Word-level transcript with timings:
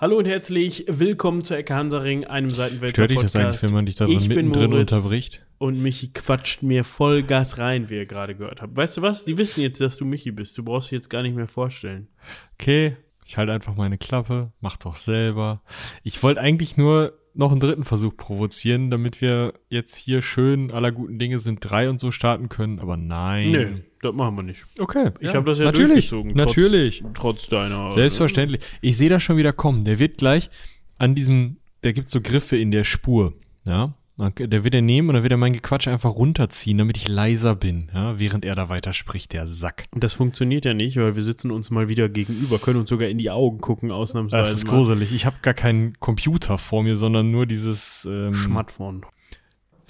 Hallo 0.00 0.16
und 0.16 0.24
herzlich 0.24 0.86
willkommen 0.88 1.44
zu 1.44 1.54
Ecke 1.54 1.74
Hansaring, 1.74 2.24
einem 2.24 2.48
Seitenwälzer 2.48 2.94
Stört 2.94 3.10
dich 3.10 3.18
das 3.20 3.36
eigentlich, 3.36 3.62
wenn 3.62 3.74
man 3.74 3.84
dich 3.84 3.96
da 3.96 4.06
drin 4.06 4.16
Ich 4.16 4.28
bin 4.28 4.48
mittendrin 4.48 4.70
Moritz. 4.70 4.92
unterbricht? 4.92 5.44
Und 5.58 5.82
Michi 5.82 6.10
quatscht 6.10 6.62
mir 6.62 6.84
Vollgas 6.84 7.58
rein, 7.58 7.90
wie 7.90 7.96
ihr 7.96 8.06
gerade 8.06 8.34
gehört 8.34 8.62
habt. 8.62 8.74
Weißt 8.74 8.96
du 8.96 9.02
was? 9.02 9.26
Die 9.26 9.36
wissen 9.36 9.60
jetzt, 9.60 9.78
dass 9.78 9.98
du 9.98 10.06
Michi 10.06 10.30
bist. 10.30 10.56
Du 10.56 10.64
brauchst 10.64 10.86
dich 10.88 10.92
jetzt 10.92 11.10
gar 11.10 11.20
nicht 11.20 11.36
mehr 11.36 11.46
vorstellen. 11.46 12.08
Okay, 12.54 12.96
ich 13.26 13.36
halte 13.36 13.52
einfach 13.52 13.76
meine 13.76 13.98
Klappe, 13.98 14.52
mach 14.62 14.78
doch 14.78 14.96
selber. 14.96 15.60
Ich 16.02 16.22
wollte 16.22 16.40
eigentlich 16.40 16.78
nur 16.78 17.19
noch 17.34 17.52
einen 17.52 17.60
dritten 17.60 17.84
Versuch 17.84 18.16
provozieren, 18.16 18.90
damit 18.90 19.20
wir 19.20 19.54
jetzt 19.68 19.96
hier 19.96 20.20
schön 20.22 20.70
aller 20.70 20.92
guten 20.92 21.18
Dinge 21.18 21.38
sind 21.38 21.60
drei 21.60 21.88
und 21.88 22.00
so 22.00 22.10
starten 22.10 22.48
können, 22.48 22.78
aber 22.80 22.96
nein. 22.96 23.50
Nö, 23.50 23.68
das 24.02 24.14
machen 24.14 24.36
wir 24.36 24.42
nicht. 24.42 24.64
Okay, 24.78 25.10
Ich 25.20 25.34
habe 25.34 25.46
das 25.46 25.58
ja 25.58 25.66
natürlich, 25.66 26.10
durchgezogen. 26.10 26.32
natürlich. 26.36 27.00
Trotz, 27.00 27.14
trotz 27.20 27.46
deiner. 27.48 27.90
Selbstverständlich. 27.92 28.60
Ich 28.80 28.96
sehe 28.96 29.08
das 29.08 29.22
schon 29.22 29.36
wieder 29.36 29.52
kommen. 29.52 29.84
Der 29.84 29.98
wird 29.98 30.18
gleich 30.18 30.50
an 30.98 31.14
diesem, 31.14 31.56
der 31.84 31.92
gibt 31.92 32.08
so 32.08 32.20
Griffe 32.20 32.56
in 32.56 32.70
der 32.70 32.84
Spur, 32.84 33.34
ja. 33.64 33.94
Der 34.20 34.64
wird 34.64 34.74
er 34.74 34.82
nehmen 34.82 35.08
und 35.08 35.14
dann 35.14 35.22
wird 35.22 35.32
er 35.32 35.36
mein 35.36 35.52
Gequatsch 35.52 35.88
einfach 35.88 36.14
runterziehen, 36.14 36.78
damit 36.78 36.96
ich 36.96 37.08
leiser 37.08 37.54
bin, 37.54 37.90
ja, 37.94 38.18
während 38.18 38.44
er 38.44 38.54
da 38.54 38.68
weiterspricht, 38.68 39.32
der 39.32 39.46
Sack. 39.46 39.84
Und 39.92 40.04
das 40.04 40.12
funktioniert 40.12 40.64
ja 40.64 40.74
nicht, 40.74 40.96
weil 40.96 41.16
wir 41.16 41.22
sitzen 41.22 41.50
uns 41.50 41.70
mal 41.70 41.88
wieder 41.88 42.08
gegenüber, 42.08 42.58
können 42.58 42.80
uns 42.80 42.90
sogar 42.90 43.08
in 43.08 43.18
die 43.18 43.30
Augen 43.30 43.60
gucken, 43.60 43.90
ausnahmsweise. 43.90 44.50
Das 44.50 44.52
ist 44.52 44.66
mal. 44.66 44.76
gruselig. 44.76 45.12
Ich 45.12 45.26
habe 45.26 45.36
gar 45.42 45.54
keinen 45.54 45.98
Computer 46.00 46.58
vor 46.58 46.82
mir, 46.82 46.96
sondern 46.96 47.30
nur 47.30 47.46
dieses. 47.46 48.06
Ähm, 48.10 48.34
Smartphone. 48.34 49.04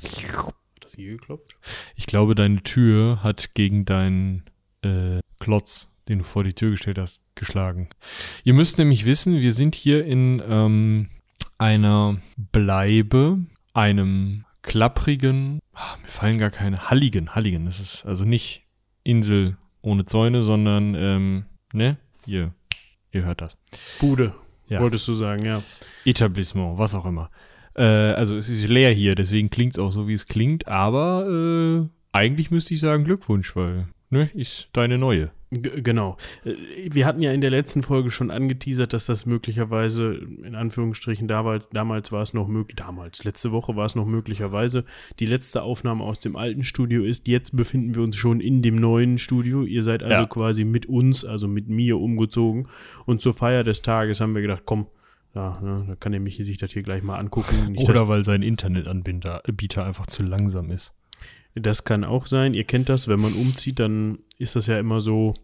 Hat 0.03 0.55
das 0.81 0.95
hier 0.95 1.13
geklopft? 1.13 1.57
ich 1.95 2.07
glaube, 2.07 2.35
deine 2.35 2.63
Tür 2.63 3.23
hat 3.23 3.55
gegen 3.55 3.85
deinen 3.85 4.45
äh, 4.83 5.21
Klotz, 5.39 5.93
den 6.09 6.19
du 6.19 6.25
vor 6.25 6.45
die 6.45 6.55
Tür 6.55 6.71
gestellt 6.71 6.99
hast, 6.99 7.23
geschlagen. 7.35 7.89
Ihr 8.45 8.55
müsst 8.55 8.79
nämlich 8.79 9.05
wissen, 9.05 9.41
wir 9.41 9.53
sind 9.53 9.75
hier 9.75 10.05
in 10.05 10.43
ähm, 10.49 11.09
einer 11.59 12.21
Bleibe, 12.37 13.39
einem 13.73 14.45
klapprigen, 14.63 15.59
ah, 15.73 15.97
mir 16.03 16.09
fallen 16.09 16.39
gar 16.39 16.51
keine, 16.51 16.91
Halligen, 16.91 17.35
Halligen, 17.35 17.67
das 17.67 17.81
ist 17.81 18.05
also 18.05 18.25
nicht 18.25 18.63
Insel 19.03 19.57
ohne 19.83 20.05
Zäune, 20.05 20.43
sondern, 20.43 20.95
ähm, 20.95 21.45
ne, 21.73 21.97
hier, 22.27 22.53
ihr 23.13 23.25
hört 23.25 23.41
das. 23.41 23.57
Bude, 23.99 24.35
Ja. 24.69 24.81
wolltest 24.81 25.09
du 25.09 25.15
sagen, 25.15 25.45
ja. 25.45 25.63
Etablissement, 26.05 26.79
was 26.79 26.95
auch 26.95 27.07
immer. 27.07 27.31
Äh, 27.75 27.83
also 27.85 28.37
es 28.37 28.49
ist 28.49 28.69
leer 28.69 28.93
hier, 28.93 29.15
deswegen 29.15 29.49
klingt 29.51 29.73
es 29.75 29.79
auch 29.79 29.93
so, 29.93 30.07
wie 30.09 30.13
es 30.15 30.27
klingt, 30.27 30.69
aber 30.69 31.27
äh, 31.29 31.89
eigentlich 32.13 32.51
müsste 32.51 32.75
ich 32.75 32.81
sagen 32.81 33.05
Glückwunsch, 33.05 33.55
weil, 33.57 33.87
ne, 34.11 34.29
ist 34.35 34.69
deine 34.73 34.99
neue. 34.99 35.31
G 35.53 35.83
genau. 35.83 36.17
Äh, 36.45 36.55
Wir 36.93 37.07
hatten 37.07 37.21
ja 37.23 37.33
in 37.33 37.41
der 37.41 37.51
letzten 37.51 37.83
Folge 37.83 38.11
schon 38.11 38.31
angeteasert, 38.31 38.93
dass 38.93 39.07
das 39.07 39.27
möglicherweise, 39.27 40.15
in 40.15 40.55
Anführungsstrichen, 40.55 41.27
damals, 41.27 41.69
damals 41.73 42.13
war 42.13 42.23
es 42.23 42.35
noch 42.35 42.47
möglich, 42.47 42.77
damals, 42.77 43.25
letzte 43.25 43.51
Woche 43.51 43.75
war 43.75 43.85
es 43.85 43.95
noch 43.97 44.07
möglicherweise, 44.07 44.85
die 45.19 45.27
letzte 45.27 45.63
Aufnahme 45.63 46.05
aus 46.05 46.21
dem 46.21 46.37
alten 46.37 46.63
Studio 46.63 47.03
ist. 47.03 47.27
Jetzt 47.27 47.57
befinden 47.57 47.95
wir 47.97 48.03
uns 48.03 48.17
schon 48.17 48.41
in 48.41 48.63
dem 48.63 48.77
neuen 48.77 49.19
Studio. 49.19 49.65
Ihr 49.65 49.83
seid 49.83 50.03
also 50.03 50.23
Ja. 50.23 50.27
quasi 50.27 50.65
mit 50.65 50.87
uns, 50.87 51.25
also 51.25 51.49
mit 51.49 51.69
mir 51.69 51.99
umgezogen. 51.99 52.69
Und 53.05 53.21
zur 53.21 53.33
Feier 53.35 53.65
des 53.65 53.83
Tages 53.83 54.21
haben 54.21 54.35
wir 54.35 54.43
gedacht, 54.43 54.63
komm, 54.65 54.87
ja, 55.35 55.61
ne, 55.61 55.85
da 55.87 55.95
kann 55.97 56.13
der 56.13 56.21
Michi 56.21 56.43
sich 56.45 56.59
das 56.59 56.73
hier 56.73 56.83
gleich 56.83 57.03
mal 57.03 57.17
angucken. 57.19 57.73
Nicht, 57.73 57.89
Oder 57.89 58.09
weil 58.09 58.25
sein 58.25 58.43
Internetanbieter 58.43 59.43
Bieter 59.53 59.85
einfach 59.85 60.07
zu 60.07 60.23
langsam 60.25 60.71
ist. 60.71 60.93
Das 61.63 61.85
kann 61.85 62.05
auch 62.05 62.27
sein. 62.27 62.55
Ihr 62.55 62.65
kennt 62.65 62.89
das, 62.89 63.09
wenn 63.09 63.21
man 63.21 63.33
umzieht, 63.33 63.79
dann 63.81 64.19
ist 64.39 64.57
das 64.57 64.67
ja 64.67 64.79
immer 64.79 65.01
so, 65.01 65.35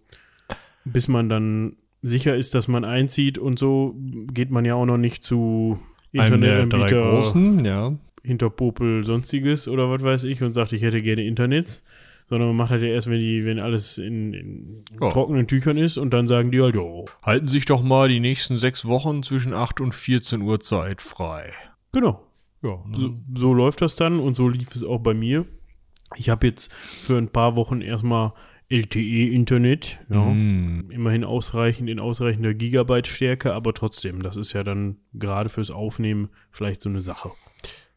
bis 0.84 1.08
man 1.08 1.28
dann 1.28 1.76
sicher 2.02 2.36
ist, 2.36 2.54
dass 2.54 2.68
man 2.68 2.84
einzieht 2.84 3.38
und 3.38 3.58
so, 3.58 3.94
geht 4.32 4.50
man 4.50 4.64
ja 4.64 4.74
auch 4.74 4.86
noch 4.86 4.98
nicht 4.98 5.24
zu 5.24 5.78
Internetanbieter, 6.12 7.10
großen, 7.10 7.64
ja. 7.64 7.92
Hinterpopel, 8.22 9.04
sonstiges 9.04 9.68
oder 9.68 9.90
was 9.90 10.02
weiß 10.02 10.24
ich 10.24 10.42
und 10.42 10.52
sagt, 10.52 10.72
ich 10.72 10.82
hätte 10.82 11.02
gerne 11.02 11.24
Internets. 11.24 11.84
Sondern 12.28 12.48
man 12.48 12.56
macht 12.56 12.70
halt 12.70 12.82
ja 12.82 12.88
erst, 12.88 13.08
wenn, 13.08 13.20
die, 13.20 13.44
wenn 13.44 13.60
alles 13.60 13.98
in, 13.98 14.34
in 14.34 14.84
Ja. 15.00 15.10
trockenen 15.10 15.46
Tüchern 15.46 15.76
ist 15.76 15.96
und 15.96 16.12
dann 16.12 16.26
sagen 16.26 16.50
die 16.50 16.60
halt, 16.60 16.74
ja, 16.74 16.82
Halten 17.22 17.46
sich 17.46 17.66
doch 17.66 17.84
mal 17.84 18.08
die 18.08 18.18
nächsten 18.18 18.56
sechs 18.56 18.84
Wochen 18.84 19.22
zwischen 19.22 19.54
8 19.54 19.80
und 19.80 19.94
14 19.94 20.42
Uhr 20.42 20.58
Zeit 20.58 21.00
frei. 21.02 21.52
genau. 21.92 22.22
Ja, 22.62 22.82
So, 22.92 23.14
so 23.36 23.54
läuft 23.54 23.80
das 23.82 23.94
dann 23.94 24.18
und 24.18 24.34
so 24.34 24.48
lief 24.48 24.74
es 24.74 24.82
auch 24.82 24.98
bei 24.98 25.14
mir. 25.14 25.44
Ich 26.14 26.28
habe 26.28 26.46
jetzt 26.46 26.72
für 26.72 27.18
ein 27.18 27.28
paar 27.28 27.56
Wochen 27.56 27.80
erstmal 27.80 28.32
LTE-Internet, 29.00 29.98
ja. 30.10 30.24
Mm. 30.24 30.90
immerhin 30.90 31.24
ausreichend 31.24 31.88
in 31.90 32.00
ausreichender 32.00 32.54
Gigabyte-Stärke, 32.54 33.52
aber 33.54 33.74
trotzdem, 33.74 34.22
das 34.22 34.36
ist 34.36 34.52
ja 34.52 34.64
dann 34.64 34.96
gerade 35.14 35.48
fürs 35.48 35.70
Aufnehmen 35.70 36.28
vielleicht 36.50 36.82
so 36.82 36.88
eine 36.88 37.00
Sache. 37.00 37.30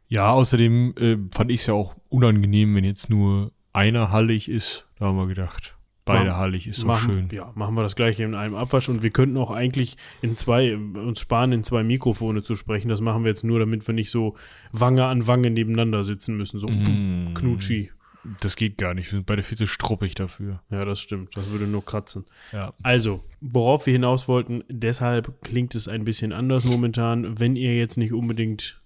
Ja, 0.08 0.32
außerdem 0.32 0.94
äh, 1.00 1.18
fand 1.36 1.52
ich 1.52 1.62
es 1.62 1.68
ja 1.68 1.74
auch 1.74 1.96
unangenehm, 2.10 2.76
wenn 2.76 2.84
jetzt 2.84 3.10
nur 3.10 3.52
einer 3.74 4.12
hallig 4.12 4.50
ist. 4.50 4.88
Da 4.98 5.06
haben 5.06 5.18
wir 5.18 5.28
gedacht, 5.28 5.76
beide 6.06 6.26
Machen- 6.30 6.38
hallig 6.38 6.68
ist 6.68 6.84
machen, 6.86 7.14
schön. 7.14 7.28
Ja, 7.32 7.52
machen 7.56 7.76
wir 7.76 7.84
das 7.84 7.96
gleiche 7.96 8.24
in 8.24 8.34
einem 8.36 8.56
Abwasch 8.56 8.90
und 8.90 9.04
wir 9.04 9.12
könnten 9.12 9.38
auch 9.38 9.52
eigentlich 9.52 9.98
in 10.22 10.36
zwei, 10.36 10.76
uns 10.76 11.20
sparen, 11.20 11.52
in 11.52 11.64
zwei 11.64 11.84
Mikrofone 11.84 12.42
zu 12.44 12.56
sprechen. 12.56 12.90
Das 12.90 13.02
machen 13.02 13.24
wir 13.24 13.30
jetzt 13.30 13.44
nur, 13.44 13.60
damit 13.60 13.88
wir 13.88 13.94
nicht 13.94 14.10
so 14.12 14.36
Wange 14.72 15.06
an 15.06 15.28
Wange 15.28 15.52
nebeneinander 15.52 16.04
sitzen 16.04 16.38
müssen, 16.38 16.60
so 16.60 16.68
Mm. 16.68 17.34
knutschi. 17.36 17.92
Das 18.42 18.56
geht 18.56 18.78
gar 18.78 18.94
nicht. 18.94 19.12
Wir 19.12 19.20
sind 19.20 19.26
beide 19.26 19.44
viel 19.44 19.58
zu 19.58 19.66
struppig 19.66 20.14
dafür. 20.14 20.62
Ja, 20.70 20.84
das 20.86 21.00
stimmt. 21.00 21.36
Das 21.38 21.52
würde 21.52 21.68
nur 21.68 21.86
kratzen. 21.86 22.26
Ja. 22.52 22.74
Also, 22.84 23.24
worauf 23.40 23.86
wir 23.86 23.94
hinaus 23.94 24.28
wollten, 24.28 24.64
deshalb 24.68 25.42
klingt 25.42 25.74
es 25.76 25.88
ein 25.88 26.04
bisschen 26.04 26.34
anders 26.34 26.66
momentan. 26.66 27.40
Wenn 27.40 27.56
ihr 27.56 27.78
jetzt 27.78 27.98
nicht 27.98 28.14
unbedingt 28.14 28.80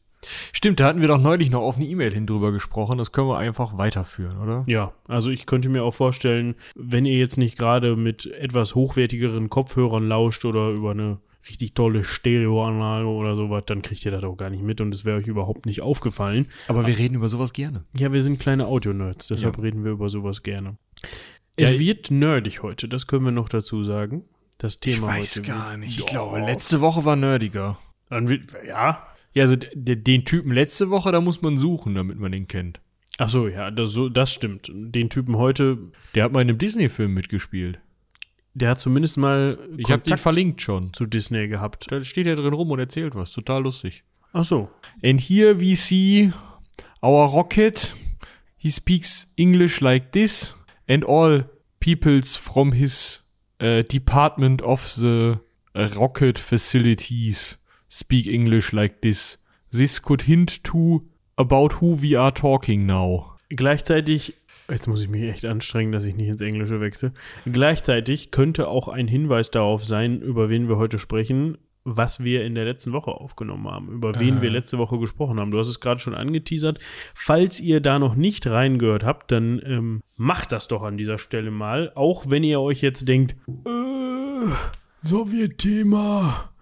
Stimmt, 0.53 0.79
da 0.79 0.85
hatten 0.85 1.01
wir 1.01 1.07
doch 1.07 1.19
neulich 1.19 1.49
noch 1.49 1.61
auf 1.61 1.75
eine 1.75 1.85
E-Mail 1.85 2.13
hin 2.13 2.25
drüber 2.25 2.51
gesprochen. 2.51 2.97
Das 2.97 3.11
können 3.11 3.27
wir 3.27 3.37
einfach 3.37 3.77
weiterführen, 3.77 4.37
oder? 4.39 4.63
Ja, 4.67 4.93
also 5.07 5.29
ich 5.31 5.45
könnte 5.45 5.69
mir 5.69 5.83
auch 5.83 5.93
vorstellen, 5.93 6.55
wenn 6.75 7.05
ihr 7.05 7.17
jetzt 7.17 7.37
nicht 7.37 7.57
gerade 7.57 7.95
mit 7.95 8.25
etwas 8.25 8.75
hochwertigeren 8.75 9.49
Kopfhörern 9.49 10.07
lauscht 10.07 10.45
oder 10.45 10.69
über 10.69 10.91
eine 10.91 11.17
richtig 11.47 11.73
tolle 11.73 12.03
Stereoanlage 12.03 13.07
oder 13.07 13.35
sowas, 13.35 13.63
dann 13.67 13.81
kriegt 13.81 14.05
ihr 14.05 14.11
das 14.11 14.23
auch 14.23 14.35
gar 14.35 14.49
nicht 14.49 14.63
mit 14.63 14.79
und 14.81 14.93
es 14.93 15.05
wäre 15.05 15.17
euch 15.17 15.27
überhaupt 15.27 15.65
nicht 15.65 15.81
aufgefallen. 15.81 16.47
Aber 16.67 16.85
wir 16.87 16.97
reden 16.97 17.15
über 17.15 17.29
sowas 17.29 17.53
gerne. 17.53 17.83
Ja, 17.97 18.11
wir 18.13 18.21
sind 18.21 18.39
kleine 18.39 18.65
Audio-Nerds, 18.67 19.27
deshalb 19.27 19.57
Ja. 19.57 19.63
reden 19.63 19.83
wir 19.83 19.91
über 19.91 20.09
sowas 20.09 20.43
gerne. 20.43 20.77
Es 21.55 21.73
Ja, 21.73 21.79
wird 21.79 22.11
nerdig 22.11 22.63
heute, 22.63 22.87
das 22.87 23.07
können 23.07 23.25
wir 23.25 23.31
noch 23.31 23.49
dazu 23.49 23.83
sagen. 23.83 24.23
Das 24.57 24.79
Thema 24.79 25.13
heute. 25.17 25.41
nicht. 25.79 25.97
Ja. 25.99 26.03
Ich 26.03 26.05
glaube, 26.05 26.39
letzte 26.39 26.79
Woche 26.81 27.03
war 27.05 27.15
nerdiger. 27.15 27.77
Dann 28.09 28.29
wird, 28.29 28.53
ja. 28.65 29.05
Ja, 29.33 29.43
also 29.43 29.55
den 29.55 30.25
Typen 30.25 30.51
letzte 30.53 30.89
Woche, 30.91 31.11
da 31.11 31.19
muss 31.19 31.41
man 31.41 31.57
suchen, 31.57 31.95
damit 31.95 32.19
man 32.19 32.31
den 32.31 32.47
kennt. 32.47 32.79
Ach 33.17 33.29
so, 33.29 33.47
ja, 33.47 33.69
das, 33.71 33.91
so, 33.91 34.09
das 34.09 34.31
stimmt. 34.31 34.71
Den 34.73 35.09
Typen 35.09 35.37
heute, 35.37 35.77
Der 36.15 36.23
hat 36.23 36.31
mal 36.31 36.41
in 36.41 36.49
einem 36.49 36.57
Disney-Film 36.57 37.13
mitgespielt. 37.13 37.79
Der 38.53 38.69
hat 38.69 38.79
zumindest 38.79 39.17
mal 39.17 39.57
Ich 39.77 39.89
habe 39.91 40.03
den 40.03 40.17
verlinkt 40.17 40.61
schon. 40.61 40.93
zu 40.93 41.05
Disney 41.05 41.47
gehabt. 41.47 41.91
Da 41.91 42.03
steht 42.03 42.27
er 42.27 42.35
drin 42.35 42.53
rum 42.53 42.71
und 42.71 42.79
erzählt 42.79 43.15
was. 43.15 43.31
Total 43.31 43.61
lustig. 43.61 44.03
Ach 44.33 44.43
so. 44.43 44.69
And 45.03 45.19
here 45.19 45.59
we 45.59 45.75
see 45.75 46.31
our 47.01 47.31
rocket. 47.33 47.95
He 48.57 48.69
speaks 48.69 49.27
English 49.35 49.81
like 49.81 50.11
this, 50.13 50.55
and 50.87 51.03
all 51.03 51.43
peoples 51.79 52.37
from 52.37 52.71
his 52.71 53.29
uh, 53.61 53.83
department 53.83 54.61
of 54.61 54.81
the 54.95 55.39
uh, 55.75 55.87
rocket 55.95 56.39
facilities 56.39 57.57
speak 57.89 58.27
English 58.27 58.71
like 58.71 59.01
this. 59.01 59.37
This 59.71 60.01
could 60.01 60.23
hint 60.23 60.63
to 60.65 61.01
about 61.35 61.81
who 61.81 61.95
we 62.01 62.15
are 62.17 62.33
talking 62.33 62.85
now. 62.85 63.35
Gleichzeitig, 63.49 64.33
jetzt 64.69 64.87
muss 64.87 65.01
ich 65.01 65.09
mich 65.09 65.23
echt 65.23 65.45
anstrengen, 65.45 65.91
dass 65.91 66.05
ich 66.05 66.15
nicht 66.15 66.27
ins 66.29 66.41
Englische 66.41 66.79
wechsle. 66.81 67.11
Gleichzeitig 67.45 68.31
könnte 68.31 68.67
auch 68.67 68.87
ein 68.87 69.07
Hinweis 69.07 69.51
darauf 69.51 69.85
sein, 69.85 70.21
über 70.21 70.49
wen 70.49 70.67
wir 70.69 70.77
heute 70.77 70.99
sprechen, 70.99 71.57
was 71.85 72.23
wir 72.23 72.45
in 72.45 72.55
der 72.55 72.63
letzten 72.63 72.93
Woche 72.93 73.11
aufgenommen 73.11 73.67
haben, 73.67 73.89
über 73.89 74.17
wen 74.17 74.37
Äh. 74.37 74.41
wir 74.41 74.49
letzte 74.51 74.77
Woche 74.77 74.97
gesprochen 74.99 75.39
haben. 75.39 75.51
Du 75.51 75.59
hast 75.59 75.67
es 75.67 75.81
gerade 75.81 75.99
schon 75.99 76.15
angeteasert. 76.15 76.79
Falls 77.13 77.59
ihr 77.59 77.81
da 77.81 77.99
noch 77.99 78.15
nicht 78.15 78.47
reingehört 78.47 79.03
habt, 79.03 79.31
dann 79.31 79.61
ähm, 79.65 80.01
macht 80.15 80.53
das 80.53 80.69
doch 80.69 80.83
an 80.83 80.97
dieser 80.97 81.17
Stelle 81.17 81.51
mal, 81.51 81.91
auch 81.95 82.29
wenn 82.29 82.43
ihr 82.43 82.61
euch 82.61 82.81
jetzt 82.81 83.07
denkt, 83.09 83.35
äh, 83.65 84.49
Sowjetthema. 85.01 86.52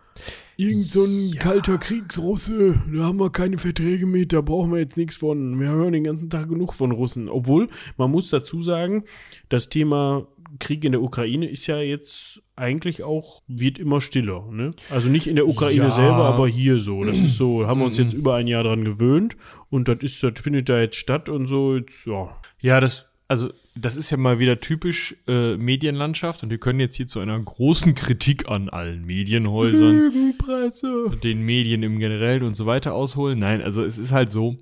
Irgend 0.62 0.92
so 0.92 1.04
ein 1.06 1.34
kalter 1.40 1.80
Kriegsrusse, 1.80 2.76
da 2.94 3.04
haben 3.06 3.20
wir 3.20 3.32
keine 3.32 3.58
Verträge 3.58 4.06
mit, 4.06 4.32
da 4.32 4.42
brauchen 4.42 4.72
wir 4.72 4.78
jetzt 4.78 4.96
nichts 4.96 5.16
von. 5.16 5.60
Wir 5.60 5.70
hören 5.70 5.94
den 5.94 6.04
ganzen 6.04 6.30
Tag 6.30 6.50
genug 6.50 6.76
von 6.76 6.92
Russen. 6.92 7.30
Obwohl, 7.30 7.68
man 7.98 8.12
muss 8.12 8.30
dazu 8.30 8.62
sagen, 8.62 9.04
das 9.50 9.70
Thema 9.70 10.28
Krieg 10.60 10.86
in 10.86 10.92
der 10.92 11.02
Ukraine 11.02 11.48
ist 11.50 11.66
ja 11.66 11.80
jetzt 11.80 12.44
eigentlich 12.56 13.02
auch, 13.02 13.42
wird 13.48 13.80
immer 13.80 14.02
stiller. 14.02 14.52
Ne? 14.52 14.70
Also 14.92 15.10
nicht 15.10 15.26
in 15.26 15.36
der 15.36 15.48
Ukraine 15.48 15.86
Ja. 15.86 15.90
selber, 15.90 16.26
aber 16.26 16.48
hier 16.48 16.78
so. 16.78 17.04
Das 17.04 17.20
ist 17.20 17.38
so, 17.38 17.66
haben 17.66 17.80
wir 17.80 17.88
uns 17.88 17.98
jetzt 17.98 18.14
über 18.14 18.36
ein 18.36 18.46
Jahr 18.46 18.62
dran 18.64 18.86
gewöhnt 18.86 19.38
und 19.72 19.88
das 19.88 19.98
ist, 20.02 20.22
das 20.24 20.34
findet 20.44 20.70
da 20.70 20.80
jetzt 20.80 20.98
statt 20.98 21.28
und 21.28 21.48
so, 21.48 21.76
jetzt, 21.76 22.06
ja. 22.06 22.40
Ja, 22.60 22.80
das, 22.80 23.08
also 23.28 23.50
das 23.76 23.96
ist 23.96 24.10
ja 24.10 24.18
mal 24.18 24.40
wieder 24.40 24.60
typisch 24.60 25.16
äh, 25.28 25.56
Medienlandschaft 25.56 26.44
und 26.44 26.50
wir 26.50 26.58
können 26.58 26.80
jetzt 26.80 26.96
hier 26.96 27.08
zu 27.08 27.20
einer 27.20 27.40
großen 27.40 27.96
Kritik 27.96 28.50
an 28.50 28.70
allen 28.70 29.02
Medienhäusern, 29.02 29.96
Lügenpresse. 29.96 31.12
den 31.24 31.44
Medien 31.44 31.84
im 31.84 32.00
Generellen 32.00 32.44
und 32.44 32.56
so 32.56 32.66
weiter 32.66 32.94
ausholen. 32.94 33.40
Nein, 33.40 33.62
also 33.62 33.84
es 33.84 33.98
ist 33.98 34.12
halt 34.12 34.30
so, 34.30 34.58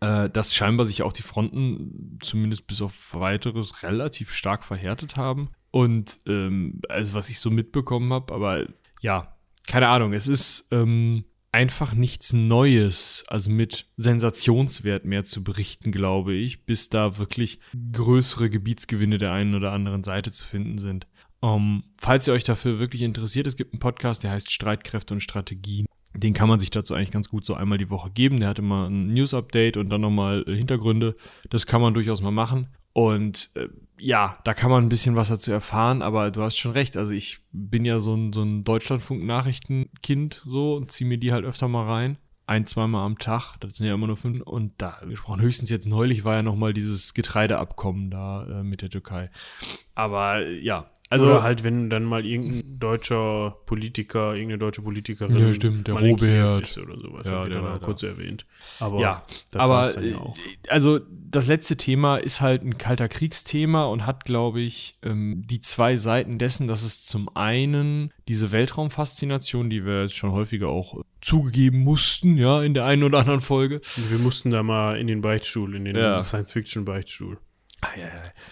äh, 0.00 0.30
dass 0.30 0.54
scheinbar 0.54 0.86
sich 0.86 1.02
auch 1.02 1.12
die 1.12 1.22
Fronten, 1.22 2.18
zumindest 2.22 2.66
bis 2.66 2.80
auf 2.80 3.14
weiteres, 3.14 3.82
relativ 3.82 4.32
stark 4.32 4.64
verhärtet 4.64 5.16
haben. 5.16 5.50
Und 5.70 6.20
ähm, 6.26 6.80
also 6.88 7.14
was 7.14 7.30
ich 7.30 7.40
so 7.40 7.50
mitbekommen 7.50 8.12
habe, 8.12 8.32
aber 8.32 8.66
ja, 9.00 9.36
keine 9.66 9.88
Ahnung, 9.88 10.12
es 10.12 10.28
ist 10.28 10.68
ähm, 10.70 11.24
einfach 11.54 11.94
nichts 11.94 12.32
Neues, 12.32 13.24
also 13.28 13.48
mit 13.48 13.86
Sensationswert 13.96 15.04
mehr 15.04 15.22
zu 15.22 15.44
berichten, 15.44 15.92
glaube 15.92 16.34
ich, 16.34 16.66
bis 16.66 16.88
da 16.88 17.16
wirklich 17.16 17.60
größere 17.92 18.50
Gebietsgewinne 18.50 19.18
der 19.18 19.30
einen 19.30 19.54
oder 19.54 19.70
anderen 19.70 20.02
Seite 20.02 20.32
zu 20.32 20.44
finden 20.44 20.78
sind. 20.78 21.06
Um, 21.38 21.84
falls 21.96 22.26
ihr 22.26 22.34
euch 22.34 22.42
dafür 22.42 22.80
wirklich 22.80 23.02
interessiert, 23.02 23.46
es 23.46 23.56
gibt 23.56 23.72
einen 23.72 23.78
Podcast, 23.78 24.24
der 24.24 24.32
heißt 24.32 24.50
Streitkräfte 24.50 25.14
und 25.14 25.20
Strategien. 25.20 25.86
Den 26.12 26.34
kann 26.34 26.48
man 26.48 26.58
sich 26.58 26.70
dazu 26.70 26.94
eigentlich 26.94 27.12
ganz 27.12 27.28
gut 27.28 27.44
so 27.44 27.54
einmal 27.54 27.78
die 27.78 27.90
Woche 27.90 28.10
geben. 28.10 28.40
Der 28.40 28.48
hat 28.48 28.58
immer 28.58 28.88
ein 28.88 29.12
News-Update 29.12 29.76
und 29.76 29.90
dann 29.90 30.00
nochmal 30.00 30.44
Hintergründe. 30.48 31.14
Das 31.50 31.66
kann 31.66 31.80
man 31.80 31.94
durchaus 31.94 32.20
mal 32.20 32.32
machen. 32.32 32.68
Und 32.92 33.50
äh, 33.54 33.68
ja, 34.04 34.38
da 34.44 34.52
kann 34.52 34.70
man 34.70 34.84
ein 34.84 34.90
bisschen 34.90 35.16
was 35.16 35.28
dazu 35.28 35.50
erfahren, 35.50 36.02
aber 36.02 36.30
du 36.30 36.42
hast 36.42 36.58
schon 36.58 36.72
recht. 36.72 36.94
Also 36.98 37.12
ich 37.12 37.38
bin 37.52 37.86
ja 37.86 38.00
so 38.00 38.14
ein, 38.14 38.34
so 38.34 38.42
ein 38.42 38.62
Deutschlandfunk-Nachrichtenkind 38.62 40.42
so 40.44 40.74
und 40.74 40.92
ziehe 40.92 41.08
mir 41.08 41.16
die 41.16 41.32
halt 41.32 41.46
öfter 41.46 41.68
mal 41.68 41.86
rein. 41.86 42.18
Ein, 42.46 42.66
zweimal 42.66 43.06
am 43.06 43.16
Tag, 43.16 43.56
das 43.60 43.76
sind 43.76 43.86
ja 43.86 43.94
immer 43.94 44.06
nur 44.06 44.18
fünf. 44.18 44.42
Und 44.42 44.74
da 44.76 45.00
gesprochen, 45.08 45.40
höchstens 45.40 45.70
jetzt 45.70 45.86
neulich 45.86 46.22
war 46.22 46.34
ja 46.34 46.42
nochmal 46.42 46.74
dieses 46.74 47.14
Getreideabkommen 47.14 48.10
da 48.10 48.60
äh, 48.60 48.62
mit 48.62 48.82
der 48.82 48.90
Türkei. 48.90 49.30
Aber 49.94 50.46
ja, 50.46 50.90
also 51.14 51.26
Oder 51.26 51.42
halt, 51.44 51.62
wenn 51.64 51.90
dann 51.90 52.02
mal 52.04 52.26
irgendein 52.26 52.78
deutscher 52.80 53.56
Politiker, 53.66 54.34
irgendeine 54.34 54.58
deutsche 54.58 54.82
Politikerin 54.82 55.36
Ja, 55.36 55.54
stimmt, 55.54 55.86
der 55.86 55.94
Robert. 55.94 56.62
ist 56.62 56.76
oder 56.76 56.98
sowas. 56.98 57.26
Ja, 57.26 57.42
der 57.44 57.52
dann 57.54 57.62
war 57.62 57.78
da. 57.78 57.84
kurz 57.86 58.02
erwähnt. 58.02 58.44
Aber 58.80 59.00
ja, 59.00 59.22
das 59.52 59.60
aber 59.60 59.74
war's 59.74 59.94
dann 59.94 60.04
ja 60.04 60.10
äh, 60.10 60.14
auch. 60.16 60.34
also 60.68 60.98
das 61.30 61.46
letzte 61.46 61.76
Thema 61.76 62.16
ist 62.16 62.40
halt 62.40 62.62
ein 62.62 62.78
kalter 62.78 63.08
Kriegsthema 63.08 63.84
und 63.86 64.06
hat, 64.06 64.24
glaube 64.24 64.60
ich, 64.60 64.98
ähm, 65.02 65.42
die 65.46 65.60
zwei 65.60 65.96
Seiten 65.96 66.38
dessen, 66.38 66.66
dass 66.66 66.82
es 66.82 67.02
zum 67.04 67.28
einen 67.36 68.12
diese 68.28 68.52
Weltraumfaszination, 68.52 69.70
die 69.70 69.84
wir 69.84 70.02
jetzt 70.02 70.16
schon 70.16 70.32
häufiger 70.32 70.68
auch 70.68 70.98
äh, 70.98 71.02
zugegeben 71.20 71.78
mussten, 71.80 72.36
ja, 72.36 72.62
in 72.62 72.74
der 72.74 72.84
einen 72.86 73.02
oder 73.04 73.18
anderen 73.20 73.40
Folge. 73.40 73.80
Wir 74.10 74.18
mussten 74.18 74.50
da 74.50 74.62
mal 74.62 74.98
in 74.98 75.06
den 75.06 75.20
Beichtstuhl, 75.20 75.74
in 75.74 75.84
den 75.84 75.96
Ja. 75.96 76.18
Science-Fiction-Beichtstuhl. 76.18 77.38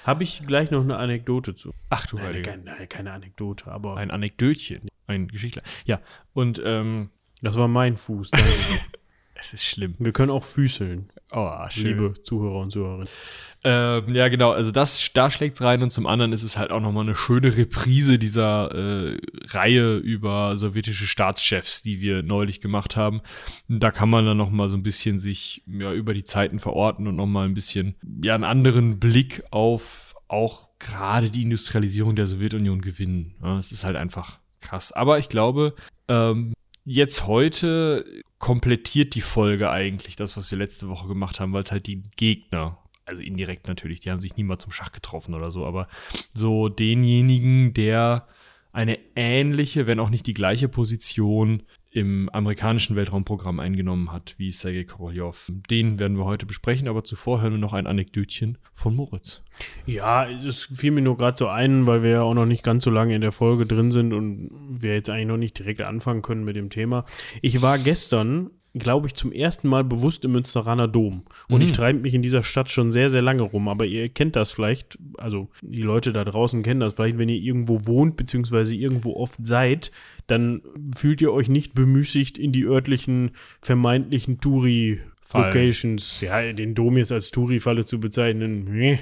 Habe 0.04 0.22
ich 0.24 0.46
gleich 0.46 0.70
noch 0.70 0.82
eine 0.82 0.96
Anekdote 0.96 1.54
zu. 1.54 1.72
Ach 1.90 2.06
du 2.06 2.16
Nein, 2.16 2.42
keine, 2.42 2.62
nein, 2.64 2.88
keine 2.88 3.12
Anekdote, 3.12 3.70
aber 3.70 3.96
Ein 3.96 4.10
Anekdötchen, 4.10 4.88
ein 5.06 5.28
Geschichtler. 5.28 5.62
Ja, 5.84 6.00
und 6.32 6.60
ähm, 6.64 7.10
das 7.40 7.56
war 7.56 7.68
mein 7.68 7.96
Fuß. 7.96 8.30
Es 9.34 9.52
ist 9.52 9.64
schlimm. 9.64 9.96
Wir 9.98 10.12
können 10.12 10.30
auch 10.30 10.44
füßeln, 10.44 11.10
Oh, 11.32 11.50
schön. 11.70 11.86
liebe 11.86 12.14
Zuhörer 12.22 12.60
und 12.60 12.70
Zuhörerinnen. 12.72 13.08
Ähm, 13.64 14.14
ja, 14.14 14.28
genau. 14.28 14.50
Also 14.50 14.72
das, 14.72 15.10
da 15.14 15.30
schlägt's 15.30 15.62
rein 15.62 15.82
und 15.82 15.90
zum 15.90 16.06
anderen 16.06 16.32
ist 16.32 16.42
es 16.42 16.58
halt 16.58 16.72
auch 16.72 16.80
nochmal 16.80 17.04
eine 17.04 17.14
schöne 17.14 17.56
Reprise 17.56 18.18
dieser 18.18 18.72
äh, 18.74 19.18
Reihe 19.46 19.96
über 19.98 20.56
sowjetische 20.56 21.06
Staatschefs, 21.06 21.82
die 21.82 22.00
wir 22.00 22.22
neulich 22.22 22.60
gemacht 22.60 22.96
haben. 22.96 23.20
Da 23.68 23.90
kann 23.90 24.10
man 24.10 24.26
dann 24.26 24.36
nochmal 24.36 24.68
so 24.68 24.76
ein 24.76 24.82
bisschen 24.82 25.18
sich 25.18 25.62
ja, 25.66 25.92
über 25.92 26.12
die 26.12 26.24
Zeiten 26.24 26.58
verorten 26.58 27.06
und 27.06 27.16
nochmal 27.16 27.46
ein 27.46 27.54
bisschen 27.54 27.94
ja 28.22 28.34
einen 28.34 28.44
anderen 28.44 28.98
Blick 28.98 29.44
auf 29.50 30.14
auch 30.26 30.70
gerade 30.78 31.30
die 31.30 31.42
Industrialisierung 31.42 32.16
der 32.16 32.26
Sowjetunion 32.26 32.80
gewinnen. 32.80 33.36
Ja, 33.42 33.58
es 33.58 33.70
ist 33.70 33.84
halt 33.84 33.96
einfach 33.96 34.38
krass. 34.60 34.90
Aber 34.90 35.18
ich 35.18 35.28
glaube, 35.28 35.74
ähm, 36.08 36.52
jetzt 36.84 37.26
heute 37.26 38.22
komplettiert 38.38 39.14
die 39.14 39.20
Folge 39.20 39.70
eigentlich 39.70 40.16
das, 40.16 40.36
was 40.36 40.50
wir 40.50 40.58
letzte 40.58 40.88
Woche 40.88 41.08
gemacht 41.08 41.40
haben, 41.40 41.52
weil 41.52 41.62
es 41.62 41.72
halt 41.72 41.86
die 41.86 42.02
Gegner, 42.16 42.78
also 43.04 43.22
indirekt 43.22 43.68
natürlich, 43.68 44.00
die 44.00 44.10
haben 44.10 44.20
sich 44.20 44.36
niemals 44.36 44.64
zum 44.64 44.72
Schach 44.72 44.92
getroffen 44.92 45.34
oder 45.34 45.50
so, 45.50 45.64
aber 45.64 45.88
so 46.34 46.68
denjenigen, 46.68 47.72
der 47.74 48.26
eine 48.72 48.98
ähnliche, 49.14 49.86
wenn 49.86 50.00
auch 50.00 50.10
nicht 50.10 50.26
die 50.26 50.34
gleiche 50.34 50.68
Position 50.68 51.62
im 51.92 52.30
amerikanischen 52.30 52.96
Weltraumprogramm 52.96 53.60
eingenommen 53.60 54.12
hat, 54.12 54.34
wie 54.38 54.50
Sergei 54.50 54.84
Korolev. 54.84 55.52
Den 55.68 55.98
werden 55.98 56.16
wir 56.16 56.24
heute 56.24 56.46
besprechen, 56.46 56.88
aber 56.88 57.04
zuvor 57.04 57.42
hören 57.42 57.52
wir 57.52 57.58
noch 57.58 57.74
ein 57.74 57.86
Anekdötchen 57.86 58.56
von 58.72 58.96
Moritz. 58.96 59.44
Ja, 59.84 60.26
es 60.26 60.64
fiel 60.64 60.92
mir 60.92 61.02
nur 61.02 61.18
gerade 61.18 61.36
so 61.36 61.48
ein, 61.48 61.86
weil 61.86 62.02
wir 62.02 62.10
ja 62.10 62.22
auch 62.22 62.32
noch 62.32 62.46
nicht 62.46 62.62
ganz 62.62 62.84
so 62.84 62.90
lange 62.90 63.14
in 63.14 63.20
der 63.20 63.32
Folge 63.32 63.66
drin 63.66 63.92
sind 63.92 64.14
und 64.14 64.50
wir 64.70 64.94
jetzt 64.94 65.10
eigentlich 65.10 65.26
noch 65.26 65.36
nicht 65.36 65.58
direkt 65.58 65.82
anfangen 65.82 66.22
können 66.22 66.44
mit 66.44 66.56
dem 66.56 66.70
Thema. 66.70 67.04
Ich 67.42 67.60
war 67.60 67.78
gestern, 67.78 68.50
glaube 68.74 69.06
ich, 69.06 69.14
zum 69.14 69.32
ersten 69.32 69.68
Mal 69.68 69.84
bewusst 69.84 70.24
im 70.24 70.32
Münsteraner 70.32 70.88
Dom. 70.88 71.24
Und 71.48 71.60
ich 71.60 71.72
treibe 71.72 71.98
mich 72.00 72.14
in 72.14 72.22
dieser 72.22 72.42
Stadt 72.42 72.70
schon 72.70 72.90
sehr, 72.90 73.08
sehr 73.08 73.22
lange 73.22 73.42
rum. 73.42 73.68
Aber 73.68 73.84
ihr 73.84 74.08
kennt 74.08 74.36
das 74.36 74.52
vielleicht, 74.52 74.98
also 75.18 75.48
die 75.60 75.82
Leute 75.82 76.12
da 76.12 76.24
draußen 76.24 76.62
kennen 76.62 76.80
das 76.80 76.94
vielleicht, 76.94 77.18
wenn 77.18 77.28
ihr 77.28 77.36
irgendwo 77.36 77.86
wohnt, 77.86 78.16
beziehungsweise 78.16 78.74
irgendwo 78.74 79.14
oft 79.14 79.46
seid, 79.46 79.92
dann 80.26 80.62
fühlt 80.96 81.20
ihr 81.20 81.32
euch 81.32 81.48
nicht 81.48 81.74
bemüßigt, 81.74 82.38
in 82.38 82.52
die 82.52 82.64
örtlichen 82.64 83.32
vermeintlichen 83.60 84.40
Touri-. 84.40 85.00
Locations, 85.34 86.20
ja, 86.20 86.52
den 86.52 86.74
Dom 86.74 86.98
jetzt 86.98 87.10
als 87.10 87.30
Touri-Falle 87.30 87.86
zu 87.86 87.98
bezeichnen. 87.98 88.98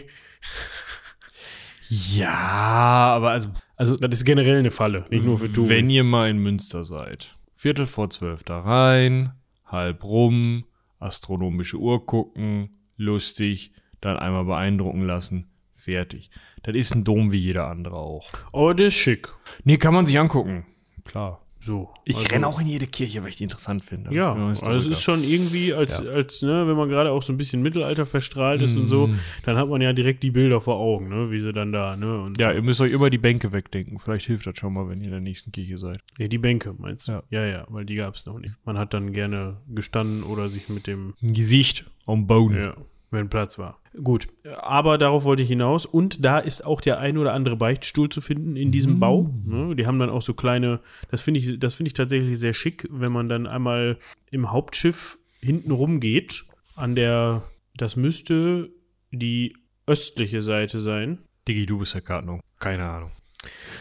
Ja, 1.89 2.29
aber 2.29 3.31
also, 3.31 3.49
also 3.77 3.97
Das 3.97 4.15
ist 4.15 4.25
generell 4.25 4.59
eine 4.59 4.71
Falle, 4.71 5.07
nicht 5.11 5.25
nur 5.25 5.39
für 5.39 5.53
Touren. 5.53 5.69
Wenn 5.69 5.91
ihr 5.91 6.05
mal 6.05 6.31
in 6.31 6.39
Münster 6.39 6.85
seid, 6.85 7.37
Viertel 7.57 7.87
vor 7.87 8.11
zwölf 8.11 8.45
da 8.45 8.61
rein, 8.61 9.33
halb 9.71 10.05
rum, 10.05 10.65
astronomische 10.99 11.79
Uhr 11.79 12.07
gucken, 12.07 12.71
lustig, 12.97 13.73
dann 14.01 14.17
einmal 14.17 14.45
beeindrucken 14.45 15.03
lassen, 15.03 15.51
fertig. 15.75 16.31
Das 16.63 16.75
ist 16.75 16.95
ein 16.95 17.05
Dom 17.05 17.33
wie 17.33 17.39
jeder 17.39 17.69
andere 17.69 17.97
auch. 17.97 18.29
Aber 18.53 18.75
der 18.75 18.89
ist 18.89 18.95
schick. 18.95 19.29
Nee, 19.65 19.79
kann 19.79 19.95
man 19.95 20.07
sich 20.07 20.19
angucken. 20.19 20.67
Klar. 21.05 21.45
So. 21.63 21.91
Ich 22.07 22.17
also, 22.17 22.29
renne 22.31 22.47
auch 22.47 22.59
in 22.61 22.67
jede 22.67 22.87
Kirche, 22.87 23.23
weil 23.23 23.29
ich 23.29 23.37
die 23.37 23.45
interessant 23.45 23.85
finde. 23.85 24.15
Ja, 24.15 24.33
also 24.35 24.71
es 24.71 24.87
ist 24.87 25.03
schon 25.03 25.23
irgendwie, 25.23 25.75
als, 25.75 26.03
Ja. 26.03 26.11
als 26.11 26.41
ne, 26.41 26.67
wenn 26.67 26.75
man 26.77 26.89
gerade 26.89 27.11
auch 27.13 27.23
so 27.23 27.33
ein 27.35 27.37
bisschen 27.37 27.61
Mittelalter 27.61 28.07
verstrahlt 28.07 28.63
ist 28.63 28.77
und 28.79 28.87
so, 28.89 29.09
Mhm. 29.09 29.19
dann 29.45 29.57
hat 29.59 29.69
man 29.69 29.83
ja 29.83 29.93
direkt 29.93 30.23
die 30.23 30.31
Bilder 30.31 30.61
vor 30.63 30.77
Augen, 30.77 31.09
ne, 31.11 31.31
wie 31.31 31.39
sie 31.41 31.53
dann 31.53 31.71
da, 31.71 31.97
ne? 31.97 32.23
Und 32.23 32.41
Ja, 32.41 32.51
ihr 32.53 32.63
müsst 32.63 32.81
euch 32.81 32.93
immer 32.93 33.11
die 33.11 33.19
Bänke 33.19 33.53
wegdenken. 33.53 33.99
Vielleicht 33.99 34.27
hilft 34.27 34.47
das 34.47 34.57
schon 34.57 34.73
mal, 34.73 34.89
wenn 34.89 35.01
ihr 35.01 35.05
in 35.07 35.11
der 35.11 35.21
nächsten 35.21 35.53
Kirche 35.53 35.77
seid. 35.77 36.01
Ja, 36.19 36.29
die 36.29 36.39
Bänke, 36.39 36.75
meinst 36.79 37.09
du? 37.09 37.13
Ja. 37.13 37.23
Ja, 37.31 37.47
ja, 37.47 37.67
weil 37.69 37.85
die 37.85 37.95
gab 37.97 38.15
es 38.15 38.25
noch 38.25 38.39
nicht. 38.39 38.55
Man 38.65 38.79
hat 38.79 38.95
dann 38.95 39.13
gerne 39.13 39.59
gestanden 39.69 40.23
oder 40.23 40.49
sich 40.49 40.69
mit 40.71 40.87
dem, 40.87 41.13
Gesicht 41.21 41.85
am 42.07 42.27
Boden. 42.27 42.57
ja, 42.57 42.75
wenn 43.11 43.29
Platz 43.29 43.59
war. 43.59 43.81
Gut, 44.03 44.29
aber 44.59 44.99
darauf 44.99 45.25
wollte 45.25 45.43
ich 45.43 45.49
hinaus. 45.49 45.85
Und 45.85 46.25
da 46.25 46.39
ist 46.39 46.65
auch 46.65 46.81
der 46.81 46.99
ein 47.01 47.19
oder 47.19 47.33
andere 47.33 47.57
Beichtstuhl 47.57 48.09
zu 48.09 48.21
finden 48.21 48.55
in 48.57 48.71
diesem 48.71 49.01
Bau. 49.01 49.29
Ne? 49.45 49.75
Die 49.75 49.87
haben 49.87 49.99
dann 49.99 50.11
auch 50.11 50.23
so 50.23 50.35
kleine, 50.35 50.81
das 51.11 51.23
finde 51.23 51.41
ich, 51.41 51.59
das 51.59 51.75
finde 51.75 51.89
ich 51.89 51.95
tatsächlich 51.95 52.39
sehr 52.39 52.53
schick, 52.53 52.87
wenn 52.91 53.13
man 53.13 53.29
dann 53.29 53.47
einmal 53.47 53.99
im 54.31 54.53
Hauptschiff 54.53 55.19
hinten 55.41 55.73
rumgeht. 55.73 56.45
An 56.77 56.95
der, 56.95 57.43
das 57.77 57.97
müsste 57.97 58.71
die 59.11 59.57
östliche 59.87 60.41
Seite 60.41 60.81
sein. 60.81 61.19
Diggi, 61.49 61.67
du 61.67 61.79
bist 61.79 61.95
der 61.95 62.03
Kartnung. 62.03 62.41
Keine 62.61 62.89
Ahnung. 62.89 63.11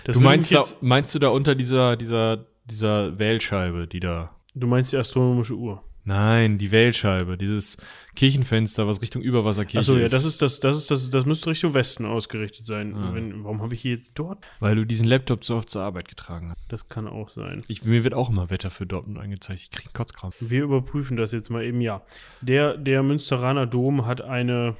Das 0.05 0.15
Du 0.15 0.21
meinst, 0.21 0.53
da, 0.53 0.63
meinst 0.81 1.13
du 1.13 1.19
da 1.19 1.27
unter 1.27 1.53
dieser, 1.53 1.95
dieser, 1.97 2.45
dieser 2.65 3.19
Wählscheibe, 3.19 3.85
die 3.87 3.99
da. 3.99 4.35
du 4.55 4.65
meinst 4.65 4.91
die 4.91 4.97
astronomische 4.97 5.53
Uhr. 5.55 5.83
Nein, 6.03 6.57
die 6.57 6.71
Wählscheibe, 6.71 7.37
dieses 7.37 7.77
Kirchenfenster, 8.15 8.87
was 8.87 9.01
Richtung 9.01 9.21
Überwasserkirche 9.21 9.79
Achso, 9.79 9.97
ja, 9.97 10.05
ist. 10.05 10.13
das 10.13 10.25
ist 10.25 10.41
das, 10.41 10.59
das 10.59 10.77
ist 10.77 10.91
das, 10.91 11.09
das 11.09 11.25
müsste 11.25 11.49
Richtung 11.49 11.73
Westen 11.73 12.05
ausgerichtet 12.05 12.65
sein. 12.65 12.95
Ah. 12.95 13.13
Wenn, 13.13 13.43
warum 13.43 13.61
habe 13.61 13.75
ich 13.75 13.81
hier 13.81 13.93
jetzt 13.93 14.13
dort? 14.15 14.45
Weil 14.59 14.75
du 14.75 14.85
diesen 14.85 15.05
Laptop 15.07 15.45
so 15.45 15.57
oft 15.57 15.69
zur 15.69 15.83
Arbeit 15.83 16.07
getragen 16.07 16.49
hast. 16.49 16.57
Das 16.69 16.89
kann 16.89 17.07
auch 17.07 17.29
sein. 17.29 17.61
Ich, 17.67 17.83
mir 17.83 18.03
wird 18.03 18.13
auch 18.13 18.29
immer 18.29 18.49
Wetter 18.49 18.71
für 18.71 18.85
Dortmund 18.85 19.19
angezeigt. 19.19 19.61
Ich 19.61 19.71
krieg 19.71 19.87
einen 19.87 19.93
Kotzkram. 19.93 20.31
Wir 20.39 20.63
überprüfen 20.63 21.17
das 21.17 21.31
jetzt 21.31 21.49
mal 21.49 21.63
eben, 21.63 21.81
ja. 21.81 22.01
Der, 22.41 22.77
der 22.77 23.03
Münsteraner 23.03 23.67
Dom 23.67 24.05
hat 24.05 24.21
eine, 24.21 24.75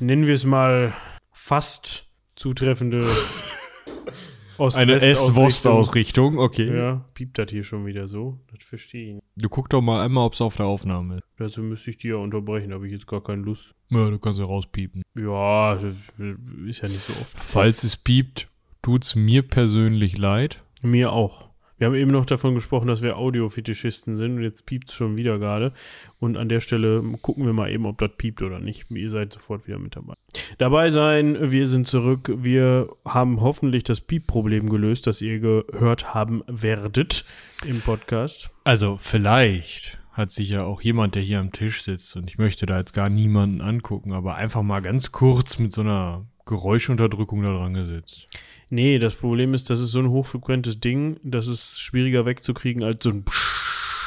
nennen 0.00 0.26
wir 0.26 0.34
es 0.34 0.44
mal, 0.44 0.92
fast 1.32 2.06
zutreffende 2.34 3.06
Eine 4.58 4.96
Ost-West-Ausrichtung. 4.96 5.32
S-Wost-Ausrichtung, 5.32 6.38
okay. 6.38 6.76
Ja, 6.76 7.04
piept 7.14 7.38
das 7.38 7.50
hier 7.50 7.62
schon 7.64 7.86
wieder 7.86 8.06
so? 8.06 8.38
Das 8.52 8.64
verstehe 8.64 9.08
ich 9.08 9.14
nicht. 9.14 9.24
Du 9.36 9.48
guck 9.48 9.68
doch 9.68 9.82
mal 9.82 10.04
einmal, 10.04 10.24
ob 10.24 10.32
es 10.32 10.40
auf 10.40 10.56
der 10.56 10.66
Aufnahme 10.66 11.16
ist. 11.16 11.24
Dazu 11.36 11.62
müsste 11.62 11.90
ich 11.90 11.98
die 11.98 12.08
ja 12.08 12.16
unterbrechen, 12.16 12.70
da 12.70 12.76
habe 12.76 12.86
ich 12.86 12.92
jetzt 12.92 13.06
gar 13.06 13.22
keine 13.22 13.42
Lust. 13.42 13.74
Ja, 13.90 14.10
du 14.10 14.18
kannst 14.18 14.38
ja 14.38 14.46
rauspiepen. 14.46 15.02
Ja, 15.14 15.74
das 15.74 15.94
ist 16.66 16.80
ja 16.82 16.88
nicht 16.88 17.02
so 17.02 17.12
oft. 17.20 17.36
Falls 17.36 17.84
es 17.84 17.96
piept, 17.96 18.48
tut's 18.82 19.14
mir 19.14 19.42
persönlich 19.42 20.16
leid. 20.16 20.62
Mir 20.82 21.12
auch. 21.12 21.50
Wir 21.78 21.88
haben 21.88 21.94
eben 21.94 22.10
noch 22.10 22.24
davon 22.24 22.54
gesprochen, 22.54 22.86
dass 22.86 23.02
wir 23.02 23.18
Audiofetischisten 23.18 24.16
sind 24.16 24.36
und 24.36 24.42
jetzt 24.42 24.64
piept 24.64 24.88
es 24.88 24.94
schon 24.94 25.18
wieder 25.18 25.38
gerade. 25.38 25.72
Und 26.18 26.36
an 26.36 26.48
der 26.48 26.60
Stelle 26.60 27.02
gucken 27.20 27.44
wir 27.44 27.52
mal 27.52 27.70
eben, 27.70 27.84
ob 27.84 27.98
das 27.98 28.12
piept 28.16 28.40
oder 28.42 28.60
nicht. 28.60 28.90
Ihr 28.90 29.10
seid 29.10 29.32
sofort 29.32 29.66
wieder 29.66 29.78
mit 29.78 29.94
dabei. 29.94 30.14
Dabei 30.58 30.88
sein, 30.88 31.50
wir 31.50 31.66
sind 31.66 31.86
zurück. 31.86 32.32
Wir 32.34 32.88
haben 33.04 33.40
hoffentlich 33.42 33.84
das 33.84 34.00
Piep-Problem 34.00 34.70
gelöst, 34.70 35.06
das 35.06 35.20
ihr 35.20 35.38
gehört 35.38 36.14
haben 36.14 36.42
werdet 36.46 37.26
im 37.66 37.80
Podcast. 37.80 38.50
Also 38.64 38.98
vielleicht 39.02 39.98
hat 40.12 40.30
sich 40.30 40.48
ja 40.48 40.64
auch 40.64 40.80
jemand, 40.80 41.14
der 41.14 41.22
hier 41.22 41.40
am 41.40 41.52
Tisch 41.52 41.82
sitzt, 41.82 42.16
und 42.16 42.30
ich 42.30 42.38
möchte 42.38 42.64
da 42.64 42.78
jetzt 42.78 42.94
gar 42.94 43.10
niemanden 43.10 43.60
angucken, 43.60 44.12
aber 44.12 44.36
einfach 44.36 44.62
mal 44.62 44.80
ganz 44.80 45.12
kurz 45.12 45.58
mit 45.58 45.72
so 45.72 45.82
einer 45.82 46.24
Geräuschunterdrückung 46.46 47.42
da 47.42 47.52
dran 47.52 47.74
gesetzt. 47.74 48.28
Nee, 48.70 48.98
das 48.98 49.14
Problem 49.14 49.54
ist, 49.54 49.70
das 49.70 49.80
ist 49.80 49.92
so 49.92 50.00
ein 50.00 50.08
hochfrequentes 50.10 50.80
Ding, 50.80 51.18
das 51.22 51.46
ist 51.46 51.80
schwieriger 51.80 52.26
wegzukriegen 52.26 52.82
als 52.82 53.04
so 53.04 53.10
ein 53.10 53.24
Psch. 53.24 53.54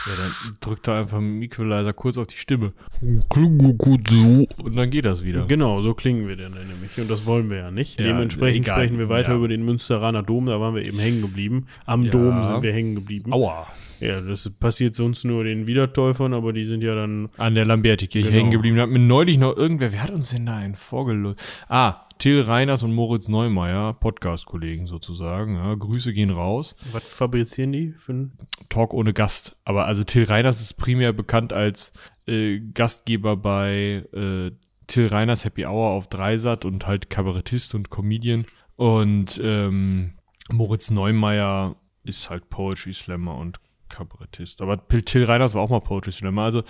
Ja, 0.07 0.13
dann 0.15 0.55
drückt 0.61 0.87
er 0.87 0.95
einfach 0.95 1.19
mit 1.19 1.29
dem 1.29 1.41
Equalizer 1.43 1.91
kurz 1.93 2.17
auf 2.17 2.27
die 2.27 2.37
Stimme. 2.37 2.71
Und 3.01 4.75
dann 4.75 4.89
geht 4.89 5.03
das 5.05 5.23
wieder. 5.25 5.45
Genau, 5.45 5.81
so 5.81 5.93
klingen 5.93 6.27
wir 6.27 6.37
dann 6.37 6.53
nämlich. 6.53 6.97
Und 6.97 7.11
das 7.11 7.25
wollen 7.25 7.49
wir 7.49 7.57
ja 7.57 7.71
nicht. 7.71 7.99
Ja, 7.99 8.05
Dementsprechend 8.05 8.65
egal. 8.65 8.77
sprechen 8.77 8.97
wir 8.97 9.09
weiter 9.09 9.31
Ja. 9.31 9.35
über 9.37 9.49
den 9.49 9.63
Münsteraner 9.65 10.23
Dom. 10.23 10.45
Da 10.45 10.59
waren 10.59 10.73
wir 10.73 10.85
eben 10.85 10.99
hängen 10.99 11.21
geblieben. 11.21 11.67
Am 11.85 12.03
Ja. 12.05 12.11
Dom 12.11 12.45
sind 12.45 12.63
wir 12.63 12.71
hängen 12.73 12.95
geblieben. 12.95 13.33
Aua. 13.33 13.67
Ja, 13.99 14.21
das 14.21 14.49
passiert 14.49 14.95
sonst 14.95 15.25
nur 15.25 15.43
den 15.43 15.67
Wiedertäufern, 15.67 16.33
aber 16.33 16.53
die 16.53 16.63
sind 16.63 16.81
ja 16.81 16.95
dann. 16.95 17.27
An 17.37 17.53
der 17.55 17.65
Lamberti-Kirche 17.65 18.29
Genau. 18.29 18.39
hängen 18.39 18.51
geblieben. 18.51 18.77
Da 18.77 18.83
hat 18.83 18.89
mir 18.89 18.99
neulich 18.99 19.37
noch 19.37 19.55
irgendwer, 19.57 19.91
wer 19.91 20.01
hat 20.03 20.11
uns 20.11 20.29
denn 20.29 20.45
da 20.45 20.57
einen 20.57 20.75
vorgelöst? 20.75 21.39
Ah, 21.67 22.05
Till 22.19 22.41
Reiners 22.41 22.83
und 22.83 22.93
Moritz 22.93 23.29
Neumeier, 23.29 23.93
Podcast-Kollegen 23.93 24.87
sozusagen. 24.87 25.55
Ja, 25.55 25.73
Grüße 25.73 26.11
gehen 26.11 26.31
raus. 26.31 26.75
Was 26.91 27.13
fabrizieren 27.13 27.71
die 27.71 27.93
für 27.97 28.11
ein. 28.11 28.31
Talk 28.67 28.93
ohne 28.93 29.13
Gast. 29.13 29.55
Aber 29.63 29.85
also 29.85 30.03
Till 30.03 30.25
Reiners 30.25 30.59
ist 30.59 30.73
primär 30.73 31.13
bekannt 31.13 31.53
als 31.53 31.93
äh, 32.27 32.59
Gastgeber 32.73 33.37
bei 33.37 34.03
äh, 34.11 34.51
Till 34.87 35.07
Reiners 35.07 35.45
Happy 35.45 35.65
Hour 35.65 35.93
auf 35.93 36.07
Dreisat 36.07 36.65
und 36.65 36.85
halt 36.85 37.09
Kabarettist 37.09 37.73
und 37.73 37.89
Comedian. 37.89 38.45
Und 38.75 39.39
ähm, 39.41 40.15
Moritz 40.51 40.91
Neumeier 40.91 41.77
ist 42.03 42.29
halt 42.29 42.49
Poetry 42.49 42.93
Slammer 42.93 43.37
und 43.37 43.61
Kabarettist. 43.87 44.61
Aber 44.61 44.85
Till 44.89 45.03
Till 45.03 45.23
Reiners 45.23 45.55
war 45.55 45.61
auch 45.61 45.69
mal 45.69 45.79
Poetry 45.79 46.11
Slammer, 46.11 46.43
also, 46.43 46.63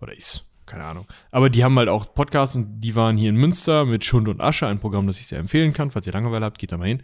oder 0.00 0.16
ist, 0.16 0.49
keine 0.70 0.84
Ahnung. 0.84 1.06
Aber 1.30 1.50
die 1.50 1.64
haben 1.64 1.76
halt 1.78 1.88
auch 1.88 2.14
Podcasts 2.14 2.56
und 2.56 2.80
die 2.80 2.94
waren 2.94 3.16
hier 3.16 3.28
in 3.28 3.36
Münster 3.36 3.84
mit 3.84 4.04
Schund 4.04 4.28
und 4.28 4.40
Asche, 4.40 4.66
ein 4.66 4.78
Programm, 4.78 5.06
das 5.06 5.18
ich 5.20 5.26
sehr 5.26 5.38
empfehlen 5.38 5.72
kann. 5.72 5.90
Falls 5.90 6.06
ihr 6.06 6.12
Langeweile 6.12 6.44
habt, 6.44 6.58
geht 6.58 6.72
da 6.72 6.78
mal 6.78 6.88
hin. 6.88 7.02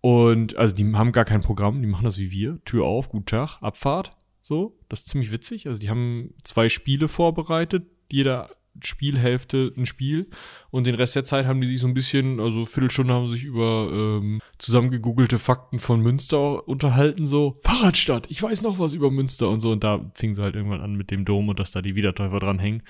Und 0.00 0.56
also 0.56 0.74
die 0.74 0.94
haben 0.94 1.12
gar 1.12 1.24
kein 1.24 1.40
Programm, 1.40 1.82
die 1.82 1.88
machen 1.88 2.04
das 2.04 2.18
wie 2.18 2.30
wir. 2.30 2.58
Tür 2.64 2.84
auf, 2.84 3.08
guten 3.08 3.26
Tag, 3.26 3.58
Abfahrt. 3.62 4.10
So, 4.42 4.78
das 4.88 5.00
ist 5.00 5.08
ziemlich 5.08 5.30
witzig. 5.32 5.66
Also 5.66 5.80
die 5.80 5.90
haben 5.90 6.34
zwei 6.44 6.68
Spiele 6.68 7.08
vorbereitet, 7.08 7.86
jeder 8.10 8.50
Spielhälfte 8.82 9.72
ein 9.76 9.86
Spiel. 9.86 10.28
Und 10.70 10.86
den 10.86 10.94
Rest 10.94 11.16
der 11.16 11.24
Zeit 11.24 11.46
haben 11.46 11.60
die 11.60 11.66
sich 11.66 11.80
so 11.80 11.86
ein 11.86 11.94
bisschen, 11.94 12.40
also 12.40 12.66
Viertelstunde 12.66 13.14
haben 13.14 13.28
sie 13.28 13.34
sich 13.34 13.44
über 13.44 13.88
ähm, 13.92 14.40
zusammengegoogelte 14.58 15.38
Fakten 15.38 15.78
von 15.78 16.00
Münster 16.00 16.68
unterhalten, 16.68 17.26
so 17.26 17.58
Fahrradstadt, 17.62 18.30
ich 18.30 18.42
weiß 18.42 18.62
noch 18.62 18.78
was 18.78 18.94
über 18.94 19.10
Münster 19.10 19.48
und 19.48 19.60
so. 19.60 19.72
Und 19.72 19.84
da 19.84 20.10
fingen 20.14 20.34
sie 20.34 20.42
halt 20.42 20.54
irgendwann 20.54 20.80
an 20.80 20.94
mit 20.94 21.10
dem 21.10 21.24
Dom 21.24 21.48
und 21.48 21.58
dass 21.58 21.72
da 21.72 21.82
die 21.82 21.94
Wiedertäufer 21.94 22.38
dran 22.38 22.58
hängen 22.58 22.82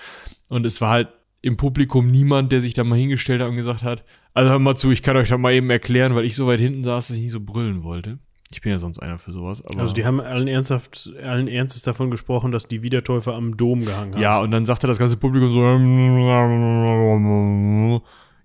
und 0.51 0.67
es 0.67 0.81
war 0.81 0.91
halt 0.91 1.09
im 1.43 1.57
Publikum 1.57 2.11
niemand, 2.11 2.53
der 2.53 2.61
sich 2.61 2.75
da 2.75 2.85
mal 2.85 2.99
hingestellt 2.99 3.41
hat 3.41 3.49
und 3.49 3.57
gesagt 3.57 3.83
hat, 3.83 4.05
also 4.35 4.51
hör 4.51 4.59
mal 4.59 4.77
zu, 4.77 4.91
ich 4.91 5.03
kann 5.03 5.17
euch 5.17 5.31
da 5.31 5.39
mal 5.39 5.55
eben 5.55 5.71
erklären, 5.71 6.15
weil 6.15 6.27
ich 6.27 6.35
so 6.35 6.47
weit 6.47 6.61
hinten 6.61 6.85
saß, 6.85 7.09
dass 7.09 7.17
ich 7.17 7.23
nicht 7.23 7.33
so 7.33 7.41
brüllen 7.41 7.83
wollte. 7.83 8.19
Ich 8.53 8.61
bin 8.63 8.73
ja 8.73 8.79
sonst 8.79 8.99
einer 8.99 9.19
für 9.19 9.31
sowas. 9.33 9.65
Also 9.77 9.95
die 9.95 10.05
haben 10.05 10.21
allen 10.21 10.49
ernsthaft, 10.49 11.13
allen 11.23 11.47
Ernstes 11.47 11.83
davon 11.83 12.11
gesprochen, 12.11 12.51
dass 12.51 12.67
die 12.67 12.83
Wiedertäufer 12.83 13.35
am 13.35 13.57
Dom 13.57 13.85
gehangen 13.85 14.15
haben. 14.15 14.23
Ja, 14.23 14.41
und 14.41 14.51
dann 14.51 14.67
sagte 14.67 14.87
das 14.87 14.99
ganze 14.99 15.17
Publikum 15.17 15.51
so, 15.51 15.63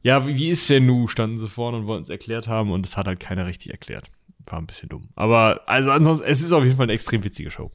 ja, 0.04 0.28
wie 0.28 0.50
ist 0.50 0.70
denn 0.70 0.86
nu? 0.86 1.08
Standen 1.08 1.40
sie 1.40 1.50
vorne 1.50 1.78
und 1.78 1.88
wollten 1.88 2.04
es 2.04 2.12
erklärt 2.12 2.48
haben 2.48 2.72
und 2.72 2.86
es 2.86 2.98
hat 2.98 3.08
halt 3.08 3.20
keiner 3.20 3.48
richtig 3.48 3.72
erklärt. 3.72 4.12
War 4.46 4.60
ein 4.60 4.68
bisschen 4.68 4.90
dumm. 4.90 5.10
Aber 5.16 5.62
also 5.66 5.90
ansonsten, 5.90 6.28
es 6.28 6.44
ist 6.44 6.54
auf 6.54 6.64
jeden 6.64 6.78
Fall 6.78 6.84
eine 6.84 6.94
extrem 6.94 7.24
witzige 7.24 7.50
Show. 7.50 7.72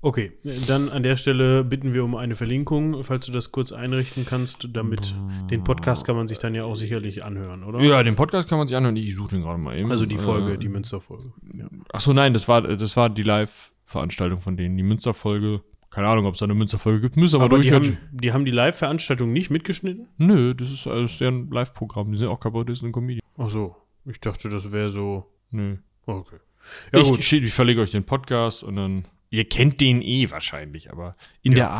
Okay, 0.00 0.32
dann 0.66 0.88
an 0.88 1.02
der 1.02 1.16
Stelle 1.16 1.64
bitten 1.64 1.94
wir 1.94 2.04
um 2.04 2.14
eine 2.14 2.34
Verlinkung, 2.34 3.02
falls 3.02 3.26
du 3.26 3.32
das 3.32 3.52
kurz 3.52 3.72
einrichten 3.72 4.26
kannst, 4.26 4.68
damit 4.72 5.14
den 5.50 5.64
Podcast 5.64 6.04
kann 6.04 6.16
man 6.16 6.28
sich 6.28 6.38
dann 6.38 6.54
ja 6.54 6.64
auch 6.64 6.74
sicherlich 6.74 7.24
anhören, 7.24 7.64
oder? 7.64 7.80
Ja, 7.80 8.02
den 8.02 8.16
Podcast 8.16 8.48
kann 8.48 8.58
man 8.58 8.66
sich 8.68 8.76
anhören. 8.76 8.96
Ich 8.96 9.14
suche 9.14 9.30
den 9.36 9.42
gerade 9.42 9.58
mal 9.58 9.78
eben. 9.80 9.90
Also 9.90 10.06
die 10.06 10.18
Folge, 10.18 10.54
Äh, 10.54 10.58
die 10.58 10.68
Münsterfolge. 10.68 11.32
Ja. 11.54 11.66
Ach 11.92 12.00
so, 12.00 12.12
nein, 12.12 12.32
das 12.32 12.48
war, 12.48 12.62
das 12.62 12.96
war 12.96 13.10
die 13.10 13.22
Live-Veranstaltung 13.22 14.40
von 14.40 14.56
denen. 14.56 14.76
Die 14.76 14.82
Münsterfolge. 14.82 15.62
Keine 15.90 16.08
Ahnung, 16.08 16.24
ob 16.24 16.32
es 16.34 16.38
da 16.40 16.44
eine 16.46 16.54
Münsterfolge 16.54 17.00
gibt. 17.02 17.16
Müssen 17.18 17.36
aber, 17.36 17.44
Aber 17.44 17.58
die 17.58 17.68
durchhören. 17.68 17.98
haben, 17.98 18.08
die 18.18 18.32
haben 18.32 18.44
die 18.46 18.50
Live-Veranstaltung 18.50 19.30
nicht 19.32 19.50
mitgeschnitten? 19.50 20.08
Nö, 20.16 20.54
das 20.54 20.70
ist 20.72 20.86
alles 20.86 21.18
deren 21.18 21.50
Live-Programm. 21.50 22.10
Die 22.12 22.16
sind 22.18 22.28
auch 22.28 22.40
Kabarettisten 22.40 22.86
und 22.88 22.92
Comedian. 22.92 23.20
Ach 23.36 23.50
so, 23.50 23.76
ich 24.06 24.18
dachte, 24.18 24.48
das 24.48 24.72
wäre 24.72 24.88
so. 24.88 25.26
Nö. 25.50 25.76
Okay. 26.06 26.36
Ja, 26.92 27.00
ich, 27.00 27.08
gut. 27.08 27.18
Ich, 27.18 27.32
ich 27.32 27.52
verlege 27.52 27.80
euch 27.82 27.90
den 27.90 28.04
Podcast 28.04 28.62
und 28.64 28.76
dann. 28.76 29.04
Ihr 29.32 29.44
kennt 29.46 29.80
den 29.80 30.02
eh 30.02 30.30
wahrscheinlich, 30.30 30.92
aber 30.92 31.16
in 31.42 31.54
der 31.54 31.70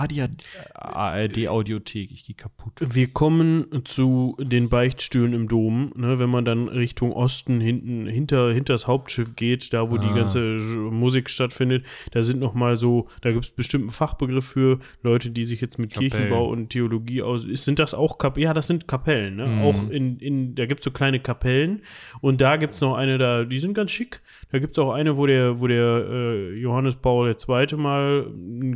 ARD-Audiothek, 0.75 2.11
ich 2.11 2.25
gehe 2.25 2.35
kaputt. 2.35 2.73
Wir 2.81 3.09
kommen 3.09 3.67
zu 3.85 4.37
den 4.41 4.69
Beichtstühlen 4.69 5.33
im 5.33 5.49
Dom, 5.49 5.93
ne, 5.97 6.19
wenn 6.19 6.31
man 6.31 6.45
dann 6.45 6.69
Richtung 6.69 7.13
Osten 7.13 7.61
hinten 7.61 8.07
hinter 8.07 8.53
hinter 8.53 8.75
das 8.75 8.87
Hauptschiff 8.87 9.37
geht, 9.37 9.73
da 9.73 9.91
wo 9.91 9.99
die 9.99 10.09
Ah. 10.09 10.15
ganze 10.15 10.57
J- 10.57 10.93
Musik 10.93 11.29
stattfindet, 11.31 11.85
da 12.13 12.23
sind 12.23 12.41
noch 12.41 12.55
mal 12.55 12.77
so, 12.77 13.09
da 13.21 13.33
gibt 13.33 13.45
es 13.45 13.51
bestimmt 13.51 13.85
einen 13.85 13.93
Fachbegriff 13.93 14.47
für 14.47 14.79
Leute, 15.03 15.31
die 15.31 15.45
sich 15.45 15.61
jetzt 15.61 15.79
mit 15.79 15.91
Kapellen. 15.93 16.11
Kirchenbau 16.11 16.49
und 16.49 16.71
Theologie 16.71 17.23
aus. 17.23 17.43
Sind 17.43 17.79
das 17.79 17.95
auch 17.95 18.19
Kapellen? 18.19 18.45
Ja, 18.45 18.55
das 18.55 18.67
sind 18.67 18.89
Kapellen, 18.89 19.37
ne? 19.37 19.47
Mhm. 19.47 19.63
Auch 19.63 19.91
in, 19.91 20.19
in 20.19 20.55
da 20.55 20.67
gibt 20.67 20.81
es 20.81 20.85
so 20.85 20.91
kleine 20.91 21.21
Kapellen 21.21 21.83
und 22.21 22.41
da 22.41 22.57
gibt 22.57 22.75
es 22.75 22.81
noch 22.81 22.95
eine 22.95 23.19
da, 23.19 23.45
die 23.45 23.59
sind 23.59 23.75
ganz 23.75 23.91
schick. 23.91 24.21
Da 24.51 24.59
gibt 24.59 24.73
es 24.73 24.79
auch 24.83 24.93
eine, 24.93 25.17
wo 25.17 25.27
der 25.27 25.61
wo 25.61 25.67
der 25.67 26.07
äh, 26.11 26.55
Johannes 26.59 26.97
Paul 26.97 27.29
II. 27.49 27.77
Mal 27.77 28.27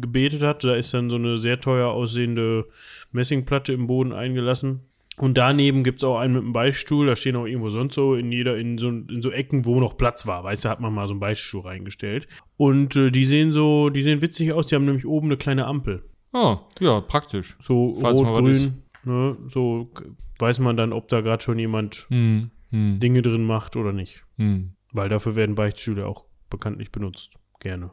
gebetet 0.01 0.43
hat, 0.43 0.65
da 0.65 0.75
ist 0.75 0.93
dann 0.95 1.11
so 1.11 1.17
eine 1.17 1.39
sehr 1.39 1.61
teuer 1.61 1.91
aussehende 1.91 2.65
Messingplatte 3.13 3.73
im 3.73 3.87
Boden 3.87 4.13
eingelassen. 4.13 4.81
Und 5.19 5.39
daneben 5.39 5.83
gibt 5.83 6.01
es 6.01 6.05
auch 6.05 6.19
einen 6.19 6.35
mit 6.35 6.43
einem 6.43 6.53
Beichtstuhl, 6.53 7.07
da 7.07 7.17
stehen 7.17 7.37
auch 7.37 7.47
irgendwo 7.47 7.71
sonst 7.71 7.95
so 7.95 8.15
in 8.15 8.31
jeder, 8.33 8.59
in 8.59 8.77
so, 8.77 8.91
in 8.91 9.23
so 9.23 9.31
Ecken, 9.31 9.65
wo 9.65 9.81
noch 9.81 9.97
Platz 9.97 10.27
war. 10.27 10.45
Weißt 10.45 10.65
du, 10.67 10.69
hat 10.69 10.81
man 10.81 10.93
mal 10.93 11.07
so 11.07 11.15
einen 11.15 11.21
Beichtstuhl 11.21 11.63
reingestellt. 11.63 12.29
Und 12.59 12.97
äh, 12.97 13.11
die 13.11 13.25
sehen 13.25 13.51
so, 13.51 13.89
die 13.89 14.03
sehen 14.03 14.21
witzig 14.21 14.53
aus, 14.53 14.67
die 14.67 14.75
haben 14.75 14.85
nämlich 14.85 15.07
oben 15.07 15.29
eine 15.29 15.39
kleine 15.39 15.65
Ampel. 15.67 16.05
Ah, 16.35 16.59
ja, 16.81 17.01
praktisch. 17.01 17.57
So 17.61 17.93
rot-grün. 17.93 18.83
Ne? 19.05 19.39
So 19.49 19.91
weiß 20.39 20.59
man 20.59 20.77
dann, 20.77 20.93
ob 20.93 21.09
da 21.09 21.23
gerade 21.23 21.43
schon 21.43 21.59
jemand 21.59 22.07
Hm, 22.11 22.51
hm, 22.71 22.99
Dinge 22.99 23.23
drin 23.23 23.45
macht 23.47 23.77
oder 23.77 23.93
nicht. 23.93 24.25
hm. 24.37 24.73
Weil 24.93 25.09
dafür 25.09 25.35
werden 25.35 25.55
Beichtstühle 25.55 26.07
auch 26.07 26.25
bekanntlich 26.51 26.93
benutzt. 26.93 27.35
Gerne. 27.61 27.91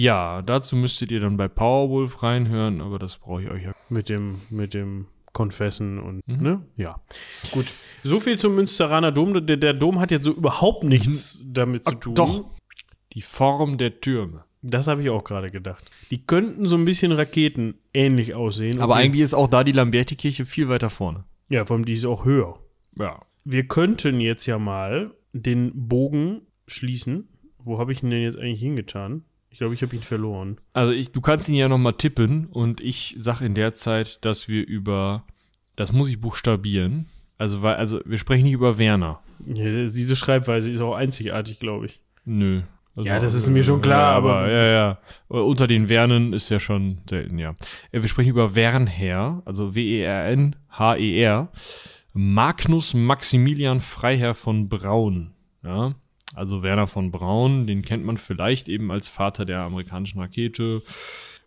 Ja, 0.00 0.42
dazu 0.42 0.76
müsstet 0.76 1.10
ihr 1.10 1.20
dann 1.20 1.36
bei 1.36 1.48
Powerwolf 1.48 2.22
reinhören, 2.22 2.80
aber 2.80 2.98
das 2.98 3.16
brauche 3.18 3.42
ich 3.42 3.50
euch 3.50 3.62
ja. 3.64 3.74
Mit 3.88 4.08
dem, 4.08 4.36
mit 4.50 4.72
dem 4.74 5.06
Konfessen 5.32 5.98
und, 5.98 6.26
Mhm. 6.28 6.36
ne? 6.42 6.66
Ja. 6.76 7.00
Gut. 7.52 7.74
So 8.04 8.20
viel 8.20 8.38
zum 8.38 8.54
Münsteraner 8.54 9.10
Dom. 9.12 9.44
Der, 9.46 9.56
der 9.56 9.74
Dom 9.74 9.98
hat 10.00 10.10
jetzt 10.10 10.22
so 10.24 10.32
überhaupt 10.32 10.84
nichts 10.84 11.42
damit 11.46 11.84
zu 11.86 11.94
Ach, 11.96 12.00
tun. 12.00 12.14
doch. 12.14 12.44
Die 13.14 13.22
Form 13.22 13.78
der 13.78 14.00
Türme. 14.00 14.44
Das 14.62 14.86
habe 14.86 15.02
ich 15.02 15.10
auch 15.10 15.24
gerade 15.24 15.50
gedacht. 15.50 15.90
Die 16.10 16.24
könnten 16.24 16.66
so 16.66 16.76
ein 16.76 16.84
bisschen 16.84 17.12
Raketen 17.12 17.74
ähnlich 17.94 18.34
aussehen. 18.34 18.80
Aber 18.80 18.96
eigentlich 18.96 19.22
ist 19.22 19.34
auch 19.34 19.48
da 19.48 19.64
die 19.64 19.72
Lamberti-Kirche 19.72 20.46
viel 20.46 20.68
weiter 20.68 20.90
vorne. 20.90 21.24
Ja, 21.48 21.64
vor 21.64 21.76
allem 21.76 21.84
die 21.84 21.94
ist 21.94 22.04
auch 22.04 22.24
höher. 22.24 22.58
Ja. 22.96 23.20
Wir 23.44 23.66
könnten 23.66 24.20
jetzt 24.20 24.46
ja 24.46 24.58
mal 24.58 25.12
den 25.32 25.72
Bogen 25.88 26.42
schließen. 26.66 27.28
Wo 27.58 27.78
habe 27.78 27.92
ich 27.92 28.02
ihn 28.02 28.10
denn 28.10 28.22
jetzt 28.22 28.38
eigentlich 28.38 28.60
hingetan? 28.60 29.24
Ich 29.50 29.58
glaube, 29.58 29.74
ich 29.74 29.82
habe 29.82 29.94
ihn 29.96 30.02
verloren. 30.02 30.58
Also 30.72 30.92
ich, 30.92 31.10
du 31.12 31.20
kannst 31.20 31.48
ihn 31.48 31.54
ja 31.56 31.68
nochmal 31.68 31.94
tippen 31.94 32.46
und 32.46 32.80
ich 32.80 33.16
sag 33.18 33.40
in 33.40 33.54
der 33.54 33.72
Zeit, 33.72 34.24
dass 34.24 34.46
wir 34.48 34.66
über, 34.66 35.24
das 35.76 35.92
muss 35.92 36.08
ich 36.10 36.20
buchstabieren, 36.20 37.06
also, 37.38 37.62
weil, 37.62 37.76
also 37.76 38.00
wir 38.04 38.18
sprechen 38.18 38.44
nicht 38.44 38.52
über 38.52 38.78
Werner. 38.78 39.20
Ja, 39.46 39.64
diese 39.64 40.16
Schreibweise 40.16 40.70
ist 40.70 40.80
auch 40.80 40.94
einzigartig, 40.94 41.60
glaube 41.60 41.86
ich. 41.86 42.00
Nö. 42.24 42.62
Also, 42.96 43.08
Ja, 43.08 43.20
das 43.20 43.34
ist 43.34 43.48
mir 43.48 43.62
schon 43.62 43.80
klar, 43.80 44.10
ja, 44.12 44.16
aber- 44.16 44.50
Ja, 44.50 44.64
ja. 44.66 44.98
Aber 45.28 45.44
Unter 45.44 45.68
den 45.68 45.88
Wernen 45.88 46.32
ist 46.32 46.48
ja 46.50 46.58
schon 46.58 46.98
selten, 47.08 47.38
ja. 47.38 47.54
Äh, 47.92 48.02
Wir 48.02 48.08
sprechen 48.08 48.30
über 48.30 48.56
Wernher, 48.56 49.40
also 49.44 49.74
W-E-R-N-H-E-R. 49.76 51.48
Magnus 52.12 52.94
Maximilian 52.94 53.80
Freiherr 53.80 54.34
von 54.34 54.68
Braun. 54.68 55.30
Ja. 55.62 55.94
Also 56.34 56.62
Werner 56.62 56.86
von 56.86 57.10
Braun, 57.10 57.66
den 57.66 57.82
kennt 57.82 58.04
man 58.04 58.16
vielleicht 58.16 58.68
eben 58.68 58.90
als 58.90 59.08
Vater 59.08 59.44
der 59.44 59.60
amerikanischen 59.60 60.20
Rakete. 60.20 60.82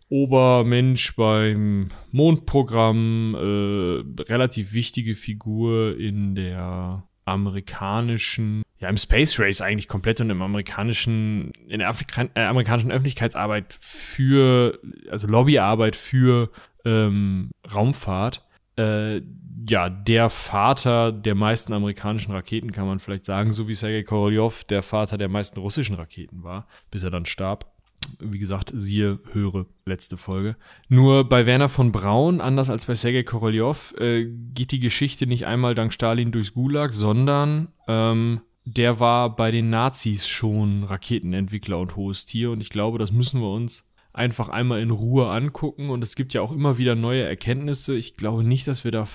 Obermensch 0.08 1.16
beim 1.16 1.88
Mondprogramm, 2.10 3.34
äh, 3.34 4.22
relativ 4.22 4.74
wichtige 4.74 5.14
Figur 5.14 5.96
in 5.96 6.34
der 6.34 7.04
amerikanischen, 7.24 8.62
ja, 8.78 8.88
im 8.88 8.96
Space 8.96 9.38
Race 9.38 9.62
eigentlich 9.62 9.88
komplett 9.88 10.20
und 10.20 10.28
im 10.28 10.42
amerikanischen, 10.42 11.52
in 11.68 11.78
der 11.78 11.88
Afrika 11.88 12.28
äh, 12.34 12.42
amerikanischen 12.42 12.90
Öffentlichkeitsarbeit 12.90 13.78
für, 13.80 14.78
also 15.08 15.28
Lobbyarbeit 15.28 15.96
für 15.96 16.50
ähm, 16.84 17.50
Raumfahrt. 17.72 18.44
Äh, 18.76 19.22
ja, 19.68 19.88
der 19.88 20.30
Vater 20.30 21.12
der 21.12 21.34
meisten 21.34 21.72
amerikanischen 21.72 22.32
Raketen, 22.32 22.72
kann 22.72 22.86
man 22.86 22.98
vielleicht 22.98 23.24
sagen, 23.24 23.52
so 23.52 23.68
wie 23.68 23.74
Sergei 23.74 24.02
Korolev 24.02 24.64
der 24.64 24.82
Vater 24.82 25.18
der 25.18 25.28
meisten 25.28 25.60
russischen 25.60 25.96
Raketen 25.96 26.42
war, 26.42 26.66
bis 26.90 27.02
er 27.02 27.10
dann 27.10 27.26
starb. 27.26 27.70
Wie 28.18 28.38
gesagt, 28.38 28.72
siehe, 28.74 29.20
höre 29.32 29.66
letzte 29.86 30.16
Folge. 30.16 30.56
Nur 30.88 31.28
bei 31.28 31.46
Werner 31.46 31.68
von 31.68 31.92
Braun, 31.92 32.40
anders 32.40 32.68
als 32.68 32.86
bei 32.86 32.94
Sergei 32.94 33.22
Korolev, 33.22 33.94
äh, 33.98 34.24
geht 34.24 34.72
die 34.72 34.80
Geschichte 34.80 35.26
nicht 35.26 35.46
einmal 35.46 35.74
dank 35.74 35.92
Stalin 35.92 36.32
durchs 36.32 36.52
Gulag, 36.52 36.90
sondern 36.92 37.68
ähm, 37.86 38.40
der 38.64 39.00
war 39.00 39.34
bei 39.34 39.50
den 39.50 39.70
Nazis 39.70 40.28
schon 40.28 40.84
Raketenentwickler 40.84 41.78
und 41.78 41.96
hohes 41.96 42.26
Tier. 42.26 42.50
Und 42.50 42.60
ich 42.60 42.70
glaube, 42.70 42.98
das 42.98 43.12
müssen 43.12 43.40
wir 43.40 43.50
uns 43.50 43.91
einfach 44.12 44.48
einmal 44.48 44.80
in 44.80 44.90
Ruhe 44.90 45.30
angucken. 45.30 45.90
Und 45.90 46.02
es 46.02 46.14
gibt 46.14 46.34
ja 46.34 46.42
auch 46.42 46.52
immer 46.52 46.78
wieder 46.78 46.94
neue 46.94 47.22
Erkenntnisse. 47.22 47.96
Ich 47.96 48.16
glaube 48.16 48.44
nicht, 48.44 48.66
dass 48.66 48.84
wir 48.84 48.90
da 48.90 49.06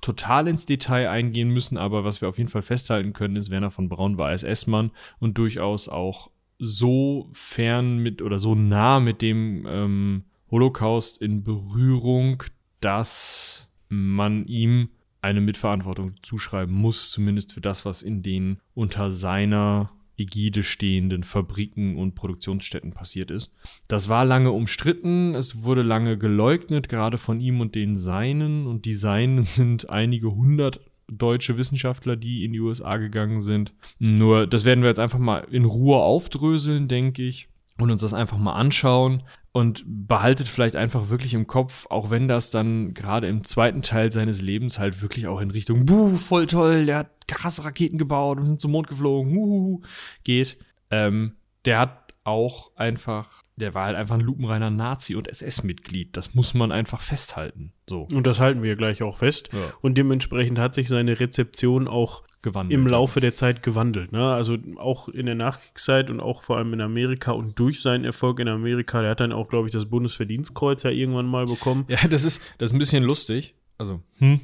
total 0.00 0.48
ins 0.48 0.66
Detail 0.66 1.08
eingehen 1.08 1.50
müssen, 1.50 1.76
aber 1.76 2.04
was 2.04 2.20
wir 2.20 2.28
auf 2.28 2.38
jeden 2.38 2.50
Fall 2.50 2.62
festhalten 2.62 3.12
können, 3.12 3.36
ist, 3.36 3.50
Werner 3.50 3.70
von 3.70 3.88
Braun 3.88 4.18
war 4.18 4.32
SS-Mann 4.32 4.90
und 5.18 5.38
durchaus 5.38 5.88
auch 5.88 6.30
so 6.58 7.28
fern 7.32 7.98
mit 7.98 8.22
oder 8.22 8.38
so 8.38 8.54
nah 8.54 8.98
mit 8.98 9.20
dem 9.20 9.66
ähm, 9.68 10.24
Holocaust 10.50 11.20
in 11.20 11.42
Berührung, 11.42 12.42
dass 12.80 13.70
man 13.88 14.46
ihm 14.46 14.88
eine 15.20 15.40
Mitverantwortung 15.40 16.14
zuschreiben 16.22 16.74
muss, 16.74 17.10
zumindest 17.10 17.52
für 17.52 17.60
das, 17.60 17.84
was 17.84 18.02
in 18.02 18.22
den 18.22 18.58
unter 18.74 19.10
seiner 19.10 19.90
Ägide 20.18 20.62
stehenden 20.62 21.22
Fabriken 21.22 21.96
und 21.96 22.14
Produktionsstätten 22.14 22.92
passiert 22.92 23.30
ist. 23.30 23.52
Das 23.88 24.08
war 24.08 24.24
lange 24.24 24.50
umstritten, 24.52 25.34
es 25.34 25.62
wurde 25.62 25.82
lange 25.82 26.16
geleugnet, 26.18 26.88
gerade 26.88 27.18
von 27.18 27.40
ihm 27.40 27.60
und 27.60 27.74
den 27.74 27.96
Seinen. 27.96 28.66
Und 28.66 28.84
die 28.84 28.94
Seinen 28.94 29.44
sind 29.46 29.90
einige 29.90 30.34
hundert 30.34 30.80
deutsche 31.08 31.56
Wissenschaftler, 31.56 32.16
die 32.16 32.44
in 32.44 32.52
die 32.52 32.60
USA 32.60 32.96
gegangen 32.96 33.40
sind. 33.40 33.72
Nur, 33.98 34.46
das 34.46 34.64
werden 34.64 34.82
wir 34.82 34.88
jetzt 34.88 34.98
einfach 34.98 35.18
mal 35.18 35.46
in 35.50 35.64
Ruhe 35.64 35.98
aufdröseln, 35.98 36.88
denke 36.88 37.22
ich, 37.22 37.48
und 37.78 37.90
uns 37.90 38.00
das 38.00 38.14
einfach 38.14 38.38
mal 38.38 38.54
anschauen 38.54 39.22
und 39.52 39.84
behaltet 39.86 40.48
vielleicht 40.48 40.76
einfach 40.76 41.08
wirklich 41.08 41.34
im 41.34 41.46
Kopf, 41.46 41.86
auch 41.88 42.10
wenn 42.10 42.28
das 42.28 42.50
dann 42.50 42.94
gerade 42.94 43.26
im 43.26 43.44
zweiten 43.44 43.82
Teil 43.82 44.10
seines 44.10 44.42
Lebens 44.42 44.78
halt 44.78 45.02
wirklich 45.02 45.26
auch 45.28 45.40
in 45.40 45.50
Richtung, 45.50 45.86
buh, 45.86 46.16
voll 46.16 46.46
toll, 46.46 46.86
der 46.86 46.98
hat 46.98 47.10
krasse 47.26 47.64
Raketen 47.64 47.98
gebaut 47.98 48.38
und 48.38 48.46
sind 48.46 48.60
zum 48.60 48.72
Mond 48.72 48.88
geflogen, 48.88 49.34
huhuhu, 49.34 49.80
geht. 50.24 50.58
Ähm, 50.90 51.36
der 51.64 51.80
hat 51.80 52.14
auch 52.26 52.76
einfach, 52.76 53.42
der 53.56 53.74
war 53.74 53.86
halt 53.86 53.96
einfach 53.96 54.16
ein 54.16 54.20
lupenreiner 54.20 54.70
Nazi 54.70 55.14
und 55.14 55.28
SS-Mitglied. 55.28 56.16
Das 56.16 56.34
muss 56.34 56.54
man 56.54 56.72
einfach 56.72 57.00
festhalten. 57.00 57.72
So. 57.88 58.08
Und 58.12 58.26
das 58.26 58.40
halten 58.40 58.62
wir 58.62 58.74
gleich 58.74 59.02
auch 59.02 59.18
fest. 59.18 59.50
Ja. 59.52 59.58
Und 59.80 59.96
dementsprechend 59.96 60.58
hat 60.58 60.74
sich 60.74 60.88
seine 60.88 61.20
Rezeption 61.20 61.86
auch 61.86 62.24
gewandelt. 62.46 62.80
im 62.80 62.86
Laufe 62.86 63.20
der 63.20 63.34
Zeit 63.34 63.62
gewandelt. 63.62 64.12
Ne? 64.12 64.32
Also 64.32 64.56
auch 64.76 65.08
in 65.08 65.26
der 65.26 65.34
Nachkriegszeit 65.34 66.10
und 66.10 66.20
auch 66.20 66.42
vor 66.42 66.56
allem 66.56 66.72
in 66.72 66.80
Amerika 66.80 67.32
und 67.32 67.58
durch 67.58 67.82
seinen 67.82 68.04
Erfolg 68.04 68.38
in 68.38 68.48
Amerika, 68.48 69.02
der 69.02 69.10
hat 69.10 69.20
dann 69.20 69.32
auch, 69.32 69.48
glaube 69.48 69.66
ich, 69.66 69.72
das 69.72 69.86
Bundesverdienstkreuz 69.86 70.84
ja 70.84 70.90
irgendwann 70.90 71.26
mal 71.26 71.46
bekommen. 71.46 71.84
Ja, 71.88 71.98
das 72.08 72.24
ist, 72.24 72.40
das 72.58 72.70
ist 72.70 72.74
ein 72.74 72.78
bisschen 72.78 73.02
lustig. 73.02 73.54
Also, 73.78 74.00
hm. 74.18 74.40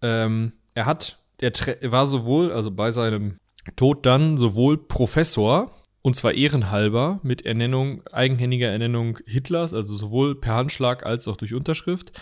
Ähm, 0.00 0.52
er 0.74 0.86
hat, 0.86 1.18
er, 1.40 1.52
er 1.82 1.92
war 1.92 2.06
sowohl, 2.06 2.52
also 2.52 2.70
bei 2.70 2.90
seinem 2.90 3.36
Tod 3.76 4.06
dann, 4.06 4.36
sowohl 4.36 4.78
Professor, 4.78 5.72
und 6.02 6.14
zwar 6.14 6.34
ehrenhalber, 6.34 7.20
mit 7.22 7.44
Ernennung, 7.44 8.06
eigenhändiger 8.08 8.68
Ernennung 8.68 9.18
Hitlers, 9.26 9.74
also 9.74 9.94
sowohl 9.94 10.34
per 10.34 10.54
Handschlag 10.54 11.04
als 11.04 11.28
auch 11.28 11.36
durch 11.36 11.54
Unterschrift, 11.54 12.12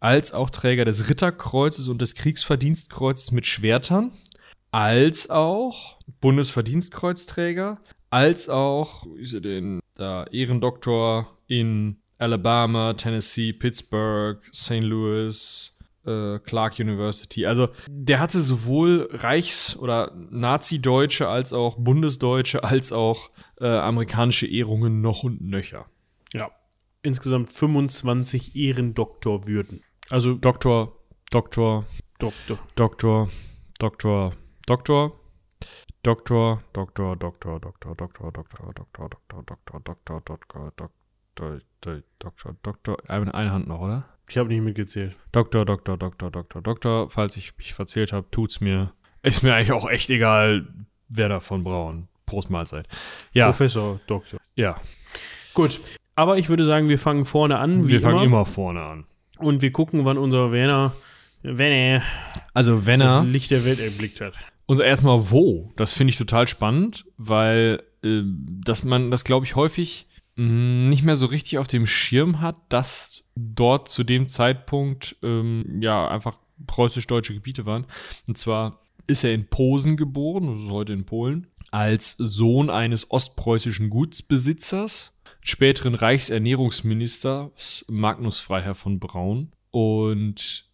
als 0.00 0.32
auch 0.32 0.50
Träger 0.50 0.84
des 0.84 1.08
Ritterkreuzes 1.08 1.88
und 1.88 2.00
des 2.00 2.14
Kriegsverdienstkreuzes 2.14 3.32
mit 3.32 3.46
Schwertern, 3.46 4.12
als 4.70 5.30
auch 5.30 5.98
Bundesverdienstkreuzträger, 6.20 7.80
als 8.10 8.48
auch, 8.48 9.06
wie 9.14 9.40
denn, 9.40 9.80
da, 9.96 10.24
Ehrendoktor 10.24 11.38
in 11.46 11.98
Alabama, 12.18 12.94
Tennessee, 12.94 13.52
Pittsburgh, 13.52 14.40
St. 14.52 14.82
Louis, 14.82 15.76
äh, 16.04 16.38
Clark 16.40 16.78
University. 16.78 17.46
Also 17.46 17.68
der 17.88 18.20
hatte 18.20 18.40
sowohl 18.40 19.08
Reichs- 19.12 19.76
oder 19.76 20.12
Nazi-Deutsche 20.30 21.28
als 21.28 21.52
auch 21.52 21.76
Bundesdeutsche 21.76 22.64
als 22.64 22.92
auch 22.92 23.30
äh, 23.60 23.66
amerikanische 23.66 24.46
Ehrungen 24.46 25.00
noch 25.00 25.22
und 25.22 25.40
nöcher. 25.42 25.86
Ja. 26.32 26.50
Insgesamt 27.02 27.52
25 27.52 28.56
Ehrendoktorwürden. 28.56 29.82
Also 30.10 30.34
Doktor, 30.34 30.96
Doktor, 31.30 31.86
Doktor. 32.18 32.58
Doktor, 32.74 33.28
Doktor, 33.78 34.32
Doktor, 34.68 35.14
Doktor, 36.02 36.62
Doktor, 36.74 37.16
Doktor, 37.16 37.58
Doktor, 37.58 37.94
Doktor, 37.96 38.30
Doktor, 38.30 38.70
Doktor, 38.70 39.08
Doktor, 39.08 39.80
Doktor, 39.80 40.20
Doktor, 40.20 40.20
Doktor, 40.20 40.72
Doktor, 41.34 42.02
Doktor, 42.18 42.56
Doktor, 42.62 42.96
eine, 43.08 43.32
eine 43.32 43.50
Hand 43.50 43.66
noch, 43.66 43.80
oder? 43.80 44.04
Ich 44.28 44.36
habe 44.36 44.50
nicht 44.50 44.60
mitgezählt. 44.60 45.16
Doktor, 45.32 45.64
Doktor, 45.64 45.96
Doktor, 45.96 46.30
Doktor, 46.30 46.60
Doktor. 46.60 47.08
Falls 47.08 47.38
ich 47.38 47.56
mich 47.56 47.72
verzählt 47.72 48.12
habe, 48.12 48.30
tut's 48.30 48.60
mir. 48.60 48.92
Ist 49.22 49.42
mir 49.42 49.54
eigentlich 49.54 49.72
auch 49.72 49.88
echt 49.88 50.10
egal, 50.10 50.68
wer 51.08 51.30
davon 51.30 51.62
braun. 51.64 52.08
Prost 52.26 52.50
Mahlzeit. 52.50 52.86
Ja. 53.32 53.46
Professor, 53.46 54.00
Doktor. 54.06 54.38
Ja. 54.54 54.78
Gut. 55.54 55.80
Aber 56.14 56.36
ich 56.36 56.50
würde 56.50 56.64
sagen, 56.64 56.90
wir 56.90 56.98
fangen 56.98 57.24
vorne 57.24 57.58
an. 57.58 57.88
wir 57.88 58.00
fangen 58.00 58.22
immer 58.22 58.44
vorne 58.44 58.82
an. 58.82 59.06
Und 59.38 59.62
wir 59.62 59.72
gucken, 59.72 60.04
wann 60.04 60.18
unser 60.18 60.52
Werner, 60.52 60.92
wenn 61.42 61.72
er 61.72 62.02
Also, 62.52 62.84
wenn 62.84 63.00
das 63.00 63.14
er. 63.14 63.24
Licht 63.24 63.50
der 63.50 63.64
Welt 63.64 63.80
erblickt 63.80 64.20
hat. 64.20 64.34
Und 64.68 64.80
erstmal 64.80 65.30
wo? 65.30 65.72
Das 65.76 65.94
finde 65.94 66.10
ich 66.12 66.18
total 66.18 66.46
spannend, 66.46 67.06
weil 67.16 67.82
äh, 68.04 68.20
dass 68.22 68.84
man 68.84 69.10
das, 69.10 69.24
glaube 69.24 69.46
ich, 69.46 69.56
häufig 69.56 70.06
mh, 70.36 70.88
nicht 70.90 71.02
mehr 71.02 71.16
so 71.16 71.24
richtig 71.24 71.56
auf 71.56 71.66
dem 71.66 71.86
Schirm 71.86 72.42
hat, 72.42 72.56
dass 72.68 73.24
dort 73.34 73.88
zu 73.88 74.04
dem 74.04 74.28
Zeitpunkt 74.28 75.16
ähm, 75.22 75.80
ja 75.80 76.06
einfach 76.06 76.38
preußisch-deutsche 76.66 77.32
Gebiete 77.32 77.64
waren. 77.64 77.86
Und 78.28 78.36
zwar 78.36 78.82
ist 79.06 79.24
er 79.24 79.32
in 79.32 79.48
Posen 79.48 79.96
geboren, 79.96 80.48
das 80.48 80.58
ist 80.58 80.68
heute 80.70 80.92
in 80.92 81.06
Polen, 81.06 81.46
als 81.70 82.16
Sohn 82.18 82.68
eines 82.68 83.10
ostpreußischen 83.10 83.88
Gutsbesitzers, 83.88 85.16
späteren 85.40 85.94
Reichsernährungsministers 85.94 87.86
Magnus 87.88 88.38
Freiherr 88.38 88.74
von 88.74 88.98
Braun 88.98 89.52
und 89.70 90.67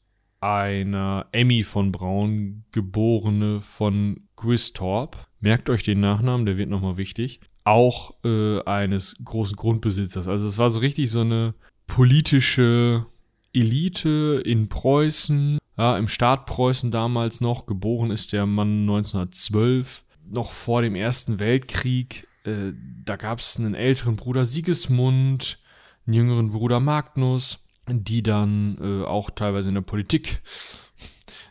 einer 0.44 1.26
Emmy 1.32 1.62
von 1.62 1.90
Braun, 1.90 2.64
geborene 2.70 3.62
von 3.62 4.20
Quistorp. 4.36 5.26
Merkt 5.40 5.70
euch 5.70 5.82
den 5.82 6.00
Nachnamen, 6.00 6.44
der 6.44 6.58
wird 6.58 6.68
nochmal 6.68 6.98
wichtig. 6.98 7.40
Auch 7.64 8.12
äh, 8.24 8.62
eines 8.64 9.16
großen 9.24 9.56
Grundbesitzers. 9.56 10.28
Also 10.28 10.46
es 10.46 10.58
war 10.58 10.68
so 10.68 10.80
richtig 10.80 11.10
so 11.10 11.22
eine 11.22 11.54
politische 11.86 13.06
Elite 13.54 14.42
in 14.44 14.68
Preußen, 14.68 15.58
ja, 15.78 15.96
im 15.96 16.08
Staat 16.08 16.44
Preußen 16.44 16.90
damals 16.90 17.40
noch. 17.40 17.64
Geboren 17.64 18.10
ist 18.10 18.34
der 18.34 18.44
Mann 18.44 18.82
1912, 18.82 20.04
noch 20.30 20.52
vor 20.52 20.82
dem 20.82 20.94
Ersten 20.94 21.40
Weltkrieg. 21.40 22.28
Äh, 22.44 22.72
da 23.02 23.16
gab 23.16 23.38
es 23.38 23.58
einen 23.58 23.74
älteren 23.74 24.16
Bruder 24.16 24.44
Sigismund, 24.44 25.58
einen 26.06 26.14
jüngeren 26.14 26.50
Bruder 26.50 26.80
Magnus, 26.80 27.63
die 27.88 28.22
dann 28.22 28.78
äh, 28.80 29.04
auch 29.04 29.30
teilweise 29.30 29.68
in 29.68 29.74
der 29.74 29.82
Politik 29.82 30.42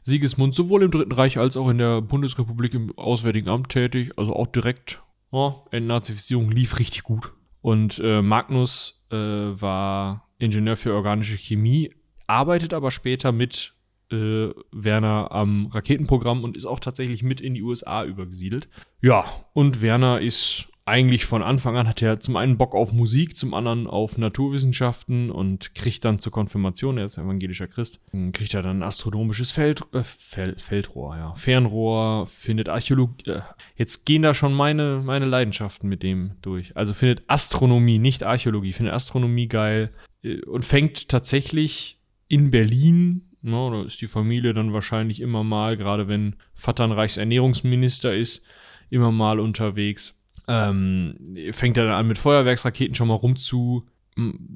Sigismund 0.03 0.53
sowohl 0.53 0.83
im 0.83 0.91
Dritten 0.91 1.11
Reich 1.11 1.37
als 1.37 1.57
auch 1.57 1.69
in 1.69 1.77
der 1.77 2.01
Bundesrepublik 2.01 2.73
im 2.73 2.97
Auswärtigen 2.97 3.49
Amt 3.49 3.69
tätig, 3.69 4.11
also 4.17 4.35
auch 4.35 4.47
direkt. 4.47 5.01
Ja, 5.31 5.63
Entnazifizierung 5.71 6.51
lief 6.51 6.77
richtig 6.77 7.03
gut. 7.03 7.31
Und 7.61 7.99
äh, 8.03 8.21
Magnus 8.21 9.03
äh, 9.09 9.15
war 9.15 10.27
Ingenieur 10.37 10.75
für 10.75 10.93
organische 10.93 11.37
Chemie, 11.37 11.91
arbeitet 12.27 12.73
aber 12.73 12.91
später 12.91 13.31
mit 13.31 13.73
äh, 14.11 14.49
Werner 14.71 15.31
am 15.31 15.67
Raketenprogramm 15.67 16.43
und 16.43 16.57
ist 16.57 16.65
auch 16.65 16.79
tatsächlich 16.79 17.23
mit 17.23 17.39
in 17.41 17.53
die 17.53 17.63
USA 17.63 18.03
übergesiedelt. 18.03 18.67
Ja, 19.01 19.23
und 19.53 19.81
Werner 19.81 20.19
ist 20.19 20.67
eigentlich 20.85 21.25
von 21.25 21.41
Anfang 21.41 21.77
an 21.77 21.87
hat 21.87 22.01
er 22.01 22.19
zum 22.19 22.35
einen 22.35 22.57
Bock 22.57 22.75
auf 22.75 22.91
Musik, 22.91 23.37
zum 23.37 23.53
anderen 23.53 23.87
auf 23.87 24.17
Naturwissenschaften 24.17 25.31
und 25.31 25.73
kriegt 25.75 26.03
dann 26.03 26.19
zur 26.19 26.33
Konfirmation, 26.33 26.97
er 26.97 27.05
ist 27.05 27.17
evangelischer 27.17 27.67
Christ, 27.67 28.01
kriegt 28.33 28.53
er 28.53 28.63
dann 28.63 28.79
ein 28.79 28.83
astronomisches 28.83 29.51
Feld, 29.51 29.81
äh, 29.93 30.03
Fel, 30.03 30.55
Feldrohr, 30.57 31.15
ja, 31.15 31.35
Fernrohr, 31.35 32.27
findet 32.27 32.67
Archäologie, 32.67 33.31
äh, 33.31 33.41
jetzt 33.77 34.05
gehen 34.05 34.23
da 34.23 34.33
schon 34.33 34.53
meine, 34.53 35.01
meine 35.03 35.25
Leidenschaften 35.25 35.87
mit 35.87 36.03
dem 36.03 36.31
durch. 36.41 36.75
Also 36.75 36.93
findet 36.93 37.23
Astronomie, 37.27 37.99
nicht 37.99 38.23
Archäologie, 38.23 38.73
findet 38.73 38.93
Astronomie 38.93 39.47
geil 39.47 39.91
äh, 40.21 40.41
und 40.41 40.65
fängt 40.65 41.07
tatsächlich 41.07 42.01
in 42.27 42.51
Berlin 42.51 43.29
Ne, 43.45 43.69
da 43.69 43.83
ist 43.83 44.01
die 44.01 44.07
Familie 44.07 44.53
dann 44.53 44.71
wahrscheinlich 44.71 45.19
immer 45.19 45.43
mal, 45.43 45.75
gerade 45.75 46.07
wenn 46.07 46.37
Vater 46.53 46.85
ein 46.85 46.93
Reichsernährungsminister 46.93 48.15
ist, 48.15 48.45
immer 48.89 49.11
mal 49.11 49.41
unterwegs. 49.41 50.17
Ähm, 50.47 51.37
fängt 51.51 51.77
er 51.77 51.85
dann 51.85 51.93
an 51.93 52.07
mit 52.07 52.17
Feuerwerksraketen 52.17 52.95
schon 52.95 53.07
mal 53.07 53.13
rum 53.15 53.35
zu, 53.35 53.85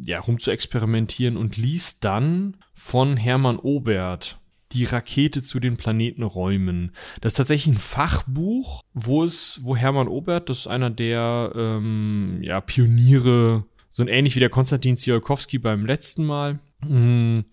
ja, 0.05 0.19
rum 0.19 0.39
zu 0.39 0.51
experimentieren 0.51 1.37
und 1.37 1.57
liest 1.57 2.03
dann 2.03 2.57
von 2.73 3.17
Hermann 3.17 3.57
Obert 3.57 4.39
die 4.73 4.85
Rakete 4.85 5.41
zu 5.41 5.59
den 5.59 5.77
Planetenräumen. 5.77 6.91
Das 7.21 7.33
ist 7.33 7.37
tatsächlich 7.37 7.75
ein 7.75 7.79
Fachbuch, 7.79 8.81
wo 8.93 9.23
es, 9.23 9.61
wo 9.63 9.75
Hermann 9.75 10.07
Obert, 10.07 10.49
das 10.49 10.59
ist 10.59 10.67
einer 10.67 10.89
der 10.89 11.51
ähm, 11.55 12.39
ja, 12.41 12.59
Pioniere, 12.61 13.65
so 13.89 14.03
ein 14.03 14.09
ähnlich 14.09 14.35
wie 14.35 14.41
der 14.41 14.49
Konstantin 14.49 14.97
Tsiolkovsky 14.97 15.57
beim 15.57 15.85
letzten 15.85 16.25
Mal, 16.25 16.59
mh, 16.85 17.43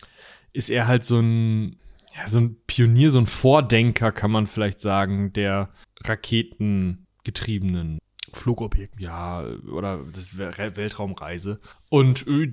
ist 0.53 0.71
er 0.71 0.87
halt 0.87 1.05
so 1.05 1.19
ein, 1.19 1.77
ja, 2.17 2.29
so 2.29 2.39
ein 2.39 2.57
Pionier, 2.67 3.11
so 3.11 3.21
ein 3.21 3.27
Vordenker, 3.27 4.13
kann 4.13 4.31
man 4.31 4.47
vielleicht 4.47 4.81
sagen, 4.81 5.33
der 5.33 5.71
raketengetriebenen 6.03 7.99
Flugobjekt. 8.35 9.01
Ja, 9.01 9.45
oder 9.71 10.01
das 10.13 10.39
Weltraumreise. 10.39 11.61
Und 11.91 12.27
äh, 12.27 12.51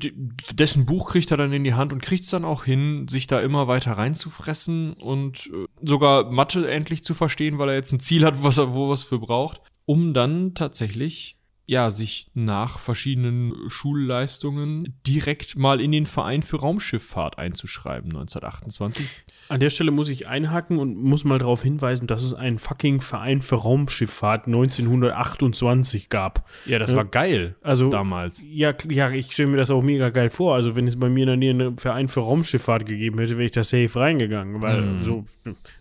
dessen 0.54 0.86
Buch 0.86 1.12
kriegt 1.12 1.32
er 1.32 1.38
dann 1.38 1.54
in 1.54 1.64
die 1.64 1.74
Hand 1.74 1.94
und 1.94 2.02
kriegt 2.02 2.24
es 2.24 2.30
dann 2.30 2.46
auch 2.46 2.64
hin, 2.64 3.08
sich 3.10 3.28
da 3.28 3.40
immer 3.40 3.68
weiter 3.68 3.94
reinzufressen 3.94 4.94
und 4.94 5.50
äh, 5.54 5.66
sogar 5.82 6.32
Mathe 6.32 6.70
endlich 6.70 7.04
zu 7.04 7.14
verstehen, 7.14 7.58
weil 7.58 7.70
er 7.70 7.76
jetzt 7.76 7.92
ein 7.92 8.00
Ziel 8.00 8.26
hat, 8.26 8.44
was 8.44 8.58
er, 8.58 8.74
wo 8.74 8.90
was 8.90 9.04
für 9.04 9.20
braucht, 9.20 9.62
um 9.86 10.14
dann 10.14 10.54
tatsächlich 10.54 11.38
ja, 11.72 11.90
sich 11.90 12.28
nach 12.34 12.80
verschiedenen 12.80 13.54
Schulleistungen 13.70 15.00
direkt 15.08 15.58
mal 15.58 15.80
in 15.80 15.94
den 15.94 16.06
Verein 16.06 16.44
für 16.44 16.58
Raumschifffahrt 16.58 17.38
einzuschreiben, 17.38 18.12
1928. 18.12 19.08
An 19.48 19.62
der 19.62 19.70
Stelle 19.70 19.92
muss 19.92 20.10
ich 20.10 20.28
einhaken 20.28 20.80
und 20.80 21.02
muss 21.02 21.24
mal 21.24 21.38
darauf 21.38 21.64
hinweisen, 21.64 22.08
dass 22.08 22.24
es 22.24 22.34
einen 22.34 22.60
fucking 22.60 23.00
Verein 23.00 23.40
für 23.40 23.56
Raumschifffahrt 23.56 24.48
1928 24.48 26.10
gab. 26.10 26.46
Ja, 26.66 26.78
das 26.78 26.92
ja. 26.92 26.98
war 26.98 27.06
geil. 27.06 27.56
Also 27.62 27.90
damals. 27.90 28.44
Ja, 28.46 28.74
ja, 28.90 29.10
ich 29.10 29.32
stelle 29.32 29.52
mir 29.52 29.58
das 29.58 29.72
auch 29.72 29.82
mega 29.82 30.10
geil 30.10 30.30
vor. 30.30 30.56
Also 30.56 30.76
wenn 30.76 30.88
es 30.88 31.00
bei 31.00 31.08
mir 31.08 31.22
in 31.22 31.28
der 31.28 31.38
Nähe 31.38 31.52
einen 31.52 31.78
Verein 31.78 32.10
für 32.10 32.20
Raumschifffahrt 32.20 32.86
gegeben 32.86 33.18
hätte, 33.20 33.38
wäre 33.38 33.46
ich 33.46 33.52
da 33.52 33.64
safe 33.64 33.98
reingegangen, 33.98 34.62
weil 34.62 34.82
mm. 34.82 35.04
so, 35.04 35.24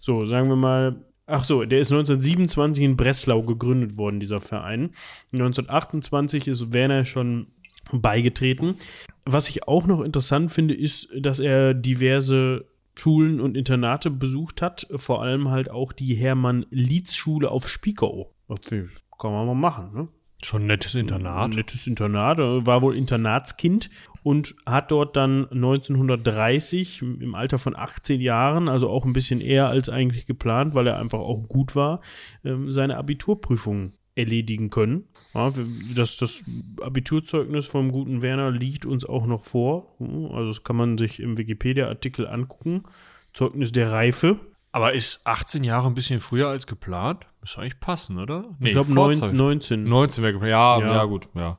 so 0.00 0.24
sagen 0.24 0.48
wir 0.48 0.56
mal 0.56 1.04
Ach 1.30 1.44
so, 1.44 1.64
der 1.64 1.80
ist 1.80 1.92
1927 1.92 2.82
in 2.82 2.96
Breslau 2.96 3.42
gegründet 3.42 3.96
worden, 3.96 4.18
dieser 4.18 4.40
Verein. 4.40 4.90
1928 5.32 6.48
ist 6.48 6.72
Werner 6.72 7.04
schon 7.04 7.46
beigetreten. 7.92 8.74
Was 9.24 9.48
ich 9.48 9.68
auch 9.68 9.86
noch 9.86 10.00
interessant 10.00 10.50
finde, 10.50 10.74
ist, 10.74 11.08
dass 11.16 11.38
er 11.38 11.74
diverse 11.74 12.66
Schulen 12.96 13.40
und 13.40 13.56
Internate 13.56 14.10
besucht 14.10 14.60
hat, 14.60 14.86
vor 14.96 15.22
allem 15.22 15.48
halt 15.48 15.70
auch 15.70 15.92
die 15.92 16.14
Hermann-Lietz-Schule 16.14 17.50
auf 17.50 17.68
Spiekerow. 17.68 18.28
Kann 19.18 19.32
man 19.32 19.46
mal 19.46 19.54
machen, 19.54 19.94
ne? 19.94 20.08
Schon 20.42 20.62
ein 20.62 20.66
nettes 20.66 20.94
Internat. 20.94 21.50
Ein 21.50 21.56
nettes 21.56 21.86
Internat, 21.86 22.38
war 22.38 22.82
wohl 22.82 22.96
Internatskind 22.96 23.90
und 24.22 24.54
hat 24.66 24.90
dort 24.90 25.16
dann 25.16 25.48
1930 25.50 27.02
im 27.02 27.34
Alter 27.34 27.58
von 27.58 27.76
18 27.76 28.20
Jahren, 28.20 28.68
also 28.68 28.88
auch 28.88 29.04
ein 29.04 29.12
bisschen 29.12 29.40
eher 29.40 29.68
als 29.68 29.88
eigentlich 29.88 30.26
geplant, 30.26 30.74
weil 30.74 30.86
er 30.86 30.98
einfach 30.98 31.20
auch 31.20 31.48
gut 31.48 31.74
war, 31.74 32.00
ähm, 32.44 32.70
seine 32.70 32.96
Abiturprüfung 32.96 33.92
erledigen 34.14 34.70
können. 34.70 35.04
Ja, 35.34 35.52
das, 35.94 36.16
das 36.16 36.44
Abiturzeugnis 36.82 37.66
vom 37.66 37.90
guten 37.92 38.22
Werner 38.22 38.50
liegt 38.50 38.84
uns 38.84 39.04
auch 39.04 39.26
noch 39.26 39.44
vor. 39.44 39.96
Also 39.98 40.48
das 40.48 40.64
kann 40.64 40.76
man 40.76 40.98
sich 40.98 41.20
im 41.20 41.38
Wikipedia-Artikel 41.38 42.26
angucken. 42.26 42.84
Zeugnis 43.32 43.72
der 43.72 43.92
Reife. 43.92 44.40
Aber 44.72 44.92
ist 44.92 45.20
18 45.24 45.64
Jahre 45.64 45.88
ein 45.88 45.94
bisschen 45.94 46.20
früher 46.20 46.48
als 46.48 46.66
geplant? 46.66 47.26
Müsste 47.40 47.60
eigentlich 47.60 47.80
passen, 47.80 48.18
oder? 48.18 48.44
Nee, 48.58 48.68
ich 48.68 48.74
glaube 48.74 48.92
19. 48.92 49.34
19 49.34 50.22
wäre 50.22 50.32
geplant. 50.32 50.50
Ja, 50.50 50.78
ja, 50.78 50.94
ja, 50.94 51.04
gut, 51.04 51.28
ja. 51.34 51.58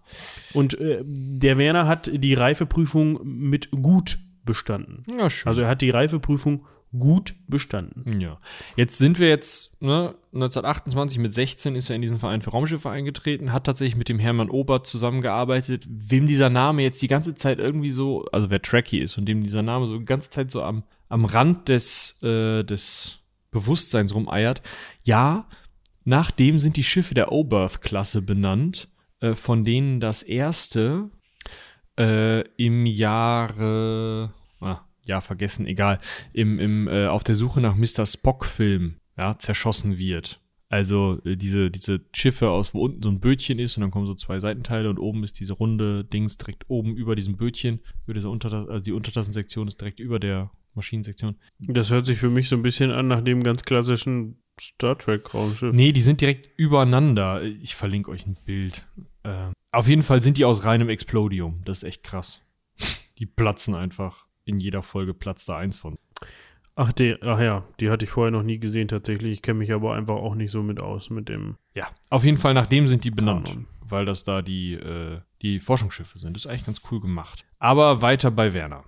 Und 0.54 0.80
äh, 0.80 1.02
der 1.04 1.58
Werner 1.58 1.88
hat 1.88 2.10
die 2.14 2.34
Reifeprüfung 2.34 3.20
mit 3.24 3.70
gut 3.72 4.20
bestanden. 4.44 5.04
Ja, 5.18 5.30
schön. 5.30 5.48
Also 5.48 5.64
er 5.64 5.68
hat 5.68 5.82
die 5.82 5.90
Reifeprüfung 5.90 6.66
gut 6.98 7.36
bestanden. 7.48 8.20
Ja. 8.20 8.40
Jetzt 8.76 8.98
sind 8.98 9.18
wir 9.18 9.30
jetzt, 9.30 9.82
ne, 9.82 10.16
1928 10.34 11.20
mit 11.20 11.34
16 11.34 11.76
ist 11.76 11.90
er 11.90 11.96
in 11.96 12.02
diesen 12.02 12.20
Verein 12.20 12.42
für 12.42 12.52
Raumschiffe 12.52 12.90
eingetreten, 12.90 13.54
hat 13.54 13.66
tatsächlich 13.66 13.96
mit 13.96 14.10
dem 14.10 14.20
Hermann 14.20 14.50
Obert 14.50 14.86
zusammengearbeitet, 14.86 15.86
wem 15.90 16.28
dieser 16.28 16.50
Name 16.50 16.84
jetzt 16.84 17.02
die 17.02 17.08
ganze 17.08 17.36
Zeit 17.36 17.60
irgendwie 17.60 17.92
so, 17.92 18.26
also 18.32 18.50
wer 18.50 18.62
Tracky 18.62 19.00
ist 19.00 19.18
und 19.18 19.26
dem 19.26 19.44
dieser 19.44 19.62
Name 19.62 19.88
so 19.88 19.98
die 19.98 20.06
ganze 20.06 20.30
Zeit 20.30 20.52
so 20.52 20.62
am, 20.64 20.84
am 21.12 21.26
Rand 21.26 21.70
des, 21.70 22.22
äh, 22.24 22.64
des 22.64 23.20
Bewusstseins 23.52 24.16
rumeiert. 24.16 24.62
Ja, 25.04 25.48
nach 26.04 26.32
dem 26.32 26.58
sind 26.58 26.78
die 26.78 26.84
Schiffe 26.84 27.14
der 27.14 27.32
Oberth-Klasse 27.32 28.22
benannt, 28.22 28.88
äh, 29.20 29.36
von 29.36 29.64
denen 29.64 30.00
das 30.00 30.24
erste 30.24 31.10
äh, 32.00 32.42
im 32.56 32.86
Jahre, 32.86 34.34
ah, 34.62 34.80
ja, 35.06 35.20
vergessen, 35.22 35.68
egal, 35.68 36.00
im, 36.34 36.60
im, 36.60 36.88
äh, 36.88 37.08
auf 37.08 37.24
der 37.24 37.36
Suche 37.36 37.60
nach 37.60 37.76
Mr. 37.76 38.06
Spock-Film 38.06 38.96
ja, 39.18 39.38
zerschossen 39.38 39.98
wird. 39.98 40.40
Also 40.70 41.20
äh, 41.26 41.36
diese, 41.36 41.70
diese 41.70 42.00
Schiffe 42.14 42.50
aus, 42.50 42.74
wo 42.74 42.80
unten 42.80 43.04
so 43.04 43.10
ein 43.10 43.20
Bötchen 43.20 43.60
ist 43.60 43.76
und 43.76 43.82
dann 43.82 43.92
kommen 43.92 44.06
so 44.06 44.14
zwei 44.14 44.40
Seitenteile 44.40 44.90
und 44.90 44.98
oben 44.98 45.26
ist 45.26 45.42
diese 45.42 45.56
runde 45.56 46.06
Dings 46.06 46.38
direkt 46.38 46.70
oben 46.70 46.96
über 46.96 47.18
diesem 47.18 47.36
Bötchen. 47.36 47.82
Über 48.06 48.14
diese 48.14 48.30
Untertas 48.30 48.70
also 48.70 48.82
die 48.82 48.94
Untertassensektion 48.94 49.68
ist 49.68 49.82
direkt 49.82 50.00
über 50.00 50.18
der 50.18 50.50
Maschinensektion. 50.76 51.36
Das 51.60 51.92
hört 51.92 52.06
sich 52.06 52.18
für 52.18 52.30
mich 52.30 52.50
so 52.50 52.56
ein 52.56 52.62
bisschen 52.62 52.92
an 52.92 53.08
nach 53.08 53.22
dem 53.22 53.44
ganz 53.44 53.64
klassischen 53.64 54.42
Star 54.60 54.98
Trek 54.98 55.34
Raumschiff. 55.34 55.74
Nee, 55.74 55.92
die 55.92 56.02
sind 56.02 56.22
direkt 56.22 56.50
übereinander. 56.58 57.42
Ich 57.44 57.76
verlinke 57.76 58.12
euch 58.12 58.26
ein 58.26 58.38
Bild. 58.46 58.86
Äh, 59.24 59.52
auf 59.72 59.88
jeden 59.88 60.04
Fall 60.04 60.22
sind 60.22 60.38
die 60.38 60.46
aus 60.46 60.64
reinem 60.66 60.90
Explodium. 60.90 61.62
Das 61.66 61.80
ist 61.80 61.84
echt 61.88 62.04
krass. 62.04 62.42
die 63.18 63.26
platzen 63.26 63.76
einfach. 63.76 64.28
In 64.46 64.58
jeder 64.60 64.84
Folge 64.84 65.14
platzt 65.14 65.50
da 65.50 65.58
eins 65.58 65.78
von. 65.78 65.98
Ach, 66.76 66.92
die, 66.92 67.16
ach 67.22 67.40
ja, 67.40 67.64
die 67.80 67.90
hatte 67.90 68.06
ich 68.06 68.12
vorher 68.12 68.32
noch 68.32 68.44
nie 68.44 68.58
gesehen 68.60 68.88
tatsächlich. 68.88 69.34
Ich 69.34 69.42
kenne 69.42 69.60
mich 69.60 69.72
aber 69.74 69.94
einfach 69.94 70.16
auch 70.16 70.36
nicht 70.36 70.52
so 70.52 70.64
mit 70.64 70.80
aus 70.82 71.10
mit 71.10 71.30
dem. 71.30 71.58
Ja, 71.76 71.90
auf 72.10 72.24
jeden 72.24 72.38
Fall 72.38 72.54
nach 72.54 72.66
dem 72.68 72.88
sind 72.88 73.04
die 73.04 73.12
benannt, 73.12 73.48
Kanon. 73.50 73.68
weil 73.82 74.06
das 74.06 74.24
da 74.24 74.42
die, 74.42 74.74
äh, 74.74 75.20
die 75.42 75.60
Forschungsschiffe 75.60 76.18
sind. 76.18 76.36
Das 76.36 76.46
ist 76.46 76.48
eigentlich 76.50 76.66
ganz 76.66 76.82
cool 76.92 77.02
gemacht. 77.02 77.46
Aber 77.60 78.02
weiter 78.02 78.32
bei 78.32 78.54
Werner. 78.54 78.84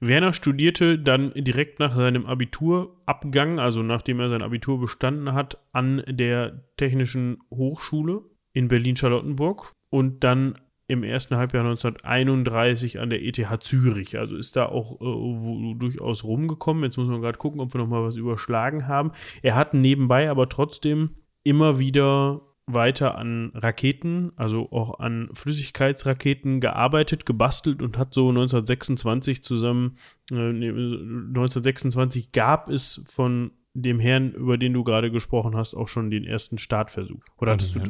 Werner 0.00 0.32
studierte 0.32 0.98
dann 0.98 1.32
direkt 1.34 1.78
nach 1.78 1.94
seinem 1.94 2.26
Abiturabgang, 2.26 3.58
also 3.58 3.82
nachdem 3.82 4.20
er 4.20 4.28
sein 4.28 4.42
Abitur 4.42 4.80
bestanden 4.80 5.32
hat, 5.32 5.58
an 5.72 6.02
der 6.06 6.64
Technischen 6.76 7.38
Hochschule 7.50 8.22
in 8.52 8.68
Berlin-Charlottenburg 8.68 9.72
und 9.90 10.24
dann 10.24 10.58
im 10.88 11.02
ersten 11.02 11.36
Halbjahr 11.36 11.64
1931 11.64 13.00
an 13.00 13.10
der 13.10 13.22
ETH 13.22 13.44
Zürich. 13.60 14.18
Also 14.18 14.36
ist 14.36 14.56
da 14.56 14.66
auch 14.66 15.00
äh, 15.00 15.74
durchaus 15.78 16.24
rumgekommen. 16.24 16.84
Jetzt 16.84 16.96
muss 16.96 17.08
man 17.08 17.20
gerade 17.20 17.38
gucken, 17.38 17.60
ob 17.60 17.74
wir 17.74 17.80
noch 17.80 17.88
mal 17.88 18.04
was 18.04 18.16
überschlagen 18.16 18.86
haben. 18.86 19.10
Er 19.42 19.56
hat 19.56 19.74
nebenbei 19.74 20.30
aber 20.30 20.48
trotzdem 20.48 21.16
immer 21.42 21.78
wieder 21.78 22.40
weiter 22.66 23.16
an 23.16 23.52
Raketen, 23.54 24.32
also 24.36 24.72
auch 24.72 24.98
an 24.98 25.28
Flüssigkeitsraketen 25.32 26.60
gearbeitet, 26.60 27.24
gebastelt 27.24 27.80
und 27.80 27.96
hat 27.96 28.12
so 28.12 28.28
1926 28.28 29.42
zusammen, 29.42 29.96
äh, 30.32 30.34
1926 30.34 32.32
gab 32.32 32.68
es 32.68 33.02
von 33.06 33.52
dem 33.74 34.00
Herrn, 34.00 34.32
über 34.32 34.58
den 34.58 34.72
du 34.72 34.82
gerade 34.82 35.10
gesprochen 35.10 35.56
hast, 35.56 35.74
auch 35.74 35.86
schon 35.86 36.10
den 36.10 36.24
ersten 36.24 36.58
Startversuch. 36.58 37.22
Oder 37.36 37.52
hattest 37.52 37.76
du? 37.76 37.80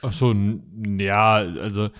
Ach 0.00 0.12
so, 0.12 0.34
ja, 0.98 1.34
also 1.34 1.90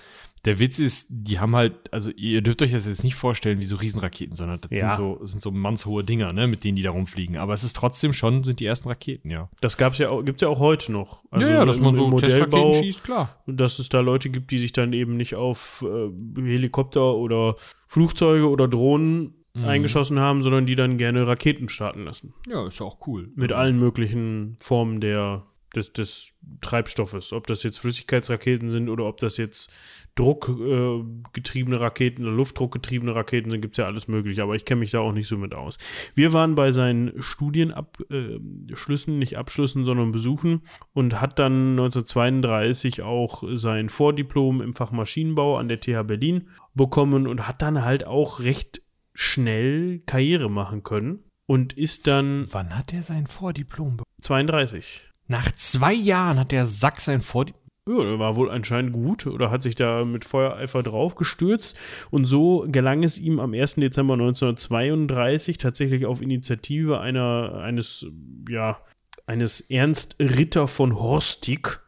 der 0.45 0.59
Witz 0.59 0.79
ist, 0.79 1.09
die 1.11 1.39
haben 1.39 1.57
halt, 1.57 1.93
also 1.93 2.11
ihr 2.11 2.43
dürft 2.43 2.61
euch 2.61 2.73
das 2.73 2.87
jetzt 2.87 3.03
nicht 3.03 3.15
vorstellen 3.15 3.61
wie 3.61 3.65
so 3.65 3.77
Riesenraketen, 3.77 4.35
sondern 4.35 4.61
das 4.61 4.79
ja. 4.79 4.91
sind 4.91 4.99
so, 4.99 5.25
sind 5.25 5.41
so 5.41 5.51
mannshohe 5.51 6.05
Dinger, 6.05 6.33
ne, 6.33 6.47
mit 6.47 6.65
denen 6.65 6.77
die 6.77 6.83
da 6.83 6.91
rumfliegen. 6.91 7.37
Aber 7.37 7.55
es 7.55 7.65
ist 7.65 7.75
trotzdem 7.75 8.13
schon, 8.13 8.45
sind 8.45 8.61
die 8.61 8.67
ersten 8.67 8.89
Raketen, 8.89 9.31
ja. 9.31 9.49
Das 9.61 9.79
gab's 9.79 9.99
ja 9.99 10.11
auch, 10.11 10.23
gibt's 10.23 10.43
ja 10.43 10.49
auch 10.49 10.59
heute 10.59 10.93
noch. 10.93 11.25
Also 11.31 11.49
ja, 11.49 11.55
ja 11.55 11.61
so 11.61 11.67
dass 11.67 11.81
man 11.81 11.95
so 11.95 12.09
Modellbau 12.09 12.75
schießt, 12.75 13.05
klar. 13.05 13.43
Dass 13.47 13.79
es 13.79 13.89
da 13.89 14.01
Leute 14.01 14.29
gibt, 14.29 14.51
die 14.51 14.59
sich 14.59 14.73
dann 14.73 14.93
eben 14.93 15.17
nicht 15.17 15.35
auf 15.35 15.85
äh, 15.89 16.11
Helikopter 16.41 17.15
oder 17.15 17.57
Flugzeuge 17.87 18.49
oder 18.49 18.69
Drohnen 18.69 19.35
mhm. 19.55 19.65
eingeschossen 19.65 20.21
haben, 20.21 20.43
sondern 20.43 20.67
die 20.67 20.75
dann 20.75 20.99
gerne 20.99 21.27
Raketen 21.27 21.71
starten 21.71 22.05
lassen. 22.05 22.35
Ja, 22.49 22.67
ist 22.67 22.81
ja 22.81 22.87
auch 22.87 23.07
cool. 23.07 23.31
Mit 23.35 23.51
mhm. 23.51 23.57
allen 23.57 23.79
möglichen 23.79 24.57
Formen 24.61 25.01
der 25.01 25.47
des, 25.77 25.93
des 25.93 26.33
Treibstoffes. 26.61 27.33
Ob 27.33 27.47
das 27.47 27.63
jetzt 27.63 27.79
Flüssigkeitsraketen 27.79 28.71
sind 28.71 28.89
oder 28.89 29.05
ob 29.07 29.19
das 29.19 29.37
jetzt 29.37 29.71
druckgetriebene 30.15 31.77
äh, 31.77 31.81
Raketen 31.81 32.23
oder 32.25 32.33
luftdruckgetriebene 32.35 33.15
Raketen 33.15 33.51
sind, 33.51 33.61
gibt 33.61 33.75
es 33.75 33.79
ja 33.79 33.87
alles 33.87 34.09
mögliche. 34.09 34.43
Aber 34.43 34.55
ich 34.55 34.65
kenne 34.65 34.81
mich 34.81 34.93
da 34.93 35.01
auch 35.01 35.13
nicht 35.13 35.29
so 35.29 35.37
mit 35.37 35.55
aus. 35.55 35.79
Wir 36.15 36.33
waren 36.33 36.55
bei 36.55 36.71
seinen 36.71 37.21
Studienabschlüssen, 37.21 39.15
äh, 39.15 39.19
nicht 39.19 39.37
Abschlüssen, 39.37 39.85
sondern 39.85 40.13
Besuchen 40.13 40.63
und 40.93 41.21
hat 41.21 41.39
dann 41.39 41.71
1932 41.73 43.03
auch 43.03 43.43
sein 43.55 43.89
Vordiplom 43.89 44.61
im 44.61 44.75
Fach 44.75 44.93
Maschinenbau 44.93 45.59
an 45.59 45.69
der 45.69 45.81
TH 45.81 46.03
Berlin 46.07 46.49
bekommen 46.75 47.27
und 47.27 47.47
hat 47.49 47.63
dann 47.63 47.85
halt 47.85 48.07
auch 48.07 48.41
recht 48.41 48.83
schnell 49.15 50.01
Karriere 50.07 50.51
machen 50.51 50.83
können 50.83 51.21
und 51.47 51.73
ist 51.75 52.07
dann 52.07 52.47
Wann 52.53 52.77
hat 52.77 52.93
er 52.93 53.03
sein 53.03 53.27
Vordiplom? 53.27 53.99
be- 53.99 54.05
32. 54.23 55.11
Nach 55.27 55.51
zwei 55.53 55.93
Jahren 55.93 56.39
hat 56.39 56.53
der 56.53 56.67
Sack 56.67 57.01
sein 57.01 57.23
Vordiplom. 57.23 57.63
Ja, 57.87 58.03
der 58.03 58.19
war 58.19 58.37
wohl 58.37 58.51
anscheinend 58.51 58.95
gut 58.95 59.27
oder 59.27 59.51
hat 59.51 59.61
sich 59.61 59.75
da 59.75 60.07
mit 60.07 60.25
Feuereifer 60.25 60.83
draufgestürzt. 60.83 61.77
Und 62.11 62.25
so 62.25 62.65
gelang 62.67 63.03
es 63.03 63.19
ihm 63.19 63.41
am 63.41 63.53
1. 63.53 63.75
Dezember 63.75 64.15
1932 64.15 65.59
tatsächlich 65.59 66.07
auf 66.07 66.23
Initiative 66.23 67.01
einer, 67.01 67.61
eines, 67.63 68.07
ja, 68.49 68.79
eines 69.27 69.61
Ernst 69.61 70.17
Ritter 70.19 70.67
von 70.67 70.99
Horstig. 70.99 71.85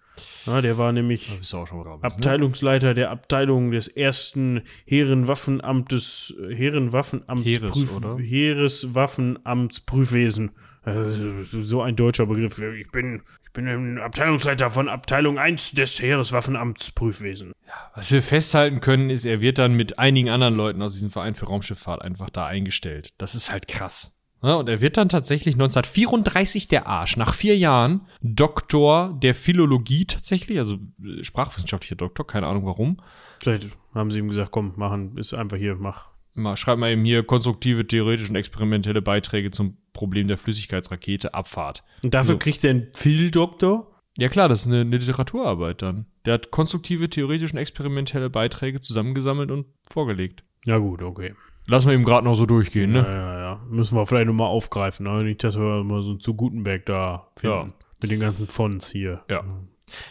Ja, 0.46 0.60
der 0.60 0.76
war 0.78 0.92
nämlich 0.92 1.40
raus. 1.52 1.72
Abteilungsleiter 2.02 2.94
der 2.94 3.10
Abteilung 3.10 3.70
des 3.70 3.86
ersten 3.88 4.62
Heerenwaffenamtes, 4.84 6.34
Heerenwaffenamts, 6.50 7.44
Heeres? 7.44 7.74
Heereswaffenamtsprüfwesen. 8.18 10.52
Das 10.86 11.08
ist 11.08 11.50
so 11.50 11.82
ein 11.82 11.96
deutscher 11.96 12.26
Begriff. 12.26 12.58
Ich 12.60 12.92
bin, 12.92 13.22
ich 13.44 13.52
bin 13.52 13.66
ein 13.66 13.98
Abteilungsleiter 13.98 14.70
von 14.70 14.88
Abteilung 14.88 15.36
1 15.36 15.72
des 15.72 16.00
Heereswaffenamtsprüfwesen. 16.00 17.50
Was 17.96 18.12
wir 18.12 18.22
festhalten 18.22 18.80
können, 18.80 19.10
ist, 19.10 19.24
er 19.24 19.40
wird 19.40 19.58
dann 19.58 19.74
mit 19.74 19.98
einigen 19.98 20.30
anderen 20.30 20.54
Leuten 20.54 20.80
aus 20.82 20.94
diesem 20.94 21.10
Verein 21.10 21.34
für 21.34 21.46
Raumschifffahrt 21.46 22.02
einfach 22.02 22.30
da 22.30 22.46
eingestellt. 22.46 23.08
Das 23.18 23.34
ist 23.34 23.50
halt 23.50 23.66
krass. 23.66 24.16
Ja, 24.44 24.54
und 24.54 24.68
er 24.68 24.80
wird 24.80 24.96
dann 24.96 25.08
tatsächlich 25.08 25.56
1934 25.56 26.68
der 26.68 26.86
Arsch, 26.86 27.16
nach 27.16 27.34
vier 27.34 27.56
Jahren 27.56 28.02
Doktor 28.20 29.18
der 29.20 29.34
Philologie 29.34 30.04
tatsächlich, 30.04 30.60
also 30.60 30.76
äh, 31.04 31.24
sprachwissenschaftlicher 31.24 31.96
Doktor, 31.96 32.28
keine 32.28 32.46
Ahnung 32.46 32.64
warum. 32.64 32.98
Vielleicht 33.40 33.70
haben 33.92 34.12
sie 34.12 34.20
ihm 34.20 34.28
gesagt, 34.28 34.52
komm, 34.52 34.74
machen, 34.76 35.18
ist 35.18 35.34
einfach 35.34 35.56
hier, 35.56 35.74
mach. 35.74 36.10
Mal, 36.34 36.56
schreib 36.56 36.78
mal 36.78 36.92
eben 36.92 37.04
hier 37.04 37.24
konstruktive, 37.24 37.88
theoretische 37.88 38.28
und 38.28 38.36
experimentelle 38.36 39.00
Beiträge 39.02 39.50
zum 39.50 39.78
Problem 39.96 40.28
der 40.28 40.38
Flüssigkeitsrakete, 40.38 41.34
Abfahrt. 41.34 41.82
Und 42.04 42.14
dafür 42.14 42.34
So. 42.34 42.38
kriegt 42.38 42.62
er 42.64 42.70
einen 42.70 42.88
Phil-Doktor? 42.94 43.90
Ja 44.18 44.28
klar, 44.28 44.48
das 44.48 44.62
ist 44.62 44.66
eine, 44.68 44.82
eine 44.82 44.96
Literaturarbeit 44.96 45.82
dann. 45.82 46.06
Der 46.24 46.34
hat 46.34 46.50
konstruktive, 46.50 47.10
theoretische 47.10 47.52
und 47.54 47.58
experimentelle 47.58 48.30
Beiträge 48.30 48.80
zusammengesammelt 48.80 49.50
und 49.50 49.66
vorgelegt. 49.90 50.44
Ja 50.64 50.78
gut, 50.78 51.02
okay. 51.02 51.34
Lassen 51.66 51.88
wir 51.88 51.94
ihm 51.94 52.04
gerade 52.04 52.24
noch 52.24 52.34
so 52.36 52.46
durchgehen, 52.46 52.92
ne? 52.92 53.00
Ja, 53.00 53.12
ja, 53.12 53.40
ja. 53.40 53.60
Müssen 53.68 53.96
wir 53.96 54.06
vielleicht 54.06 54.26
nochmal 54.28 54.46
aufgreifen. 54.48 55.04
Ne? 55.04 55.24
Nicht, 55.24 55.42
dass 55.42 55.58
wir 55.58 55.82
mal 55.82 56.00
so 56.00 56.14
zu 56.14 56.34
Gutenberg 56.34 56.86
da 56.86 57.26
finden. 57.36 57.72
Mit 58.00 58.10
den 58.10 58.20
ganzen 58.20 58.46
Fonts 58.46 58.90
hier. 58.90 59.22
Ja. 59.28 59.42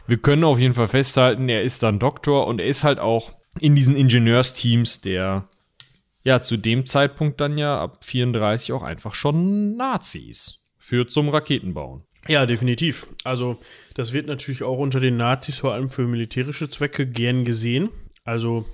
Wir 0.07 0.17
können 0.17 0.43
auf 0.43 0.59
jeden 0.59 0.73
Fall 0.73 0.87
festhalten, 0.87 1.49
er 1.49 1.61
ist 1.63 1.81
dann 1.83 1.99
Doktor 1.99 2.47
und 2.47 2.59
er 2.59 2.67
ist 2.67 2.83
halt 2.83 2.99
auch 2.99 3.33
in 3.59 3.75
diesen 3.75 3.95
Ingenieursteams 3.95 5.01
der, 5.01 5.47
ja, 6.25 6.41
zu 6.41 6.57
dem 6.57 6.85
Zeitpunkt 6.85 7.39
dann 7.39 7.57
ja 7.57 7.79
ab 7.79 8.03
34 8.03 8.73
auch 8.73 8.83
einfach 8.83 9.13
schon 9.13 9.77
Nazis. 9.77 10.59
Führt 10.79 11.11
zum 11.11 11.29
Raketenbauen. 11.29 12.03
Ja, 12.27 12.47
definitiv. 12.47 13.07
Also, 13.23 13.59
das 13.93 14.11
wird 14.11 14.25
natürlich 14.25 14.63
auch 14.63 14.79
unter 14.79 14.99
den 14.99 15.17
Nazis 15.17 15.57
vor 15.57 15.73
allem 15.73 15.89
für 15.89 16.07
militärische 16.07 16.67
Zwecke 16.67 17.05
gern 17.05 17.45
gesehen. 17.45 17.89
Also, 18.23 18.65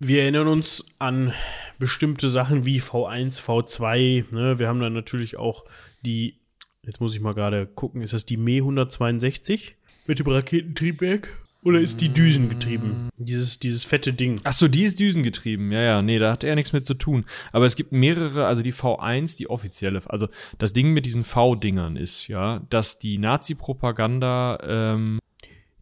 wir 0.00 0.22
erinnern 0.22 0.48
uns 0.48 0.84
an 0.98 1.32
bestimmte 1.78 2.28
Sachen 2.28 2.66
wie 2.66 2.80
V1, 2.80 3.40
V2. 3.40 4.34
Ne? 4.34 4.58
Wir 4.58 4.66
haben 4.66 4.80
dann 4.80 4.92
natürlich 4.92 5.36
auch 5.36 5.64
die, 6.04 6.40
jetzt 6.84 7.00
muss 7.00 7.14
ich 7.14 7.20
mal 7.20 7.34
gerade 7.34 7.68
gucken, 7.68 8.02
ist 8.02 8.12
das 8.12 8.26
die 8.26 8.36
Me 8.36 8.56
162 8.56 9.76
mit 10.08 10.18
dem 10.18 10.26
Raketentriebwerk? 10.26 11.38
Oder 11.64 11.80
ist 11.80 12.00
die 12.00 12.08
düsengetrieben? 12.08 13.08
Dieses, 13.16 13.60
dieses 13.60 13.84
fette 13.84 14.12
Ding. 14.12 14.40
Ach 14.42 14.52
so, 14.52 14.66
die 14.66 14.82
ist 14.82 14.98
düsengetrieben. 14.98 15.70
Ja, 15.70 15.80
ja, 15.80 16.02
nee, 16.02 16.18
da 16.18 16.32
hat 16.32 16.42
er 16.42 16.56
nichts 16.56 16.72
mit 16.72 16.86
zu 16.86 16.94
tun. 16.94 17.24
Aber 17.52 17.66
es 17.66 17.76
gibt 17.76 17.92
mehrere, 17.92 18.46
also 18.46 18.62
die 18.62 18.72
V1, 18.72 19.36
die 19.36 19.48
offizielle, 19.48 20.02
also 20.06 20.28
das 20.58 20.72
Ding 20.72 20.92
mit 20.92 21.06
diesen 21.06 21.22
V-Dingern 21.22 21.96
ist, 21.96 22.26
ja, 22.26 22.62
dass 22.68 22.98
die 22.98 23.18
Nazi-Propaganda, 23.18 24.58
ähm, 24.66 25.18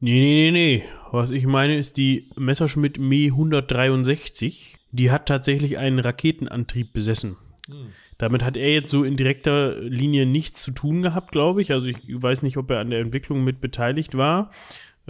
Nee, 0.03 0.19
nee, 0.19 0.51
nee, 0.51 0.51
nee. 0.51 0.85
Was 1.13 1.31
ich 1.31 1.45
meine 1.45 1.77
ist 1.77 1.99
die 1.99 2.31
Messerschmitt 2.35 2.99
Me 2.99 3.27
163. 3.27 4.79
Die 4.93 5.11
hat 5.11 5.27
tatsächlich 5.27 5.77
einen 5.77 5.99
Raketenantrieb 5.99 6.95
besessen. 6.95 7.37
Damit 8.17 8.43
hat 8.43 8.57
er 8.57 8.73
jetzt 8.73 8.91
so 8.91 9.05
in 9.05 9.17
direkter 9.17 9.79
Linie 9.79 10.25
nichts 10.27 10.63
zu 10.63 10.73
tun 10.73 11.03
gehabt, 11.03 11.33
glaube 11.33 11.61
ich. 11.63 11.73
Also 11.73 11.89
ich 11.89 11.99
weiß 12.07 12.43
nicht, 12.43 12.57
ob 12.57 12.71
er 12.71 12.81
an 12.81 12.91
der 12.91 13.01
Entwicklung 13.01 13.45
mit 13.45 13.61
beteiligt 13.61 14.17
war. 14.17 14.51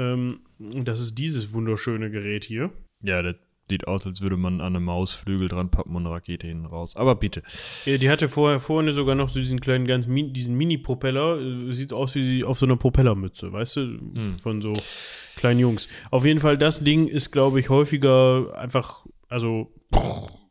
Ähm, 0.01 0.41
das 0.59 1.01
ist 1.01 1.19
dieses 1.19 1.53
wunderschöne 1.53 2.11
Gerät 2.11 2.45
hier. 2.45 2.71
ja, 3.03 3.23
das 3.23 3.37
sieht 3.69 3.87
aus, 3.87 4.05
als 4.05 4.21
würde 4.21 4.37
man 4.37 4.61
an 4.61 4.75
einem 4.75 4.85
Mausflügel 4.87 5.47
dran 5.47 5.71
pappen 5.71 5.95
und 5.95 6.05
eine 6.05 6.13
Rakete 6.13 6.45
hinten 6.49 6.67
raus. 6.67 6.97
Aber 6.97 7.15
bitte. 7.15 7.45
Ja, 7.85 7.99
die 7.99 8.11
hatte 8.11 8.29
vorher 8.29 8.59
vorne 8.59 8.91
sogar 8.91 9.15
noch 9.15 9.29
so 9.29 9.39
diesen 9.39 9.61
kleinen, 9.61 9.87
ganz 9.87 10.09
min 10.09 10.33
diesen 10.33 10.57
Mini-Propeller. 10.57 11.41
Äh, 11.41 11.73
Sieht 11.73 11.93
aus 11.93 12.17
wie 12.17 12.43
auf 12.43 12.59
so 12.59 12.67
einer 12.67 12.77
Propellermütze, 12.77 13.53
weißt 13.53 13.77
du? 13.77 13.99
Von 14.43 14.61
so 14.61 14.73
kleinen 15.37 15.61
Jungs. 15.61 15.87
Auf 16.11 16.25
jeden 16.25 16.41
Fall, 16.41 16.59
das 16.59 16.83
Ding 16.83 17.07
ist, 17.07 17.31
glaube 17.31 17.61
ich, 17.61 17.69
häufiger 17.69 18.59
einfach, 18.59 19.07
also, 19.29 19.73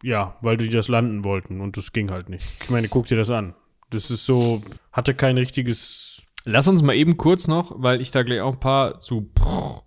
ja, 0.01 0.37
weil 0.41 0.55
die 0.55 0.69
das 0.69 0.87
landen 0.87 1.25
wollten 1.25 1.59
und 1.59 1.75
das 1.75 1.91
ging 1.91 2.11
halt 2.11 2.29
nicht. 2.29 2.45
Ich 2.63 2.69
meine, 2.69 2.87
guck 2.87 3.07
dir 3.07 3.17
das 3.17 3.31
an. 3.31 3.53
Das 3.89 4.09
ist 4.11 4.25
so, 4.25 4.61
hatte 4.93 5.13
kein 5.13 5.37
richtiges. 5.37 6.08
Lass 6.45 6.67
uns 6.67 6.81
mal 6.81 6.95
eben 6.95 7.17
kurz 7.17 7.47
noch, 7.47 7.73
weil 7.77 8.01
ich 8.01 8.11
da 8.11 8.23
gleich 8.23 8.41
auch 8.41 8.53
ein 8.53 8.59
paar 8.59 9.01
zu 9.01 9.29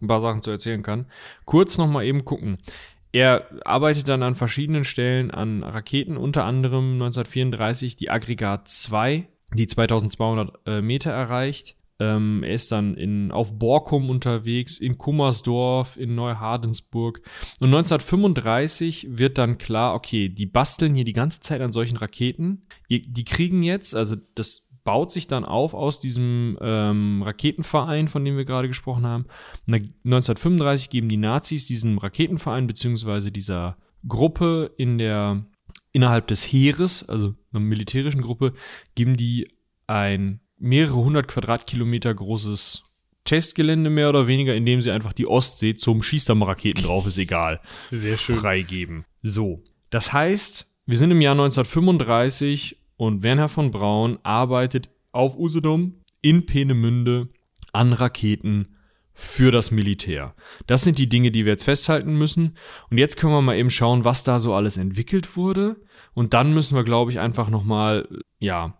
ein 0.01 0.09
paar 0.09 0.21
Sachen 0.21 0.43
zu 0.43 0.51
erzählen 0.51 0.83
kann, 0.83 1.07
kurz 1.45 1.79
noch 1.79 1.89
mal 1.89 2.05
eben 2.05 2.25
gucken. 2.25 2.59
Er 3.13 3.47
arbeitet 3.65 4.09
dann 4.09 4.23
an 4.23 4.35
verschiedenen 4.35 4.85
Stellen 4.85 5.31
an 5.31 5.63
Raketen, 5.63 6.17
unter 6.17 6.45
anderem 6.45 6.95
1934 6.95 7.97
die 7.97 8.11
Aggregat 8.11 8.69
2, 8.69 9.29
die 9.55 9.67
2200 9.67 10.67
äh, 10.67 10.81
Meter 10.81 11.11
erreicht. 11.11 11.77
Ähm, 12.01 12.43
er 12.43 12.55
ist 12.55 12.73
dann 12.73 12.95
in, 12.97 13.31
auf 13.31 13.59
Borkum 13.59 14.09
unterwegs, 14.09 14.79
in 14.79 14.97
Kummersdorf, 14.97 15.99
in 15.99 16.15
Neuhardensburg. 16.15 17.21
Und 17.61 17.69
1935 17.69 19.19
wird 19.19 19.37
dann 19.37 19.59
klar, 19.59 19.95
okay, 19.95 20.31
die 20.31 20.47
basteln 20.47 20.95
hier 20.95 21.05
die 21.05 21.13
ganze 21.13 21.41
Zeit 21.41 21.61
an 21.61 21.71
solchen 21.71 21.99
Raketen. 21.99 22.67
Die 22.91 23.13
die 23.13 23.25
kriegen 23.25 23.63
jetzt, 23.63 23.95
also 23.95 24.17
das 24.35 24.72
baut 24.85 25.11
sich 25.11 25.29
dann 25.29 25.45
auf 25.45 25.75
aus 25.75 26.01
diesem 26.01 26.59
ähm, 26.61 27.23
Raketenverein, 27.23 28.09
von 28.09 28.25
dem 28.25 28.37
wir 28.37 28.45
gerade 28.45 28.69
gesprochen 28.69 29.07
haben. 29.07 29.25
Und 29.67 29.73
dann 29.73 29.95
1935 30.05 30.91
geben 30.91 31.09
die 31.09 31.17
Nazis 31.17 31.67
diesem 31.67 31.99
Raketenverein 31.99 32.67
beziehungsweise 32.67 33.31
dieser 33.31 33.77
Gruppe 34.07 34.73
in 34.77 34.99
der 34.99 35.45
innerhalb 35.93 36.27
des 36.27 36.45
Heeres, 36.45 37.09
also 37.09 37.35
einer 37.53 37.61
militärischen 37.61 38.23
Gruppe, 38.23 38.55
geben 38.95 39.17
die 39.17 39.49
ein 39.87 40.41
mehrere 40.59 40.97
hundert 40.97 41.29
Quadratkilometer 41.29 42.15
großes 42.15 42.85
Testgelände 43.25 43.91
mehr 43.91 44.09
oder 44.09 44.27
weniger, 44.27 44.55
in 44.55 44.67
dem 44.67 44.81
sie 44.81 44.91
einfach 44.91 45.13
die 45.13 45.27
Ostsee 45.27 45.75
zum 45.75 46.03
Schießdammraketen 46.03 46.83
drauf 46.83 47.07
ist 47.07 47.19
egal. 47.19 47.61
Sehr 47.91 48.17
schön. 48.17 48.37
Freigeben. 48.37 49.05
So. 49.23 49.63
Das 49.91 50.13
heißt, 50.13 50.67
wir 50.87 50.97
sind 50.97 51.11
im 51.11 51.21
Jahr 51.21 51.33
1935 51.33 52.82
und 52.97 53.23
Werner 53.23 53.49
von 53.49 53.71
Braun 53.71 54.19
arbeitet 54.23 54.91
auf 55.13 55.37
Usedom 55.37 55.95
in 56.21 56.47
Peenemünde 56.47 57.29
an 57.73 57.93
Raketen 57.93 58.77
für 59.15 59.51
das 59.51 59.71
Militär. 59.71 60.31
Das 60.67 60.85
sind 60.85 60.99
die 60.99 61.09
Dinge, 61.09 61.31
die 61.31 61.45
wir 61.45 61.53
jetzt 61.53 61.65
festhalten 61.65 62.17
müssen. 62.17 62.57
Und 62.91 62.99
jetzt 62.99 63.17
können 63.17 63.33
wir 63.33 63.43
mal 63.43 63.57
eben 63.57 63.71
schauen, 63.71 64.05
was 64.05 64.25
da 64.25 64.39
so 64.39 64.55
alles 64.55 64.77
entwickelt 64.77 65.37
wurde. 65.37 65.77
Und 66.15 66.33
dann 66.35 66.55
müssen 66.55 66.77
wir, 66.77 66.85
glaube 66.85 67.11
ich, 67.11 67.19
einfach 67.19 67.51
nochmal, 67.51 68.09
ja, 68.39 68.79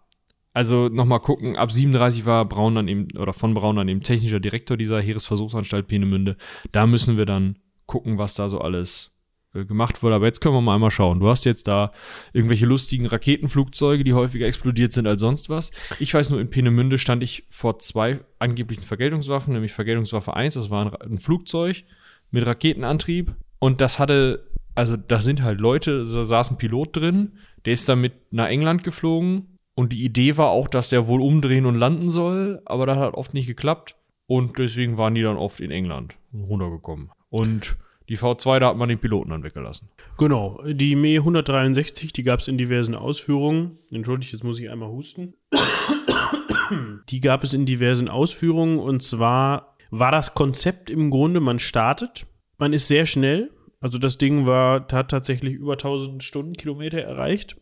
also 0.55 0.89
nochmal 0.89 1.21
gucken, 1.21 1.57
ab 1.57 1.73
37 1.73 2.27
war 2.27 2.45
Braun 2.47 2.75
dann 2.75 2.89
eben, 2.89 3.09
oder 3.19 3.33
von 3.33 3.55
Braun 3.55 3.77
dann 3.77 3.89
eben 3.89 4.03
technischer 4.03 4.41
Direktor 4.41 4.77
dieser 4.77 5.01
Heeresversuchsanstalt 5.01 5.87
Peenemünde. 5.87 6.37
Da 6.73 6.87
müssen 6.87 7.17
wir 7.17 7.27
dann 7.27 7.59
gucken, 7.87 8.19
was 8.19 8.35
da 8.35 8.49
so 8.49 8.61
alles 8.61 9.12
gemacht 9.53 10.03
wurde. 10.03 10.15
Aber 10.15 10.27
jetzt 10.27 10.41
können 10.41 10.55
wir 10.55 10.61
mal 10.61 10.75
einmal 10.75 10.91
schauen. 10.91 11.21
Du 11.21 11.29
hast 11.29 11.45
jetzt 11.45 11.69
da 11.69 11.93
irgendwelche 12.33 12.67
lustigen 12.67 13.07
Raketenflugzeuge, 13.07 14.05
die 14.05 14.15
häufiger 14.15 14.47
explodiert 14.47 14.93
sind 14.93 15.07
als 15.07 15.21
sonst 15.21 15.51
was. 15.51 15.71
Ich 15.99 16.13
weiß 16.15 16.31
nur, 16.31 16.41
in 16.41 16.51
Peenemünde 16.51 16.99
stand 16.99 17.23
ich 17.23 17.45
vor 17.51 17.79
zwei 17.79 18.21
angeblichen 18.39 18.83
Vergeltungswaffen, 18.83 19.53
nämlich 19.53 19.73
Vergeltungswaffe 19.73 20.35
1, 20.35 20.55
das 20.55 20.71
war 20.71 20.87
ein, 20.87 20.95
ein 21.13 21.19
Flugzeug 21.19 21.85
mit 22.31 22.47
Raketenantrieb 22.47 23.35
und 23.59 23.81
das 23.81 23.99
hatte, 23.99 24.49
also 24.75 24.97
da 24.97 25.21
sind 25.21 25.43
halt 25.43 25.61
Leute, 25.61 26.05
da 26.05 26.25
saß 26.25 26.53
ein 26.53 26.59
Pilot 26.59 26.97
drin, 26.97 27.33
der 27.65 27.75
ist 27.75 27.89
damit 27.89 28.15
nach 28.31 28.49
England 28.49 28.85
geflogen 28.85 29.59
und 29.75 29.93
die 29.93 30.05
Idee 30.05 30.37
war 30.37 30.49
auch, 30.49 30.69
dass 30.69 30.89
der 30.89 31.07
wohl 31.07 31.21
umdrehen 31.21 31.67
und 31.67 31.77
landen 31.77 32.09
soll, 32.09 32.63
aber 32.65 32.87
das 32.87 32.99
hat 32.99 33.15
oft 33.15 33.35
nicht 33.35 33.47
geklappt 33.47 33.97
und 34.27 34.59
deswegen 34.59 34.99
waren 34.99 35.15
die 35.15 35.23
dann 35.23 35.37
oft 35.37 35.61
in 35.61 35.71
England 35.71 36.17
runtergekommen. 36.33 37.11
Und 37.29 37.77
die 38.09 38.19
V2, 38.19 38.59
da 38.59 38.69
hat 38.69 38.77
man 38.77 38.89
den 38.89 38.99
Piloten 38.99 39.31
dann 39.31 39.43
weggelassen. 39.43 39.89
Genau, 40.19 40.63
die 40.67 40.97
Me 40.97 41.17
163, 41.19 42.13
die 42.13 42.23
gab 42.23 42.41
es 42.41 42.49
in 42.49 42.59
diversen 42.59 42.95
Ausführungen. 42.95 43.79
Entschuldigt, 43.91 44.33
jetzt 44.33 44.45
muss 44.45 44.59
ich 44.59 44.71
einmal 44.71 44.89
husten. 44.89 45.35
Die 47.09 47.21
gab 47.21 47.45
es 47.45 47.53
in 47.53 47.67
diversen 47.67 48.09
Ausführungen 48.09 48.79
und 48.79 49.03
zwar 49.03 49.77
war 49.91 50.11
das 50.11 50.33
Konzept 50.33 50.89
im 50.89 51.11
Grunde, 51.11 51.41
man 51.41 51.59
startet, 51.59 52.27
man 52.57 52.73
ist 52.73 52.89
sehr 52.89 53.05
schnell, 53.05 53.51
Also 53.83 53.99
das 53.99 54.17
Ding 54.17 54.47
war, 54.47 54.87
hat 54.93 55.11
tatsächlich 55.11 55.55
über 55.55 55.73
1000 55.73 56.23
Stundenkilometer 56.23 57.01
erreicht. 57.01 57.57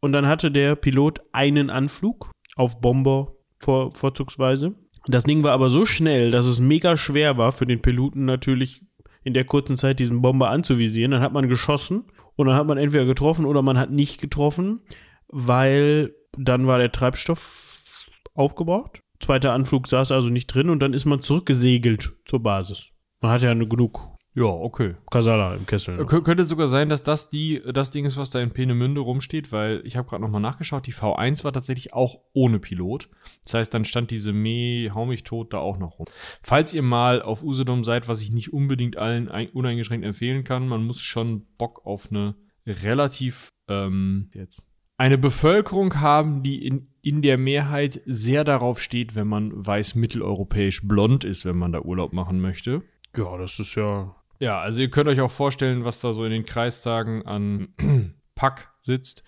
Und 0.00 0.12
dann 0.12 0.26
hatte 0.26 0.50
der 0.50 0.74
Pilot 0.74 1.20
einen 1.30 1.70
Anflug 1.70 2.32
auf 2.56 2.80
Bomber 2.80 3.36
vor, 3.60 3.94
vorzugsweise. 3.94 4.74
Das 5.06 5.22
Ding 5.22 5.44
war 5.44 5.52
aber 5.52 5.70
so 5.70 5.84
schnell, 5.86 6.32
dass 6.32 6.46
es 6.46 6.58
mega 6.58 6.96
schwer 6.96 7.38
war 7.38 7.52
für 7.52 7.64
den 7.64 7.80
Piloten 7.80 8.24
natürlich 8.24 8.84
in 9.24 9.34
der 9.34 9.44
kurzen 9.44 9.76
Zeit 9.76 9.98
diesen 9.98 10.22
Bomber 10.22 10.50
anzuvisieren. 10.50 11.12
Dann 11.12 11.22
hat 11.22 11.32
man 11.32 11.48
geschossen 11.48 12.04
und 12.36 12.46
dann 12.46 12.56
hat 12.56 12.66
man 12.66 12.78
entweder 12.78 13.04
getroffen 13.04 13.44
oder 13.44 13.62
man 13.62 13.78
hat 13.78 13.90
nicht 13.90 14.20
getroffen, 14.20 14.80
weil 15.28 16.14
dann 16.36 16.66
war 16.66 16.78
der 16.78 16.92
Treibstoff 16.92 18.06
aufgebraucht. 18.34 19.02
Zweiter 19.20 19.52
Anflug 19.52 19.86
saß 19.86 20.10
also 20.10 20.30
nicht 20.30 20.48
drin 20.48 20.68
und 20.68 20.80
dann 20.80 20.94
ist 20.94 21.04
man 21.04 21.22
zurückgesegelt 21.22 22.14
zur 22.24 22.42
Basis. 22.42 22.90
Man 23.20 23.30
hat 23.30 23.42
ja 23.42 23.54
genug 23.54 24.11
Ja, 24.34 24.44
okay. 24.44 24.94
Kasala 25.10 25.54
im 25.54 25.66
Kessel. 25.66 26.00
Kö- 26.04 26.22
Könnte 26.22 26.44
sogar 26.44 26.66
sein, 26.66 26.88
dass 26.88 27.02
das 27.02 27.28
die, 27.28 27.60
das 27.72 27.90
Ding 27.90 28.06
ist, 28.06 28.16
was 28.16 28.30
da 28.30 28.40
in 28.40 28.50
Peenemünde 28.50 29.02
rumsteht, 29.02 29.52
weil 29.52 29.82
ich 29.84 29.96
habe 29.98 30.08
gerade 30.08 30.22
nochmal 30.22 30.40
nachgeschaut, 30.40 30.86
die 30.86 30.94
V1 30.94 31.44
war 31.44 31.52
tatsächlich 31.52 31.92
auch 31.92 32.20
ohne 32.32 32.58
Pilot. 32.58 33.10
Das 33.44 33.52
heißt, 33.54 33.74
dann 33.74 33.84
stand 33.84 34.10
diese 34.10 34.32
Me, 34.32 34.88
hau 34.94 35.04
mich 35.04 35.22
tot 35.24 35.52
da 35.52 35.58
auch 35.58 35.76
noch 35.78 35.98
rum. 35.98 36.06
Falls 36.42 36.72
ihr 36.72 36.82
mal 36.82 37.20
auf 37.20 37.42
Usedom 37.42 37.84
seid, 37.84 38.08
was 38.08 38.22
ich 38.22 38.32
nicht 38.32 38.54
unbedingt 38.54 38.96
allen 38.96 39.28
ein, 39.28 39.50
uneingeschränkt 39.50 40.06
empfehlen 40.06 40.44
kann, 40.44 40.66
man 40.66 40.82
muss 40.82 41.02
schon 41.02 41.44
Bock 41.58 41.84
auf 41.84 42.08
eine 42.10 42.34
relativ, 42.66 43.48
ähm, 43.68 44.30
jetzt, 44.32 44.66
eine 44.96 45.18
Bevölkerung 45.18 46.00
haben, 46.00 46.42
die 46.42 46.64
in, 46.66 46.86
in 47.02 47.20
der 47.22 47.36
Mehrheit 47.36 48.00
sehr 48.06 48.44
darauf 48.44 48.80
steht, 48.80 49.14
wenn 49.14 49.26
man 49.26 49.50
weiß-mitteleuropäisch 49.66 50.86
blond 50.88 51.24
ist, 51.24 51.44
wenn 51.44 51.56
man 51.58 51.72
da 51.72 51.80
Urlaub 51.80 52.12
machen 52.12 52.40
möchte. 52.40 52.82
Ja, 53.16 53.36
das 53.36 53.58
ist 53.58 53.74
ja. 53.74 54.16
Ja, 54.42 54.60
also 54.60 54.82
ihr 54.82 54.90
könnt 54.90 55.08
euch 55.08 55.20
auch 55.20 55.30
vorstellen, 55.30 55.84
was 55.84 56.00
da 56.00 56.12
so 56.12 56.24
in 56.24 56.32
den 56.32 56.44
Kreistagen 56.44 57.24
an 57.24 57.68
Pack 58.34 58.72
sitzt. 58.82 59.22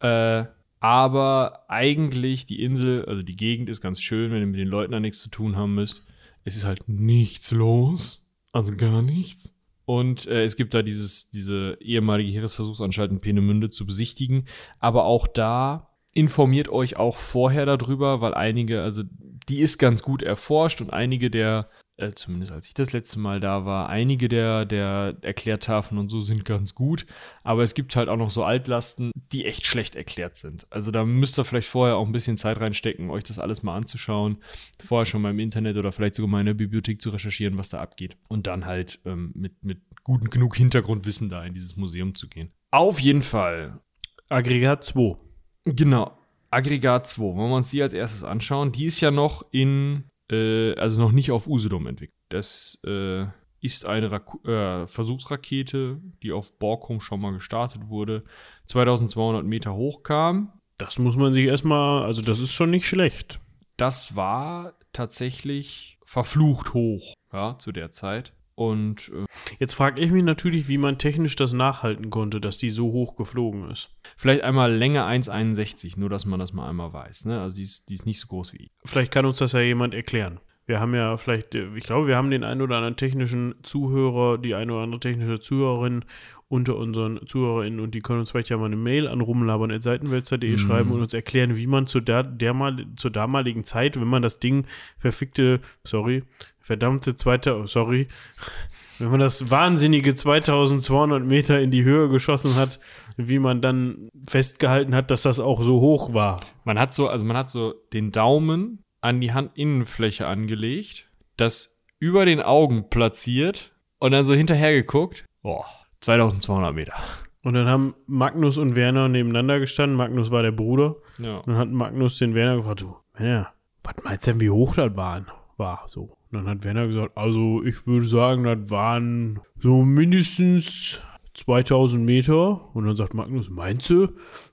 Äh, 0.00 0.46
aber 0.80 1.64
eigentlich 1.68 2.44
die 2.44 2.60
Insel, 2.60 3.04
also 3.04 3.22
die 3.22 3.36
Gegend 3.36 3.68
ist 3.68 3.80
ganz 3.80 4.02
schön, 4.02 4.32
wenn 4.32 4.40
ihr 4.40 4.48
mit 4.48 4.58
den 4.58 4.66
Leuten 4.66 4.90
da 4.90 4.98
nichts 4.98 5.22
zu 5.22 5.30
tun 5.30 5.54
haben 5.54 5.76
müsst. 5.76 6.02
Es 6.42 6.56
ist 6.56 6.64
halt 6.64 6.88
nichts 6.88 7.52
los. 7.52 8.28
Also 8.50 8.74
gar 8.74 9.00
nichts. 9.00 9.54
Und 9.84 10.26
äh, 10.26 10.42
es 10.42 10.56
gibt 10.56 10.74
da 10.74 10.82
dieses, 10.82 11.30
diese 11.30 11.78
ehemalige 11.80 12.32
Heeresversuchsanstalt 12.32 13.12
in 13.12 13.20
Peenemünde 13.20 13.70
zu 13.70 13.86
besichtigen. 13.86 14.48
Aber 14.80 15.04
auch 15.04 15.28
da 15.28 15.94
informiert 16.14 16.68
euch 16.68 16.96
auch 16.96 17.18
vorher 17.18 17.64
darüber, 17.64 18.20
weil 18.20 18.34
einige, 18.34 18.82
also 18.82 19.04
die 19.48 19.60
ist 19.60 19.78
ganz 19.78 20.02
gut 20.02 20.24
erforscht 20.24 20.80
und 20.80 20.92
einige 20.92 21.30
der 21.30 21.70
äh, 21.96 22.12
zumindest 22.12 22.52
als 22.52 22.68
ich 22.68 22.74
das 22.74 22.92
letzte 22.92 23.18
Mal 23.18 23.40
da 23.40 23.64
war, 23.64 23.88
einige 23.88 24.28
der, 24.28 24.64
der 24.64 25.16
Erklärtafeln 25.22 25.98
und 25.98 26.08
so 26.08 26.20
sind 26.20 26.44
ganz 26.44 26.74
gut, 26.74 27.06
aber 27.42 27.62
es 27.62 27.74
gibt 27.74 27.96
halt 27.96 28.08
auch 28.08 28.16
noch 28.16 28.30
so 28.30 28.44
Altlasten, 28.44 29.12
die 29.32 29.44
echt 29.44 29.66
schlecht 29.66 29.96
erklärt 29.96 30.36
sind. 30.36 30.66
Also 30.70 30.90
da 30.90 31.04
müsst 31.04 31.38
ihr 31.38 31.44
vielleicht 31.44 31.68
vorher 31.68 31.96
auch 31.96 32.06
ein 32.06 32.12
bisschen 32.12 32.36
Zeit 32.36 32.60
reinstecken, 32.60 33.10
euch 33.10 33.24
das 33.24 33.38
alles 33.38 33.62
mal 33.62 33.76
anzuschauen, 33.76 34.38
vorher 34.84 35.06
schon 35.06 35.22
mal 35.22 35.30
im 35.30 35.38
Internet 35.38 35.76
oder 35.76 35.92
vielleicht 35.92 36.14
sogar 36.14 36.28
mal 36.28 36.40
in 36.40 36.46
der 36.46 36.54
Bibliothek 36.54 37.00
zu 37.00 37.10
recherchieren, 37.10 37.58
was 37.58 37.68
da 37.68 37.80
abgeht 37.80 38.16
und 38.28 38.46
dann 38.46 38.66
halt 38.66 39.00
ähm, 39.04 39.32
mit, 39.34 39.62
mit 39.62 39.80
gutem 40.04 40.30
genug 40.30 40.56
Hintergrundwissen 40.56 41.28
da 41.28 41.44
in 41.44 41.54
dieses 41.54 41.76
Museum 41.76 42.14
zu 42.14 42.28
gehen. 42.28 42.52
Auf 42.70 43.00
jeden 43.00 43.22
Fall 43.22 43.80
Aggregat 44.28 44.82
2. 44.82 45.16
Genau. 45.64 46.18
Aggregat 46.50 47.06
2, 47.08 47.22
wollen 47.22 47.50
wir 47.50 47.56
uns 47.56 47.70
die 47.70 47.82
als 47.82 47.92
erstes 47.92 48.24
anschauen. 48.24 48.72
Die 48.72 48.86
ist 48.86 49.00
ja 49.00 49.10
noch 49.10 49.44
in, 49.50 50.04
äh, 50.30 50.74
also 50.74 51.00
noch 51.00 51.12
nicht 51.12 51.30
auf 51.30 51.46
Usedom 51.46 51.86
entwickelt. 51.86 52.18
Das 52.28 52.78
äh, 52.84 53.26
ist 53.60 53.84
eine 53.84 54.10
Raku 54.10 54.38
äh, 54.48 54.86
Versuchsrakete, 54.86 56.00
die 56.22 56.32
auf 56.32 56.58
Borkum 56.58 57.00
schon 57.00 57.20
mal 57.20 57.32
gestartet 57.32 57.88
wurde, 57.88 58.24
2200 58.66 59.44
Meter 59.44 59.74
hoch 59.74 60.02
kam. 60.02 60.52
Das 60.78 60.98
muss 60.98 61.16
man 61.16 61.32
sich 61.32 61.46
erstmal, 61.46 62.04
also 62.04 62.22
das 62.22 62.38
ist 62.38 62.52
schon 62.52 62.70
nicht 62.70 62.86
schlecht. 62.86 63.40
Das 63.76 64.16
war 64.16 64.74
tatsächlich 64.92 65.98
verflucht 66.04 66.74
hoch, 66.74 67.14
ja, 67.32 67.58
zu 67.58 67.72
der 67.72 67.90
Zeit. 67.90 68.32
Und 68.56 69.12
äh, 69.14 69.26
Jetzt 69.58 69.74
frage 69.74 70.02
ich 70.02 70.10
mich 70.10 70.24
natürlich, 70.24 70.68
wie 70.68 70.78
man 70.78 70.98
technisch 70.98 71.36
das 71.36 71.52
nachhalten 71.52 72.10
konnte, 72.10 72.40
dass 72.40 72.58
die 72.58 72.70
so 72.70 72.90
hoch 72.92 73.16
geflogen 73.16 73.70
ist. 73.70 73.90
vielleicht 74.16 74.42
einmal 74.42 74.72
Länge 74.72 75.04
1,61, 75.04 75.98
nur 75.98 76.08
dass 76.08 76.26
man 76.26 76.40
das 76.40 76.52
mal 76.52 76.68
einmal 76.68 76.92
weiß. 76.92 77.26
Ne? 77.26 77.40
Also 77.40 77.56
die 77.56 77.62
ist, 77.62 77.88
die 77.90 77.94
ist 77.94 78.06
nicht 78.06 78.18
so 78.18 78.28
groß 78.28 78.52
wie 78.54 78.64
ich. 78.64 78.70
Vielleicht 78.84 79.12
kann 79.12 79.26
uns 79.26 79.38
das 79.38 79.52
ja 79.52 79.60
jemand 79.60 79.94
erklären. 79.94 80.40
Wir 80.66 80.80
haben 80.80 80.94
ja 80.94 81.16
vielleicht, 81.16 81.54
äh, 81.54 81.68
ich 81.76 81.84
glaube, 81.84 82.08
wir 82.08 82.16
haben 82.16 82.30
den 82.30 82.44
einen 82.44 82.60
oder 82.60 82.76
anderen 82.76 82.96
technischen 82.96 83.54
Zuhörer, 83.62 84.38
die 84.38 84.54
eine 84.54 84.72
oder 84.72 84.82
andere 84.82 85.00
technische 85.00 85.38
Zuhörerin 85.38 86.04
unter 86.48 86.76
unseren 86.76 87.20
ZuhörerInnen 87.26 87.80
und 87.80 87.94
die 87.94 88.00
können 88.00 88.20
uns 88.20 88.30
vielleicht 88.30 88.50
ja 88.50 88.56
mal 88.56 88.66
eine 88.66 88.76
Mail 88.76 89.08
an 89.08 89.20
rumlabern.seitenwälzer.de 89.20 90.50
Mhm. 90.50 90.58
schreiben 90.58 90.90
und 90.92 91.00
uns 91.00 91.14
erklären, 91.14 91.56
wie 91.56 91.66
man 91.66 91.86
zu 91.86 92.00
der, 92.00 92.22
der 92.22 92.54
mal, 92.54 92.86
zur 92.96 93.10
damaligen 93.10 93.64
Zeit, 93.64 94.00
wenn 94.00 94.06
man 94.08 94.22
das 94.22 94.38
Ding 94.38 94.66
verfickte, 94.98 95.60
sorry, 95.84 96.22
verdammte 96.60 97.16
zweite, 97.16 97.56
oh, 97.56 97.66
sorry, 97.66 98.08
wenn 98.98 99.10
man 99.10 99.20
das 99.20 99.50
wahnsinnige 99.50 100.14
2200 100.14 101.24
Meter 101.24 101.60
in 101.60 101.70
die 101.70 101.84
Höhe 101.84 102.08
geschossen 102.08 102.54
hat, 102.54 102.80
wie 103.16 103.38
man 103.38 103.60
dann 103.60 104.08
festgehalten 104.26 104.94
hat, 104.94 105.10
dass 105.10 105.22
das 105.22 105.40
auch 105.40 105.62
so 105.62 105.80
hoch 105.80 106.14
war. 106.14 106.40
Man 106.64 106.78
hat 106.78 106.92
so, 106.92 107.08
also 107.08 107.24
man 107.24 107.36
hat 107.36 107.48
so 107.48 107.74
den 107.92 108.10
Daumen 108.12 108.84
an 109.00 109.20
die 109.20 109.32
Handinnenfläche 109.32 110.26
angelegt, 110.26 111.08
das 111.36 111.76
über 111.98 112.24
den 112.24 112.40
Augen 112.40 112.88
platziert 112.90 113.72
und 113.98 114.12
dann 114.12 114.26
so 114.26 114.34
hinterher 114.34 114.72
geguckt. 114.72 115.24
Boah, 115.42 115.64
2200 116.00 116.74
Meter. 116.74 116.94
Und 117.42 117.54
dann 117.54 117.68
haben 117.68 117.94
Magnus 118.06 118.58
und 118.58 118.74
Werner 118.74 119.08
nebeneinander 119.08 119.60
gestanden. 119.60 119.96
Magnus 119.96 120.32
war 120.32 120.42
der 120.42 120.50
Bruder. 120.50 120.96
Ja. 121.18 121.38
Und 121.38 121.46
dann 121.46 121.58
hat 121.58 121.70
Magnus 121.70 122.18
den 122.18 122.34
Werner 122.34 122.56
gefragt, 122.56 122.80
du, 122.80 122.96
Werner, 123.16 123.52
was 123.84 123.94
meinst 124.02 124.26
du 124.26 124.32
denn, 124.32 124.40
wie 124.40 124.50
hoch 124.50 124.74
das 124.74 124.96
waren? 124.96 125.26
War 125.56 125.84
so. 125.86 126.16
Und 126.32 126.44
dann 126.44 126.48
hat 126.48 126.64
Werner 126.64 126.88
gesagt, 126.88 127.16
also 127.16 127.62
ich 127.64 127.86
würde 127.86 128.06
sagen, 128.06 128.42
das 128.44 128.68
waren 128.70 129.40
so 129.58 129.82
mindestens 129.82 131.00
2000 131.34 132.04
Meter. 132.04 132.74
Und 132.74 132.86
dann 132.86 132.96
sagt 132.96 133.14
Magnus, 133.14 133.48
meinst 133.48 133.88
du? 133.90 134.08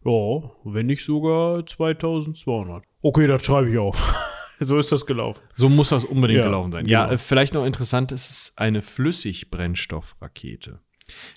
Ja, 0.06 0.52
wenn 0.64 0.86
nicht 0.86 1.04
sogar 1.04 1.66
2200. 1.66 2.84
Okay, 3.02 3.26
das 3.26 3.44
schreibe 3.44 3.72
ich 3.72 3.78
auf. 3.80 4.14
so 4.66 4.78
ist 4.78 4.92
das 4.92 5.06
gelaufen. 5.06 5.42
So 5.56 5.70
muss 5.70 5.90
das 5.90 6.04
unbedingt 6.04 6.40
Ja, 6.40 6.46
gelaufen 6.46 6.72
sein. 6.72 6.86
Ja, 6.86 7.04
genau. 7.04 7.14
äh, 7.14 7.18
vielleicht 7.18 7.54
noch 7.54 7.66
interessant, 7.66 8.12
es 8.12 8.30
ist 8.30 8.58
eine 8.58 8.82
Flüssigbrennstoffrakete. 8.82 10.80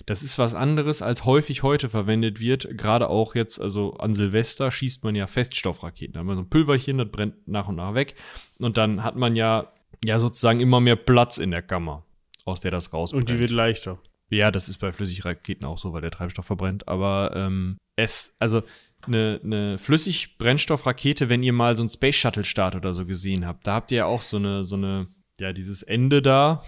Das 0.05 0.23
ist 0.23 0.39
was 0.39 0.55
anderes, 0.55 1.01
als 1.01 1.25
häufig 1.25 1.63
heute 1.63 1.89
verwendet 1.89 2.39
wird. 2.39 2.77
Gerade 2.77 3.09
auch 3.09 3.35
jetzt, 3.35 3.59
also 3.59 3.93
an 3.95 4.13
Silvester 4.13 4.71
schießt 4.71 5.03
man 5.03 5.15
ja 5.15 5.27
Feststoffraketen. 5.27 6.13
Da 6.13 6.19
hat 6.19 6.25
man 6.25 6.35
so 6.37 6.43
ein 6.43 6.49
Pülverchen, 6.49 6.97
das 6.97 7.09
brennt 7.11 7.47
nach 7.47 7.67
und 7.67 7.75
nach 7.75 7.93
weg. 7.93 8.15
Und 8.59 8.77
dann 8.77 9.03
hat 9.03 9.15
man 9.15 9.35
ja, 9.35 9.73
ja 10.05 10.19
sozusagen 10.19 10.59
immer 10.61 10.79
mehr 10.79 10.95
Platz 10.95 11.37
in 11.37 11.51
der 11.51 11.61
Kammer, 11.61 12.05
aus 12.45 12.61
der 12.61 12.71
das 12.71 12.93
rausbrennt. 12.93 13.29
Und 13.29 13.35
die 13.35 13.39
wird 13.39 13.51
leichter. 13.51 13.99
Ja, 14.29 14.51
das 14.51 14.67
ist 14.69 14.77
bei 14.77 14.91
Flüssigraketen 14.91 15.65
auch 15.65 15.77
so, 15.77 15.93
weil 15.93 16.01
der 16.01 16.11
Treibstoff 16.11 16.45
verbrennt. 16.45 16.87
Aber 16.87 17.31
ähm, 17.35 17.77
es, 17.95 18.35
also 18.39 18.63
eine, 19.07 19.39
eine 19.43 19.77
Flüssigbrennstoffrakete, 19.77 21.29
wenn 21.29 21.43
ihr 21.43 21.53
mal 21.53 21.75
so 21.75 21.81
einen 21.81 21.89
Space 21.89 22.15
Shuttle 22.15 22.43
Start 22.43 22.75
oder 22.75 22.93
so 22.93 23.05
gesehen 23.05 23.45
habt, 23.45 23.65
da 23.67 23.75
habt 23.75 23.91
ihr 23.91 23.99
ja 23.99 24.05
auch 24.05 24.21
so 24.21 24.37
eine, 24.37 24.63
so 24.63 24.75
eine, 24.75 25.07
ja, 25.39 25.53
dieses 25.53 25.83
Ende 25.83 26.21
da, 26.21 26.63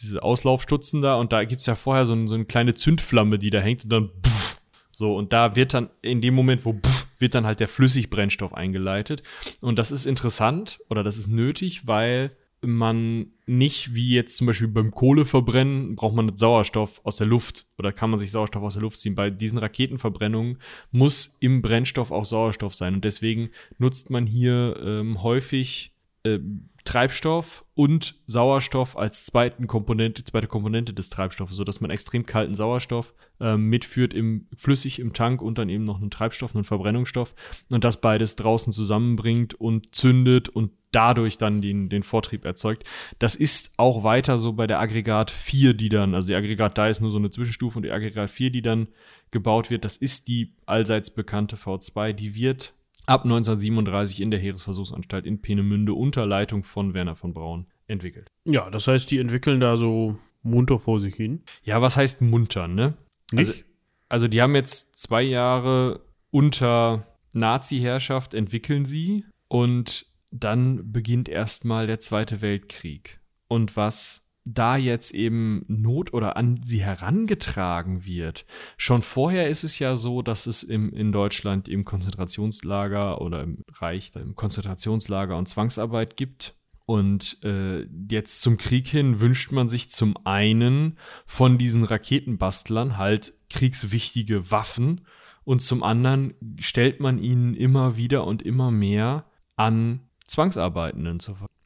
diese 0.00 0.22
Auslaufstutzen 0.22 1.02
da, 1.02 1.14
und 1.16 1.32
da 1.32 1.44
gibt's 1.44 1.66
ja 1.66 1.74
vorher 1.74 2.06
so, 2.06 2.12
ein, 2.12 2.28
so 2.28 2.34
eine 2.34 2.44
kleine 2.44 2.74
Zündflamme, 2.74 3.38
die 3.38 3.50
da 3.50 3.60
hängt 3.60 3.84
und 3.84 3.90
dann 3.90 4.10
pff, 4.24 4.58
so, 4.98 5.14
und 5.14 5.32
da 5.32 5.54
wird 5.54 5.74
dann, 5.74 5.90
in 6.02 6.20
dem 6.20 6.34
Moment, 6.34 6.64
wo 6.64 6.72
pff, 6.72 7.06
wird 7.20 7.34
dann 7.34 7.46
halt 7.46 7.60
der 7.60 7.68
Flüssigbrennstoff 7.68 8.52
eingeleitet. 8.52 9.22
Und 9.60 9.78
das 9.78 9.92
ist 9.92 10.06
interessant 10.06 10.80
oder 10.88 11.04
das 11.04 11.18
ist 11.18 11.28
nötig, 11.28 11.86
weil 11.86 12.36
man 12.62 13.32
nicht 13.48 13.94
wie 13.94 14.14
jetzt 14.14 14.36
zum 14.36 14.46
Beispiel 14.46 14.68
beim 14.68 14.90
Kohleverbrennen 14.90 15.96
braucht 15.96 16.14
man 16.14 16.36
Sauerstoff 16.36 17.00
aus 17.04 17.16
der 17.16 17.26
Luft 17.26 17.66
oder 17.78 17.92
kann 17.92 18.10
man 18.10 18.18
sich 18.18 18.30
Sauerstoff 18.30 18.62
aus 18.62 18.74
der 18.74 18.82
Luft 18.82 18.98
ziehen. 18.98 19.14
Bei 19.14 19.30
diesen 19.30 19.58
Raketenverbrennungen 19.58 20.58
muss 20.90 21.38
im 21.40 21.62
Brennstoff 21.62 22.10
auch 22.10 22.24
Sauerstoff 22.24 22.74
sein 22.74 22.94
und 22.94 23.04
deswegen 23.04 23.50
nutzt 23.78 24.10
man 24.10 24.26
hier 24.26 24.78
ähm, 24.82 25.22
häufig 25.22 25.94
äh, 26.24 26.38
Treibstoff 26.88 27.66
und 27.74 28.14
Sauerstoff 28.26 28.96
als 28.96 29.26
zweiten 29.26 29.66
Komponente, 29.66 30.24
zweite 30.24 30.46
Komponente 30.46 30.94
des 30.94 31.10
Treibstoffes, 31.10 31.54
sodass 31.54 31.82
man 31.82 31.90
extrem 31.90 32.24
kalten 32.24 32.54
Sauerstoff 32.54 33.12
ähm, 33.40 33.64
mitführt 33.64 34.14
im 34.14 34.46
flüssig 34.56 34.98
im 34.98 35.12
Tank 35.12 35.42
und 35.42 35.58
dann 35.58 35.68
eben 35.68 35.84
noch 35.84 36.00
einen 36.00 36.10
Treibstoff, 36.10 36.54
einen 36.54 36.64
Verbrennungsstoff 36.64 37.34
und 37.70 37.84
das 37.84 38.00
beides 38.00 38.36
draußen 38.36 38.72
zusammenbringt 38.72 39.52
und 39.52 39.94
zündet 39.94 40.48
und 40.48 40.70
dadurch 40.90 41.36
dann 41.36 41.60
den, 41.60 41.90
den 41.90 42.02
Vortrieb 42.02 42.46
erzeugt. 42.46 42.88
Das 43.18 43.36
ist 43.36 43.74
auch 43.76 44.02
weiter 44.02 44.38
so 44.38 44.54
bei 44.54 44.66
der 44.66 44.80
Aggregat 44.80 45.30
4, 45.30 45.74
die 45.74 45.90
dann, 45.90 46.14
also 46.14 46.28
die 46.28 46.36
Aggregat 46.36 46.78
da 46.78 46.88
ist 46.88 47.02
nur 47.02 47.10
so 47.10 47.18
eine 47.18 47.28
Zwischenstufe 47.28 47.78
und 47.78 47.82
die 47.82 47.92
Aggregat 47.92 48.30
4, 48.30 48.48
die 48.48 48.62
dann 48.62 48.88
gebaut 49.30 49.68
wird, 49.68 49.84
das 49.84 49.98
ist 49.98 50.28
die 50.28 50.54
allseits 50.64 51.10
bekannte 51.10 51.56
V2, 51.56 52.14
die 52.14 52.34
wird 52.34 52.72
ab 53.08 53.24
1937 53.24 54.20
in 54.20 54.30
der 54.30 54.38
Heeresversuchsanstalt 54.38 55.26
in 55.26 55.40
Peenemünde 55.40 55.94
unter 55.94 56.26
Leitung 56.26 56.62
von 56.62 56.94
Werner 56.94 57.16
von 57.16 57.32
Braun 57.32 57.66
entwickelt. 57.86 58.30
Ja, 58.44 58.68
das 58.70 58.86
heißt, 58.86 59.10
die 59.10 59.18
entwickeln 59.18 59.60
da 59.60 59.76
so 59.76 60.18
munter 60.42 60.78
vor 60.78 61.00
sich 61.00 61.14
hin. 61.14 61.42
Ja, 61.62 61.80
was 61.80 61.96
heißt 61.96 62.20
munter, 62.20 62.68
ne? 62.68 62.94
Nicht? 63.32 63.48
Also, 63.48 63.62
also 64.08 64.28
die 64.28 64.42
haben 64.42 64.54
jetzt 64.54 64.96
zwei 64.96 65.22
Jahre 65.22 66.00
unter 66.30 67.06
Nazi-Herrschaft 67.32 68.34
entwickeln 68.34 68.84
sie 68.84 69.24
und 69.48 70.06
dann 70.30 70.92
beginnt 70.92 71.28
erstmal 71.28 71.86
der 71.86 72.00
Zweite 72.00 72.42
Weltkrieg. 72.42 73.20
Und 73.48 73.76
was 73.76 74.27
da 74.54 74.76
jetzt 74.76 75.14
eben 75.14 75.64
Not 75.68 76.12
oder 76.14 76.36
an 76.36 76.60
sie 76.62 76.82
herangetragen 76.82 78.04
wird. 78.04 78.46
Schon 78.76 79.02
vorher 79.02 79.48
ist 79.48 79.64
es 79.64 79.78
ja 79.78 79.96
so, 79.96 80.22
dass 80.22 80.46
es 80.46 80.62
im, 80.62 80.92
in 80.92 81.12
Deutschland 81.12 81.68
im 81.68 81.84
Konzentrationslager 81.84 83.20
oder 83.20 83.42
im 83.42 83.64
Reich 83.74 84.10
im 84.14 84.34
Konzentrationslager 84.34 85.36
und 85.36 85.48
Zwangsarbeit 85.48 86.16
gibt. 86.16 86.54
Und 86.86 87.44
äh, 87.44 87.86
jetzt 88.10 88.40
zum 88.40 88.56
Krieg 88.56 88.88
hin 88.88 89.20
wünscht 89.20 89.52
man 89.52 89.68
sich 89.68 89.90
zum 89.90 90.16
einen 90.24 90.96
von 91.26 91.58
diesen 91.58 91.84
Raketenbastlern 91.84 92.96
halt 92.96 93.34
kriegswichtige 93.50 94.50
Waffen 94.50 95.02
und 95.44 95.60
zum 95.60 95.82
anderen 95.82 96.34
stellt 96.58 97.00
man 97.00 97.18
ihnen 97.18 97.54
immer 97.54 97.96
wieder 97.96 98.26
und 98.26 98.42
immer 98.42 98.70
mehr 98.70 99.24
an 99.56 100.00
Zwangsarbeitenden 100.26 101.20
zur 101.20 101.36
Verfügung. 101.36 101.57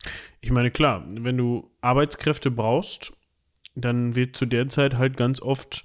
Ich 0.42 0.50
meine, 0.50 0.72
klar, 0.72 1.04
wenn 1.08 1.36
du 1.36 1.70
Arbeitskräfte 1.80 2.50
brauchst, 2.50 3.16
dann 3.76 4.16
wird 4.16 4.36
zu 4.36 4.44
der 4.44 4.68
Zeit 4.68 4.96
halt 4.96 5.16
ganz 5.16 5.40
oft, 5.40 5.84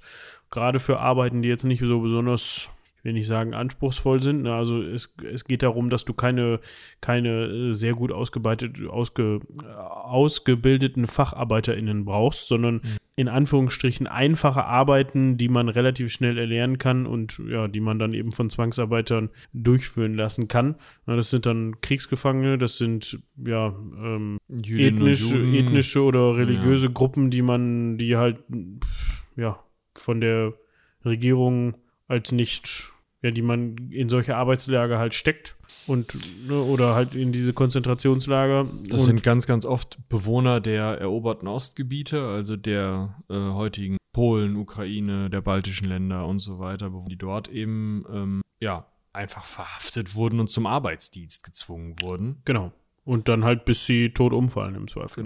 gerade 0.50 0.80
für 0.80 0.98
Arbeiten, 0.98 1.42
die 1.42 1.48
jetzt 1.48 1.64
nicht 1.64 1.80
so 1.80 2.00
besonders 2.00 2.70
ich 2.98 3.04
will 3.04 3.12
nicht 3.12 3.28
sagen 3.28 3.54
anspruchsvoll 3.54 4.20
sind. 4.22 4.42
Ne? 4.42 4.52
Also 4.52 4.82
es, 4.82 5.14
es 5.22 5.44
geht 5.44 5.62
darum, 5.62 5.88
dass 5.88 6.04
du 6.04 6.14
keine, 6.14 6.58
keine 7.00 7.46
äh, 7.46 7.72
sehr 7.72 7.94
gut 7.94 8.10
ausge, 8.10 9.40
ausgebildeten 9.76 11.06
FacharbeiterInnen 11.06 12.04
brauchst, 12.04 12.48
sondern 12.48 12.76
mhm. 12.76 12.96
in 13.14 13.28
Anführungsstrichen 13.28 14.08
einfache 14.08 14.64
Arbeiten, 14.64 15.36
die 15.36 15.48
man 15.48 15.68
relativ 15.68 16.12
schnell 16.12 16.38
erlernen 16.38 16.78
kann 16.78 17.06
und 17.06 17.40
ja, 17.48 17.68
die 17.68 17.80
man 17.80 18.00
dann 18.00 18.14
eben 18.14 18.32
von 18.32 18.50
Zwangsarbeitern 18.50 19.30
durchführen 19.52 20.14
lassen 20.14 20.48
kann. 20.48 20.74
Na, 21.06 21.14
das 21.14 21.30
sind 21.30 21.46
dann 21.46 21.80
Kriegsgefangene, 21.80 22.58
das 22.58 22.78
sind 22.78 23.20
ja 23.36 23.68
ähm, 23.96 24.38
ethnische, 24.50 25.38
ethnische 25.38 26.02
oder 26.02 26.36
religiöse 26.36 26.88
ja. 26.88 26.92
Gruppen, 26.92 27.30
die 27.30 27.42
man, 27.42 27.96
die 27.96 28.16
halt 28.16 28.38
ja 29.36 29.60
von 29.96 30.20
der 30.20 30.54
Regierung 31.04 31.76
als 32.08 32.32
nicht, 32.32 32.90
ja, 33.22 33.30
die 33.30 33.42
man 33.42 33.90
in 33.90 34.08
solche 34.08 34.36
Arbeitslager 34.36 34.98
halt 34.98 35.14
steckt 35.14 35.56
und 35.86 36.18
ne, 36.48 36.60
oder 36.60 36.94
halt 36.94 37.14
in 37.14 37.32
diese 37.32 37.52
Konzentrationslager. 37.52 38.66
Das 38.88 39.04
sind 39.04 39.22
ganz, 39.22 39.46
ganz 39.46 39.64
oft 39.64 39.98
Bewohner 40.08 40.60
der 40.60 40.84
eroberten 40.98 41.46
Ostgebiete, 41.46 42.26
also 42.26 42.56
der 42.56 43.22
äh, 43.28 43.34
heutigen 43.34 43.98
Polen, 44.12 44.56
Ukraine, 44.56 45.30
der 45.30 45.42
baltischen 45.42 45.88
Länder 45.88 46.26
und 46.26 46.40
so 46.40 46.58
weiter, 46.58 46.90
die 47.08 47.16
dort 47.16 47.48
eben 47.48 48.04
ähm, 48.10 48.42
ja 48.60 48.86
einfach 49.12 49.44
verhaftet 49.44 50.14
wurden 50.14 50.40
und 50.40 50.48
zum 50.48 50.66
Arbeitsdienst 50.66 51.44
gezwungen 51.44 51.96
wurden. 52.02 52.42
Genau. 52.44 52.72
Und 53.04 53.28
dann 53.28 53.44
halt 53.44 53.64
bis 53.64 53.86
sie 53.86 54.10
tot 54.10 54.32
umfallen 54.32 54.74
im 54.74 54.88
Zweifel. 54.88 55.24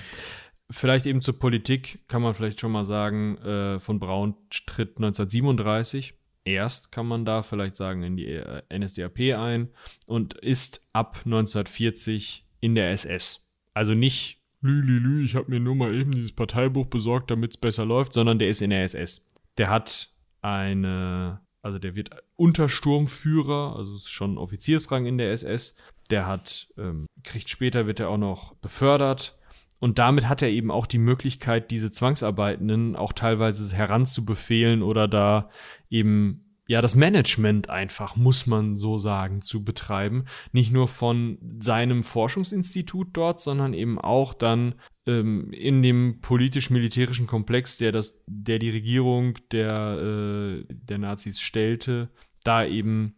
Vielleicht 0.71 1.07
eben 1.07 1.21
zur 1.21 1.39
Politik 1.39 2.09
kann 2.09 2.23
man 2.23 2.35
vielleicht 2.35 2.61
schon 2.61 2.73
mal 2.73 2.85
sagen, 2.85 3.37
äh, 3.39 3.81
von 3.81 3.99
Braun 3.99 4.35
tritt 4.67 4.97
1937 4.97 6.15
erst, 6.45 6.93
kann 6.93 7.07
man 7.07 7.25
da 7.25 7.43
vielleicht 7.43 7.77
sagen, 7.77 8.03
in 8.03 8.17
die 8.17 8.27
äh, 8.27 8.63
NSDAP 8.77 9.37
ein 9.37 9.69
und 10.07 10.35
ist 10.35 10.89
ab 10.93 11.23
1940 11.25 12.47
in 12.61 12.75
der 12.75 12.91
SS. 12.91 13.51
Also 13.75 13.95
nicht 13.95 14.43
lü, 14.63 15.25
ich 15.25 15.35
habe 15.35 15.51
mir 15.51 15.61
nur 15.61 15.75
mal 15.75 15.95
eben 15.95 16.13
dieses 16.13 16.33
Parteibuch 16.33 16.87
besorgt, 16.87 17.31
damit 17.31 17.53
es 17.53 17.57
besser 17.57 17.85
läuft, 17.85 18.13
sondern 18.13 18.39
der 18.39 18.49
ist 18.49 18.63
in 18.63 18.71
der 18.71 18.83
SS. 18.83 19.27
Der 19.59 19.71
hat 19.71 20.11
eine, 20.41 21.41
also 21.63 21.79
der 21.79 21.95
wird 21.95 22.11
Untersturmführer, 22.37 23.77
also 23.77 23.95
ist 23.95 24.11
schon 24.11 24.39
Offiziersrang 24.39 25.07
in 25.07 25.19
der 25.19 25.33
SS. 25.33 25.77
Der 26.11 26.27
hat, 26.27 26.69
ähm, 26.79 27.07
kriegt 27.25 27.49
später, 27.49 27.87
wird 27.87 28.01
er 28.01 28.09
auch 28.09 28.19
noch 28.19 28.55
befördert. 28.57 29.39
Und 29.83 29.99
damit 29.99 30.29
hat 30.29 30.43
er 30.43 30.49
eben 30.49 30.71
auch 30.71 30.87
die 30.87 30.99
Möglichkeit, 30.99 31.73
diese 31.73 31.91
Zwangsarbeitenden 31.91 32.95
auch 32.95 33.13
teilweise 33.13 33.75
heranzubefehlen 33.75 34.81
oder 34.81 35.09
da 35.09 35.51
eben 35.91 36.45
ja, 36.69 36.81
das 36.81 36.95
Management 36.95 37.69
einfach, 37.69 38.15
muss 38.15 38.47
man 38.47 38.77
so 38.77 38.97
sagen, 38.97 39.41
zu 39.41 39.65
betreiben. 39.65 40.27
Nicht 40.53 40.73
nur 40.73 40.87
von 40.87 41.37
seinem 41.59 42.05
Forschungsinstitut 42.05 43.09
dort, 43.13 43.41
sondern 43.41 43.75
eben 43.75 43.99
auch 43.99 44.35
dann 44.35 44.77
ähm, 45.05 45.53
in 45.53 45.83
dem 45.83 46.21
politisch-militärischen 46.21 47.27
Komplex, 47.27 47.77
der, 47.77 47.91
das, 47.91 48.23
der 48.29 48.61
die 48.61 48.71
Regierung 48.71 49.35
der, 49.51 50.61
äh, 50.61 50.65
der 50.71 50.99
Nazis 50.99 51.41
stellte, 51.41 52.09
da 52.45 52.65
eben 52.65 53.17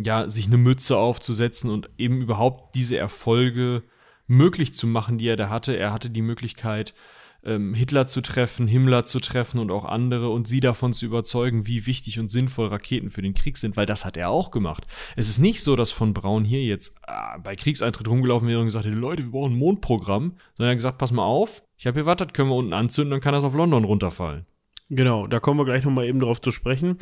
ja, 0.00 0.30
sich 0.30 0.46
eine 0.46 0.56
Mütze 0.56 0.96
aufzusetzen 0.96 1.68
und 1.68 1.90
eben 1.98 2.22
überhaupt 2.22 2.74
diese 2.76 2.96
Erfolge 2.96 3.82
möglich 4.32 4.74
zu 4.74 4.86
machen, 4.86 5.18
die 5.18 5.28
er 5.28 5.36
da 5.36 5.48
hatte. 5.48 5.76
Er 5.76 5.92
hatte 5.92 6.10
die 6.10 6.22
Möglichkeit, 6.22 6.94
ähm, 7.44 7.74
Hitler 7.74 8.06
zu 8.06 8.20
treffen, 8.20 8.66
Himmler 8.66 9.04
zu 9.04 9.20
treffen 9.20 9.58
und 9.58 9.70
auch 9.70 9.84
andere 9.84 10.30
und 10.30 10.46
sie 10.46 10.60
davon 10.60 10.92
zu 10.92 11.06
überzeugen, 11.06 11.66
wie 11.66 11.86
wichtig 11.86 12.18
und 12.18 12.30
sinnvoll 12.30 12.68
Raketen 12.68 13.10
für 13.10 13.22
den 13.22 13.34
Krieg 13.34 13.56
sind, 13.58 13.76
weil 13.76 13.86
das 13.86 14.04
hat 14.04 14.16
er 14.16 14.30
auch 14.30 14.50
gemacht. 14.50 14.86
Es 15.16 15.28
ist 15.28 15.38
nicht 15.38 15.62
so, 15.62 15.76
dass 15.76 15.90
von 15.90 16.14
Braun 16.14 16.44
hier 16.44 16.62
jetzt 16.62 16.96
äh, 17.06 17.38
bei 17.42 17.56
Kriegseintritt 17.56 18.08
rumgelaufen 18.08 18.48
wäre 18.48 18.60
und 18.60 18.66
gesagt 18.66 18.86
hätte, 18.86 18.96
Leute, 18.96 19.24
wir 19.24 19.30
brauchen 19.32 19.52
ein 19.52 19.58
Mondprogramm, 19.58 20.36
sondern 20.54 20.68
er 20.68 20.70
hat 20.70 20.78
gesagt, 20.78 20.98
pass 20.98 21.12
mal 21.12 21.24
auf, 21.24 21.62
ich 21.76 21.86
habe 21.86 21.98
hier 21.98 22.06
was, 22.06 22.16
das 22.16 22.32
können 22.32 22.48
wir 22.48 22.56
unten 22.56 22.72
anzünden, 22.72 23.10
dann 23.10 23.20
kann 23.20 23.34
das 23.34 23.44
auf 23.44 23.54
London 23.54 23.84
runterfallen. 23.84 24.46
Genau, 24.88 25.26
da 25.26 25.40
kommen 25.40 25.58
wir 25.58 25.64
gleich 25.64 25.84
nochmal 25.84 26.06
eben 26.06 26.20
drauf 26.20 26.40
zu 26.40 26.50
sprechen 26.50 26.98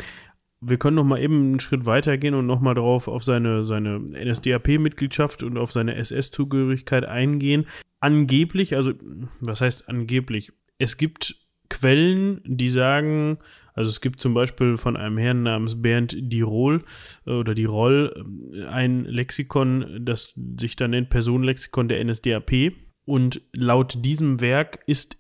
wir 0.61 0.77
können 0.77 0.97
noch 0.97 1.05
mal 1.05 1.21
eben 1.21 1.41
einen 1.41 1.61
Schritt 1.61 1.87
weiter 1.87 2.19
gehen 2.19 2.35
und 2.35 2.47
noch 2.47 2.61
mal 2.61 2.75
darauf 2.75 3.09
auf 3.09 3.25
seine, 3.25 3.65
seine 3.65 3.99
NSDAP-Mitgliedschaft 3.99 5.43
und 5.43 5.57
auf 5.57 5.73
seine 5.73 5.95
SS-Zugehörigkeit 5.97 7.05
eingehen. 7.07 7.67
Angeblich, 8.01 8.77
also 8.77 8.93
was 9.41 9.61
heißt 9.61 9.89
angeblich? 9.89 10.53
Es 10.79 10.97
gibt 10.97 11.37
Quellen, 11.71 12.41
die 12.45 12.69
sagen, 12.69 13.39
also 13.75 13.89
es 13.89 14.01
gibt 14.01 14.21
zum 14.21 14.35
Beispiel 14.35 14.77
von 14.77 14.97
einem 14.97 15.17
Herrn 15.17 15.45
namens 15.45 15.81
Bernd 15.81 16.15
Dirol 16.19 16.85
äh, 17.27 17.31
oder 17.31 17.55
Dirol 17.55 18.53
äh, 18.53 18.65
ein 18.67 19.05
Lexikon, 19.05 20.01
das 20.05 20.35
sich 20.59 20.77
da 20.77 20.89
nennt 20.89 21.09
Personenlexikon 21.09 21.89
der 21.89 22.05
NSDAP. 22.05 22.73
Und 23.07 23.41
laut 23.55 24.05
diesem 24.05 24.41
Werk 24.41 24.81
ist 24.87 25.20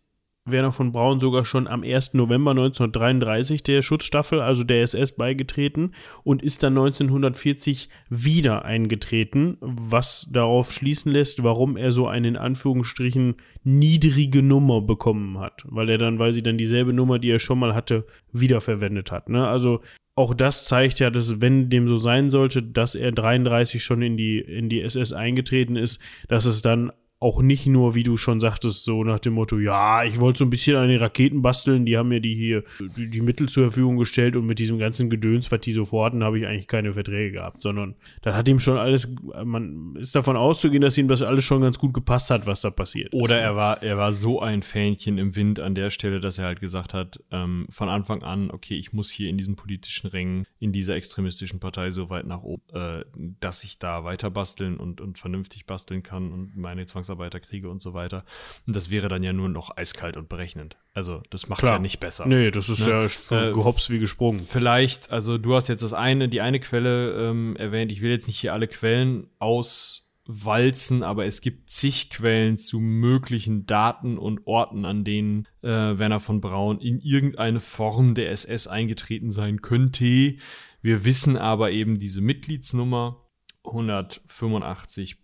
Werner 0.52 0.72
von 0.72 0.92
Braun 0.92 1.20
sogar 1.20 1.44
schon 1.44 1.66
am 1.66 1.82
1. 1.82 2.14
November 2.14 2.52
1933 2.52 3.62
der 3.62 3.82
Schutzstaffel, 3.82 4.40
also 4.40 4.64
der 4.64 4.82
SS, 4.82 5.12
beigetreten 5.12 5.92
und 6.24 6.42
ist 6.42 6.62
dann 6.62 6.74
1940 6.74 7.88
wieder 8.08 8.64
eingetreten, 8.64 9.56
was 9.60 10.28
darauf 10.30 10.72
schließen 10.72 11.12
lässt, 11.12 11.42
warum 11.42 11.76
er 11.76 11.92
so 11.92 12.06
eine 12.06 12.28
in 12.28 12.36
Anführungsstrichen 12.36 13.36
niedrige 13.64 14.42
Nummer 14.42 14.80
bekommen 14.80 15.38
hat, 15.38 15.64
weil 15.68 15.90
er 15.90 15.98
dann, 15.98 16.18
weil 16.18 16.32
sie 16.32 16.42
dann 16.42 16.58
dieselbe 16.58 16.92
Nummer, 16.92 17.18
die 17.18 17.30
er 17.30 17.38
schon 17.38 17.58
mal 17.58 17.74
hatte, 17.74 18.06
wiederverwendet 18.32 19.10
hat. 19.10 19.28
Ne? 19.28 19.46
Also 19.46 19.80
auch 20.14 20.34
das 20.34 20.66
zeigt 20.66 21.00
ja, 21.00 21.08
dass 21.08 21.40
wenn 21.40 21.70
dem 21.70 21.88
so 21.88 21.96
sein 21.96 22.30
sollte, 22.30 22.62
dass 22.62 22.94
er 22.94 23.12
33 23.12 23.82
schon 23.82 24.02
in 24.02 24.16
die, 24.16 24.38
in 24.38 24.68
die 24.68 24.82
SS 24.82 25.12
eingetreten 25.12 25.76
ist, 25.76 26.00
dass 26.28 26.44
es 26.44 26.62
dann 26.62 26.92
auch 27.22 27.42
nicht 27.42 27.66
nur, 27.66 27.94
wie 27.94 28.02
du 28.02 28.16
schon 28.16 28.40
sagtest, 28.40 28.84
so 28.84 29.04
nach 29.04 29.20
dem 29.20 29.34
Motto, 29.34 29.58
ja, 29.58 30.02
ich 30.04 30.20
wollte 30.20 30.38
so 30.38 30.46
ein 30.46 30.50
bisschen 30.50 30.76
an 30.76 30.88
den 30.88 30.98
Raketen 30.98 31.42
basteln, 31.42 31.84
die 31.84 31.98
haben 31.98 32.08
mir 32.08 32.20
die 32.20 32.34
hier, 32.34 32.64
die, 32.96 33.10
die 33.10 33.20
Mittel 33.20 33.46
zur 33.46 33.64
Verfügung 33.64 33.98
gestellt 33.98 34.36
und 34.36 34.46
mit 34.46 34.58
diesem 34.58 34.78
ganzen 34.78 35.10
Gedöns, 35.10 35.52
was 35.52 35.60
die 35.60 35.72
so 35.72 35.84
vorhatten, 35.84 36.24
habe 36.24 36.38
ich 36.38 36.46
eigentlich 36.46 36.66
keine 36.66 36.94
Verträge 36.94 37.32
gehabt, 37.32 37.60
sondern 37.60 37.94
dann 38.22 38.34
hat 38.34 38.48
ihm 38.48 38.58
schon 38.58 38.78
alles, 38.78 39.06
man 39.44 39.96
ist 39.96 40.14
davon 40.14 40.34
auszugehen, 40.38 40.80
dass 40.80 40.96
ihm 40.96 41.08
das 41.08 41.20
alles 41.20 41.44
schon 41.44 41.60
ganz 41.60 41.78
gut 41.78 41.92
gepasst 41.92 42.30
hat, 42.30 42.46
was 42.46 42.62
da 42.62 42.70
passiert 42.70 43.12
Oder 43.12 43.36
ist. 43.36 43.42
er 43.42 43.54
war, 43.54 43.82
er 43.82 43.98
war 43.98 44.14
so 44.14 44.40
ein 44.40 44.62
Fähnchen 44.62 45.18
im 45.18 45.36
Wind 45.36 45.60
an 45.60 45.74
der 45.74 45.90
Stelle, 45.90 46.20
dass 46.20 46.38
er 46.38 46.46
halt 46.46 46.60
gesagt 46.60 46.94
hat, 46.94 47.22
ähm, 47.30 47.66
von 47.68 47.90
Anfang 47.90 48.22
an, 48.22 48.50
okay, 48.50 48.76
ich 48.76 48.94
muss 48.94 49.10
hier 49.10 49.28
in 49.28 49.36
diesen 49.36 49.56
politischen 49.56 50.06
Rängen, 50.06 50.46
in 50.58 50.72
dieser 50.72 50.94
extremistischen 50.94 51.60
Partei 51.60 51.90
so 51.90 52.08
weit 52.08 52.24
nach 52.24 52.42
oben, 52.42 52.62
äh, 52.72 53.04
dass 53.40 53.62
ich 53.62 53.78
da 53.78 54.04
weiter 54.04 54.30
basteln 54.30 54.78
und, 54.78 55.02
und 55.02 55.18
vernünftig 55.18 55.66
basteln 55.66 56.02
kann 56.02 56.32
und 56.32 56.56
meine 56.56 56.86
Zwangs 56.86 57.09
Zwangsarbeiterkriege 57.10 57.68
und 57.68 57.82
so 57.82 57.94
weiter. 57.94 58.24
Und 58.66 58.76
das 58.76 58.90
wäre 58.90 59.08
dann 59.08 59.22
ja 59.22 59.32
nur 59.32 59.48
noch 59.48 59.76
eiskalt 59.76 60.16
und 60.16 60.28
berechnend. 60.28 60.76
Also 60.94 61.22
das 61.30 61.48
macht 61.48 61.62
es 61.62 61.70
ja 61.70 61.78
nicht 61.78 62.00
besser. 62.00 62.26
Nee, 62.26 62.50
das 62.50 62.68
ist 62.68 62.86
ne? 62.86 63.08
ja 63.30 63.48
äh, 63.48 63.52
gehops 63.52 63.90
wie 63.90 63.98
gesprungen. 63.98 64.40
Vielleicht, 64.40 65.10
also 65.10 65.38
du 65.38 65.54
hast 65.54 65.68
jetzt 65.68 65.82
das 65.82 65.92
eine, 65.92 66.28
die 66.28 66.40
eine 66.40 66.60
Quelle 66.60 67.30
ähm, 67.30 67.56
erwähnt. 67.56 67.92
Ich 67.92 68.00
will 68.00 68.10
jetzt 68.10 68.26
nicht 68.26 68.38
hier 68.38 68.52
alle 68.52 68.68
Quellen 68.68 69.28
auswalzen, 69.38 71.02
aber 71.02 71.26
es 71.26 71.40
gibt 71.40 71.70
zig 71.70 72.10
Quellen 72.10 72.58
zu 72.58 72.80
möglichen 72.80 73.66
Daten 73.66 74.18
und 74.18 74.46
Orten, 74.46 74.84
an 74.84 75.04
denen 75.04 75.46
äh, 75.62 75.68
Werner 75.68 76.20
von 76.20 76.40
Braun 76.40 76.80
in 76.80 77.00
irgendeine 77.00 77.60
Form 77.60 78.14
der 78.14 78.30
SS 78.30 78.66
eingetreten 78.66 79.30
sein 79.30 79.62
könnte. 79.62 80.36
Wir 80.82 81.04
wissen 81.04 81.36
aber 81.36 81.72
eben 81.72 81.98
diese 81.98 82.22
Mitgliedsnummer 82.22 83.26
185 83.64 85.22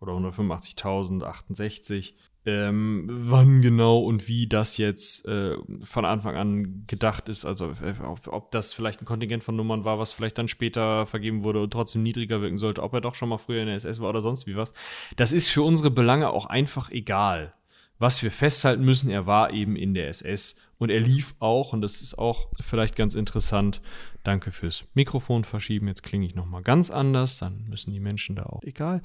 oder 0.00 0.14
185.068. 0.14 2.14
ähm, 2.46 3.06
wann 3.10 3.60
genau 3.60 3.98
und 3.98 4.26
wie 4.26 4.46
das 4.46 4.78
jetzt 4.78 5.28
äh, 5.28 5.56
von 5.82 6.06
Anfang 6.06 6.36
an 6.36 6.84
gedacht 6.86 7.28
ist. 7.28 7.44
Also 7.44 7.72
äh, 7.82 7.94
ob, 8.02 8.26
ob, 8.28 8.50
das 8.50 8.72
vielleicht 8.72 9.02
ein 9.02 9.04
Kontingent 9.04 9.44
von 9.44 9.56
Nummern 9.56 9.84
war, 9.84 9.98
was 9.98 10.12
vielleicht 10.12 10.38
dann 10.38 10.48
später 10.48 11.06
vergeben 11.06 11.44
wurde 11.44 11.62
und 11.62 11.70
trotzdem 11.70 12.02
niedriger 12.02 12.40
wirken 12.40 12.56
sollte, 12.56 12.82
ob 12.82 12.94
er 12.94 13.02
doch 13.02 13.14
schon 13.14 13.28
mal 13.28 13.38
früher 13.38 13.60
in 13.60 13.66
der 13.66 13.76
SS 13.76 14.00
war 14.00 14.08
oder 14.08 14.22
sonst 14.22 14.46
wie 14.46 14.56
was. 14.56 14.72
Das 15.16 15.32
ist 15.32 15.50
für 15.50 15.62
unsere 15.62 15.90
Belange 15.90 16.30
auch 16.30 16.46
einfach 16.46 16.90
egal. 16.90 17.52
Was 18.00 18.22
wir 18.22 18.30
festhalten 18.30 18.82
müssen, 18.82 19.10
er 19.10 19.26
war 19.26 19.52
eben 19.52 19.76
in 19.76 19.92
der 19.92 20.08
SS 20.08 20.56
und 20.78 20.88
er 20.90 21.00
lief 21.00 21.34
auch, 21.38 21.74
und 21.74 21.82
das 21.82 22.00
ist 22.00 22.18
auch 22.18 22.48
vielleicht 22.58 22.96
ganz 22.96 23.14
interessant. 23.14 23.82
Danke 24.24 24.52
fürs 24.52 24.84
Mikrofon 24.94 25.44
verschieben. 25.44 25.86
Jetzt 25.86 26.02
klinge 26.02 26.24
ich 26.24 26.34
nochmal 26.34 26.62
ganz 26.62 26.90
anders, 26.90 27.36
dann 27.36 27.66
müssen 27.68 27.92
die 27.92 28.00
Menschen 28.00 28.36
da 28.36 28.44
auch 28.44 28.62
egal. 28.62 29.02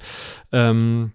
Ähm, 0.50 1.12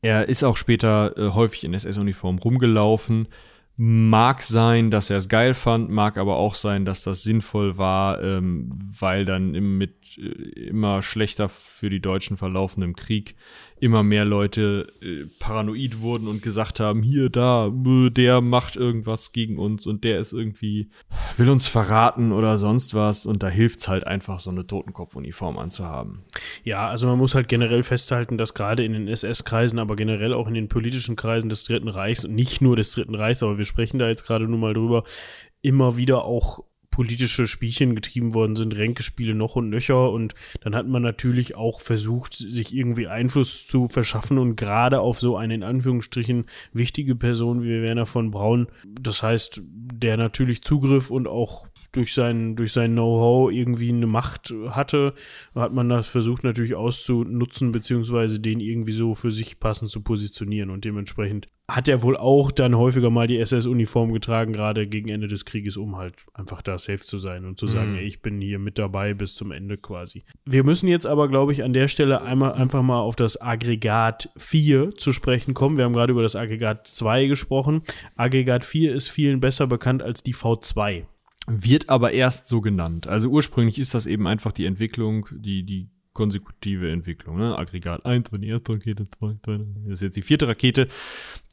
er 0.00 0.26
ist 0.26 0.42
auch 0.42 0.56
später 0.56 1.18
äh, 1.18 1.30
häufig 1.34 1.64
in 1.64 1.74
SS-Uniform 1.74 2.38
rumgelaufen. 2.38 3.28
Mag 3.76 4.42
sein, 4.42 4.90
dass 4.90 5.10
er 5.10 5.18
es 5.18 5.28
geil 5.28 5.52
fand, 5.52 5.90
mag 5.90 6.16
aber 6.16 6.36
auch 6.36 6.54
sein, 6.54 6.86
dass 6.86 7.02
das 7.02 7.22
sinnvoll 7.22 7.76
war, 7.76 8.22
ähm, 8.22 8.70
weil 8.98 9.26
dann 9.26 9.54
im, 9.54 9.76
mit 9.76 10.16
äh, 10.16 10.22
immer 10.68 11.02
schlechter 11.02 11.50
für 11.50 11.90
die 11.90 12.00
Deutschen 12.00 12.38
verlaufendem 12.38 12.96
Krieg 12.96 13.36
immer 13.80 14.02
mehr 14.02 14.24
Leute 14.24 14.92
äh, 15.02 15.26
paranoid 15.38 16.00
wurden 16.00 16.28
und 16.28 16.42
gesagt 16.42 16.80
haben, 16.80 17.02
hier, 17.02 17.30
da, 17.30 17.70
der 17.72 18.40
macht 18.40 18.76
irgendwas 18.76 19.32
gegen 19.32 19.58
uns 19.58 19.86
und 19.86 20.04
der 20.04 20.18
ist 20.18 20.32
irgendwie, 20.32 20.90
will 21.36 21.50
uns 21.50 21.66
verraten 21.66 22.32
oder 22.32 22.56
sonst 22.56 22.94
was 22.94 23.26
und 23.26 23.42
da 23.42 23.48
hilft 23.48 23.80
es 23.80 23.88
halt 23.88 24.06
einfach, 24.06 24.40
so 24.40 24.50
eine 24.50 24.66
Totenkopfuniform 24.66 25.58
anzuhaben. 25.58 26.24
Ja, 26.64 26.88
also 26.88 27.06
man 27.06 27.18
muss 27.18 27.34
halt 27.34 27.48
generell 27.48 27.82
festhalten, 27.82 28.38
dass 28.38 28.54
gerade 28.54 28.84
in 28.84 28.92
den 28.92 29.08
SS-Kreisen, 29.08 29.78
aber 29.78 29.96
generell 29.96 30.32
auch 30.32 30.48
in 30.48 30.54
den 30.54 30.68
politischen 30.68 31.16
Kreisen 31.16 31.48
des 31.48 31.64
Dritten 31.64 31.88
Reichs 31.88 32.24
und 32.24 32.34
nicht 32.34 32.60
nur 32.60 32.76
des 32.76 32.92
Dritten 32.92 33.14
Reichs, 33.14 33.42
aber 33.42 33.58
wir 33.58 33.64
sprechen 33.64 33.98
da 33.98 34.08
jetzt 34.08 34.26
gerade 34.26 34.46
nur 34.46 34.58
mal 34.58 34.74
drüber, 34.74 35.04
immer 35.62 35.96
wieder 35.96 36.24
auch 36.24 36.64
politische 36.98 37.46
Spielchen 37.46 37.94
getrieben 37.94 38.34
worden 38.34 38.56
sind, 38.56 38.76
Ränkespiele 38.76 39.32
noch 39.32 39.54
und 39.54 39.70
nöcher. 39.70 40.10
Und 40.10 40.34
dann 40.62 40.74
hat 40.74 40.88
man 40.88 41.00
natürlich 41.00 41.54
auch 41.54 41.80
versucht, 41.80 42.34
sich 42.34 42.74
irgendwie 42.74 43.06
Einfluss 43.06 43.68
zu 43.68 43.86
verschaffen. 43.86 44.36
Und 44.36 44.56
gerade 44.56 44.98
auf 44.98 45.20
so 45.20 45.36
eine 45.36 45.54
in 45.54 45.62
Anführungsstrichen 45.62 46.46
wichtige 46.72 47.14
Person 47.14 47.62
wie 47.62 47.82
Werner 47.82 48.04
von 48.04 48.32
Braun, 48.32 48.66
das 49.00 49.22
heißt, 49.22 49.62
der 49.64 50.16
natürlich 50.16 50.62
Zugriff 50.62 51.12
und 51.12 51.28
auch 51.28 51.68
durch 51.98 52.14
sein, 52.14 52.56
durch 52.56 52.72
sein 52.72 52.92
Know-how 52.92 53.50
irgendwie 53.52 53.90
eine 53.90 54.06
Macht 54.06 54.54
hatte, 54.68 55.14
hat 55.54 55.72
man 55.72 55.88
das 55.88 56.08
versucht 56.08 56.44
natürlich 56.44 56.76
auszunutzen, 56.76 57.72
beziehungsweise 57.72 58.40
den 58.40 58.60
irgendwie 58.60 58.92
so 58.92 59.14
für 59.14 59.32
sich 59.32 59.58
passend 59.58 59.90
zu 59.90 60.00
positionieren. 60.00 60.70
Und 60.70 60.84
dementsprechend 60.84 61.48
hat 61.70 61.88
er 61.88 62.02
wohl 62.02 62.16
auch 62.16 62.50
dann 62.50 62.76
häufiger 62.78 63.10
mal 63.10 63.26
die 63.26 63.38
SS-Uniform 63.38 64.12
getragen, 64.12 64.52
gerade 64.52 64.86
gegen 64.86 65.08
Ende 65.08 65.28
des 65.28 65.44
Krieges, 65.44 65.76
um 65.76 65.96
halt 65.96 66.24
einfach 66.32 66.62
da 66.62 66.78
safe 66.78 67.04
zu 67.04 67.18
sein 67.18 67.44
und 67.44 67.58
zu 67.58 67.66
sagen, 67.66 67.90
mhm. 67.90 67.98
ey, 67.98 68.04
ich 68.04 68.22
bin 68.22 68.40
hier 68.40 68.58
mit 68.58 68.78
dabei 68.78 69.12
bis 69.12 69.34
zum 69.34 69.50
Ende 69.50 69.76
quasi. 69.76 70.22
Wir 70.46 70.64
müssen 70.64 70.88
jetzt 70.88 71.06
aber, 71.06 71.28
glaube 71.28 71.52
ich, 71.52 71.64
an 71.64 71.74
der 71.74 71.88
Stelle 71.88 72.22
einmal 72.22 72.52
einfach 72.52 72.82
mal 72.82 73.00
auf 73.00 73.16
das 73.16 73.40
Aggregat 73.40 74.30
4 74.38 74.92
zu 74.94 75.12
sprechen 75.12 75.52
kommen. 75.52 75.76
Wir 75.76 75.84
haben 75.84 75.92
gerade 75.92 76.12
über 76.12 76.22
das 76.22 76.36
Aggregat 76.36 76.86
2 76.86 77.26
gesprochen. 77.26 77.82
Aggregat 78.16 78.64
4 78.64 78.94
ist 78.94 79.08
vielen 79.08 79.40
besser 79.40 79.66
bekannt 79.66 80.02
als 80.02 80.22
die 80.22 80.34
V2 80.34 81.04
wird 81.48 81.88
aber 81.88 82.12
erst 82.12 82.48
so 82.48 82.60
genannt. 82.60 83.06
Also 83.06 83.28
ursprünglich 83.28 83.78
ist 83.78 83.94
das 83.94 84.06
eben 84.06 84.26
einfach 84.26 84.52
die 84.52 84.66
Entwicklung, 84.66 85.28
die, 85.32 85.64
die 85.64 85.88
konsekutive 86.12 86.90
Entwicklung. 86.90 87.38
Ne? 87.38 87.56
Aggregat 87.56 88.04
1 88.04 88.32
war 88.32 88.40
die 88.40 88.48
erste 88.48 88.72
Rakete, 88.72 89.08
2, 89.08 89.36
das 89.44 89.60
ist 89.86 90.02
jetzt 90.02 90.16
die 90.16 90.22
vierte 90.22 90.48
Rakete, 90.48 90.88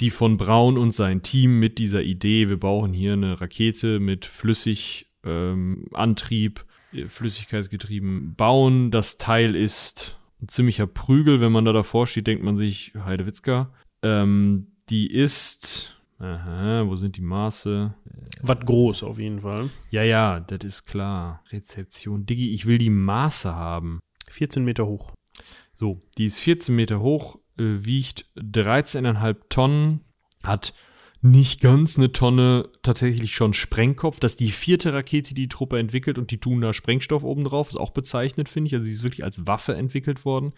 die 0.02 0.10
von 0.10 0.38
Braun 0.38 0.78
und 0.78 0.92
sein 0.92 1.22
Team 1.22 1.60
mit 1.60 1.78
dieser 1.78 2.02
Idee, 2.02 2.50
wir 2.50 2.60
brauchen 2.60 2.92
hier 2.92 3.14
eine 3.14 3.40
Rakete 3.40 4.00
mit 4.00 4.26
Flüssigantrieb, 4.26 6.66
ähm, 6.94 7.10
flüssigkeitsgetrieben 7.10 8.34
bauen. 8.36 8.90
Das 8.90 9.18
Teil 9.18 9.56
ist 9.56 10.18
ein 10.42 10.48
ziemlicher 10.48 10.88
Prügel, 10.88 11.42
wenn 11.42 11.52
man 11.52 11.66
da 11.66 11.72
davor 11.72 12.08
steht, 12.08 12.26
denkt 12.26 12.44
man 12.44 12.58
sich, 12.58 12.94
Heidewitzka. 12.98 13.72
Ähm, 14.02 14.72
die 14.90 15.12
ist 15.12 15.95
Aha, 16.18 16.86
wo 16.88 16.96
sind 16.96 17.18
die 17.18 17.22
Maße? 17.22 17.94
Was 18.42 18.60
groß 18.60 19.04
auf 19.04 19.20
jeden 19.20 19.42
Fall. 19.42 19.70
Ja, 19.92 20.04
ja, 20.04 20.40
das 20.40 20.64
ist 20.64 20.86
klar. 20.86 21.44
Rezeption. 21.52 22.26
Diggi, 22.26 22.54
ich 22.54 22.66
will 22.66 22.78
die 22.78 22.90
Maße 22.90 23.54
haben. 23.54 24.00
14 24.30 24.64
Meter 24.64 24.86
hoch. 24.86 25.14
So, 25.74 26.00
die 26.18 26.26
ist 26.26 26.40
14 26.40 26.74
Meter 26.74 27.02
hoch, 27.02 27.36
äh, 27.58 27.84
wiegt 27.86 28.28
13,5 28.38 29.36
Tonnen, 29.50 30.02
hat 30.44 30.74
nicht 31.22 31.60
ganz 31.60 31.98
eine 31.98 32.12
Tonne 32.12 32.70
tatsächlich 32.84 33.34
schon 33.34 33.54
Sprengkopf. 33.54 34.20
Das 34.20 34.34
ist 34.34 34.40
die 34.40 34.52
vierte 34.52 34.94
Rakete, 34.94 35.34
die 35.34 35.42
die 35.42 35.50
Truppe 35.50 35.80
entwickelt 35.80 36.18
und 36.18 36.32
die 36.32 36.40
tun 36.40 36.62
da 36.62 36.72
Sprengstoff 36.72 37.24
obendrauf. 37.24 37.68
Ist 37.68 37.78
auch 37.78 37.90
bezeichnet, 37.90 38.48
finde 38.48 38.68
ich. 38.68 38.76
Also 38.76 38.86
sie 38.86 38.94
ist 38.94 39.04
wirklich 39.04 39.24
als 39.24 39.46
Waffe 39.48 39.76
entwickelt 39.76 40.24
worden. 40.24 40.54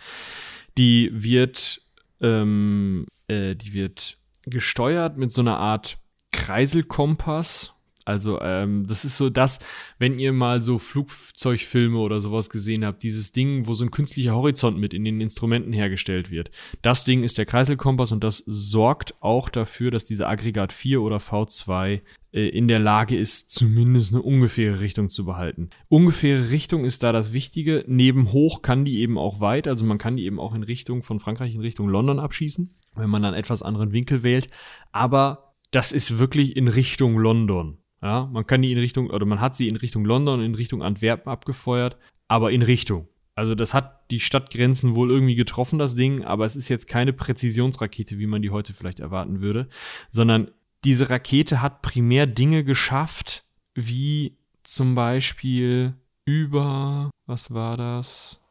Die 0.78 1.10
wird, 1.14 1.82
ähm, 2.22 3.06
äh, 3.28 3.56
die 3.56 3.74
wird 3.74 4.18
gesteuert 4.50 5.18
mit 5.18 5.32
so 5.32 5.42
einer 5.42 5.58
Art 5.58 6.00
Kreiselkompass. 6.32 7.74
Also 8.06 8.40
ähm, 8.40 8.88
das 8.88 9.04
ist 9.04 9.18
so 9.18 9.30
das, 9.30 9.60
wenn 10.00 10.16
ihr 10.16 10.32
mal 10.32 10.62
so 10.62 10.78
Flugzeugfilme 10.78 11.98
oder 11.98 12.22
sowas 12.22 12.50
gesehen 12.50 12.86
habt, 12.86 13.04
dieses 13.04 13.34
Ding, 13.34 13.68
wo 13.68 13.74
so 13.74 13.84
ein 13.84 13.92
künstlicher 13.92 14.34
Horizont 14.34 14.78
mit 14.78 14.94
in 14.94 15.04
den 15.04 15.20
Instrumenten 15.20 15.74
hergestellt 15.74 16.32
wird. 16.32 16.50
Das 16.82 17.04
Ding 17.04 17.24
ist 17.24 17.38
der 17.38 17.46
Kreiselkompass 17.46 18.14
und 18.14 18.24
das 18.24 18.38
sorgt 18.46 19.22
auch 19.22 19.50
dafür, 19.50 19.92
dass 19.92 20.06
diese 20.06 20.26
Aggregat 20.26 20.72
4 20.72 21.02
oder 21.02 21.18
V2 21.18 22.00
äh, 22.32 22.48
in 22.48 22.70
der 22.70 22.80
Lage 22.80 23.18
ist, 23.18 23.52
zumindest 23.52 24.14
eine 24.14 24.22
ungefähre 24.22 24.80
Richtung 24.80 25.10
zu 25.10 25.26
behalten. 25.26 25.70
Ungefähre 25.90 26.50
Richtung 26.50 26.86
ist 26.86 27.04
da 27.04 27.12
das 27.12 27.34
Wichtige. 27.34 27.84
Neben 27.88 28.32
hoch 28.32 28.62
kann 28.62 28.86
die 28.86 29.00
eben 29.00 29.18
auch 29.18 29.42
weit, 29.42 29.68
also 29.68 29.84
man 29.84 29.98
kann 29.98 30.16
die 30.16 30.24
eben 30.24 30.40
auch 30.40 30.56
in 30.56 30.64
Richtung 30.64 31.04
von 31.04 31.20
Frankreich 31.20 31.56
in 31.56 31.62
Richtung 31.62 31.90
London 31.90 32.20
abschießen 32.20 32.70
wenn 32.98 33.10
man 33.10 33.22
dann 33.22 33.34
etwas 33.34 33.62
anderen 33.62 33.92
Winkel 33.92 34.24
wählt. 34.24 34.50
Aber 34.92 35.54
das 35.72 35.92
ist 35.92 36.20
wirklich 36.20 36.56
in 36.56 36.68
Richtung 36.68 37.18
London. 37.18 37.78
Ja, 38.02 38.30
man 38.32 38.46
kann 38.46 38.62
die 38.62 38.72
in 38.72 38.78
Richtung, 38.78 39.10
oder 39.10 39.26
man 39.26 39.42
hat 39.42 39.56
sie 39.56 39.68
in 39.68 39.76
Richtung 39.76 40.06
London, 40.06 40.42
in 40.42 40.56
Richtung 40.56 40.84
Antwerpen 40.84 41.30
abgefeuert, 41.32 41.98
aber 42.28 42.52
in 42.52 42.62
Richtung. 42.62 43.08
Also 43.34 43.54
das 43.56 43.74
hat 43.74 44.10
die 44.12 44.20
Stadtgrenzen 44.20 44.96
wohl 44.96 45.12
irgendwie 45.12 45.36
getroffen, 45.36 45.80
das 45.80 45.96
Ding, 45.96 46.24
aber 46.24 46.46
es 46.46 46.56
ist 46.56 46.70
jetzt 46.70 46.88
keine 46.88 47.14
Präzisionsrakete, 47.14 48.18
wie 48.18 48.28
man 48.28 48.42
die 48.42 48.50
heute 48.50 48.74
vielleicht 48.74 49.00
erwarten 49.00 49.42
würde, 49.42 49.68
sondern 50.10 50.52
diese 50.84 51.10
Rakete 51.10 51.62
hat 51.62 51.82
primär 51.82 52.26
Dinge 52.26 52.64
geschafft, 52.64 53.44
wie 53.74 54.38
zum 54.64 54.96
Beispiel 54.96 55.94
über, 56.26 57.10
was 57.26 57.52
war 57.54 57.78
das? 57.78 58.42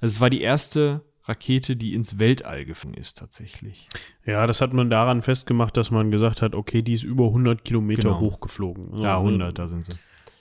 Also 0.00 0.14
es 0.14 0.20
war 0.20 0.30
die 0.30 0.40
erste 0.40 1.04
Rakete, 1.30 1.76
die 1.76 1.94
ins 1.94 2.18
Weltall 2.18 2.64
geflogen 2.64 3.00
ist, 3.00 3.18
tatsächlich. 3.18 3.88
Ja, 4.26 4.46
das 4.46 4.60
hat 4.60 4.72
man 4.72 4.90
daran 4.90 5.22
festgemacht, 5.22 5.76
dass 5.76 5.90
man 5.90 6.10
gesagt 6.10 6.42
hat, 6.42 6.54
okay, 6.54 6.82
die 6.82 6.92
ist 6.92 7.04
über 7.04 7.26
100 7.26 7.64
Kilometer 7.64 8.08
genau. 8.08 8.20
hochgeflogen. 8.20 8.98
Ja, 8.98 9.18
100, 9.18 9.58
da 9.58 9.68
sind 9.68 9.84
sie. 9.84 9.94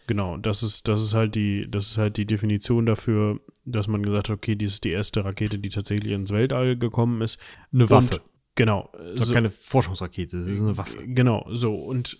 Genau, 0.08 0.38
das 0.38 0.64
ist, 0.64 0.88
das 0.88 1.04
ist 1.04 1.14
halt 1.14 1.36
die, 1.36 1.68
das 1.70 1.92
ist 1.92 1.98
halt 2.00 2.18
die 2.18 2.26
Definition 2.26 2.88
dafür, 2.88 3.40
dass 3.64 3.88
man 3.88 4.02
gesagt 4.02 4.30
hat, 4.30 4.38
okay, 4.38 4.56
dies 4.56 4.72
ist 4.72 4.84
die 4.84 4.90
erste 4.90 5.24
Rakete, 5.24 5.60
die 5.60 5.70
tatsächlich 5.70 6.12
ins 6.12 6.32
Weltall 6.32 6.78
gekommen 6.78 7.22
ist. 7.22 7.40
Eine 7.72 7.90
Waffe. 7.92 8.16
Und, 8.16 8.22
genau. 8.56 8.90
Das 8.94 9.20
ist 9.20 9.28
so, 9.28 9.34
keine 9.36 9.52
Forschungsrakete, 9.52 10.40
das 10.40 10.48
ist 10.48 10.62
eine 10.62 10.76
Waffe. 10.78 11.06
Genau, 11.06 11.48
so. 11.52 11.76
Und 11.76 12.18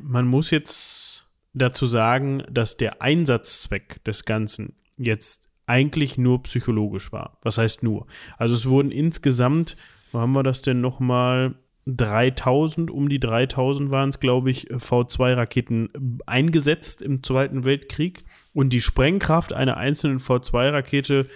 man 0.00 0.26
muss 0.26 0.50
jetzt 0.50 1.32
dazu 1.54 1.86
sagen, 1.86 2.42
dass 2.50 2.76
der 2.76 3.00
Einsatzzweck 3.00 4.04
des 4.04 4.26
Ganzen 4.26 4.74
jetzt 4.98 5.47
eigentlich 5.68 6.18
nur 6.18 6.42
psychologisch 6.42 7.12
war. 7.12 7.38
Was 7.42 7.58
heißt 7.58 7.82
nur? 7.82 8.06
Also 8.36 8.54
es 8.54 8.66
wurden 8.66 8.90
insgesamt, 8.90 9.76
wo 10.12 10.20
haben 10.20 10.32
wir 10.32 10.42
das 10.42 10.62
denn 10.62 10.80
nochmal? 10.80 11.54
3000, 11.88 12.90
um 12.90 13.08
die 13.08 13.18
3000 13.18 13.90
waren 13.90 14.10
es, 14.10 14.20
glaube 14.20 14.50
ich, 14.50 14.70
V2-Raketen 14.70 16.20
eingesetzt 16.26 17.00
im 17.00 17.22
Zweiten 17.22 17.64
Weltkrieg. 17.64 18.24
Und 18.52 18.74
die 18.74 18.82
Sprengkraft 18.82 19.54
einer 19.54 19.78
einzelnen 19.78 20.18
V2-Rakete 20.18 21.26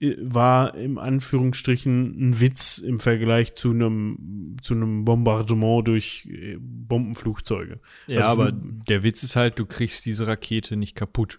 äh, 0.00 0.16
war 0.20 0.74
im 0.74 0.98
Anführungsstrichen 0.98 2.30
ein 2.30 2.40
Witz 2.40 2.78
im 2.78 2.98
Vergleich 2.98 3.54
zu 3.54 3.70
einem 3.70 4.56
zu 4.62 4.74
einem 4.74 5.04
Bombardement 5.04 5.86
durch 5.86 6.26
äh, 6.30 6.56
Bombenflugzeuge. 6.58 7.80
Ja, 8.06 8.28
also 8.28 8.42
aber 8.42 8.52
der 8.52 9.02
Witz 9.02 9.22
ist 9.22 9.36
halt, 9.36 9.58
du 9.58 9.66
kriegst 9.66 10.06
diese 10.06 10.26
Rakete 10.26 10.76
nicht 10.76 10.94
kaputt. 10.94 11.38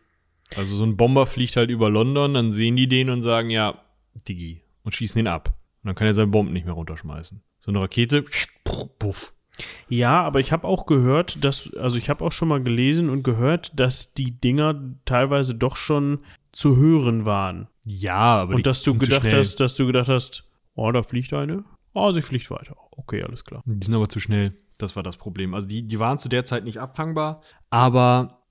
Also 0.56 0.76
so 0.76 0.84
ein 0.84 0.98
Bomber 0.98 1.26
fliegt 1.26 1.56
halt 1.56 1.70
über 1.70 1.90
London, 1.90 2.34
dann 2.34 2.52
sehen 2.52 2.76
die 2.76 2.88
den 2.88 3.10
und 3.10 3.22
sagen, 3.22 3.50
ja, 3.50 3.82
Digi, 4.28 4.62
und 4.84 4.94
schießen 4.94 5.20
ihn 5.20 5.28
ab. 5.28 5.54
Und 5.84 5.88
dann 5.88 5.96
kann 5.96 6.08
er 6.08 6.14
seine 6.14 6.28
Bomben 6.28 6.54
nicht 6.54 6.66
mehr 6.66 6.74
runterschmeißen. 6.74 7.42
So 7.60 7.72
eine 7.72 7.82
Rakete, 7.82 8.26
puff. 8.64 9.34
Ja, 9.90 10.22
aber 10.24 10.40
ich 10.40 10.52
habe 10.52 10.68
auch 10.68 10.86
gehört, 10.86 11.44
dass, 11.44 11.74
also 11.76 11.98
ich 11.98 12.10
habe 12.10 12.24
auch 12.24 12.32
schon 12.32 12.48
mal 12.48 12.64
gelesen 12.64 13.10
und 13.10 13.24
gehört, 13.24 13.78
dass 13.80 14.14
die 14.14 14.32
Dinger 14.32 14.96
teilweise 15.06 15.56
doch 15.56 15.76
schon 15.76 16.20
zu 16.52 16.78
hören 16.78 17.26
waren. 17.26 17.68
Ja, 17.86 18.42
aber 18.42 18.56
und 18.56 18.68
dass 18.68 18.84
du 18.84 18.98
gedacht 18.98 19.32
hast, 19.34 19.60
dass 19.60 19.76
du 19.76 19.86
gedacht 19.86 20.10
hast, 20.10 20.46
oh, 20.76 20.92
da 20.92 21.04
fliegt 21.04 21.34
eine. 21.34 21.64
Oh, 21.94 22.12
sie 22.12 22.22
fliegt 22.22 22.50
weiter. 22.52 22.76
Okay, 22.92 23.24
alles 23.24 23.44
klar. 23.44 23.64
Die 23.66 23.86
sind 23.86 23.96
aber 23.96 24.10
zu 24.10 24.20
schnell. 24.20 24.54
Das 24.78 24.96
war 24.96 25.04
das 25.04 25.18
Problem. 25.18 25.54
Also 25.54 25.68
die, 25.68 25.84
die 25.84 26.00
waren 26.00 26.18
zu 26.18 26.30
der 26.30 26.46
Zeit 26.46 26.64
nicht 26.64 26.80
abfangbar. 26.80 27.42
Aber, 27.70 28.44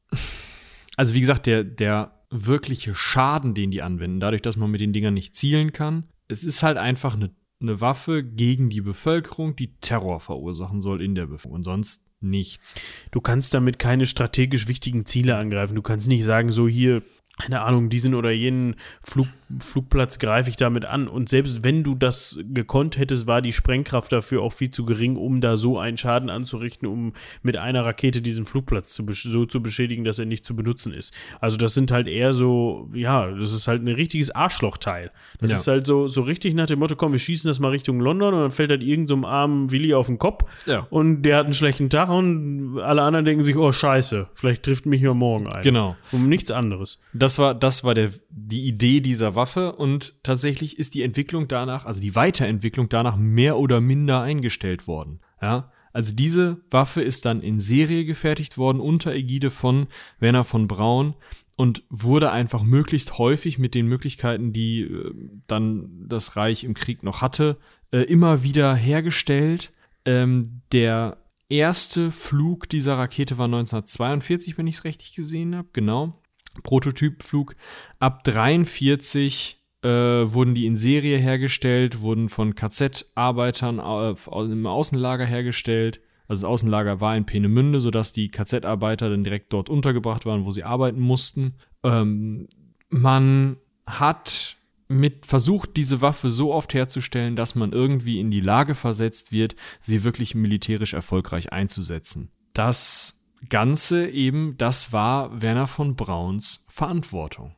also 0.98 1.14
wie 1.14 1.20
gesagt, 1.20 1.46
der, 1.46 1.62
der 1.62 2.24
wirkliche 2.28 2.92
Schaden, 2.94 3.54
den 3.54 3.70
die 3.70 3.82
anwenden, 3.82 4.18
dadurch, 4.18 4.42
dass 4.42 4.56
man 4.56 4.70
mit 4.70 4.80
den 4.80 4.92
Dingern 4.92 5.14
nicht 5.14 5.36
zielen 5.36 5.72
kann, 5.72 6.08
es 6.26 6.42
ist 6.42 6.64
halt 6.64 6.76
einfach 6.76 7.14
eine, 7.14 7.30
eine 7.62 7.80
Waffe 7.80 8.24
gegen 8.24 8.68
die 8.68 8.80
Bevölkerung, 8.80 9.54
die 9.54 9.76
Terror 9.80 10.18
verursachen 10.18 10.80
soll 10.80 11.00
in 11.00 11.14
der 11.14 11.26
Bevölkerung. 11.26 11.58
Und 11.58 11.62
sonst 11.62 12.10
nichts. 12.20 12.74
Du 13.12 13.20
kannst 13.20 13.54
damit 13.54 13.78
keine 13.78 14.06
strategisch 14.06 14.66
wichtigen 14.66 15.06
Ziele 15.06 15.36
angreifen. 15.36 15.76
Du 15.76 15.82
kannst 15.82 16.08
nicht 16.08 16.24
sagen, 16.24 16.50
so 16.50 16.66
hier, 16.66 17.04
keine 17.38 17.62
Ahnung, 17.62 17.90
diesen 17.90 18.16
oder 18.16 18.32
jenen 18.32 18.74
Flug, 19.00 19.28
Flugplatz 19.60 20.18
greife 20.18 20.50
ich 20.50 20.56
damit 20.56 20.84
an. 20.84 21.08
Und 21.08 21.28
selbst 21.28 21.64
wenn 21.64 21.82
du 21.82 21.94
das 21.94 22.38
gekonnt 22.52 22.98
hättest, 22.98 23.26
war 23.26 23.40
die 23.42 23.52
Sprengkraft 23.52 24.12
dafür 24.12 24.42
auch 24.42 24.52
viel 24.52 24.70
zu 24.70 24.84
gering, 24.84 25.16
um 25.16 25.40
da 25.40 25.56
so 25.56 25.78
einen 25.78 25.96
Schaden 25.96 26.28
anzurichten, 26.30 26.86
um 26.86 27.12
mit 27.42 27.56
einer 27.56 27.84
Rakete 27.84 28.20
diesen 28.20 28.44
Flugplatz 28.46 28.92
zu, 28.92 29.04
so 29.10 29.44
zu 29.44 29.62
beschädigen, 29.62 30.04
dass 30.04 30.18
er 30.18 30.26
nicht 30.26 30.44
zu 30.44 30.54
benutzen 30.54 30.92
ist. 30.92 31.14
Also 31.40 31.56
das 31.56 31.74
sind 31.74 31.90
halt 31.90 32.06
eher 32.08 32.32
so, 32.32 32.88
ja, 32.92 33.30
das 33.30 33.52
ist 33.52 33.68
halt 33.68 33.82
ein 33.82 33.88
richtiges 33.88 34.30
Arschlochteil. 34.30 35.10
Das 35.40 35.50
Ja. 35.50 35.56
ist 35.56 35.66
halt 35.66 35.86
so, 35.86 36.08
so 36.08 36.22
richtig 36.22 36.54
nach 36.54 36.66
dem 36.66 36.78
Motto, 36.78 36.96
komm, 36.96 37.12
wir 37.12 37.18
schießen 37.18 37.48
das 37.48 37.58
mal 37.60 37.68
Richtung 37.70 38.00
London 38.00 38.34
und 38.34 38.40
dann 38.40 38.50
fällt 38.50 38.70
halt 38.70 38.82
irgend 38.82 39.08
so 39.08 39.14
einem 39.14 39.24
armen 39.24 39.70
Willi 39.70 39.94
auf 39.94 40.06
den 40.08 40.18
Kopf 40.18 40.44
Ja. 40.66 40.86
und 40.90 41.22
der 41.22 41.36
hat 41.38 41.44
einen 41.44 41.52
schlechten 41.54 41.88
Tag 41.90 42.08
und 42.10 42.78
alle 42.80 43.02
anderen 43.02 43.24
denken 43.24 43.42
sich, 43.44 43.56
oh 43.56 43.72
scheiße, 43.72 44.28
vielleicht 44.34 44.62
trifft 44.64 44.86
mich 44.86 45.00
ja 45.00 45.14
morgen 45.14 45.46
ein. 45.46 45.62
Genau. 45.62 45.96
Um 46.12 46.28
nichts 46.28 46.50
anderes. 46.50 47.00
Das 47.12 47.38
war, 47.38 47.54
das 47.54 47.82
war 47.84 47.94
der, 47.94 48.10
die 48.30 48.66
Idee 48.66 49.00
dieser 49.00 49.34
Waffe 49.38 49.72
und 49.72 50.22
tatsächlich 50.22 50.78
ist 50.78 50.94
die 50.94 51.02
Entwicklung 51.02 51.48
danach, 51.48 51.86
also 51.86 52.02
die 52.02 52.14
Weiterentwicklung 52.14 52.90
danach 52.90 53.16
mehr 53.16 53.56
oder 53.56 53.80
minder 53.80 54.20
eingestellt 54.20 54.86
worden. 54.86 55.20
Ja. 55.40 55.72
Also 55.92 56.14
diese 56.14 56.60
Waffe 56.70 57.00
ist 57.00 57.24
dann 57.24 57.40
in 57.40 57.60
Serie 57.60 58.04
gefertigt 58.04 58.58
worden 58.58 58.80
unter 58.80 59.14
Ägide 59.14 59.50
von 59.50 59.86
Werner 60.18 60.44
von 60.44 60.68
Braun 60.68 61.14
und 61.56 61.82
wurde 61.88 62.30
einfach 62.30 62.62
möglichst 62.62 63.18
häufig 63.18 63.58
mit 63.58 63.74
den 63.74 63.86
Möglichkeiten, 63.86 64.52
die 64.52 64.82
äh, 64.82 65.14
dann 65.46 66.06
das 66.06 66.36
Reich 66.36 66.64
im 66.64 66.74
Krieg 66.74 67.02
noch 67.02 67.22
hatte, 67.22 67.56
äh, 67.90 68.00
immer 68.00 68.42
wieder 68.42 68.74
hergestellt. 68.74 69.72
Ähm, 70.04 70.62
der 70.72 71.16
erste 71.48 72.12
Flug 72.12 72.68
dieser 72.68 72.98
Rakete 72.98 73.38
war 73.38 73.46
1942, 73.46 74.58
wenn 74.58 74.66
ich 74.66 74.76
es 74.76 74.84
richtig 74.84 75.14
gesehen 75.14 75.56
habe, 75.56 75.68
genau. 75.72 76.20
Prototypflug. 76.62 77.56
Ab 77.98 78.24
43 78.24 79.58
äh, 79.82 79.88
wurden 79.88 80.54
die 80.54 80.66
in 80.66 80.76
Serie 80.76 81.18
hergestellt, 81.18 82.00
wurden 82.00 82.28
von 82.28 82.54
KZ-Arbeitern 82.54 83.78
im 83.78 84.66
Außenlager 84.66 85.24
hergestellt. 85.24 86.00
Also 86.26 86.42
das 86.42 86.50
Außenlager 86.50 87.00
war 87.00 87.16
in 87.16 87.26
Peenemünde, 87.26 87.80
sodass 87.80 88.12
die 88.12 88.30
KZ-Arbeiter 88.30 89.08
dann 89.08 89.22
direkt 89.22 89.52
dort 89.52 89.70
untergebracht 89.70 90.26
waren, 90.26 90.44
wo 90.44 90.50
sie 90.50 90.64
arbeiten 90.64 91.00
mussten. 91.00 91.54
Ähm, 91.82 92.48
man 92.90 93.56
hat 93.86 94.56
mit 94.88 95.26
versucht, 95.26 95.76
diese 95.76 96.00
Waffe 96.00 96.30
so 96.30 96.52
oft 96.52 96.74
herzustellen, 96.74 97.36
dass 97.36 97.54
man 97.54 97.72
irgendwie 97.72 98.20
in 98.20 98.30
die 98.30 98.40
Lage 98.40 98.74
versetzt 98.74 99.32
wird, 99.32 99.54
sie 99.80 100.02
wirklich 100.02 100.34
militärisch 100.34 100.94
erfolgreich 100.94 101.52
einzusetzen. 101.52 102.30
Das 102.54 103.17
Ganze 103.48 104.08
eben, 104.08 104.56
das 104.58 104.92
war 104.92 105.40
Werner 105.42 105.66
von 105.66 105.94
Brauns 105.96 106.66
Verantwortung. 106.68 107.54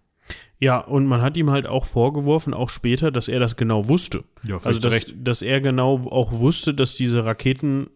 Ja, 0.59 0.79
und 0.79 1.07
man 1.07 1.23
hat 1.23 1.37
ihm 1.37 1.51
halt 1.51 1.67
auch 1.67 1.87
vorgeworfen, 1.87 2.53
auch 2.55 2.69
später, 2.69 3.11
dass 3.11 3.29
er 3.29 3.41
das 3.41 3.57
genau 3.57 3.89
wusste. 3.89 4.25
Ja, 4.47 4.59
also, 4.63 4.79
dass, 4.79 4.93
Recht. 4.93 5.15
dass 5.17 5.43
er 5.43 5.61
genau 5.61 6.07
auch 6.11 6.33
wusste, 6.33 6.75
dass 6.75 6.95
diese 6.95 7.25
Raketen 7.25 7.89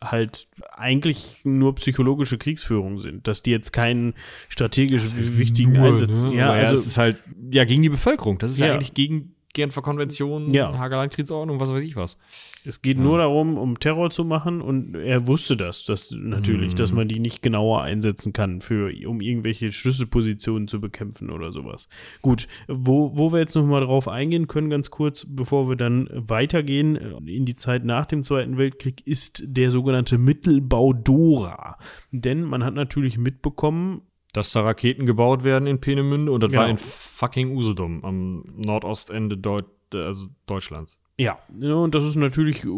halt 0.00 0.48
eigentlich 0.72 1.40
nur 1.44 1.74
psychologische 1.76 2.38
Kriegsführung 2.38 2.98
sind, 2.98 3.26
dass 3.28 3.42
die 3.42 3.50
jetzt 3.50 3.72
keinen 3.72 4.14
strategisch 4.48 5.04
wichtigen 5.14 5.76
Einsatz. 5.76 6.22
Ne? 6.24 6.34
Ja, 6.34 6.50
also 6.50 6.74
es 6.74 6.86
ist 6.86 6.98
halt 6.98 7.18
ja 7.52 7.64
gegen 7.64 7.82
die 7.82 7.88
Bevölkerung. 7.88 8.38
Das 8.38 8.50
ist 8.52 8.58
ja, 8.60 8.68
Ja. 8.68 8.74
eigentlich 8.74 8.94
gegen 8.94 9.34
Genfer 9.54 9.82
Konvention, 9.82 10.52
Ja. 10.52 10.76
Hager 10.78 10.96
Landkriegsordnung, 10.96 11.60
was 11.60 11.72
weiß 11.72 11.82
ich 11.82 11.94
was. 11.96 12.18
Es 12.64 12.80
geht 12.80 12.98
nur 12.98 13.18
darum, 13.18 13.58
um 13.58 13.78
Terror 13.78 14.08
zu 14.10 14.24
machen 14.24 14.60
und 14.62 14.94
er 14.94 15.26
wusste 15.26 15.56
das, 15.56 15.84
das 15.84 16.10
natürlich, 16.12 16.72
Mhm. 16.72 16.76
dass 16.76 16.92
man 16.92 17.08
die 17.08 17.18
nicht 17.18 17.42
genauer 17.42 17.82
einsetzen 17.82 18.32
kann, 18.32 18.60
für, 18.60 18.92
um 19.06 19.20
irgendwelche 19.20 19.70
Schlüsselpositionen 19.72 20.68
zu 20.68 20.80
bekämpfen 20.80 21.30
oder 21.30 21.52
sowas. 21.52 21.88
Gut, 22.22 22.48
wo, 22.68 23.10
wo 23.16 23.32
wir 23.32 23.40
jetzt 23.40 23.54
nochmal 23.54 23.82
drauf 23.82 24.08
eingehen 24.08 24.46
können, 24.48 24.70
ganz 24.70 24.90
kurz, 24.90 25.26
bevor 25.28 25.68
wir 25.68 25.76
dann 25.76 26.08
weitergehen 26.12 26.96
in 27.26 27.44
die 27.44 27.54
Zeit 27.54 27.84
nach 27.84 28.06
dem 28.06 28.22
Zweiten 28.22 28.56
Weltkrieg, 28.56 29.06
ist 29.06 29.42
der 29.46 29.70
sogenannte 29.70 30.16
Mittelbau 30.18 30.92
Dora. 30.92 31.78
Denn 32.10 32.42
man 32.42 32.64
hat 32.64 32.74
natürlich 32.74 33.18
mitbekommen, 33.18 34.02
Dass 34.32 34.52
da 34.52 34.62
Raketen 34.62 35.04
gebaut 35.04 35.44
werden 35.44 35.66
in 35.66 35.80
Peenemünde 35.80 36.32
und 36.32 36.42
das 36.42 36.50
Genau. 36.50 36.62
war 36.62 36.68
in 36.68 36.78
fucking 36.78 37.54
Usedom 37.54 38.04
am 38.04 38.44
Nordostende 38.56 39.36
Deut 39.36 39.66
also 39.94 40.28
Deutschlands. 40.46 40.98
Ja, 41.18 41.38
ja, 41.58 41.74
und 41.74 41.94
das 41.94 42.04
ist 42.04 42.16
natürlich 42.16 42.64
äh, 42.64 42.68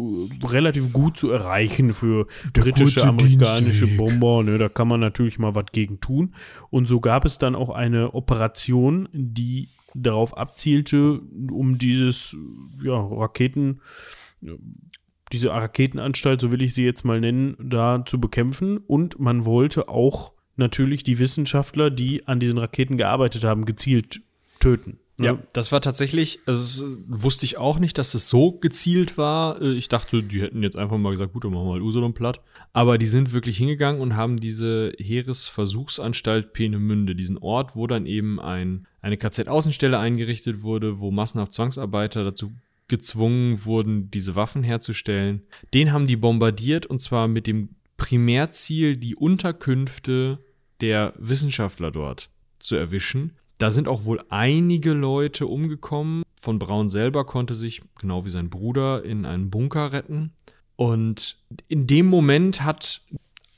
relativ 0.45 0.91
gut 0.91 1.17
zu 1.17 1.31
erreichen 1.31 1.93
für 1.93 2.27
britische, 2.53 3.03
amerikanische 3.07 3.85
Dienstweg. 3.85 3.97
Bomber. 3.97 4.43
Ne, 4.43 4.57
da 4.57 4.67
kann 4.69 4.87
man 4.87 4.99
natürlich 4.99 5.39
mal 5.39 5.55
was 5.55 5.65
gegen 5.71 6.01
tun. 6.01 6.35
Und 6.69 6.87
so 6.87 6.99
gab 6.99 7.25
es 7.25 7.39
dann 7.39 7.55
auch 7.55 7.69
eine 7.69 8.13
Operation, 8.13 9.07
die 9.13 9.69
darauf 9.93 10.37
abzielte, 10.37 11.21
um 11.49 11.77
dieses 11.77 12.35
ja, 12.83 12.99
Raketen, 12.99 13.79
diese 15.31 15.49
Raketenanstalt, 15.49 16.41
so 16.41 16.51
will 16.51 16.61
ich 16.61 16.73
sie 16.73 16.83
jetzt 16.83 17.05
mal 17.05 17.21
nennen, 17.21 17.55
da 17.57 18.03
zu 18.05 18.19
bekämpfen. 18.19 18.77
Und 18.77 19.17
man 19.19 19.45
wollte 19.45 19.87
auch 19.87 20.33
natürlich 20.55 21.03
die 21.03 21.19
Wissenschaftler, 21.19 21.89
die 21.89 22.27
an 22.27 22.39
diesen 22.39 22.57
Raketen 22.57 22.97
gearbeitet 22.97 23.43
haben, 23.43 23.65
gezielt 23.65 24.21
töten. 24.59 24.99
ne? 25.19 25.25
Ja, 25.25 25.39
das 25.53 25.71
war 25.71 25.81
tatsächlich, 25.81 26.39
also 26.45 26.61
es, 26.61 26.97
wusste 27.07 27.45
ich 27.45 27.57
auch 27.57 27.79
nicht, 27.79 27.97
dass 27.97 28.13
es 28.13 28.29
so 28.29 28.53
gezielt 28.53 29.17
war. 29.17 29.61
Äh, 29.61 29.73
Ich 29.73 29.89
dachte, 29.89 30.23
die 30.23 30.41
hätten 30.41 30.63
jetzt 30.63 30.77
einfach 30.77 30.97
mal 30.97 31.11
gesagt, 31.11 31.33
gut, 31.33 31.43
dann 31.43 31.51
machen 31.53 31.65
wir 31.65 31.71
mal 31.71 31.81
Usedom 31.81 32.13
platt. 32.13 32.41
Aber 32.73 32.97
die 32.97 33.07
sind 33.07 33.31
wirklich 33.31 33.57
hingegangen 33.57 34.01
und 34.01 34.15
haben 34.15 34.39
diese 34.39 34.93
Heeresversuchsanstalt 34.97 36.53
Peenemünde, 36.53 37.15
diesen 37.15 37.37
Ort, 37.37 37.75
wo 37.75 37.87
dann 37.87 38.05
eben 38.05 38.39
ein, 38.39 38.87
eine 39.01 39.17
KZ-Außenstelle 39.17 39.99
eingerichtet 39.99 40.63
wurde, 40.63 40.99
wo 40.99 41.11
massenhaft 41.11 41.53
Zwangsarbeiter 41.53 42.23
dazu 42.23 42.51
gezwungen 42.87 43.65
wurden, 43.65 44.11
diese 44.11 44.35
Waffen 44.35 44.63
herzustellen. 44.63 45.41
Den 45.73 45.91
haben 45.91 46.07
die 46.07 46.17
bombardiert 46.17 46.85
und 46.85 47.01
zwar 47.01 47.27
mit 47.27 47.47
dem 47.47 47.69
Primärziel, 47.97 48.97
die 48.97 49.15
Unterkünfte 49.15 50.39
der 50.81 51.13
Wissenschaftler 51.17 51.91
dort 51.91 52.29
zu 52.59 52.75
erwischen. 52.75 53.35
Da 53.57 53.71
sind 53.71 53.87
auch 53.87 54.05
wohl 54.05 54.21
einige 54.29 54.93
Leute 54.93 55.47
umgekommen. 55.47 56.23
Von 56.39 56.59
Braun 56.59 56.89
selber 56.89 57.25
konnte 57.25 57.53
sich, 57.53 57.81
genau 57.99 58.25
wie 58.25 58.29
sein 58.29 58.49
Bruder, 58.49 59.03
in 59.03 59.25
einen 59.25 59.49
Bunker 59.49 59.93
retten. 59.93 60.33
Und 60.75 61.37
in 61.67 61.87
dem 61.87 62.05
Moment 62.07 62.63
hat, 62.63 63.01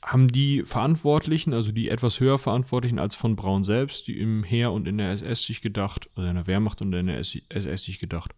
haben 0.02 0.28
die 0.28 0.62
Verantwortlichen, 0.64 1.52
also 1.52 1.72
die 1.72 1.88
etwas 1.88 2.20
höher 2.20 2.38
Verantwortlichen 2.38 2.98
als 2.98 3.14
von 3.16 3.34
Braun 3.34 3.64
selbst, 3.64 4.06
die 4.06 4.18
im 4.18 4.44
Heer 4.44 4.72
und 4.72 4.86
in 4.86 4.98
der 4.98 5.10
SS 5.10 5.42
sich 5.42 5.60
gedacht, 5.60 6.08
also 6.14 6.28
in 6.28 6.36
der 6.36 6.46
Wehrmacht 6.46 6.80
und 6.80 6.92
in 6.92 7.08
der 7.08 7.18
SS 7.18 7.82
sich 7.82 7.98
gedacht, 7.98 8.34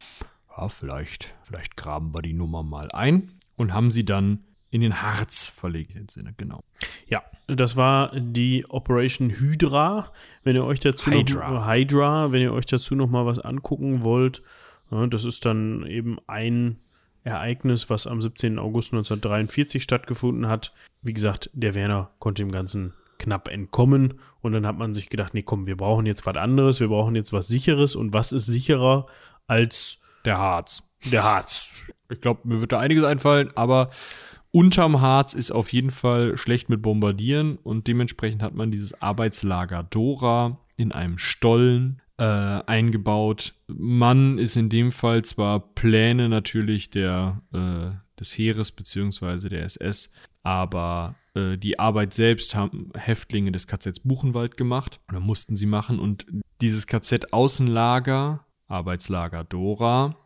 ja, 0.56 0.68
vielleicht, 0.68 1.34
vielleicht 1.42 1.76
graben 1.76 2.14
wir 2.14 2.22
die 2.22 2.32
Nummer 2.32 2.62
mal 2.62 2.88
ein 2.92 3.32
und 3.56 3.74
haben 3.74 3.90
sie 3.90 4.04
dann 4.04 4.44
in 4.70 4.80
den 4.80 5.02
Harz 5.02 5.46
verlegt, 5.46 5.96
im 5.96 6.08
Sinne, 6.08 6.32
genau. 6.36 6.62
Ja, 7.08 7.22
das 7.48 7.76
war 7.76 8.12
die 8.18 8.64
Operation 8.68 9.30
Hydra. 9.30 10.12
Wenn 10.44 10.54
ihr 10.54 10.64
euch 10.64 10.80
dazu 10.80 11.10
Hydra. 11.10 11.50
noch 11.50 11.66
Hydra, 11.66 12.30
wenn 12.32 12.42
ihr 12.42 12.52
euch 12.52 12.66
dazu 12.66 12.94
noch 12.94 13.08
mal 13.10 13.26
was 13.26 13.40
angucken 13.40 14.04
wollt, 14.04 14.42
ja, 14.90 15.06
das 15.06 15.24
ist 15.24 15.44
dann 15.44 15.84
eben 15.86 16.18
ein 16.26 16.78
Ereignis, 17.24 17.90
was 17.90 18.06
am 18.06 18.20
17. 18.20 18.58
August 18.58 18.92
1943 18.92 19.82
stattgefunden 19.82 20.46
hat. 20.48 20.72
Wie 21.02 21.12
gesagt, 21.12 21.50
der 21.52 21.74
Werner 21.74 22.10
konnte 22.18 22.42
dem 22.42 22.52
Ganzen 22.52 22.94
knapp 23.18 23.48
entkommen 23.48 24.14
und 24.40 24.52
dann 24.52 24.66
hat 24.66 24.78
man 24.78 24.94
sich 24.94 25.10
gedacht, 25.10 25.34
nee, 25.34 25.42
komm, 25.42 25.66
wir 25.66 25.76
brauchen 25.76 26.06
jetzt 26.06 26.24
was 26.24 26.36
anderes, 26.36 26.80
wir 26.80 26.88
brauchen 26.88 27.14
jetzt 27.14 27.32
was 27.32 27.48
sicheres 27.48 27.94
und 27.94 28.14
was 28.14 28.32
ist 28.32 28.46
sicherer 28.46 29.06
als 29.46 29.98
Der 30.24 30.38
Harz. 30.38 30.94
der 31.04 31.24
Harz? 31.24 31.74
Ich 32.08 32.20
glaube, 32.20 32.40
mir 32.44 32.60
wird 32.60 32.72
da 32.72 32.78
einiges 32.78 33.04
einfallen, 33.04 33.48
aber 33.54 33.90
unterm 34.52 35.00
Harz 35.00 35.34
ist 35.34 35.50
auf 35.50 35.72
jeden 35.72 35.90
Fall 35.90 36.36
schlecht 36.36 36.68
mit 36.68 36.82
Bombardieren 36.82 37.56
und 37.56 37.86
dementsprechend 37.86 38.42
hat 38.42 38.54
man 38.54 38.70
dieses 38.70 39.00
Arbeitslager 39.00 39.82
Dora 39.84 40.58
in 40.76 40.92
einem 40.92 41.18
Stollen 41.18 42.00
äh, 42.18 42.24
eingebaut. 42.24 43.54
Man 43.68 44.38
ist 44.38 44.56
in 44.56 44.68
dem 44.68 44.92
Fall 44.92 45.22
zwar 45.22 45.60
Pläne 45.74 46.28
natürlich 46.28 46.90
der, 46.90 47.42
äh, 47.52 47.92
des 48.18 48.36
Heeres 48.36 48.72
beziehungsweise 48.72 49.48
der 49.48 49.64
SS, 49.64 50.12
aber 50.42 51.14
äh, 51.34 51.56
die 51.56 51.78
Arbeit 51.78 52.14
selbst 52.14 52.54
haben 52.54 52.90
Häftlinge 52.94 53.52
des 53.52 53.66
KZ 53.66 54.02
Buchenwald 54.04 54.56
gemacht 54.56 55.00
oder 55.08 55.20
mussten 55.20 55.56
sie 55.56 55.66
machen 55.66 55.98
und 55.98 56.26
dieses 56.60 56.86
KZ 56.86 57.32
Außenlager, 57.32 58.44
Arbeitslager 58.66 59.44
Dora, 59.44 60.16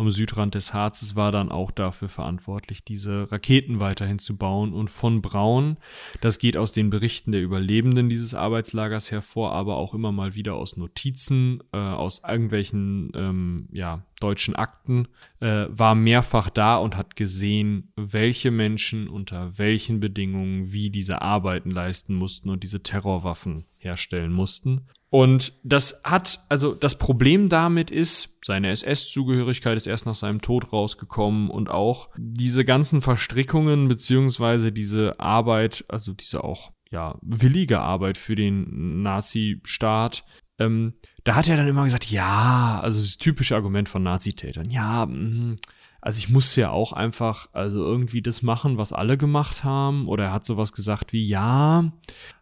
am 0.00 0.10
Südrand 0.10 0.54
des 0.54 0.72
Harzes, 0.72 1.14
war 1.14 1.30
dann 1.30 1.52
auch 1.52 1.70
dafür 1.70 2.08
verantwortlich, 2.08 2.82
diese 2.84 3.30
Raketen 3.30 3.80
weiterhin 3.80 4.18
zu 4.18 4.36
bauen. 4.36 4.72
Und 4.72 4.88
von 4.88 5.22
Braun, 5.22 5.76
das 6.20 6.38
geht 6.38 6.56
aus 6.56 6.72
den 6.72 6.90
Berichten 6.90 7.32
der 7.32 7.42
Überlebenden 7.42 8.08
dieses 8.08 8.34
Arbeitslagers 8.34 9.10
hervor, 9.10 9.52
aber 9.52 9.76
auch 9.76 9.94
immer 9.94 10.10
mal 10.10 10.34
wieder 10.34 10.54
aus 10.54 10.76
Notizen, 10.76 11.62
äh, 11.72 11.76
aus 11.76 12.22
irgendwelchen 12.26 13.12
ähm, 13.14 13.68
ja, 13.72 14.02
deutschen 14.20 14.56
Akten, 14.56 15.06
äh, 15.40 15.66
war 15.68 15.94
mehrfach 15.94 16.48
da 16.48 16.76
und 16.78 16.96
hat 16.96 17.14
gesehen, 17.14 17.92
welche 17.94 18.50
Menschen 18.50 19.06
unter 19.06 19.58
welchen 19.58 20.00
Bedingungen 20.00 20.72
wie 20.72 20.90
diese 20.90 21.20
Arbeiten 21.22 21.70
leisten 21.70 22.14
mussten 22.14 22.48
und 22.48 22.62
diese 22.62 22.82
Terrorwaffen 22.82 23.64
herstellen 23.76 24.32
mussten. 24.32 24.86
Und 25.10 25.54
das 25.64 26.02
hat, 26.04 26.44
also 26.48 26.72
das 26.72 26.96
Problem 26.96 27.48
damit 27.48 27.90
ist, 27.90 28.38
seine 28.44 28.70
SS-Zugehörigkeit 28.70 29.76
ist 29.76 29.88
erst 29.88 30.06
nach 30.06 30.14
seinem 30.14 30.40
Tod 30.40 30.72
rausgekommen 30.72 31.50
und 31.50 31.68
auch 31.68 32.10
diese 32.16 32.64
ganzen 32.64 33.02
Verstrickungen 33.02 33.88
beziehungsweise 33.88 34.70
diese 34.70 35.18
Arbeit, 35.18 35.84
also 35.88 36.12
diese 36.12 36.44
auch 36.44 36.70
ja 36.90 37.18
willige 37.22 37.80
Arbeit 37.80 38.18
für 38.18 38.36
den 38.36 39.02
Nazi-Staat, 39.02 40.24
ähm, 40.60 40.94
da 41.24 41.34
hat 41.34 41.48
er 41.48 41.56
dann 41.56 41.68
immer 41.68 41.84
gesagt, 41.84 42.08
ja, 42.10 42.78
also 42.80 43.02
das 43.02 43.18
typische 43.18 43.56
Argument 43.56 43.88
von 43.88 44.04
Nazitätern, 44.04 44.70
ja, 44.70 45.06
mh, 45.06 45.56
also 46.00 46.18
ich 46.18 46.30
musste 46.30 46.62
ja 46.62 46.70
auch 46.70 46.92
einfach, 46.92 47.48
also 47.52 47.84
irgendwie 47.84 48.22
das 48.22 48.42
machen, 48.42 48.78
was 48.78 48.92
alle 48.92 49.18
gemacht 49.18 49.64
haben. 49.64 50.08
Oder 50.08 50.24
er 50.24 50.32
hat 50.32 50.46
sowas 50.46 50.72
gesagt 50.72 51.12
wie, 51.12 51.26
ja, 51.26 51.92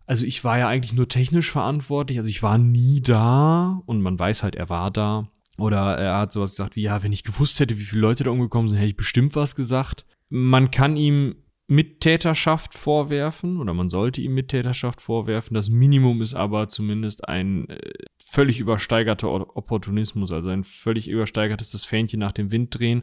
also 0.08 0.24
ich 0.24 0.42
war 0.42 0.58
ja 0.58 0.68
eigentlich 0.68 0.94
nur 0.94 1.06
technisch 1.06 1.52
verantwortlich, 1.52 2.16
also 2.16 2.30
ich 2.30 2.42
war 2.42 2.56
nie 2.56 3.02
da 3.02 3.82
und 3.84 4.00
man 4.00 4.18
weiß 4.18 4.42
halt, 4.42 4.56
er 4.56 4.70
war 4.70 4.90
da. 4.90 5.28
Oder 5.58 5.98
er 5.98 6.16
hat 6.16 6.32
sowas 6.32 6.52
gesagt 6.52 6.76
wie, 6.76 6.82
ja, 6.82 7.02
wenn 7.02 7.12
ich 7.12 7.24
gewusst 7.24 7.60
hätte, 7.60 7.78
wie 7.78 7.84
viele 7.84 8.00
Leute 8.00 8.24
da 8.24 8.30
umgekommen 8.30 8.68
sind, 8.68 8.78
hätte 8.78 8.88
ich 8.88 8.96
bestimmt 8.96 9.36
was 9.36 9.54
gesagt. 9.54 10.06
Man 10.30 10.70
kann 10.70 10.96
ihm 10.96 11.36
Mittäterschaft 11.66 12.72
vorwerfen 12.72 13.58
oder 13.58 13.74
man 13.74 13.90
sollte 13.90 14.22
ihm 14.22 14.32
Mittäterschaft 14.32 15.02
vorwerfen. 15.02 15.54
Das 15.54 15.68
Minimum 15.68 16.22
ist 16.22 16.34
aber 16.34 16.68
zumindest 16.68 17.28
ein 17.28 17.68
äh, 17.68 17.78
völlig 18.24 18.60
übersteigerter 18.60 19.28
Opportunismus, 19.30 20.32
also 20.32 20.48
ein 20.48 20.64
völlig 20.64 21.08
übersteigertes 21.08 21.72
das 21.72 21.84
Fähnchen 21.84 22.20
nach 22.20 22.32
dem 22.32 22.50
Wind 22.50 22.78
drehen 22.78 23.02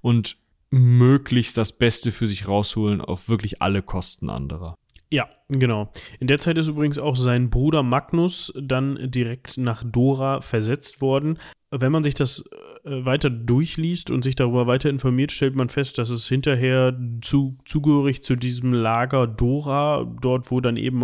und 0.00 0.36
möglichst 0.70 1.56
das 1.56 1.76
Beste 1.76 2.12
für 2.12 2.28
sich 2.28 2.46
rausholen 2.46 3.00
auf 3.00 3.28
wirklich 3.28 3.60
alle 3.60 3.82
Kosten 3.82 4.30
anderer. 4.30 4.76
Ja, 5.10 5.28
genau. 5.48 5.90
In 6.18 6.26
der 6.26 6.38
Zeit 6.38 6.58
ist 6.58 6.68
übrigens 6.68 6.98
auch 6.98 7.16
sein 7.16 7.50
Bruder 7.50 7.82
Magnus 7.82 8.52
dann 8.60 8.98
direkt 9.10 9.58
nach 9.58 9.84
Dora 9.84 10.40
versetzt 10.40 11.00
worden. 11.00 11.38
Wenn 11.80 11.92
man 11.92 12.04
sich 12.04 12.14
das 12.14 12.44
äh, 12.84 13.04
weiter 13.04 13.30
durchliest 13.30 14.10
und 14.10 14.24
sich 14.24 14.36
darüber 14.36 14.66
weiter 14.66 14.90
informiert, 14.90 15.32
stellt 15.32 15.56
man 15.56 15.68
fest, 15.68 15.98
dass 15.98 16.10
es 16.10 16.28
hinterher 16.28 16.96
zu, 17.20 17.56
zugehörig 17.64 18.22
zu 18.22 18.36
diesem 18.36 18.72
Lager 18.72 19.26
Dora, 19.26 20.06
dort 20.20 20.50
wo 20.50 20.60
dann 20.60 20.76
eben 20.76 21.02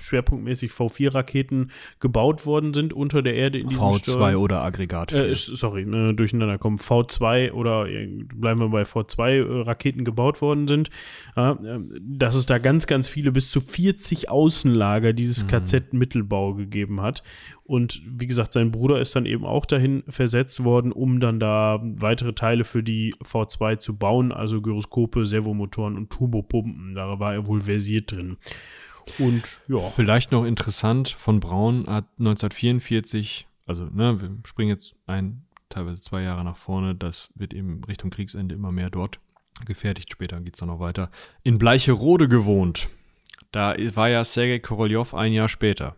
schwerpunktmäßig 0.00 0.72
V4-Raketen 0.72 1.70
gebaut 2.00 2.46
worden 2.46 2.74
sind 2.74 2.92
unter 2.92 3.22
der 3.22 3.34
Erde. 3.34 3.58
In 3.58 3.68
V2 3.68 4.10
Steuern. 4.10 4.36
oder 4.36 4.62
Aggregat 4.62 5.12
4. 5.12 5.28
Äh, 5.28 5.34
sorry, 5.34 5.82
äh, 5.82 6.12
durcheinander 6.12 6.58
kommen. 6.58 6.78
V2 6.78 7.52
oder 7.52 7.88
äh, 7.88 8.06
bleiben 8.34 8.60
wir 8.60 8.68
bei 8.68 8.82
V2-Raketen 8.82 10.00
äh, 10.00 10.04
gebaut 10.04 10.40
worden 10.40 10.68
sind. 10.68 10.90
Äh, 11.36 11.54
dass 12.00 12.34
es 12.34 12.46
da 12.46 12.58
ganz, 12.58 12.86
ganz 12.86 13.08
viele, 13.08 13.32
bis 13.32 13.50
zu 13.50 13.60
40 13.60 14.30
Außenlager 14.30 15.12
dieses 15.12 15.44
mhm. 15.44 15.48
KZ 15.48 15.92
Mittelbau 15.92 16.54
gegeben 16.54 17.00
hat. 17.00 17.22
Und 17.64 18.02
wie 18.06 18.26
gesagt, 18.26 18.52
sein 18.52 18.70
Bruder 18.70 19.00
ist 19.00 19.16
dann 19.16 19.24
eben 19.24 19.46
auch 19.46 19.64
dahin 19.64 20.04
versetzt 20.08 20.64
worden, 20.64 20.92
um 20.92 21.18
dann 21.18 21.40
da 21.40 21.80
weitere 21.82 22.34
Teile 22.34 22.64
für 22.64 22.82
die 22.82 23.14
V2 23.24 23.78
zu 23.78 23.96
bauen, 23.96 24.32
also 24.32 24.60
Gyroskope, 24.60 25.24
Servomotoren 25.24 25.96
und 25.96 26.10
Turbopumpen. 26.10 26.94
Da 26.94 27.18
war 27.18 27.32
er 27.32 27.46
wohl 27.46 27.62
versiert 27.62 28.12
drin. 28.12 28.36
Und 29.18 29.62
ja. 29.68 29.78
Vielleicht 29.78 30.32
noch 30.32 30.44
interessant, 30.44 31.08
von 31.08 31.40
Braun 31.40 31.86
hat 31.86 32.06
1944, 32.18 33.46
also 33.66 33.86
ne, 33.86 34.20
wir 34.20 34.30
springen 34.44 34.70
jetzt 34.70 34.96
ein, 35.06 35.44
teilweise 35.68 36.02
zwei 36.02 36.22
Jahre 36.22 36.44
nach 36.44 36.56
vorne, 36.56 36.94
das 36.94 37.30
wird 37.34 37.54
eben 37.54 37.82
Richtung 37.84 38.10
Kriegsende 38.10 38.54
immer 38.54 38.72
mehr 38.72 38.90
dort 38.90 39.20
gefertigt. 39.64 40.12
Später 40.12 40.40
geht 40.40 40.54
es 40.54 40.60
dann 40.60 40.68
noch 40.68 40.80
weiter. 40.80 41.10
In 41.42 41.58
Bleicherode 41.58 42.28
gewohnt. 42.28 42.90
Da 43.52 43.74
war 43.94 44.08
ja 44.08 44.24
Sergei 44.24 44.58
Korolev 44.58 45.14
ein 45.14 45.32
Jahr 45.32 45.48
später. 45.48 45.96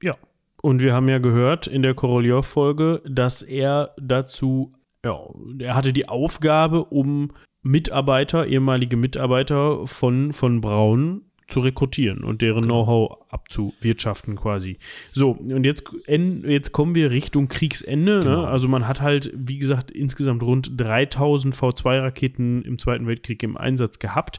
Ja, 0.00 0.16
und 0.64 0.80
wir 0.80 0.94
haben 0.94 1.10
ja 1.10 1.18
gehört 1.18 1.66
in 1.66 1.82
der 1.82 1.92
Korolev-Folge, 1.92 3.02
dass 3.06 3.42
er 3.42 3.90
dazu, 4.00 4.72
ja, 5.04 5.18
er 5.58 5.74
hatte 5.74 5.92
die 5.92 6.08
Aufgabe, 6.08 6.86
um 6.86 7.32
Mitarbeiter, 7.62 8.46
ehemalige 8.46 8.96
Mitarbeiter 8.96 9.86
von, 9.86 10.32
von 10.32 10.62
Braun 10.62 11.20
zu 11.48 11.60
rekrutieren 11.60 12.24
und 12.24 12.40
deren 12.40 12.62
genau. 12.62 12.84
Know-how 12.84 13.18
abzuwirtschaften 13.28 14.36
quasi. 14.36 14.78
So, 15.12 15.32
und 15.32 15.64
jetzt, 15.64 15.84
jetzt 16.08 16.72
kommen 16.72 16.94
wir 16.94 17.10
Richtung 17.10 17.48
Kriegsende. 17.48 18.14
Ne? 18.14 18.20
Genau. 18.20 18.40
Ne? 18.42 18.48
Also 18.48 18.66
man 18.66 18.88
hat 18.88 19.02
halt, 19.02 19.30
wie 19.36 19.58
gesagt, 19.58 19.90
insgesamt 19.90 20.42
rund 20.42 20.80
3000 20.80 21.54
V2-Raketen 21.54 22.62
im 22.62 22.78
Zweiten 22.78 23.06
Weltkrieg 23.06 23.42
im 23.42 23.58
Einsatz 23.58 23.98
gehabt. 23.98 24.38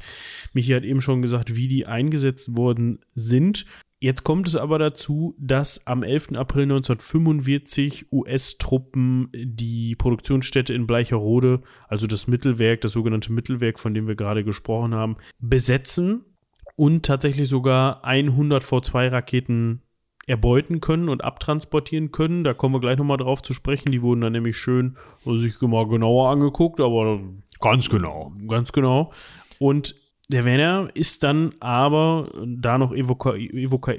Michi 0.53 0.71
hat 0.71 0.83
eben 0.85 1.01
schon 1.01 1.21
gesagt, 1.21 1.55
wie 1.55 1.67
die 1.67 1.85
eingesetzt 1.85 2.57
worden 2.57 3.05
sind. 3.13 3.67
Jetzt 4.05 4.23
kommt 4.23 4.47
es 4.47 4.55
aber 4.55 4.77
dazu, 4.77 5.33
dass 5.39 5.87
am 5.87 6.03
11. 6.03 6.33
April 6.35 6.65
1945 6.65 8.11
US-Truppen 8.11 9.31
die 9.33 9.95
Produktionsstätte 9.95 10.75
in 10.75 10.85
Bleicherode, 10.85 11.63
also 11.87 12.05
das 12.05 12.27
Mittelwerk, 12.27 12.81
das 12.81 12.91
sogenannte 12.91 13.33
Mittelwerk, 13.33 13.79
von 13.79 13.95
dem 13.95 14.05
wir 14.05 14.13
gerade 14.13 14.43
gesprochen 14.43 14.93
haben, 14.93 15.17
besetzen 15.39 16.23
und 16.75 17.03
tatsächlich 17.03 17.49
sogar 17.49 18.05
100 18.05 18.63
V2-Raketen 18.63 19.81
erbeuten 20.27 20.81
können 20.81 21.09
und 21.09 21.23
abtransportieren 21.23 22.11
können. 22.11 22.43
Da 22.43 22.53
kommen 22.53 22.75
wir 22.75 22.81
gleich 22.81 22.99
nochmal 22.99 23.17
drauf 23.17 23.41
zu 23.41 23.55
sprechen. 23.55 23.91
Die 23.91 24.03
wurden 24.03 24.21
dann 24.21 24.33
nämlich 24.33 24.55
schön 24.55 24.97
sich 25.25 25.59
mal 25.61 25.87
genauer 25.87 26.29
angeguckt, 26.29 26.79
aber 26.79 27.21
ganz 27.59 27.89
genau. 27.89 28.33
Ganz 28.47 28.71
genau. 28.71 29.11
Und 29.57 29.95
der 30.29 30.45
Werner 30.45 30.89
ist 30.93 31.23
dann 31.23 31.53
aber 31.59 32.31
da 32.45 32.77
noch 32.77 32.93
evoka 32.93 33.35
evoka 33.35 33.93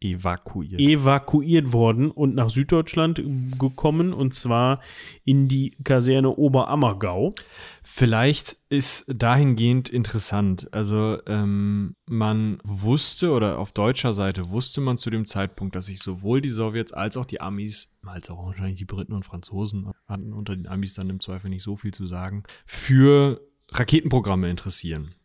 evakuiert. 0.00 0.80
evakuiert 0.80 1.72
worden 1.72 2.10
und 2.10 2.34
nach 2.34 2.50
Süddeutschland 2.50 3.22
gekommen 3.58 4.12
und 4.12 4.34
zwar 4.34 4.80
in 5.24 5.48
die 5.48 5.74
Kaserne 5.84 6.30
Oberammergau. 6.30 7.34
Vielleicht 7.82 8.58
ist 8.68 9.06
dahingehend 9.08 9.88
interessant. 9.88 10.72
Also 10.72 11.18
ähm, 11.26 11.96
man 12.06 12.58
wusste 12.62 13.30
oder 13.30 13.58
auf 13.58 13.72
deutscher 13.72 14.12
Seite 14.12 14.50
wusste 14.50 14.80
man 14.80 14.96
zu 14.98 15.08
dem 15.08 15.24
Zeitpunkt, 15.24 15.74
dass 15.76 15.86
sich 15.86 16.00
sowohl 16.00 16.40
die 16.40 16.50
Sowjets 16.50 16.92
als 16.92 17.16
auch 17.16 17.26
die 17.26 17.40
Amis, 17.40 17.94
als 18.04 18.28
auch 18.28 18.44
wahrscheinlich 18.46 18.76
die 18.76 18.84
Briten 18.84 19.12
und 19.12 19.24
Franzosen 19.24 19.90
hatten 20.06 20.32
unter 20.32 20.54
den 20.54 20.66
Amis 20.66 20.94
dann 20.94 21.08
im 21.08 21.20
Zweifel 21.20 21.48
nicht 21.48 21.62
so 21.62 21.76
viel 21.76 21.94
zu 21.94 22.06
sagen, 22.06 22.42
für 22.66 23.40
Raketenprogramme 23.72 24.48
interessieren. 24.50 25.15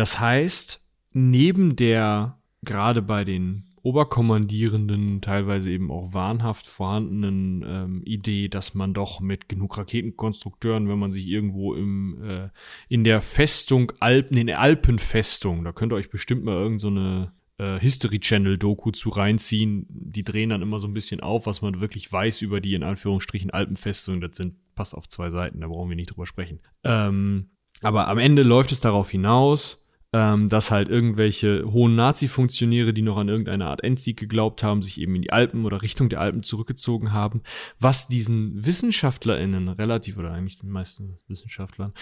Das 0.00 0.18
heißt, 0.18 0.82
neben 1.12 1.76
der 1.76 2.38
gerade 2.62 3.02
bei 3.02 3.22
den 3.22 3.66
Oberkommandierenden, 3.82 5.20
teilweise 5.20 5.72
eben 5.72 5.90
auch 5.90 6.14
wahnhaft 6.14 6.66
vorhandenen 6.66 7.62
ähm, 7.68 8.02
Idee, 8.06 8.48
dass 8.48 8.72
man 8.72 8.94
doch 8.94 9.20
mit 9.20 9.50
genug 9.50 9.76
Raketenkonstrukteuren, 9.76 10.88
wenn 10.88 10.98
man 10.98 11.12
sich 11.12 11.26
irgendwo 11.26 11.74
im, 11.74 12.18
äh, 12.24 12.48
in 12.88 13.04
der 13.04 13.20
Festung 13.20 13.92
Alpen, 14.00 14.38
in 14.38 14.46
der 14.46 14.60
Alpenfestung, 14.60 15.64
da 15.64 15.72
könnt 15.72 15.92
ihr 15.92 15.96
euch 15.96 16.08
bestimmt 16.08 16.44
mal 16.44 16.54
irgendeine 16.54 17.34
so 17.58 17.62
äh, 17.62 17.78
History 17.78 18.20
Channel 18.20 18.56
Doku 18.56 18.92
zu 18.92 19.10
reinziehen. 19.10 19.84
Die 19.90 20.24
drehen 20.24 20.48
dann 20.48 20.62
immer 20.62 20.78
so 20.78 20.88
ein 20.88 20.94
bisschen 20.94 21.20
auf, 21.20 21.44
was 21.44 21.60
man 21.60 21.82
wirklich 21.82 22.10
weiß 22.10 22.40
über 22.40 22.62
die 22.62 22.72
in 22.72 22.84
Anführungsstrichen 22.84 23.50
Alpenfestung. 23.50 24.22
Das 24.22 24.34
sind, 24.34 24.54
passt 24.74 24.94
auf 24.94 25.10
zwei 25.10 25.28
Seiten, 25.28 25.60
da 25.60 25.68
brauchen 25.68 25.90
wir 25.90 25.96
nicht 25.96 26.12
drüber 26.12 26.24
sprechen. 26.24 26.60
Ähm, 26.84 27.50
aber 27.82 28.08
am 28.08 28.18
Ende 28.18 28.42
läuft 28.42 28.72
es 28.72 28.80
darauf 28.80 29.10
hinaus, 29.10 29.86
ähm, 30.12 30.48
dass 30.48 30.70
halt 30.70 30.88
irgendwelche 30.88 31.64
hohen 31.70 31.94
Nazi-Funktionäre, 31.94 32.92
die 32.92 33.02
noch 33.02 33.16
an 33.16 33.28
irgendeine 33.28 33.66
Art 33.66 33.84
Endsieg 33.84 34.18
geglaubt 34.18 34.62
haben, 34.62 34.82
sich 34.82 35.00
eben 35.00 35.14
in 35.14 35.22
die 35.22 35.32
Alpen 35.32 35.64
oder 35.64 35.82
Richtung 35.82 36.08
der 36.08 36.20
Alpen 36.20 36.42
zurückgezogen 36.42 37.12
haben, 37.12 37.42
was 37.78 38.08
diesen 38.08 38.64
WissenschaftlerInnen 38.64 39.68
relativ, 39.68 40.16
oder 40.16 40.32
eigentlich 40.32 40.58
den 40.58 40.70
meisten 40.70 41.18
Wissenschaftlern, 41.28 41.92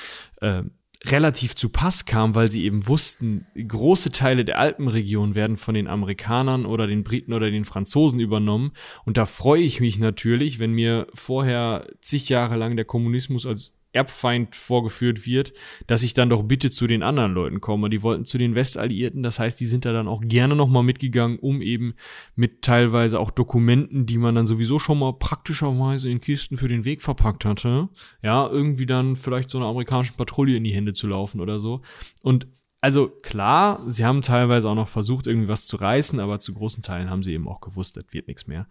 äh, 0.40 0.62
relativ 1.04 1.54
zu 1.54 1.68
Pass 1.68 2.06
kam, 2.06 2.34
weil 2.34 2.50
sie 2.50 2.64
eben 2.64 2.88
wussten, 2.88 3.46
große 3.54 4.10
Teile 4.10 4.44
der 4.44 4.58
Alpenregion 4.58 5.34
werden 5.34 5.56
von 5.56 5.74
den 5.74 5.86
Amerikanern 5.86 6.66
oder 6.66 6.86
den 6.86 7.04
Briten 7.04 7.32
oder 7.32 7.50
den 7.50 7.64
Franzosen 7.64 8.18
übernommen. 8.18 8.72
Und 9.04 9.16
da 9.16 9.24
freue 9.24 9.62
ich 9.62 9.80
mich 9.80 9.98
natürlich, 9.98 10.58
wenn 10.58 10.72
mir 10.72 11.06
vorher 11.14 11.86
zig 12.00 12.28
Jahre 12.28 12.56
lang 12.56 12.74
der 12.74 12.84
Kommunismus 12.84 13.46
als 13.46 13.77
Erbfeind 13.98 14.54
vorgeführt 14.54 15.26
wird, 15.26 15.52
dass 15.88 16.04
ich 16.04 16.14
dann 16.14 16.28
doch 16.28 16.44
bitte 16.44 16.70
zu 16.70 16.86
den 16.86 17.02
anderen 17.02 17.34
Leuten 17.34 17.60
komme. 17.60 17.90
Die 17.90 18.02
wollten 18.04 18.24
zu 18.24 18.38
den 18.38 18.54
Westalliierten, 18.54 19.24
das 19.24 19.40
heißt, 19.40 19.58
die 19.58 19.64
sind 19.64 19.84
da 19.84 19.92
dann 19.92 20.06
auch 20.06 20.20
gerne 20.22 20.54
nochmal 20.54 20.84
mitgegangen, 20.84 21.40
um 21.40 21.60
eben 21.60 21.94
mit 22.36 22.62
teilweise 22.62 23.18
auch 23.18 23.32
Dokumenten, 23.32 24.06
die 24.06 24.18
man 24.18 24.36
dann 24.36 24.46
sowieso 24.46 24.78
schon 24.78 25.00
mal 25.00 25.14
praktischerweise 25.14 26.08
in 26.08 26.20
Kisten 26.20 26.56
für 26.56 26.68
den 26.68 26.84
Weg 26.84 27.02
verpackt 27.02 27.44
hatte, 27.44 27.88
ja, 28.22 28.46
irgendwie 28.46 28.86
dann 28.86 29.16
vielleicht 29.16 29.50
so 29.50 29.58
einer 29.58 29.66
amerikanischen 29.66 30.16
Patrouille 30.16 30.56
in 30.56 30.64
die 30.64 30.74
Hände 30.74 30.92
zu 30.92 31.08
laufen 31.08 31.40
oder 31.40 31.58
so. 31.58 31.80
Und 32.22 32.46
also 32.80 33.08
klar, 33.08 33.82
sie 33.88 34.04
haben 34.04 34.22
teilweise 34.22 34.70
auch 34.70 34.76
noch 34.76 34.86
versucht, 34.86 35.26
irgendwie 35.26 35.48
was 35.48 35.66
zu 35.66 35.76
reißen, 35.76 36.20
aber 36.20 36.38
zu 36.38 36.54
großen 36.54 36.82
Teilen 36.82 37.10
haben 37.10 37.24
sie 37.24 37.32
eben 37.32 37.48
auch 37.48 37.60
gewusst, 37.60 37.96
das 37.96 38.04
wird 38.12 38.28
nichts 38.28 38.46
mehr. 38.46 38.68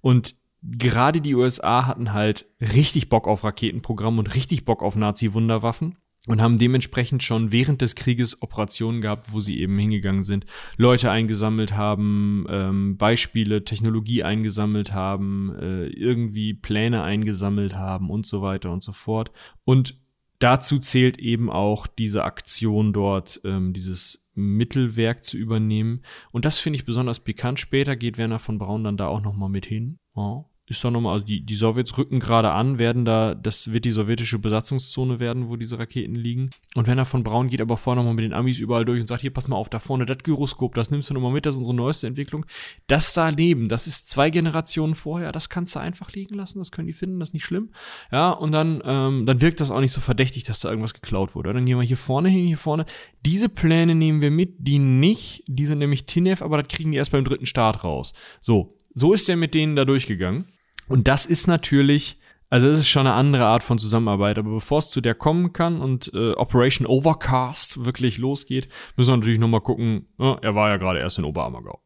Und 0.00 0.39
gerade 0.62 1.20
die 1.20 1.34
USA 1.34 1.86
hatten 1.86 2.12
halt 2.12 2.46
richtig 2.60 3.08
Bock 3.08 3.26
auf 3.26 3.44
Raketenprogramm 3.44 4.18
und 4.18 4.34
richtig 4.34 4.64
Bock 4.64 4.82
auf 4.82 4.96
Nazi-Wunderwaffen 4.96 5.96
und 6.26 6.42
haben 6.42 6.58
dementsprechend 6.58 7.22
schon 7.22 7.50
während 7.50 7.80
des 7.80 7.96
Krieges 7.96 8.42
Operationen 8.42 9.00
gehabt, 9.00 9.32
wo 9.32 9.40
sie 9.40 9.58
eben 9.58 9.78
hingegangen 9.78 10.22
sind, 10.22 10.44
Leute 10.76 11.10
eingesammelt 11.10 11.74
haben, 11.74 12.46
ähm, 12.50 12.96
Beispiele, 12.98 13.64
Technologie 13.64 14.22
eingesammelt 14.22 14.92
haben, 14.92 15.54
äh, 15.58 15.86
irgendwie 15.86 16.52
Pläne 16.52 17.02
eingesammelt 17.02 17.74
haben 17.74 18.10
und 18.10 18.26
so 18.26 18.42
weiter 18.42 18.70
und 18.70 18.82
so 18.82 18.92
fort. 18.92 19.32
Und 19.64 19.98
dazu 20.40 20.78
zählt 20.78 21.18
eben 21.18 21.48
auch 21.48 21.86
diese 21.86 22.24
Aktion 22.24 22.92
dort, 22.92 23.40
ähm, 23.44 23.72
dieses 23.72 24.28
Mittelwerk 24.34 25.24
zu 25.24 25.38
übernehmen. 25.38 26.02
Und 26.32 26.44
das 26.44 26.58
finde 26.58 26.76
ich 26.76 26.84
besonders 26.84 27.20
pikant. 27.20 27.60
Später 27.60 27.96
geht 27.96 28.18
Werner 28.18 28.38
von 28.38 28.58
Braun 28.58 28.84
dann 28.84 28.98
da 28.98 29.06
auch 29.06 29.22
noch 29.22 29.36
mal 29.36 29.48
mit 29.48 29.64
hin. 29.64 29.98
Ja 30.14 30.44
ist 30.70 30.84
doch 30.84 30.90
nochmal, 30.90 31.14
also 31.14 31.24
die, 31.24 31.40
die 31.40 31.54
Sowjets 31.56 31.98
rücken 31.98 32.20
gerade 32.20 32.52
an, 32.52 32.78
werden 32.78 33.04
da, 33.04 33.34
das 33.34 33.72
wird 33.72 33.84
die 33.84 33.90
sowjetische 33.90 34.38
Besatzungszone 34.38 35.18
werden, 35.18 35.48
wo 35.48 35.56
diese 35.56 35.78
Raketen 35.78 36.14
liegen. 36.14 36.50
Und 36.76 36.86
Werner 36.86 37.04
von 37.04 37.24
Braun 37.24 37.48
geht 37.48 37.60
aber 37.60 37.76
vorher 37.76 37.96
nochmal 37.96 38.14
mit 38.14 38.24
den 38.24 38.32
Amis 38.32 38.58
überall 38.58 38.84
durch 38.84 39.00
und 39.00 39.08
sagt, 39.08 39.22
hier, 39.22 39.32
pass 39.32 39.48
mal 39.48 39.56
auf, 39.56 39.68
da 39.68 39.80
vorne, 39.80 40.06
das 40.06 40.18
Gyroskop, 40.18 40.74
das 40.76 40.90
nimmst 40.90 41.10
du 41.10 41.14
nochmal 41.14 41.32
mit, 41.32 41.44
das 41.44 41.56
ist 41.56 41.58
unsere 41.58 41.74
neueste 41.74 42.06
Entwicklung. 42.06 42.46
Das 42.86 43.12
da 43.14 43.32
neben, 43.32 43.68
das 43.68 43.88
ist 43.88 44.08
zwei 44.08 44.30
Generationen 44.30 44.94
vorher, 44.94 45.32
das 45.32 45.48
kannst 45.48 45.74
du 45.74 45.80
einfach 45.80 46.12
liegen 46.12 46.36
lassen, 46.36 46.60
das 46.60 46.70
können 46.70 46.86
die 46.86 46.92
finden, 46.92 47.18
das 47.18 47.30
ist 47.30 47.34
nicht 47.34 47.44
schlimm. 47.44 47.70
Ja, 48.12 48.30
und 48.30 48.52
dann, 48.52 48.80
ähm, 48.84 49.26
dann 49.26 49.40
wirkt 49.40 49.60
das 49.60 49.72
auch 49.72 49.80
nicht 49.80 49.92
so 49.92 50.00
verdächtig, 50.00 50.44
dass 50.44 50.60
da 50.60 50.70
irgendwas 50.70 50.94
geklaut 50.94 51.34
wurde. 51.34 51.52
Dann 51.52 51.66
gehen 51.66 51.78
wir 51.78 51.84
hier 51.84 51.96
vorne 51.96 52.28
hin, 52.28 52.46
hier 52.46 52.58
vorne. 52.58 52.86
Diese 53.26 53.48
Pläne 53.48 53.96
nehmen 53.96 54.22
wir 54.22 54.30
mit, 54.30 54.54
die 54.58 54.78
nicht, 54.78 55.42
die 55.48 55.66
sind 55.66 55.78
nämlich 55.78 56.06
TINEF, 56.06 56.42
aber 56.42 56.58
das 56.62 56.68
kriegen 56.68 56.92
die 56.92 56.98
erst 56.98 57.10
beim 57.12 57.24
dritten 57.24 57.46
Start 57.46 57.82
raus. 57.82 58.12
So, 58.40 58.76
so 58.94 59.12
ist 59.12 59.28
er 59.28 59.36
mit 59.36 59.54
denen 59.54 59.76
da 59.76 59.84
durchgegangen. 59.84 60.46
Und 60.90 61.06
das 61.06 61.24
ist 61.24 61.46
natürlich, 61.46 62.18
also 62.48 62.68
es 62.68 62.80
ist 62.80 62.88
schon 62.88 63.06
eine 63.06 63.14
andere 63.14 63.46
Art 63.46 63.62
von 63.62 63.78
Zusammenarbeit, 63.78 64.38
aber 64.38 64.50
bevor 64.50 64.80
es 64.80 64.90
zu 64.90 65.00
der 65.00 65.14
kommen 65.14 65.52
kann 65.52 65.80
und 65.80 66.10
äh, 66.14 66.32
Operation 66.32 66.84
Overcast 66.84 67.84
wirklich 67.84 68.18
losgeht, 68.18 68.68
müssen 68.96 69.12
wir 69.12 69.16
natürlich 69.16 69.38
nochmal 69.38 69.60
gucken, 69.60 70.08
ja, 70.18 70.36
er 70.42 70.56
war 70.56 70.68
ja 70.68 70.78
gerade 70.78 70.98
erst 70.98 71.18
in 71.18 71.24
Oberammergau. 71.24 71.80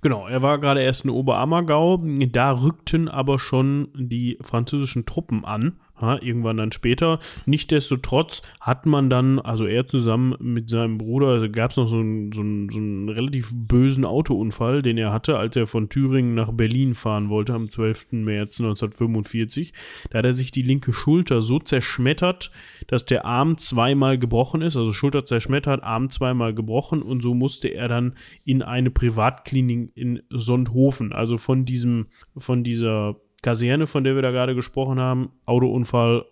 Genau, 0.00 0.28
er 0.28 0.42
war 0.42 0.58
gerade 0.60 0.80
erst 0.80 1.04
in 1.04 1.10
Oberammergau, 1.10 2.00
da 2.04 2.52
rückten 2.52 3.08
aber 3.08 3.40
schon 3.40 3.88
die 3.96 4.38
französischen 4.42 5.06
Truppen 5.06 5.44
an 5.44 5.80
ja, 6.00 6.20
irgendwann 6.20 6.58
dann 6.58 6.72
später. 6.72 7.18
Nichtsdestotrotz 7.46 8.42
hat 8.60 8.86
man 8.86 9.08
dann, 9.08 9.38
also 9.38 9.66
er 9.66 9.86
zusammen 9.86 10.34
mit 10.40 10.68
seinem 10.68 10.98
Bruder, 10.98 11.28
also 11.28 11.50
gab 11.50 11.70
es 11.70 11.76
noch 11.76 11.88
so 11.88 11.98
einen, 11.98 12.32
so, 12.32 12.40
einen, 12.40 12.68
so 12.68 12.78
einen 12.78 13.08
relativ 13.08 13.52
bösen 13.54 14.04
Autounfall, 14.04 14.82
den 14.82 14.98
er 14.98 15.12
hatte, 15.12 15.38
als 15.38 15.56
er 15.56 15.66
von 15.66 15.88
Thüringen 15.88 16.34
nach 16.34 16.52
Berlin 16.52 16.94
fahren 16.94 17.28
wollte 17.28 17.54
am 17.54 17.70
12. 17.70 18.12
März 18.12 18.60
1945. 18.60 19.72
Da 20.10 20.18
hat 20.18 20.26
er 20.26 20.32
sich 20.32 20.50
die 20.50 20.62
linke 20.62 20.92
Schulter 20.92 21.40
so 21.40 21.58
zerschmettert, 21.58 22.50
dass 22.88 23.06
der 23.06 23.24
Arm 23.24 23.56
zweimal 23.58 24.18
gebrochen 24.18 24.62
ist, 24.62 24.76
also 24.76 24.92
Schulter 24.92 25.24
zerschmettert, 25.24 25.82
Arm 25.82 26.10
zweimal 26.10 26.54
gebrochen 26.54 27.02
und 27.02 27.22
so 27.22 27.34
musste 27.34 27.68
er 27.68 27.88
dann 27.88 28.14
in 28.44 28.62
eine 28.62 28.90
Privatklinik 28.90 29.92
in 29.94 30.22
Sonthofen, 30.30 31.12
also 31.12 31.38
von 31.38 31.64
diesem, 31.64 32.06
von 32.36 32.64
dieser 32.64 33.16
Kaserne, 33.46 33.86
von 33.86 34.02
der 34.02 34.16
wir 34.16 34.22
da 34.22 34.32
gerade 34.32 34.56
gesprochen 34.56 34.98
haben, 34.98 35.30
Autounfall, 35.44 36.24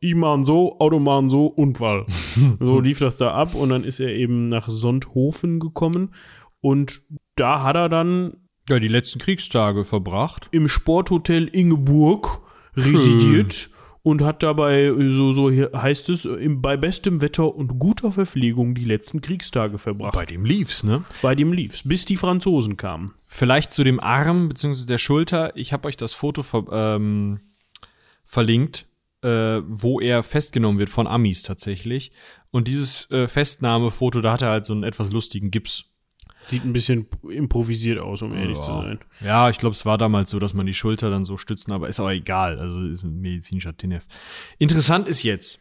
ich 0.00 0.14
mache 0.14 0.44
so, 0.44 0.78
Auto 0.80 0.98
machen 0.98 1.30
so, 1.30 1.46
Unfall. 1.46 2.04
so 2.60 2.78
lief 2.78 2.98
das 2.98 3.16
da 3.16 3.32
ab 3.32 3.54
und 3.54 3.70
dann 3.70 3.84
ist 3.84 4.00
er 4.00 4.10
eben 4.10 4.50
nach 4.50 4.68
Sonthofen 4.68 5.60
gekommen 5.60 6.14
und 6.60 7.00
da 7.36 7.62
hat 7.62 7.76
er 7.76 7.88
dann 7.88 8.34
ja, 8.68 8.78
die 8.78 8.88
letzten 8.88 9.18
Kriegstage 9.18 9.84
verbracht. 9.84 10.48
Im 10.52 10.68
Sporthotel 10.68 11.48
Ingeburg 11.48 12.42
residiert. 12.76 13.54
Schön 13.54 13.81
und 14.02 14.22
hat 14.22 14.42
dabei, 14.42 14.92
so, 15.10 15.30
so 15.30 15.50
heißt 15.50 16.08
es, 16.08 16.28
bei 16.56 16.76
bestem 16.76 17.20
Wetter 17.20 17.54
und 17.54 17.78
guter 17.78 18.12
Verpflegung 18.12 18.74
die 18.74 18.84
letzten 18.84 19.20
Kriegstage 19.20 19.78
verbracht. 19.78 20.14
Bei 20.14 20.26
dem 20.26 20.44
lief's, 20.44 20.82
ne? 20.82 21.04
Bei 21.22 21.34
dem 21.34 21.52
lief's, 21.52 21.82
bis 21.84 22.04
die 22.04 22.16
Franzosen 22.16 22.76
kamen. 22.76 23.12
Vielleicht 23.28 23.70
zu 23.70 23.84
dem 23.84 24.00
Arm 24.00 24.48
bzw. 24.48 24.86
der 24.86 24.98
Schulter. 24.98 25.56
Ich 25.56 25.72
habe 25.72 25.86
euch 25.88 25.96
das 25.96 26.14
Foto 26.14 26.42
ver 26.42 26.64
ähm, 26.72 27.40
verlinkt, 28.24 28.86
äh, 29.22 29.60
wo 29.66 30.00
er 30.00 30.22
festgenommen 30.22 30.80
wird 30.80 30.90
von 30.90 31.06
Amis 31.06 31.42
tatsächlich. 31.42 32.10
Und 32.50 32.66
dieses 32.66 33.08
äh, 33.10 33.28
Festnahmefoto, 33.28 34.20
da 34.20 34.32
hat 34.32 34.42
er 34.42 34.50
halt 34.50 34.64
so 34.64 34.72
einen 34.72 34.82
etwas 34.82 35.12
lustigen 35.12 35.50
Gips 35.50 35.91
Sieht 36.48 36.64
ein 36.64 36.72
bisschen 36.72 37.06
improvisiert 37.28 37.98
aus, 37.98 38.22
um 38.22 38.34
ehrlich 38.34 38.58
ja. 38.58 38.64
zu 38.64 38.72
sein. 38.72 38.98
Ja, 39.20 39.48
ich 39.48 39.58
glaube, 39.58 39.74
es 39.74 39.86
war 39.86 39.98
damals 39.98 40.30
so, 40.30 40.38
dass 40.38 40.54
man 40.54 40.66
die 40.66 40.74
Schulter 40.74 41.10
dann 41.10 41.24
so 41.24 41.36
stützen, 41.36 41.72
aber 41.72 41.88
ist 41.88 42.00
auch 42.00 42.10
egal. 42.10 42.58
Also 42.58 42.84
ist 42.84 43.04
ein 43.04 43.20
medizinischer 43.20 43.76
TNF. 43.76 44.06
Interessant 44.58 45.08
ist 45.08 45.22
jetzt, 45.22 45.60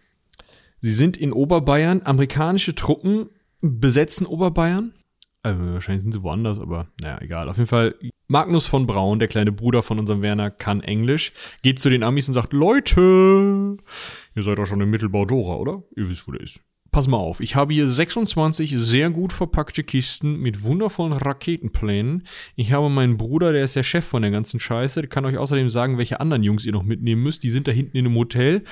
sie 0.80 0.94
sind 0.94 1.18
in 1.18 1.34
Oberbayern, 1.34 2.02
amerikanische 2.04 2.76
Truppen 2.76 3.30
besetzen 3.62 4.26
Oberbayern. 4.26 4.94
Also 5.44 5.60
wahrscheinlich 5.74 6.04
sind 6.04 6.12
sie 6.12 6.24
woanders, 6.24 6.60
aber 6.60 6.88
naja, 7.00 7.20
egal. 7.22 7.50
Auf 7.50 7.58
jeden 7.58 7.68
Fall, 7.68 7.96
Magnus 8.28 8.68
von 8.68 8.86
Braun, 8.86 9.20
der 9.20 9.28
kleine 9.28 9.52
Bruder 9.52 9.82
von 9.82 10.00
unserem 10.00 10.22
Werner, 10.22 10.52
kann 10.52 10.82
Englisch, 10.82 11.34
geht 11.64 11.80
zu 11.80 11.90
den 11.90 12.04
Amis 12.04 12.28
und 12.28 12.34
sagt, 12.34 12.54
Leute, 12.54 13.78
ihr 14.36 14.44
seid 14.44 14.58
doch 14.58 14.66
schon 14.68 14.82
im 14.82 14.90
Mittelbau 14.90 15.26
Dora, 15.26 15.56
oder? 15.56 15.84
Ihr 15.96 16.10
wisst, 16.10 16.28
wo 16.28 16.32
der 16.32 16.42
ist 16.42 16.62
pass 16.92 17.08
mal 17.08 17.18
auf, 17.18 17.40
ich 17.40 17.56
habe 17.56 17.74
hier 17.74 17.88
26 17.88 18.72
sehr 18.78 19.10
gut 19.10 19.32
verpackte 19.32 19.84
Kisten 19.84 20.40
mit 20.40 20.64
wundervollen 20.64 21.14
Raketenplänen. 21.14 22.24
Ich 22.56 22.74
habe 22.74 22.90
meinen 22.90 23.18
Bruder, 23.18 23.54
der 23.54 23.64
ist 23.64 23.78
der 23.78 23.84
Chef 23.84 24.04
von 24.04 24.22
der 24.22 24.32
ganzen 24.32 24.60
Scheiße, 24.60 25.00
der 25.00 25.10
kann 25.10 25.26
euch 25.26 25.38
außerdem 25.38 25.70
sagen, 25.70 25.98
welche 25.98 26.20
anderen 26.20 26.44
Jungs 26.44 26.66
ihr 26.66 26.74
noch 26.74 26.84
mitnehmen 26.84 27.24
müsst. 27.24 27.44
Die 27.44 27.50
sind 27.50 27.68
da 27.68 27.72
hinten 27.72 27.96
in 27.96 28.06
einem 28.06 28.16
Hotel. 28.16 28.64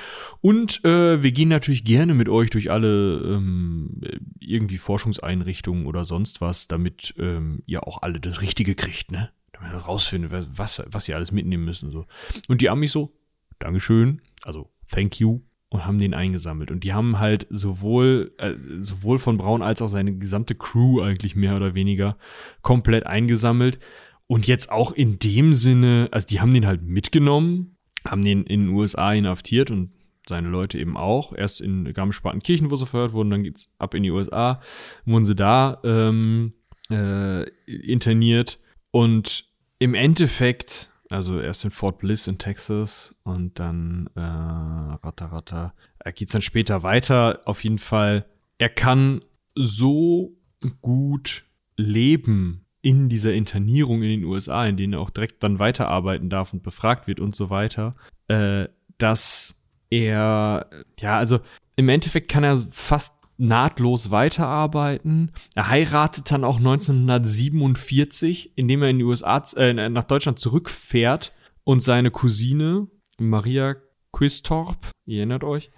Und 0.42 0.84
äh, 0.84 1.22
wir 1.22 1.32
gehen 1.32 1.48
natürlich 1.48 1.84
gerne 1.84 2.12
mit 2.12 2.28
euch 2.28 2.50
durch 2.50 2.70
alle 2.70 3.22
ähm, 3.24 4.00
irgendwie 4.38 4.78
Forschungseinrichtungen 4.78 5.86
oder 5.86 6.04
sonst 6.04 6.42
was, 6.42 6.68
damit 6.68 7.14
ähm, 7.18 7.62
ihr 7.64 7.86
auch 7.86 8.02
alle 8.02 8.20
das 8.20 8.42
Richtige 8.42 8.74
kriegt, 8.74 9.10
ne? 9.10 9.30
Damit 9.52 9.72
ihr 9.72 9.78
rausfindet, 9.78 10.32
was, 10.56 10.82
was 10.86 11.08
ihr 11.08 11.16
alles 11.16 11.32
mitnehmen 11.32 11.64
müsst 11.64 11.82
und 11.82 11.90
so. 11.90 12.06
Und 12.48 12.60
die 12.60 12.68
Amis 12.68 12.92
so, 12.92 13.14
Dankeschön, 13.58 14.20
also 14.42 14.70
thank 14.88 15.20
you, 15.20 15.40
und 15.70 15.86
haben 15.86 15.98
den 15.98 16.14
eingesammelt. 16.14 16.70
Und 16.70 16.84
die 16.84 16.92
haben 16.92 17.18
halt 17.20 17.46
sowohl, 17.48 18.34
äh, 18.38 18.54
sowohl 18.80 19.18
von 19.18 19.36
Braun 19.36 19.62
als 19.62 19.80
auch 19.80 19.88
seine 19.88 20.16
gesamte 20.16 20.54
Crew 20.54 21.00
eigentlich 21.00 21.36
mehr 21.36 21.54
oder 21.54 21.74
weniger 21.74 22.18
komplett 22.60 23.06
eingesammelt. 23.06 23.78
Und 24.26 24.46
jetzt 24.46 24.70
auch 24.70 24.92
in 24.92 25.18
dem 25.18 25.52
Sinne, 25.52 26.08
also 26.10 26.26
die 26.26 26.40
haben 26.40 26.52
den 26.52 26.66
halt 26.66 26.82
mitgenommen, 26.82 27.76
haben 28.06 28.22
den 28.22 28.44
in 28.44 28.60
den 28.60 28.68
USA 28.70 29.12
inhaftiert 29.12 29.70
und 29.70 29.92
seine 30.28 30.48
Leute 30.48 30.78
eben 30.78 30.96
auch. 30.96 31.32
Erst 31.32 31.60
in 31.60 31.92
Garmisch-Partenkirchen, 31.92 32.70
wo 32.70 32.76
sie 32.76 32.86
verhört 32.86 33.12
wurden, 33.12 33.30
dann 33.30 33.44
geht's 33.44 33.74
ab 33.78 33.94
in 33.94 34.02
die 34.02 34.10
USA, 34.10 34.60
wurden 35.04 35.24
sie 35.24 35.36
da 35.36 35.80
ähm, 35.84 36.52
äh, 36.90 37.48
interniert. 37.66 38.58
Und 38.90 39.46
im 39.78 39.94
Endeffekt 39.94 40.89
also 41.10 41.40
erst 41.40 41.64
in 41.64 41.70
Fort 41.70 41.98
Bliss 41.98 42.26
in 42.26 42.38
Texas 42.38 43.14
und 43.24 43.58
dann 43.58 44.08
äh, 44.14 44.20
Ratter 44.20 45.26
Ratter. 45.26 45.74
Er 45.98 46.12
geht 46.12 46.32
dann 46.32 46.42
später 46.42 46.82
weiter. 46.82 47.40
Auf 47.44 47.64
jeden 47.64 47.78
Fall, 47.78 48.26
er 48.58 48.68
kann 48.68 49.20
so 49.54 50.36
gut 50.80 51.44
leben 51.76 52.64
in 52.82 53.08
dieser 53.08 53.34
Internierung 53.34 54.02
in 54.02 54.20
den 54.20 54.24
USA, 54.24 54.64
in 54.64 54.76
denen 54.76 54.94
er 54.94 55.00
auch 55.00 55.10
direkt 55.10 55.42
dann 55.42 55.58
weiterarbeiten 55.58 56.30
darf 56.30 56.52
und 56.52 56.62
befragt 56.62 57.06
wird 57.06 57.20
und 57.20 57.34
so 57.34 57.50
weiter, 57.50 57.94
äh, 58.28 58.68
dass 58.98 59.62
er, 59.90 60.70
ja, 60.98 61.18
also 61.18 61.40
im 61.76 61.88
Endeffekt 61.88 62.30
kann 62.30 62.44
er 62.44 62.56
fast 62.56 63.19
nahtlos 63.40 64.10
weiterarbeiten. 64.10 65.32
Er 65.54 65.68
heiratet 65.68 66.30
dann 66.30 66.44
auch 66.44 66.58
1947, 66.58 68.52
indem 68.56 68.82
er 68.82 68.90
in 68.90 68.98
die 68.98 69.04
USA, 69.04 69.42
äh, 69.56 69.88
nach 69.88 70.04
Deutschland 70.04 70.38
zurückfährt 70.38 71.32
und 71.64 71.80
seine 71.80 72.10
Cousine 72.10 72.88
Maria 73.18 73.76
Quistorp, 74.12 74.88
ihr 75.06 75.18
erinnert 75.18 75.44
euch? 75.44 75.70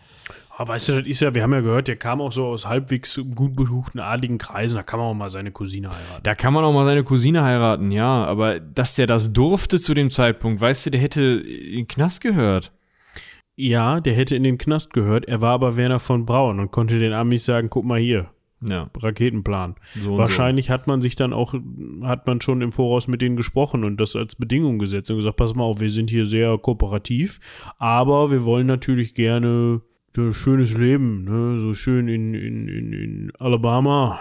Aber 0.49 0.73
ah, 0.73 0.75
weißt 0.75 0.89
du, 0.91 0.99
das 1.01 1.07
ist 1.07 1.21
ja, 1.21 1.35
wir 1.35 1.43
haben 1.43 1.53
ja 1.53 1.61
gehört, 1.61 1.89
der 1.89 1.97
kam 1.97 2.21
auch 2.21 2.31
so 2.31 2.47
aus 2.47 2.67
halbwegs 2.67 3.19
gut 3.35 3.57
betuchten 3.57 4.01
adligen 4.01 4.39
Kreisen, 4.39 4.77
da 4.77 4.83
kann 4.83 5.01
man 5.01 5.09
auch 5.09 5.15
mal 5.15 5.31
seine 5.31 5.51
Cousine 5.51 5.89
heiraten. 5.89 6.23
Da 6.23 6.35
kann 6.35 6.53
man 6.53 6.63
auch 6.63 6.73
mal 6.73 6.85
seine 6.85 7.05
Cousine 7.05 7.43
heiraten, 7.43 7.91
ja, 7.91 8.25
aber 8.25 8.61
dass 8.61 8.95
der 8.95 9.07
das 9.07 9.33
durfte 9.33 9.81
zu 9.81 9.95
dem 9.95 10.11
Zeitpunkt, 10.11 10.61
weißt 10.61 10.87
du, 10.87 10.91
der 10.91 11.01
hätte 11.01 11.23
in 11.23 11.77
den 11.77 11.89
Knast 11.89 12.21
gehört. 12.21 12.73
Ja, 13.69 14.01
der 14.01 14.15
hätte 14.15 14.35
in 14.37 14.43
den 14.43 14.59
Knast 14.59 14.93
gehört, 14.93 15.27
er 15.27 15.41
war 15.41 15.53
aber 15.53 15.77
Werner 15.77 15.99
von 16.01 16.27
Braun 16.27 16.59
und 16.61 16.71
konnte 16.71 16.99
den 16.99 17.13
Amis 17.13 17.45
sagen, 17.45 17.71
guck 17.71 17.85
mal 17.85 18.01
hier, 18.01 18.31
Ja. 18.61 18.91
Raketenplan. 18.99 19.77
So 19.95 20.19
Wahrscheinlich 20.19 20.71
hat 20.71 20.87
man 20.87 21.01
sich 21.01 21.17
dann 21.17 21.33
auch, 21.33 21.55
hat 22.03 22.27
man 22.27 22.41
schon 22.41 22.61
im 22.63 22.73
Voraus 22.73 23.09
mit 23.09 23.21
denen 23.23 23.37
gesprochen 23.37 23.85
und 23.85 24.01
das 24.01 24.17
als 24.17 24.35
Bedingung 24.37 24.79
gesetzt 24.79 25.11
und 25.11 25.17
gesagt, 25.17 25.37
pass 25.37 25.55
mal 25.55 25.65
auf, 25.65 25.81
wir 25.81 25.91
sind 25.91 26.11
hier 26.11 26.27
sehr 26.27 26.59
kooperativ, 26.59 27.41
aber 27.79 28.31
wir 28.31 28.45
wollen 28.45 28.67
natürlich 28.67 29.15
gerne 29.15 29.81
so 30.15 30.23
ein 30.23 30.33
schönes 30.33 30.77
Leben, 30.77 31.25
ne? 31.25 31.59
so 31.59 31.73
schön 31.73 32.07
in, 32.09 32.35
in, 32.35 32.69
in, 32.69 32.93
in 32.93 33.33
Alabama, 33.39 34.19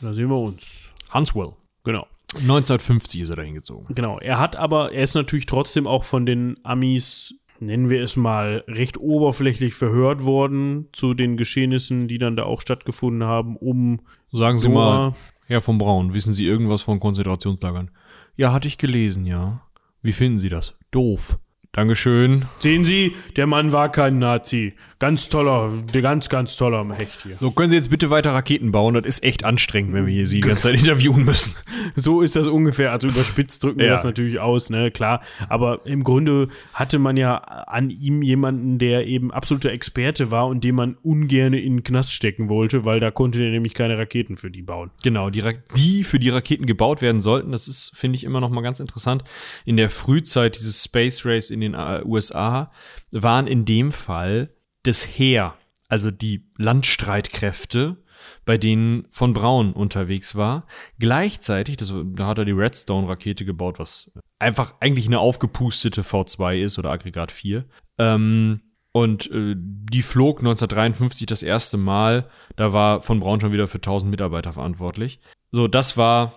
da 0.00 0.12
sehen 0.14 0.28
wir 0.28 0.38
uns. 0.38 0.90
so. 1.06 1.14
Huntsville. 1.14 1.52
Genau. 1.84 2.06
1950 2.34 3.22
ist 3.22 3.30
er 3.30 3.36
dahin 3.36 3.54
gezogen. 3.54 3.92
Genau. 3.94 4.18
Er 4.20 4.38
hat 4.38 4.54
aber, 4.56 4.92
er 4.92 5.02
ist 5.02 5.14
natürlich 5.14 5.46
trotzdem 5.46 5.86
auch 5.86 6.04
von 6.04 6.26
den 6.26 6.56
Amis, 6.62 7.34
nennen 7.60 7.90
wir 7.90 8.02
es 8.02 8.16
mal, 8.16 8.64
recht 8.66 8.98
oberflächlich 8.98 9.74
verhört 9.74 10.24
worden 10.24 10.88
zu 10.92 11.14
den 11.14 11.36
Geschehnissen, 11.36 12.08
die 12.08 12.18
dann 12.18 12.36
da 12.36 12.44
auch 12.44 12.60
stattgefunden 12.60 13.24
haben, 13.24 13.56
um 13.56 14.00
Sagen 14.32 14.58
Sie 14.58 14.68
Dora. 14.68 15.10
mal, 15.10 15.14
Herr 15.46 15.60
von 15.60 15.78
Braun, 15.78 16.14
wissen 16.14 16.32
Sie 16.32 16.46
irgendwas 16.46 16.82
von 16.82 17.00
Konzentrationslagern? 17.00 17.90
Ja, 18.36 18.52
hatte 18.52 18.68
ich 18.68 18.78
gelesen, 18.78 19.26
ja. 19.26 19.62
Wie 20.02 20.12
finden 20.12 20.38
Sie 20.38 20.48
das? 20.48 20.76
Doof. 20.90 21.38
Dankeschön. 21.72 22.46
Sehen 22.58 22.84
Sie, 22.84 23.14
der 23.36 23.46
Mann 23.46 23.70
war 23.70 23.92
kein 23.92 24.18
Nazi. 24.18 24.74
Ganz 24.98 25.28
toller, 25.28 25.72
ganz, 25.92 26.28
ganz 26.28 26.56
toller 26.56 26.84
Hecht 26.94 27.22
hier. 27.22 27.36
So, 27.38 27.52
können 27.52 27.70
Sie 27.70 27.76
jetzt 27.76 27.90
bitte 27.90 28.10
weiter 28.10 28.32
Raketen 28.32 28.72
bauen? 28.72 28.94
Das 28.94 29.06
ist 29.06 29.22
echt 29.22 29.44
anstrengend, 29.44 29.94
wenn 29.94 30.04
wir 30.04 30.12
hier 30.12 30.26
Sie 30.26 30.36
die 30.36 30.40
ganze 30.40 30.62
Zeit 30.62 30.74
interviewen 30.74 31.24
müssen. 31.24 31.54
So 31.94 32.20
ist 32.22 32.36
das 32.36 32.46
ungefähr. 32.46 32.92
Also 32.92 33.08
überspitzt 33.08 33.64
drücken 33.64 33.78
wir 33.80 33.86
Ja. 33.86 33.92
das 33.92 34.04
natürlich 34.04 34.38
aus, 34.38 34.70
ne, 34.70 34.90
klar. 34.90 35.22
Aber 35.48 35.86
im 35.86 36.04
Grunde 36.04 36.48
hatte 36.72 36.98
man 36.98 37.16
ja 37.16 37.36
an 37.36 37.90
ihm 37.90 38.22
jemanden, 38.22 38.78
der 38.78 39.06
eben 39.06 39.32
absoluter 39.32 39.70
Experte 39.72 40.30
war 40.30 40.46
und 40.46 40.62
den 40.62 40.74
man 40.74 40.96
ungern 41.02 41.52
in 41.54 41.78
den 41.78 41.82
Knast 41.82 42.12
stecken 42.12 42.48
wollte, 42.48 42.84
weil 42.84 43.00
da 43.00 43.10
konnte 43.10 43.38
der 43.40 43.50
nämlich 43.50 43.74
keine 43.74 43.96
Raketen 43.98 44.36
für 44.36 44.50
die 44.50 44.62
bauen. 44.62 44.90
Genau, 45.02 45.30
die, 45.30 45.40
Ra 45.40 45.52
die 45.76 46.04
für 46.04 46.18
die 46.18 46.28
Raketen 46.28 46.66
gebaut 46.66 47.00
werden 47.02 47.20
sollten, 47.20 47.50
das 47.52 47.66
ist, 47.66 47.92
finde 47.94 48.16
ich, 48.16 48.24
immer 48.24 48.40
noch 48.40 48.50
mal 48.50 48.62
ganz 48.62 48.78
interessant. 48.78 49.24
In 49.64 49.76
der 49.76 49.90
Frühzeit 49.90 50.56
dieses 50.56 50.84
Space 50.84 51.24
Race 51.24 51.50
in 51.50 51.59
den 51.60 51.74
äh, 51.74 52.02
USA 52.04 52.70
waren 53.10 53.46
in 53.46 53.64
dem 53.64 53.92
Fall 53.92 54.50
das 54.82 55.04
Heer, 55.04 55.54
also 55.88 56.10
die 56.10 56.46
Landstreitkräfte, 56.56 57.96
bei 58.44 58.58
denen 58.58 59.06
von 59.10 59.32
Braun 59.32 59.72
unterwegs 59.72 60.34
war. 60.36 60.66
Gleichzeitig, 60.98 61.76
das, 61.76 61.92
da 62.14 62.26
hat 62.26 62.38
er 62.38 62.44
die 62.44 62.52
Redstone-Rakete 62.52 63.44
gebaut, 63.44 63.78
was 63.78 64.10
einfach 64.38 64.74
eigentlich 64.80 65.06
eine 65.06 65.18
aufgepustete 65.18 66.02
V2 66.02 66.58
ist 66.58 66.78
oder 66.78 66.90
Aggregat 66.90 67.32
4. 67.32 67.64
Ähm, 67.98 68.60
und 68.92 69.30
äh, 69.30 69.54
die 69.56 70.02
flog 70.02 70.38
1953 70.38 71.26
das 71.26 71.42
erste 71.42 71.76
Mal. 71.76 72.28
Da 72.56 72.72
war 72.72 73.00
von 73.00 73.20
Braun 73.20 73.40
schon 73.40 73.52
wieder 73.52 73.68
für 73.68 73.78
1000 73.78 74.10
Mitarbeiter 74.10 74.52
verantwortlich. 74.52 75.20
So, 75.52 75.68
das 75.68 75.96
war 75.96 76.32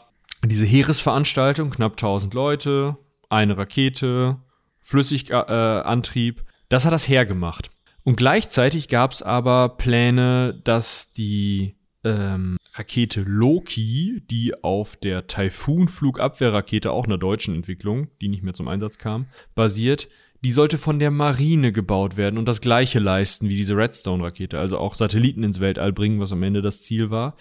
diese 0.45 0.65
Heeresveranstaltung, 0.65 1.71
knapp 1.71 1.93
1000 1.93 2.33
Leute, 2.33 2.97
eine 3.29 3.57
Rakete, 3.57 4.37
Flüssigantrieb. 4.83 5.85
Antrieb. 5.85 6.43
das 6.69 6.85
hat 6.85 6.93
das 6.93 7.07
Heer 7.07 7.25
gemacht. 7.25 7.71
Und 8.03 8.17
gleichzeitig 8.17 8.89
gab 8.89 9.11
es 9.11 9.21
aber 9.21 9.69
Pläne, 9.77 10.59
dass 10.63 11.13
die 11.13 11.75
ähm, 12.03 12.57
Rakete 12.73 13.21
Loki, 13.21 14.23
die 14.29 14.63
auf 14.63 14.97
der 14.97 15.27
Typhoon-Flugabwehrrakete, 15.27 16.91
auch 16.91 17.05
einer 17.05 17.17
deutschen 17.17 17.55
Entwicklung, 17.55 18.07
die 18.21 18.27
nicht 18.27 18.43
mehr 18.43 18.53
zum 18.53 18.67
Einsatz 18.67 18.97
kam, 18.97 19.27
basiert, 19.55 20.09
die 20.43 20.51
sollte 20.51 20.77
von 20.77 20.99
der 20.99 21.11
Marine 21.11 21.71
gebaut 21.71 22.17
werden 22.17 22.37
und 22.37 22.45
das 22.45 22.59
gleiche 22.59 22.99
leisten 22.99 23.47
wie 23.47 23.55
diese 23.55 23.77
Redstone-Rakete, 23.77 24.59
also 24.59 24.77
auch 24.77 24.93
Satelliten 24.93 25.43
ins 25.43 25.61
Weltall 25.61 25.93
bringen, 25.93 26.19
was 26.19 26.33
am 26.33 26.43
Ende 26.43 26.61
das 26.61 26.81
Ziel 26.81 27.09
war. 27.09 27.37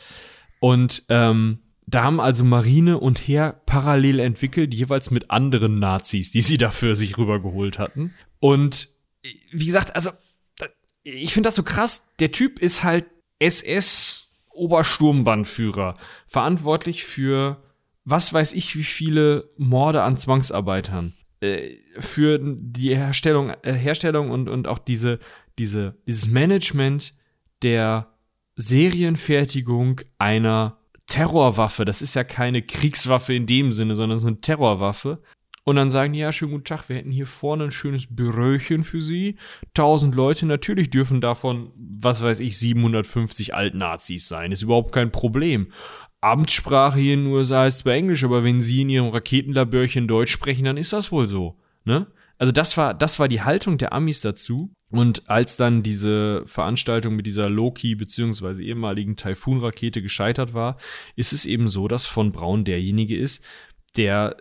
Und 0.61 1.03
ähm, 1.09 1.59
da 1.87 2.05
haben 2.05 2.21
also 2.21 2.45
Marine 2.45 2.99
und 2.99 3.19
Heer 3.19 3.61
parallel 3.67 4.21
entwickelt, 4.21 4.73
jeweils 4.75 5.11
mit 5.11 5.31
anderen 5.31 5.79
Nazis, 5.79 6.31
die 6.31 6.43
sie 6.43 6.59
dafür 6.59 6.97
sich 6.97 7.17
rübergeholt 7.19 7.79
hatten. 7.79 8.15
Und 8.39 8.89
wie 9.51 9.67
gesagt, 9.67 9.95
also 9.95 10.11
ich 11.05 11.35
finde 11.35 11.49
das 11.49 11.57
so 11.57 11.63
krass. 11.63 12.15
Der 12.19 12.33
Typ 12.33 12.59
ist 12.61 12.85
halt 12.85 13.05
SS-Obersturmbannführer, 13.41 15.97
verantwortlich 16.27 17.05
für 17.05 17.63
was 18.05 18.33
weiß 18.33 18.55
ich 18.55 18.77
wie 18.77 18.83
viele 18.83 19.51
Morde 19.57 20.03
an 20.03 20.17
Zwangsarbeitern, 20.17 21.15
äh, 21.41 21.77
für 21.99 22.41
die 22.43 22.97
Herstellung, 22.97 23.51
äh, 23.63 23.73
Herstellung 23.73 24.31
und, 24.31 24.49
und 24.49 24.67
auch 24.67 24.79
diese, 24.79 25.21
diese, 25.59 25.97
dieses 26.07 26.29
Management 26.29 27.15
der 27.63 28.09
Serienfertigung 28.57 30.01
einer 30.19 30.79
Terrorwaffe. 31.13 31.85
Das 31.85 32.01
ist 32.01 32.15
ja 32.15 32.25
keine 32.25 32.63
Kriegswaffe 32.63 33.35
in 33.35 33.45
dem 33.45 33.71
Sinne, 33.71 33.97
sondern 33.97 34.17
es 34.17 34.23
ist 34.23 34.29
eine 34.29 34.41
Terrorwaffe. 34.41 35.19
Und 35.63 35.77
dann 35.77 35.91
sagen 35.91 36.15
die, 36.15 36.21
ja, 36.21 36.33
schönen 36.33 36.53
guten 36.53 36.65
Tag, 36.65 36.89
wir 36.89 36.97
hätten 36.97 37.11
hier 37.11 37.27
vorne 37.27 37.65
ein 37.65 37.71
schönes 37.71 38.07
Büröchen 38.09 38.83
für 38.83 39.03
Sie. 39.03 39.37
1000 39.77 40.15
Leute, 40.15 40.47
natürlich 40.47 40.89
dürfen 40.89 41.21
davon, 41.21 41.71
was 41.77 42.23
weiß 42.23 42.41
ich, 42.41 42.59
750 42.59 43.55
Altnazis 43.55 44.27
sein. 44.27 44.53
Ist 44.53 44.63
überhaupt 44.63 44.93
kein 44.93 45.13
Problem. 45.13 45.71
Amtssprache 46.23 46.99
hier 46.99 47.15
in 47.15 47.25
den 47.25 47.33
USA 47.35 47.67
ist 47.67 47.79
zwar 47.79 47.93
Englisch, 47.93 48.25
aber 48.25 48.43
wenn 48.43 48.63
Sie 48.63 48.81
in 48.81 48.89
Ihrem 48.89 49.11
Raketenlabörchen 49.11 50.09
Deutsch 50.09 50.33
sprechen, 50.33 50.65
dann 50.65 50.79
ist 50.79 50.95
das 50.95 51.13
wohl 51.13 51.27
so. 51.27 51.59
Ne? 51.85 52.07
Also 52.43 52.51
das 52.51 52.77
war, 52.77 52.93
das 52.93 53.21
war 53.21 53.29
die 53.29 53.43
Haltung 53.43 53.79
der 53.79 53.93
Amis 53.93 54.21
dazu. 54.21 54.75
Und 54.91 55.31
als 55.31 55.57
dann 55.57 55.85
diese 55.85 56.43
Veranstaltung 56.45 57.15
mit 57.15 57.25
dieser 57.25 57.49
Loki 57.49 57.95
beziehungsweise 57.95 58.65
ehemaligen 58.65 59.15
Typhoon-Rakete 59.15 60.03
gescheitert 60.03 60.53
war, 60.53 60.77
ist 61.15 61.33
es 61.33 61.47
eben 61.47 61.69
so, 61.69 61.87
dass 61.87 62.05
von 62.05 62.33
Braun 62.33 62.65
derjenige 62.65 63.17
ist, 63.17 63.45
der 63.97 64.39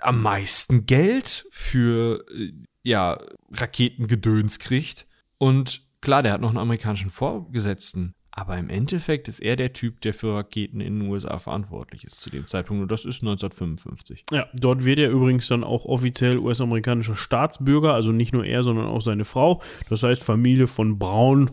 am 0.00 0.20
meisten 0.20 0.86
Geld 0.86 1.46
für 1.52 2.26
äh, 2.36 2.50
ja, 2.82 3.20
Raketengedöns 3.52 4.58
kriegt. 4.58 5.06
Und 5.38 5.82
klar, 6.00 6.24
der 6.24 6.32
hat 6.32 6.40
noch 6.40 6.48
einen 6.48 6.58
amerikanischen 6.58 7.10
Vorgesetzten. 7.10 8.16
Aber 8.36 8.58
im 8.58 8.68
Endeffekt 8.68 9.28
ist 9.28 9.38
er 9.40 9.54
der 9.54 9.72
Typ, 9.72 10.00
der 10.00 10.12
für 10.12 10.34
Raketen 10.34 10.80
in 10.80 10.98
den 10.98 11.08
USA 11.08 11.38
verantwortlich 11.38 12.02
ist 12.02 12.20
zu 12.20 12.30
dem 12.30 12.48
Zeitpunkt. 12.48 12.82
Und 12.82 12.90
das 12.90 13.04
ist 13.04 13.22
1955. 13.22 14.24
Ja, 14.32 14.48
dort 14.54 14.84
wird 14.84 14.98
er 14.98 15.10
übrigens 15.10 15.46
dann 15.46 15.62
auch 15.62 15.84
offiziell 15.84 16.38
US-amerikanischer 16.38 17.14
Staatsbürger, 17.14 17.94
also 17.94 18.10
nicht 18.10 18.32
nur 18.32 18.44
er, 18.44 18.64
sondern 18.64 18.86
auch 18.86 19.02
seine 19.02 19.24
Frau. 19.24 19.62
Das 19.88 20.02
heißt, 20.02 20.24
Familie 20.24 20.66
von 20.66 20.98
Braun 20.98 21.52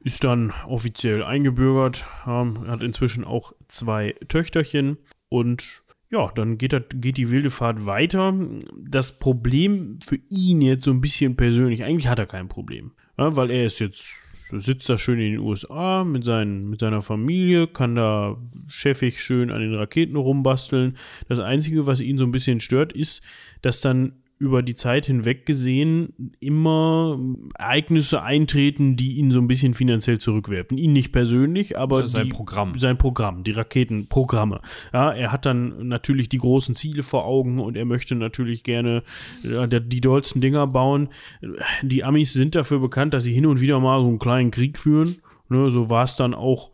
ist 0.00 0.24
dann 0.24 0.52
offiziell 0.66 1.22
eingebürgert, 1.22 2.06
ähm, 2.26 2.66
hat 2.66 2.80
inzwischen 2.80 3.24
auch 3.24 3.52
zwei 3.68 4.16
Töchterchen 4.26 4.98
und 5.28 5.82
ja, 6.10 6.32
dann 6.34 6.58
geht, 6.58 6.72
das, 6.72 6.82
geht 6.92 7.18
die 7.18 7.30
wilde 7.30 7.50
Fahrt 7.50 7.86
weiter. 7.86 8.34
Das 8.76 9.20
Problem 9.20 10.00
für 10.04 10.18
ihn 10.28 10.60
jetzt 10.60 10.84
so 10.84 10.90
ein 10.90 11.00
bisschen 11.00 11.36
persönlich, 11.36 11.84
eigentlich 11.84 12.08
hat 12.08 12.18
er 12.18 12.26
kein 12.26 12.48
Problem, 12.48 12.90
ja, 13.20 13.36
weil 13.36 13.50
er 13.50 13.66
ist 13.66 13.80
jetzt, 13.80 14.14
sitzt 14.32 14.88
da 14.88 14.96
schön 14.96 15.20
in 15.20 15.32
den 15.32 15.40
USA 15.40 16.04
mit, 16.04 16.24
seinen, 16.24 16.70
mit 16.70 16.80
seiner 16.80 17.02
Familie, 17.02 17.66
kann 17.66 17.94
da 17.94 18.38
chefig 18.66 19.20
schön 19.20 19.50
an 19.50 19.60
den 19.60 19.74
Raketen 19.74 20.16
rumbasteln. 20.16 20.96
Das 21.28 21.38
Einzige, 21.38 21.84
was 21.84 22.00
ihn 22.00 22.16
so 22.16 22.24
ein 22.24 22.32
bisschen 22.32 22.60
stört, 22.60 22.94
ist, 22.94 23.22
dass 23.60 23.82
dann 23.82 24.19
über 24.40 24.62
die 24.62 24.74
Zeit 24.74 25.04
hinweg 25.04 25.44
gesehen 25.44 26.32
immer 26.40 27.20
Ereignisse 27.58 28.22
eintreten, 28.22 28.96
die 28.96 29.18
ihn 29.18 29.30
so 29.30 29.38
ein 29.38 29.46
bisschen 29.46 29.74
finanziell 29.74 30.18
zurückwerfen. 30.18 30.78
Ihn 30.78 30.94
nicht 30.94 31.12
persönlich, 31.12 31.78
aber 31.78 32.08
sein 32.08 32.24
die, 32.24 32.30
Programm. 32.30 32.78
sein 32.78 32.96
Programm, 32.96 33.44
die 33.44 33.50
Raketenprogramme. 33.50 34.62
Ja, 34.94 35.12
er 35.12 35.30
hat 35.30 35.44
dann 35.44 35.88
natürlich 35.88 36.30
die 36.30 36.38
großen 36.38 36.74
Ziele 36.74 37.02
vor 37.02 37.26
Augen 37.26 37.60
und 37.60 37.76
er 37.76 37.84
möchte 37.84 38.14
natürlich 38.14 38.64
gerne 38.64 39.02
ja, 39.42 39.66
die 39.66 40.00
dollsten 40.00 40.40
Dinger 40.40 40.66
bauen. 40.66 41.10
Die 41.82 42.02
Amis 42.02 42.32
sind 42.32 42.54
dafür 42.54 42.78
bekannt, 42.78 43.12
dass 43.12 43.24
sie 43.24 43.34
hin 43.34 43.44
und 43.44 43.60
wieder 43.60 43.78
mal 43.78 44.00
so 44.00 44.08
einen 44.08 44.18
kleinen 44.18 44.50
Krieg 44.50 44.78
führen. 44.78 45.16
Ne, 45.50 45.70
so 45.70 45.90
war 45.90 46.04
es 46.04 46.16
dann 46.16 46.32
auch 46.32 46.70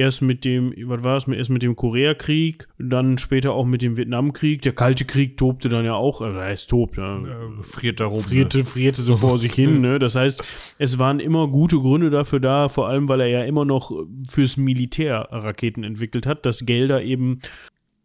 erst 0.00 0.22
mit 0.22 0.44
dem, 0.44 0.74
was 0.86 1.04
war 1.04 1.16
es, 1.16 1.28
erst 1.28 1.50
mit 1.50 1.62
dem 1.62 1.76
Koreakrieg, 1.76 2.66
dann 2.78 3.18
später 3.18 3.52
auch 3.52 3.66
mit 3.66 3.82
dem 3.82 3.96
Vietnamkrieg. 3.96 4.62
Der 4.62 4.72
Kalte 4.72 5.04
Krieg 5.04 5.36
tobte 5.36 5.68
dann 5.68 5.84
ja 5.84 5.94
auch, 5.94 6.20
also 6.20 6.38
er 6.38 6.46
heißt 6.46 6.70
tobt, 6.70 6.96
ja, 6.96 7.22
friert 7.60 8.00
da 8.00 8.06
rum. 8.06 8.20
frierte, 8.20 8.64
frierte 8.64 9.02
so 9.02 9.16
vor 9.16 9.38
sich 9.38 9.54
hin. 9.54 9.70
Ne? 9.80 9.98
Das 9.98 10.14
heißt, 10.14 10.42
es 10.78 10.98
waren 10.98 11.20
immer 11.20 11.48
gute 11.48 11.78
Gründe 11.78 12.10
dafür 12.10 12.40
da, 12.40 12.68
vor 12.68 12.88
allem 12.88 13.08
weil 13.08 13.20
er 13.20 13.28
ja 13.28 13.44
immer 13.44 13.64
noch 13.64 13.92
fürs 14.28 14.56
Militär 14.56 15.28
Raketen 15.30 15.84
entwickelt 15.84 16.26
hat, 16.26 16.44
dass 16.44 16.66
Gelder 16.66 17.02
eben 17.02 17.40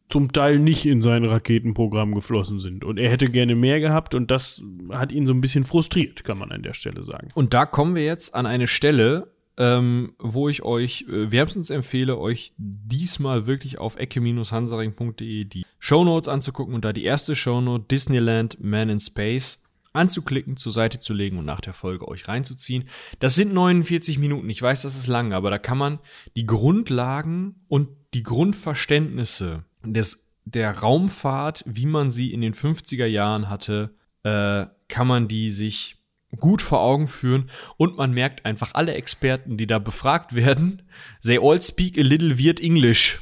zum 0.08 0.32
Teil 0.32 0.60
nicht 0.60 0.86
in 0.86 1.02
sein 1.02 1.26
Raketenprogramm 1.26 2.14
geflossen 2.14 2.60
sind. 2.60 2.84
Und 2.84 3.00
er 3.00 3.10
hätte 3.10 3.30
gerne 3.30 3.56
mehr 3.56 3.80
gehabt 3.80 4.14
und 4.14 4.30
das 4.32 4.62
hat 4.92 5.12
ihn 5.12 5.26
so 5.26 5.34
ein 5.34 5.42
bisschen 5.42 5.64
frustriert, 5.64 6.24
kann 6.24 6.38
man 6.38 6.52
an 6.52 6.62
der 6.62 6.74
Stelle 6.74 7.04
sagen. 7.04 7.30
Und 7.34 7.54
da 7.54 7.66
kommen 7.66 7.96
wir 7.96 8.06
jetzt 8.06 8.36
an 8.36 8.46
eine 8.46 8.68
Stelle, 8.68 9.35
ähm, 9.58 10.14
wo 10.20 10.50
ich 10.50 10.64
euch 10.64 11.06
äh, 11.08 11.32
wärmstens 11.32 11.70
empfehle, 11.70 12.18
euch 12.18 12.54
diesmal 12.58 13.46
wirklich 13.48 13.80
auf 13.80 13.96
ecke-hansaring.de 13.96 15.46
die 15.46 15.66
Shownotes 15.80 16.28
anzugucken 16.28 16.76
und 16.76 16.84
da 16.84 16.94
die 16.94 17.04
erste 17.04 17.36
Shownote 17.36 17.86
Disneyland 17.90 18.64
Man 18.64 18.90
in 18.90 19.00
Space 19.00 19.64
anzuklicken, 19.94 20.58
zur 20.58 20.72
Seite 20.72 21.00
zu 21.00 21.14
legen 21.14 21.38
und 21.38 21.46
nach 21.46 21.62
der 21.62 21.74
Folge 21.74 22.08
euch 22.08 22.28
reinzuziehen. 22.28 22.84
Das 23.20 23.36
sind 23.36 23.54
49 23.54 24.20
Minuten. 24.20 24.50
Ich 24.50 24.62
weiß, 24.62 24.82
das 24.82 24.98
ist 24.98 25.08
lang, 25.08 25.34
aber 25.34 25.50
da 25.50 25.58
kann 25.58 25.78
man 25.78 26.00
die 26.36 26.46
Grundlagen 26.46 27.64
und 27.68 27.90
die 28.14 28.24
Grundverständnisse 28.24 29.64
des, 29.84 30.28
der 30.44 30.80
Raumfahrt, 30.80 31.64
wie 31.66 31.86
man 31.86 32.12
sie 32.12 32.34
in 32.34 32.42
den 32.42 32.54
50er 32.54 33.06
Jahren 33.06 33.50
hatte, 33.50 33.96
äh, 34.24 34.66
kann 34.88 35.08
man 35.08 35.28
die 35.28 35.50
sich 35.50 35.98
gut 36.38 36.62
vor 36.62 36.82
Augen 36.82 37.08
führen 37.08 37.50
und 37.78 37.98
man 37.98 38.12
merkt 38.12 38.46
einfach 38.46 38.74
alle 38.74 38.94
Experten, 38.94 39.58
die 39.58 39.68
da 39.68 39.80
befragt 39.80 40.36
werden, 40.36 40.82
they 41.24 41.38
all 41.38 41.62
speak 41.62 41.98
a 41.98 42.02
little 42.02 42.38
weird 42.38 42.60
English. 42.60 43.20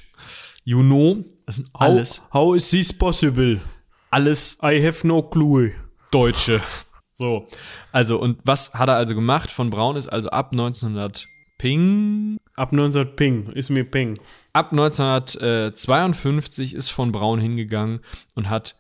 You 0.64 0.82
know, 0.82 1.26
das 1.46 1.58
sind 1.58 1.70
alles, 1.74 2.22
How, 2.32 2.34
how 2.34 2.56
is 2.56 2.70
this 2.70 2.94
possible? 2.94 3.60
alles 4.10 4.58
I 4.62 4.86
have 4.86 5.06
no 5.06 5.24
clue. 5.24 5.72
Deutsche. 6.12 6.62
So. 7.16 7.48
Also, 7.92 8.20
und 8.20 8.40
was 8.44 8.74
hat 8.74 8.90
er 8.90 8.96
also 8.96 9.16
gemacht? 9.16 9.52
Von 9.52 9.70
Braun 9.70 9.96
ist 9.96 10.08
also 10.08 10.30
ab 10.30 10.52
1900 10.52 11.28
Ping. 11.58 12.38
Ab 12.56 12.74
19 12.74 13.16
Ping, 13.16 13.50
ist 13.54 13.70
mir 13.70 13.84
Ping. 13.84 14.20
Ab 14.52 14.72
1952 14.72 16.76
ist 16.76 16.90
von 16.90 17.12
Braun 17.12 17.40
hingegangen 17.40 18.02
und 18.36 18.50
hat 18.50 18.76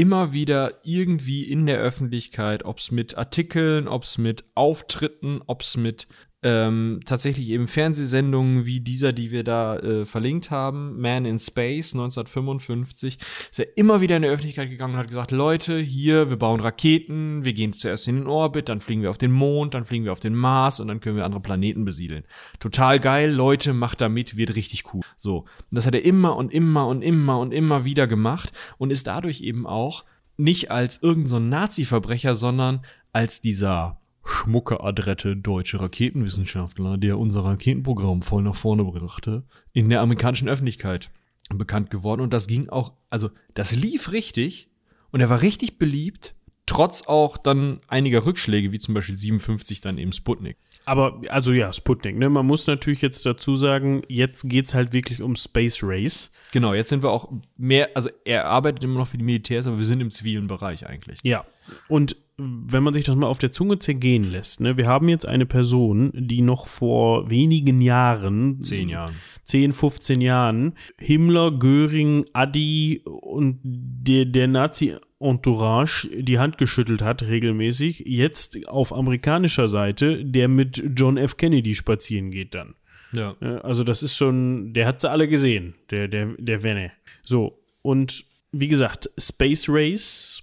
immer 0.00 0.32
wieder 0.32 0.80
irgendwie 0.82 1.44
in 1.44 1.66
der 1.66 1.78
Öffentlichkeit, 1.78 2.64
ob 2.64 2.78
es 2.78 2.90
mit 2.90 3.18
Artikeln, 3.18 3.86
ob 3.86 4.04
es 4.04 4.16
mit 4.16 4.44
Auftritten, 4.54 5.42
ob 5.46 5.60
es 5.60 5.76
mit 5.76 6.08
ähm, 6.42 7.00
tatsächlich 7.04 7.50
eben 7.50 7.68
Fernsehsendungen 7.68 8.64
wie 8.64 8.80
dieser, 8.80 9.12
die 9.12 9.30
wir 9.30 9.44
da 9.44 9.76
äh, 9.76 10.06
verlinkt 10.06 10.50
haben, 10.50 10.98
Man 10.98 11.26
in 11.26 11.38
Space 11.38 11.94
1955, 11.94 13.18
ist 13.50 13.60
er 13.60 13.76
immer 13.76 14.00
wieder 14.00 14.16
in 14.16 14.22
die 14.22 14.28
Öffentlichkeit 14.28 14.70
gegangen 14.70 14.94
und 14.94 15.00
hat 15.00 15.08
gesagt, 15.08 15.32
Leute, 15.32 15.78
hier, 15.78 16.30
wir 16.30 16.36
bauen 16.36 16.60
Raketen, 16.60 17.44
wir 17.44 17.52
gehen 17.52 17.72
zuerst 17.72 18.08
in 18.08 18.16
den 18.16 18.26
Orbit, 18.26 18.68
dann 18.68 18.80
fliegen 18.80 19.02
wir 19.02 19.10
auf 19.10 19.18
den 19.18 19.32
Mond, 19.32 19.74
dann 19.74 19.84
fliegen 19.84 20.04
wir 20.04 20.12
auf 20.12 20.20
den 20.20 20.34
Mars 20.34 20.80
und 20.80 20.88
dann 20.88 21.00
können 21.00 21.16
wir 21.16 21.24
andere 21.24 21.42
Planeten 21.42 21.84
besiedeln. 21.84 22.24
Total 22.58 22.98
geil, 22.98 23.30
Leute, 23.30 23.74
macht 23.74 24.00
da 24.00 24.08
mit, 24.08 24.36
wird 24.36 24.56
richtig 24.56 24.94
cool. 24.94 25.02
So, 25.18 25.40
und 25.40 25.46
das 25.72 25.86
hat 25.86 25.94
er 25.94 26.04
immer 26.04 26.36
und 26.36 26.52
immer 26.52 26.86
und 26.86 27.02
immer 27.02 27.38
und 27.38 27.52
immer 27.52 27.84
wieder 27.84 28.06
gemacht 28.06 28.52
und 28.78 28.90
ist 28.90 29.06
dadurch 29.06 29.42
eben 29.42 29.66
auch 29.66 30.04
nicht 30.38 30.70
als 30.70 31.02
irgendein 31.02 31.26
so 31.26 31.38
Nazi-Verbrecher, 31.38 32.34
sondern 32.34 32.82
als 33.12 33.42
dieser 33.42 33.99
schmucke, 34.24 34.80
adrette 34.80 35.36
deutsche 35.36 35.80
Raketenwissenschaftler, 35.80 36.98
der 36.98 37.18
unser 37.18 37.44
Raketenprogramm 37.44 38.22
voll 38.22 38.42
nach 38.42 38.54
vorne 38.54 38.84
brachte, 38.84 39.44
in 39.72 39.88
der 39.88 40.00
amerikanischen 40.00 40.48
Öffentlichkeit 40.48 41.10
bekannt 41.54 41.90
geworden. 41.90 42.20
Und 42.20 42.32
das 42.32 42.46
ging 42.46 42.68
auch, 42.68 42.92
also 43.08 43.30
das 43.54 43.74
lief 43.74 44.12
richtig 44.12 44.68
und 45.10 45.20
er 45.20 45.30
war 45.30 45.42
richtig 45.42 45.78
beliebt, 45.78 46.34
trotz 46.66 47.06
auch 47.06 47.36
dann 47.36 47.80
einiger 47.88 48.24
Rückschläge, 48.24 48.72
wie 48.72 48.78
zum 48.78 48.94
Beispiel 48.94 49.16
57 49.16 49.80
dann 49.80 49.98
eben 49.98 50.12
Sputnik. 50.12 50.56
Aber, 50.84 51.20
also 51.28 51.52
ja, 51.52 51.72
Sputnik, 51.72 52.16
ne? 52.16 52.30
Man 52.30 52.46
muss 52.46 52.66
natürlich 52.66 53.02
jetzt 53.02 53.26
dazu 53.26 53.54
sagen, 53.54 54.02
jetzt 54.08 54.48
geht's 54.48 54.72
halt 54.72 54.92
wirklich 54.92 55.20
um 55.20 55.36
Space 55.36 55.80
Race. 55.82 56.32
Genau, 56.52 56.74
jetzt 56.74 56.88
sind 56.88 57.02
wir 57.02 57.10
auch 57.10 57.30
mehr, 57.56 57.90
also 57.94 58.08
er 58.24 58.46
arbeitet 58.46 58.84
immer 58.84 58.98
noch 58.98 59.08
für 59.08 59.18
die 59.18 59.24
Militärs, 59.24 59.66
aber 59.66 59.78
wir 59.78 59.84
sind 59.84 60.00
im 60.00 60.10
zivilen 60.10 60.46
Bereich 60.46 60.86
eigentlich. 60.86 61.20
Ja. 61.22 61.44
Und 61.88 62.16
wenn 62.42 62.82
man 62.82 62.94
sich 62.94 63.04
das 63.04 63.16
mal 63.16 63.26
auf 63.26 63.38
der 63.38 63.50
Zunge 63.50 63.78
zergehen 63.78 64.24
lässt, 64.24 64.60
ne, 64.60 64.76
wir 64.76 64.86
haben 64.86 65.08
jetzt 65.08 65.26
eine 65.26 65.46
Person, 65.46 66.10
die 66.14 66.42
noch 66.42 66.66
vor 66.66 67.30
wenigen 67.30 67.80
Jahren, 67.80 68.62
Zehn 68.62 68.88
Jahren. 68.88 69.14
10, 69.44 69.72
15 69.72 70.20
Jahren, 70.20 70.74
Himmler, 70.98 71.50
Göring, 71.52 72.26
Adi 72.32 73.02
und 73.04 73.58
der, 73.62 74.24
der 74.24 74.48
Nazi-Entourage 74.48 76.08
die 76.22 76.38
Hand 76.38 76.58
geschüttelt 76.58 77.02
hat, 77.02 77.22
regelmäßig, 77.22 78.04
jetzt 78.06 78.68
auf 78.68 78.92
amerikanischer 78.92 79.68
Seite, 79.68 80.24
der 80.24 80.48
mit 80.48 80.82
John 80.96 81.16
F. 81.16 81.36
Kennedy 81.36 81.74
spazieren 81.74 82.30
geht 82.30 82.54
dann. 82.54 82.74
Ja. 83.12 83.36
Ja, 83.40 83.58
Also 83.58 83.84
das 83.84 84.02
ist 84.02 84.16
schon, 84.16 84.72
der 84.72 84.86
hat 84.86 85.00
sie 85.00 85.10
alle 85.10 85.28
gesehen, 85.28 85.74
der, 85.90 86.08
der, 86.08 86.34
der 86.38 86.62
Wenne. 86.62 86.92
So, 87.24 87.58
und 87.82 88.24
wie 88.52 88.68
gesagt, 88.68 89.10
Space 89.18 89.66
Race, 89.68 90.42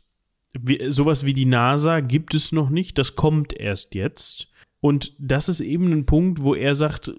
wie, 0.61 0.91
sowas 0.91 1.25
wie 1.25 1.33
die 1.33 1.45
NASA 1.45 1.99
gibt 1.99 2.33
es 2.33 2.51
noch 2.51 2.69
nicht, 2.69 2.97
das 2.97 3.15
kommt 3.15 3.53
erst 3.53 3.95
jetzt. 3.95 4.49
Und 4.79 5.13
das 5.19 5.49
ist 5.49 5.59
eben 5.59 5.91
ein 5.91 6.05
Punkt, 6.05 6.43
wo 6.43 6.53
er 6.53 6.75
sagt, 6.75 7.11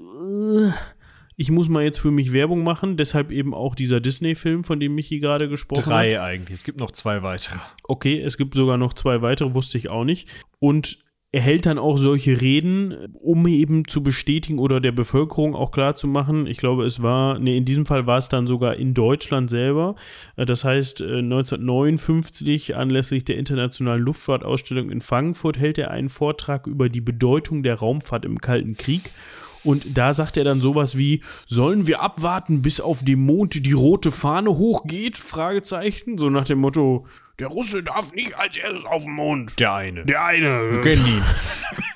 ich 1.36 1.50
muss 1.50 1.68
mal 1.68 1.84
jetzt 1.84 1.98
für 1.98 2.10
mich 2.10 2.32
Werbung 2.32 2.62
machen, 2.64 2.96
deshalb 2.96 3.30
eben 3.30 3.54
auch 3.54 3.74
dieser 3.74 4.00
Disney-Film, 4.00 4.64
von 4.64 4.80
dem 4.80 4.94
Michi 4.94 5.18
gerade 5.20 5.48
gesprochen 5.48 5.86
hat. 5.86 5.92
Drei 5.92 6.20
eigentlich. 6.20 6.54
Es 6.54 6.64
gibt 6.64 6.80
noch 6.80 6.90
zwei 6.92 7.22
weitere. 7.22 7.58
Okay, 7.84 8.20
es 8.20 8.36
gibt 8.36 8.54
sogar 8.54 8.76
noch 8.76 8.94
zwei 8.94 9.22
weitere, 9.22 9.54
wusste 9.54 9.78
ich 9.78 9.88
auch 9.88 10.04
nicht. 10.04 10.28
Und 10.58 10.98
er 11.30 11.42
hält 11.42 11.66
dann 11.66 11.78
auch 11.78 11.98
solche 11.98 12.40
Reden, 12.40 13.14
um 13.20 13.46
eben 13.46 13.86
zu 13.86 14.02
bestätigen 14.02 14.58
oder 14.58 14.80
der 14.80 14.92
Bevölkerung 14.92 15.54
auch 15.54 15.72
klar 15.72 15.94
zu 15.94 16.06
machen. 16.06 16.46
Ich 16.46 16.56
glaube, 16.56 16.86
es 16.86 17.02
war, 17.02 17.38
nee, 17.38 17.58
in 17.58 17.66
diesem 17.66 17.84
Fall 17.84 18.06
war 18.06 18.16
es 18.16 18.30
dann 18.30 18.46
sogar 18.46 18.76
in 18.76 18.94
Deutschland 18.94 19.50
selber. 19.50 19.94
Äh, 20.36 20.46
Das 20.46 20.64
heißt, 20.64 21.02
äh, 21.02 21.18
1959 21.18 22.76
anlässlich 22.76 23.24
der 23.24 23.36
Internationalen 23.36 24.02
Luftfahrtausstellung 24.02 24.90
in 24.90 25.02
Frankfurt 25.02 25.58
hält 25.58 25.76
er 25.76 25.90
einen 25.90 26.08
Vortrag 26.08 26.66
über 26.66 26.88
die 26.88 27.02
Bedeutung 27.02 27.62
der 27.62 27.74
Raumfahrt 27.74 28.24
im 28.24 28.40
Kalten 28.40 28.78
Krieg. 28.78 29.10
Und 29.64 29.98
da 29.98 30.14
sagt 30.14 30.38
er 30.38 30.44
dann 30.44 30.62
sowas 30.62 30.96
wie, 30.96 31.20
sollen 31.44 31.86
wir 31.86 32.00
abwarten, 32.00 32.62
bis 32.62 32.80
auf 32.80 33.04
dem 33.04 33.20
Mond 33.20 33.66
die 33.66 33.72
rote 33.72 34.10
Fahne 34.12 34.56
hochgeht? 34.56 35.18
Fragezeichen. 35.18 36.16
So 36.16 36.30
nach 36.30 36.44
dem 36.44 36.60
Motto, 36.60 37.06
der 37.38 37.48
Russe 37.48 37.82
darf 37.82 38.12
nicht 38.12 38.36
als 38.36 38.56
erstes 38.56 38.84
auf 38.84 39.04
den 39.04 39.12
Mond. 39.12 39.58
Der 39.60 39.74
eine. 39.74 40.04
Der 40.04 40.24
eine. 40.24 40.80
kennen 40.80 41.06
ihn. 41.06 41.22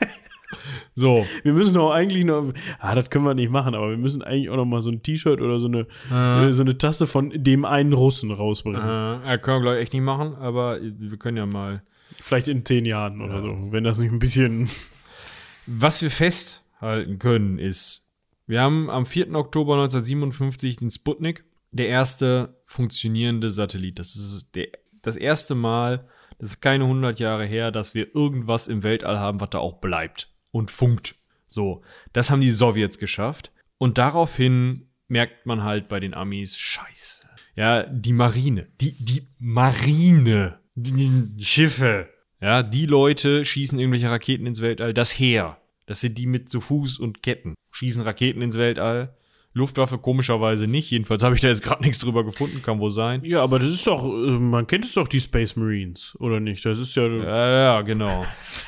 so. 0.94 1.26
Wir 1.42 1.52
müssen 1.52 1.74
doch 1.74 1.90
eigentlich 1.90 2.24
noch, 2.24 2.52
ah, 2.78 2.94
das 2.94 3.10
können 3.10 3.24
wir 3.24 3.34
nicht 3.34 3.50
machen, 3.50 3.74
aber 3.74 3.90
wir 3.90 3.96
müssen 3.96 4.22
eigentlich 4.22 4.50
auch 4.50 4.56
noch 4.56 4.64
mal 4.64 4.82
so 4.82 4.90
ein 4.90 5.00
T-Shirt 5.00 5.40
oder 5.40 5.58
so 5.58 5.66
eine, 5.66 5.86
äh, 6.12 6.52
so 6.52 6.62
eine 6.62 6.78
Tasse 6.78 7.06
von 7.06 7.30
dem 7.34 7.64
einen 7.64 7.92
Russen 7.92 8.30
rausbringen. 8.30 8.80
Äh, 8.80 9.38
können 9.38 9.58
wir, 9.58 9.60
glaube 9.62 9.76
ich, 9.76 9.82
echt 9.82 9.92
nicht 9.92 10.02
machen, 10.02 10.34
aber 10.36 10.78
wir 10.80 11.18
können 11.18 11.36
ja 11.36 11.46
mal. 11.46 11.82
Vielleicht 12.20 12.46
in 12.46 12.64
zehn 12.64 12.84
Jahren 12.84 13.20
oder 13.20 13.40
so, 13.40 13.56
wenn 13.70 13.84
das 13.84 13.98
nicht 13.98 14.12
ein 14.12 14.18
bisschen. 14.18 14.68
Was 15.66 16.02
wir 16.02 16.10
festhalten 16.10 17.20
können, 17.20 17.58
ist, 17.58 18.08
wir 18.46 18.60
haben 18.60 18.90
am 18.90 19.06
4. 19.06 19.32
Oktober 19.34 19.74
1957 19.74 20.76
den 20.76 20.90
Sputnik, 20.90 21.44
der 21.70 21.86
erste 21.86 22.60
funktionierende 22.66 23.48
Satellit. 23.48 23.98
Das 24.00 24.16
ist 24.16 24.54
der, 24.56 24.68
das 25.02 25.16
erste 25.16 25.54
Mal, 25.54 26.08
das 26.38 26.50
ist 26.50 26.60
keine 26.60 26.84
100 26.84 27.20
Jahre 27.20 27.44
her, 27.44 27.70
dass 27.70 27.94
wir 27.94 28.14
irgendwas 28.14 28.68
im 28.68 28.82
Weltall 28.82 29.18
haben, 29.18 29.40
was 29.40 29.50
da 29.50 29.58
auch 29.58 29.80
bleibt 29.80 30.28
und 30.50 30.70
funkt. 30.70 31.14
So, 31.46 31.82
das 32.12 32.30
haben 32.30 32.40
die 32.40 32.50
Sowjets 32.50 32.98
geschafft. 32.98 33.52
Und 33.78 33.98
daraufhin 33.98 34.88
merkt 35.08 35.44
man 35.44 35.62
halt 35.62 35.88
bei 35.88 36.00
den 36.00 36.14
Amis, 36.14 36.56
scheiße. 36.56 37.26
Ja, 37.54 37.82
die 37.82 38.14
Marine, 38.14 38.68
die, 38.80 38.92
die 38.92 39.28
Marine, 39.38 40.58
die 40.74 41.42
Schiffe, 41.42 42.08
ja, 42.40 42.62
die 42.62 42.86
Leute 42.86 43.44
schießen 43.44 43.78
irgendwelche 43.78 44.10
Raketen 44.10 44.46
ins 44.46 44.62
Weltall, 44.62 44.94
das 44.94 45.18
Heer, 45.18 45.58
das 45.86 46.00
sind 46.00 46.16
die 46.16 46.26
mit 46.26 46.48
zu 46.48 46.60
Fuß 46.60 46.98
und 46.98 47.22
Ketten, 47.22 47.54
schießen 47.72 48.02
Raketen 48.02 48.40
ins 48.40 48.56
Weltall. 48.56 49.14
Luftwaffe 49.54 49.98
komischerweise 49.98 50.66
nicht, 50.66 50.90
jedenfalls 50.90 51.22
habe 51.22 51.34
ich 51.34 51.40
da 51.40 51.48
jetzt 51.48 51.62
gerade 51.62 51.82
nichts 51.82 51.98
drüber 51.98 52.24
gefunden, 52.24 52.62
kann 52.62 52.80
wohl 52.80 52.90
sein. 52.90 53.22
Ja, 53.24 53.42
aber 53.42 53.58
das 53.58 53.68
ist 53.68 53.86
doch, 53.86 54.04
äh, 54.04 54.30
man 54.30 54.66
kennt 54.66 54.84
es 54.84 54.94
doch, 54.94 55.08
die 55.08 55.20
Space 55.20 55.56
Marines, 55.56 56.16
oder 56.18 56.40
nicht? 56.40 56.64
Das 56.64 56.78
ist 56.78 56.94
ja 56.94 57.06
Ja, 57.06 57.50
ja, 57.50 57.82
genau. 57.82 58.24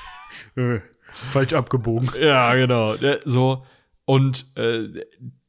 äh, 0.57 0.81
falsch 1.07 1.55
abgebogen. 1.55 2.11
Ja, 2.21 2.55
genau. 2.55 2.95
So. 3.25 3.65
Und 4.05 4.47
äh, 4.57 4.89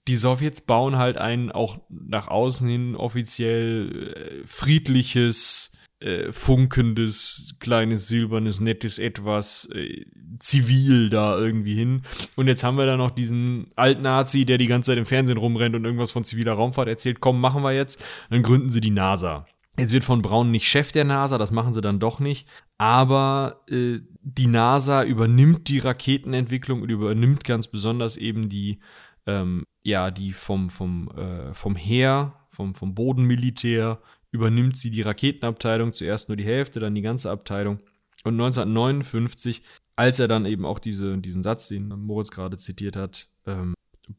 die 0.07 0.15
Sowjets 0.15 0.61
bauen 0.61 0.97
halt 0.97 1.17
ein 1.17 1.51
auch 1.51 1.79
nach 1.89 2.27
außen 2.27 2.67
hin 2.69 2.95
offiziell 2.95 4.43
äh, 4.43 4.47
friedliches, 4.47 5.71
äh, 5.99 6.31
funkendes, 6.31 7.55
kleines, 7.59 8.07
silbernes, 8.07 8.59
nettes 8.59 8.99
Etwas 8.99 9.69
äh, 9.73 10.05
zivil 10.39 11.09
da 11.09 11.37
irgendwie 11.37 11.75
hin. 11.75 12.03
Und 12.35 12.47
jetzt 12.47 12.63
haben 12.63 12.77
wir 12.77 12.85
da 12.85 12.97
noch 12.97 13.11
diesen 13.11 13.67
Alt-Nazi, 13.75 14.45
der 14.45 14.57
die 14.57 14.67
ganze 14.67 14.91
Zeit 14.91 14.97
im 14.97 15.05
Fernsehen 15.05 15.37
rumrennt 15.37 15.75
und 15.75 15.85
irgendwas 15.85 16.11
von 16.11 16.23
ziviler 16.23 16.53
Raumfahrt 16.53 16.87
erzählt. 16.87 17.19
Komm, 17.19 17.39
machen 17.39 17.63
wir 17.63 17.73
jetzt. 17.73 18.03
Dann 18.29 18.43
gründen 18.43 18.69
sie 18.69 18.81
die 18.81 18.91
NASA. 18.91 19.45
Jetzt 19.77 19.91
wird 19.91 20.05
von 20.05 20.21
Braun 20.21 20.51
nicht 20.51 20.67
Chef 20.67 20.93
der 20.93 21.03
NASA, 21.03 21.37
das 21.37 21.51
machen 21.51 21.73
sie 21.73 21.81
dann 21.81 21.99
doch 21.99 22.19
nicht. 22.19 22.47
Aber 22.77 23.63
äh, 23.69 23.99
die 24.21 24.47
NASA 24.47 25.03
übernimmt 25.03 25.67
die 25.67 25.79
Raketenentwicklung 25.79 26.81
und 26.81 26.89
übernimmt 26.89 27.43
ganz 27.43 27.67
besonders 27.67 28.15
eben 28.15 28.47
die, 28.47 28.79
ähm, 29.25 29.63
ja, 29.83 30.11
die 30.11 30.31
vom, 30.31 30.69
vom, 30.69 31.09
äh, 31.11 31.53
vom 31.53 31.75
Heer, 31.75 32.33
vom, 32.49 32.73
vom 32.73 32.95
Bodenmilitär, 32.95 33.99
übernimmt 34.31 34.77
sie 34.77 34.91
die 34.91 35.01
Raketenabteilung, 35.01 35.91
zuerst 35.91 36.29
nur 36.29 36.37
die 36.37 36.45
Hälfte, 36.45 36.79
dann 36.79 36.95
die 36.95 37.01
ganze 37.01 37.29
Abteilung. 37.29 37.79
Und 38.23 38.33
1959, 38.33 39.61
als 39.95 40.19
er 40.19 40.27
dann 40.27 40.45
eben 40.45 40.65
auch 40.65 40.79
diese, 40.79 41.17
diesen 41.17 41.43
Satz, 41.43 41.69
den 41.69 41.87
Moritz 41.87 42.31
gerade 42.31 42.57
zitiert 42.57 42.95
hat, 42.95 43.29
ähm, 43.45 43.73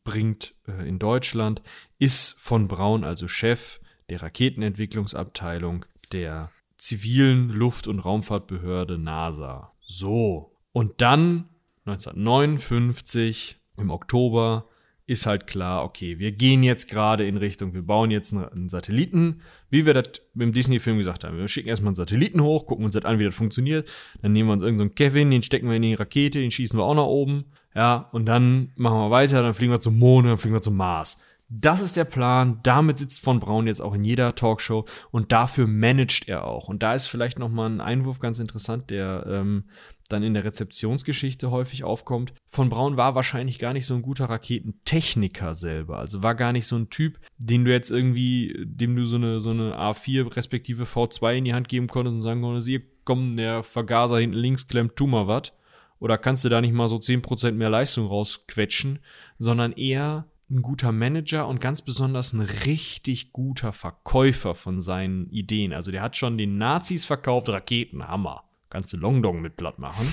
bringt 0.04 0.54
äh, 0.66 0.88
in 0.88 0.98
Deutschland, 0.98 1.62
ist 1.98 2.38
von 2.38 2.68
Braun 2.68 3.04
also 3.04 3.28
Chef 3.28 3.80
der 4.08 4.22
Raketenentwicklungsabteilung 4.22 5.84
der 6.12 6.50
zivilen 6.78 7.48
Luft- 7.48 7.88
und 7.88 8.00
Raumfahrtbehörde 8.00 8.98
NASA. 8.98 9.72
So. 9.80 10.52
Und 10.72 11.00
dann 11.00 11.48
1959 11.86 13.58
im 13.78 13.90
Oktober 13.90 14.68
ist 15.06 15.26
halt 15.26 15.46
klar, 15.46 15.84
okay, 15.84 16.18
wir 16.18 16.32
gehen 16.32 16.64
jetzt 16.64 16.90
gerade 16.90 17.26
in 17.26 17.36
Richtung, 17.36 17.74
wir 17.74 17.82
bauen 17.82 18.10
jetzt 18.10 18.32
einen 18.32 18.68
Satelliten, 18.68 19.40
wie 19.70 19.86
wir 19.86 19.94
das 19.94 20.20
im 20.34 20.52
Disney-Film 20.52 20.96
gesagt 20.96 21.22
haben. 21.22 21.38
Wir 21.38 21.46
schicken 21.46 21.68
erstmal 21.68 21.90
einen 21.90 21.96
Satelliten 21.96 22.42
hoch, 22.42 22.66
gucken 22.66 22.84
uns 22.84 22.94
das 22.94 23.04
an, 23.04 23.20
wie 23.20 23.24
das 23.24 23.34
funktioniert. 23.34 23.88
Dann 24.22 24.32
nehmen 24.32 24.48
wir 24.48 24.54
uns 24.54 24.62
irgendeinen 24.62 24.88
so 24.88 24.94
Kevin, 24.94 25.30
den 25.30 25.44
stecken 25.44 25.68
wir 25.68 25.76
in 25.76 25.82
die 25.82 25.94
Rakete, 25.94 26.40
den 26.40 26.50
schießen 26.50 26.78
wir 26.78 26.84
auch 26.84 26.94
nach 26.94 27.04
oben. 27.04 27.44
Ja, 27.74 28.08
und 28.12 28.26
dann 28.26 28.72
machen 28.74 28.98
wir 28.98 29.10
weiter, 29.10 29.42
dann 29.42 29.54
fliegen 29.54 29.72
wir 29.72 29.80
zum 29.80 29.98
Mond, 29.98 30.26
dann 30.26 30.38
fliegen 30.38 30.56
wir 30.56 30.60
zum 30.60 30.76
Mars. 30.76 31.22
Das 31.48 31.80
ist 31.80 31.96
der 31.96 32.04
Plan. 32.04 32.58
Damit 32.64 32.98
sitzt 32.98 33.20
von 33.20 33.38
Braun 33.38 33.68
jetzt 33.68 33.80
auch 33.80 33.94
in 33.94 34.02
jeder 34.02 34.34
Talkshow 34.34 34.84
und 35.12 35.30
dafür 35.30 35.68
managt 35.68 36.28
er 36.28 36.44
auch. 36.44 36.68
Und 36.68 36.82
da 36.82 36.94
ist 36.94 37.06
vielleicht 37.06 37.38
noch 37.38 37.48
mal 37.48 37.70
ein 37.70 37.80
Einwurf 37.80 38.18
ganz 38.18 38.40
interessant, 38.40 38.90
der 38.90 39.24
ähm, 39.28 39.64
dann 40.08 40.22
in 40.22 40.34
der 40.34 40.44
Rezeptionsgeschichte 40.44 41.50
häufig 41.50 41.84
aufkommt. 41.84 42.34
Von 42.48 42.68
Braun 42.68 42.96
war 42.96 43.14
wahrscheinlich 43.14 43.58
gar 43.58 43.72
nicht 43.72 43.86
so 43.86 43.94
ein 43.94 44.02
guter 44.02 44.26
Raketentechniker 44.26 45.54
selber. 45.54 45.98
Also 45.98 46.22
war 46.22 46.34
gar 46.34 46.52
nicht 46.52 46.66
so 46.66 46.76
ein 46.76 46.90
Typ, 46.90 47.18
den 47.38 47.64
du 47.64 47.72
jetzt 47.72 47.90
irgendwie, 47.90 48.54
dem 48.64 48.96
du 48.96 49.04
so 49.04 49.16
eine, 49.16 49.40
so 49.40 49.50
eine 49.50 49.76
A4 49.76 50.36
respektive 50.36 50.84
V2 50.84 51.36
in 51.36 51.44
die 51.44 51.54
Hand 51.54 51.68
geben 51.68 51.86
konntest 51.86 52.14
und 52.14 52.22
sagen 52.22 52.42
konntest, 52.42 52.68
hier 52.68 52.80
komm, 53.04 53.36
der 53.36 53.62
Vergaser 53.62 54.18
hinten 54.18 54.36
links 54.36 54.66
klemmt, 54.66 54.96
tu 54.96 55.06
mal 55.06 55.26
was. 55.26 55.52
Oder 55.98 56.18
kannst 56.18 56.44
du 56.44 56.48
da 56.48 56.60
nicht 56.60 56.74
mal 56.74 56.88
so 56.88 56.96
10% 56.96 57.52
mehr 57.52 57.70
Leistung 57.70 58.06
rausquetschen, 58.06 58.98
sondern 59.38 59.72
eher 59.72 60.26
ein 60.50 60.62
guter 60.62 60.92
Manager 60.92 61.48
und 61.48 61.60
ganz 61.60 61.82
besonders 61.82 62.32
ein 62.32 62.40
richtig 62.40 63.32
guter 63.32 63.72
Verkäufer 63.72 64.54
von 64.54 64.80
seinen 64.80 65.28
Ideen. 65.30 65.72
Also 65.72 65.90
der 65.90 66.02
hat 66.02 66.16
schon 66.16 66.38
den 66.38 66.58
Nazis 66.58 67.04
verkauft, 67.04 67.48
Raketenhammer. 67.48 68.44
Kannst 68.70 68.92
du 68.92 68.96
Longdong 68.96 69.40
mit 69.40 69.56
platt 69.56 69.78
machen. 69.78 70.12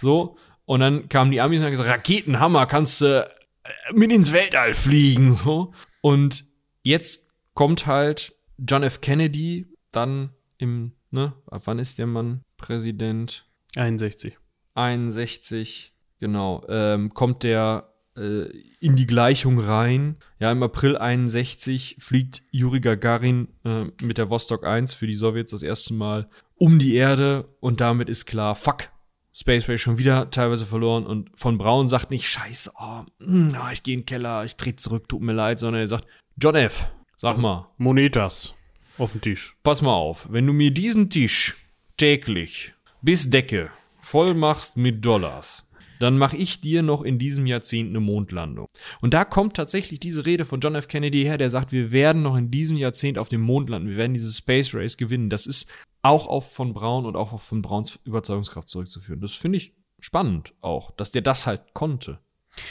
So. 0.00 0.36
Und 0.64 0.80
dann 0.80 1.08
kamen 1.08 1.30
die 1.30 1.40
Amis 1.40 1.60
und 1.60 1.66
haben 1.66 1.70
gesagt, 1.72 1.88
Raketenhammer, 1.88 2.66
kannst 2.66 3.00
du 3.00 3.22
äh, 3.22 3.92
mit 3.94 4.10
ins 4.12 4.32
Weltall 4.32 4.74
fliegen. 4.74 5.32
So. 5.32 5.72
Und 6.00 6.44
jetzt 6.82 7.30
kommt 7.54 7.86
halt 7.86 8.34
John 8.58 8.82
F. 8.82 9.00
Kennedy 9.00 9.66
dann 9.92 10.30
im, 10.58 10.92
ne, 11.10 11.34
ab 11.50 11.62
wann 11.64 11.78
ist 11.78 11.98
der 11.98 12.06
Mann 12.06 12.42
Präsident? 12.56 13.46
61. 13.76 14.36
61, 14.74 15.94
genau, 16.20 16.64
ähm, 16.68 17.14
kommt 17.14 17.42
der 17.42 17.92
äh, 18.16 18.50
in 18.80 18.96
die 18.96 19.06
Gleichung 19.06 19.58
rein. 19.58 20.16
Ja, 20.38 20.52
im 20.52 20.62
April 20.62 20.96
61 20.96 21.96
fliegt 21.98 22.42
Juri 22.50 22.80
Gagarin 22.80 23.48
äh, 23.64 23.84
mit 24.02 24.18
der 24.18 24.30
Vostok 24.30 24.64
1 24.64 24.94
für 24.94 25.06
die 25.06 25.14
Sowjets 25.14 25.50
das 25.50 25.62
erste 25.62 25.94
Mal 25.94 26.28
um 26.56 26.78
die 26.78 26.94
Erde 26.94 27.48
und 27.60 27.80
damit 27.80 28.08
ist 28.08 28.26
klar, 28.26 28.54
fuck, 28.54 28.90
Space 29.34 29.68
Race 29.68 29.80
schon 29.80 29.98
wieder 29.98 30.30
teilweise 30.30 30.64
verloren 30.64 31.04
und 31.04 31.30
von 31.38 31.58
Braun 31.58 31.88
sagt 31.88 32.10
nicht, 32.10 32.26
scheiße, 32.26 32.72
oh, 32.80 33.04
mh, 33.18 33.58
hm, 33.58 33.72
ich 33.72 33.82
gehe 33.82 33.94
in 33.94 34.00
den 34.00 34.06
Keller, 34.06 34.44
ich 34.44 34.56
trete 34.56 34.76
zurück, 34.76 35.08
tut 35.08 35.20
mir 35.20 35.34
leid, 35.34 35.58
sondern 35.58 35.82
er 35.82 35.88
sagt, 35.88 36.06
John 36.38 36.54
F., 36.54 36.90
sag 37.18 37.36
mal. 37.36 37.68
Monetas 37.76 38.54
auf 38.98 39.12
den 39.12 39.20
Tisch. 39.20 39.56
Pass 39.62 39.82
mal 39.82 39.92
auf, 39.92 40.26
wenn 40.30 40.46
du 40.46 40.52
mir 40.52 40.70
diesen 40.70 41.10
Tisch 41.10 41.56
täglich 41.96 42.72
bis 43.02 43.28
Decke 43.28 43.70
voll 44.00 44.34
machst 44.34 44.76
mit 44.76 45.04
Dollars, 45.04 45.65
dann 45.98 46.18
mache 46.18 46.36
ich 46.36 46.60
dir 46.60 46.82
noch 46.82 47.02
in 47.02 47.18
diesem 47.18 47.46
Jahrzehnt 47.46 47.90
eine 47.90 48.00
Mondlandung. 48.00 48.66
Und 49.00 49.14
da 49.14 49.24
kommt 49.24 49.54
tatsächlich 49.54 50.00
diese 50.00 50.26
Rede 50.26 50.44
von 50.44 50.60
John 50.60 50.74
F. 50.74 50.88
Kennedy 50.88 51.22
her, 51.22 51.38
der 51.38 51.50
sagt, 51.50 51.72
wir 51.72 51.92
werden 51.92 52.22
noch 52.22 52.36
in 52.36 52.50
diesem 52.50 52.76
Jahrzehnt 52.76 53.18
auf 53.18 53.28
dem 53.28 53.40
Mond 53.40 53.70
landen, 53.70 53.88
wir 53.88 53.96
werden 53.96 54.14
dieses 54.14 54.38
Space 54.38 54.74
Race 54.74 54.96
gewinnen. 54.96 55.30
Das 55.30 55.46
ist 55.46 55.72
auch 56.02 56.26
auf 56.26 56.52
von 56.52 56.72
Braun 56.72 57.06
und 57.06 57.16
auch 57.16 57.32
auf 57.32 57.42
von 57.42 57.62
Brauns 57.62 57.98
Überzeugungskraft 58.04 58.68
zurückzuführen. 58.68 59.20
Das 59.20 59.34
finde 59.34 59.58
ich 59.58 59.74
spannend 59.98 60.54
auch, 60.60 60.90
dass 60.90 61.10
der 61.10 61.22
das 61.22 61.46
halt 61.46 61.74
konnte. 61.74 62.20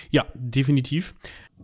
Ja, 0.09 0.25
definitiv. 0.33 1.15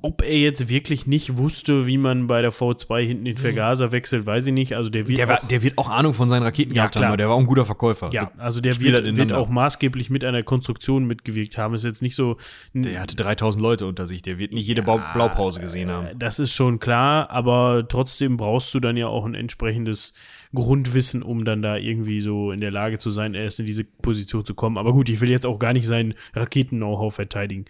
Ob 0.04 0.24
er 0.24 0.38
jetzt 0.38 0.68
wirklich 0.68 1.06
nicht 1.06 1.38
wusste, 1.38 1.86
wie 1.86 2.00
man 2.00 2.26
bei 2.26 2.42
der 2.42 2.52
V2 2.52 3.06
hinten 3.06 3.26
den 3.26 3.36
mhm. 3.36 3.40
Vergaser 3.40 3.92
wechselt, 3.92 4.26
weiß 4.26 4.48
ich 4.48 4.54
nicht. 4.54 4.76
Also 4.76 4.90
der 4.90 5.08
wird, 5.08 5.20
der, 5.20 5.28
war, 5.28 5.44
auch, 5.44 5.48
der 5.48 5.62
wird 5.62 5.78
auch 5.78 5.92
Ahnung 5.92 6.14
von 6.14 6.28
seinen 6.28 6.42
Raketen 6.42 6.74
ja, 6.74 6.84
gehabt 6.84 6.96
klar. 6.96 7.10
haben, 7.10 7.18
der 7.18 7.30
war 7.30 7.36
auch 7.36 7.40
ein 7.40 7.46
guter 7.46 7.66
Verkäufer. 7.66 8.10
Ja, 8.12 8.32
also 8.38 8.62
der 8.62 8.80
wird, 8.80 9.16
wird, 9.16 9.32
auch 9.32 9.50
maßgeblich 9.50 10.10
mit 10.10 10.24
einer 10.24 10.42
Konstruktion 10.42 11.06
mitgewirkt 11.06 11.60
haben. 11.60 11.76
Ist 11.76 11.86
jetzt 11.86 12.02
nicht 12.02 12.16
so. 12.16 12.38
Der 12.74 13.00
hatte 13.00 13.16
3000 13.16 13.62
Leute 13.62 13.86
unter 13.86 14.08
sich, 14.08 14.24
der 14.24 14.40
wird 14.40 14.54
nicht 14.54 14.66
jede 14.66 14.82
ja, 14.82 14.98
Blaupause 15.14 15.62
gesehen 15.62 15.92
haben. 15.92 16.08
Das 16.18 16.40
ist 16.40 16.56
schon 16.56 16.80
klar, 16.80 17.30
aber 17.30 17.86
trotzdem 17.88 18.38
brauchst 18.38 18.74
du 18.74 18.80
dann 18.80 18.98
ja 18.98 19.06
auch 19.08 19.26
ein 19.26 19.36
entsprechendes 19.36 20.16
Grundwissen, 20.54 21.24
um 21.24 21.46
dann 21.46 21.62
da 21.62 21.78
irgendwie 21.78 22.20
so 22.20 22.52
in 22.52 22.60
der 22.60 22.72
Lage 22.72 23.00
zu 23.00 23.10
sein, 23.10 23.34
erst 23.34 23.60
in 23.60 23.66
diese 23.66 23.84
Position 23.84 24.46
zu 24.46 24.54
kommen. 24.54 24.78
Aber 24.78 24.92
gut, 24.92 25.10
ich 25.10 25.22
will 25.22 25.30
jetzt 25.30 25.46
auch 25.46 25.60
gar 25.60 25.74
nicht 25.74 25.88
sein 25.88 26.14
Raketen-Know-how 26.34 27.14
verteidigen. 27.14 27.66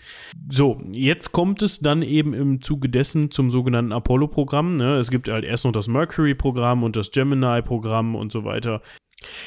So, 0.50 0.82
jetzt 0.92 1.32
kommt 1.32 1.62
es 1.62 1.80
dann 1.80 2.02
eben 2.02 2.34
im 2.34 2.62
Zuge 2.62 2.90
dessen 2.90 3.32
zum 3.32 3.52
sogenannten 3.52 3.92
Apollo-Programm. 3.92 4.78
Ne? 4.78 4.96
Es 4.96 5.12
gibt 5.12 5.28
halt 5.30 5.46
erst 5.46 5.66
noch 5.66 5.72
das 5.72 5.88
Mercury-Programm 5.88 6.84
und 6.84 6.96
das 6.96 7.12
Gemini-Programm 7.12 8.16
und 8.16 8.32
so 8.32 8.44
weiter. 8.44 8.82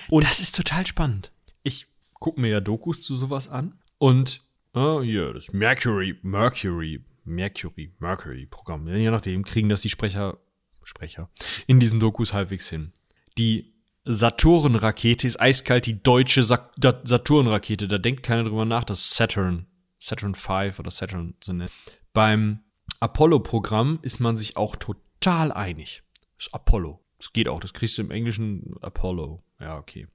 Und 0.08 0.24
das 0.24 0.40
ist 0.40 0.54
total 0.54 0.86
spannend. 0.86 1.32
Ich 1.62 1.86
gucke 2.14 2.40
mir 2.40 2.48
ja 2.48 2.60
Dokus 2.60 3.02
zu 3.02 3.16
sowas 3.16 3.48
an 3.48 3.74
und 3.98 4.42
uh, 4.76 5.02
hier, 5.02 5.32
das 5.32 5.52
Mercury, 5.52 6.16
Mercury, 6.22 7.02
Mercury, 7.24 7.92
Mercury-Programm. 7.98 8.88
Je 8.88 9.10
nachdem 9.10 9.44
kriegen 9.44 9.68
das 9.68 9.80
die 9.80 9.88
Sprecher 9.88 10.38
Sprecher 10.84 11.30
in 11.66 11.80
diesen 11.80 11.98
Dokus 11.98 12.32
halbwegs 12.34 12.68
hin 12.68 12.92
die 13.38 13.74
Saturn-Rakete 14.04 15.26
ist 15.26 15.40
eiskalt 15.40 15.86
die 15.86 16.02
deutsche 16.02 16.42
Sa 16.42 16.70
Saturn-Rakete. 16.78 17.88
Da 17.88 17.98
denkt 17.98 18.22
keiner 18.22 18.44
drüber 18.44 18.64
nach, 18.64 18.84
dass 18.84 19.10
Saturn, 19.10 19.66
Saturn 19.98 20.34
V 20.34 20.70
oder 20.78 20.90
Saturn 20.90 21.34
zu 21.40 21.54
nennen. 21.54 21.70
Beim 22.12 22.60
Apollo-Programm 23.00 23.98
ist 24.02 24.20
man 24.20 24.36
sich 24.36 24.56
auch 24.56 24.76
total 24.76 25.52
einig. 25.52 26.02
Das 26.36 26.48
ist 26.48 26.54
Apollo. 26.54 27.00
Das 27.18 27.32
geht 27.32 27.48
auch. 27.48 27.60
Das 27.60 27.72
kriegst 27.72 27.96
du 27.96 28.02
im 28.02 28.10
Englischen 28.10 28.74
Apollo. 28.82 29.42
Ja, 29.60 29.78
okay. 29.78 30.06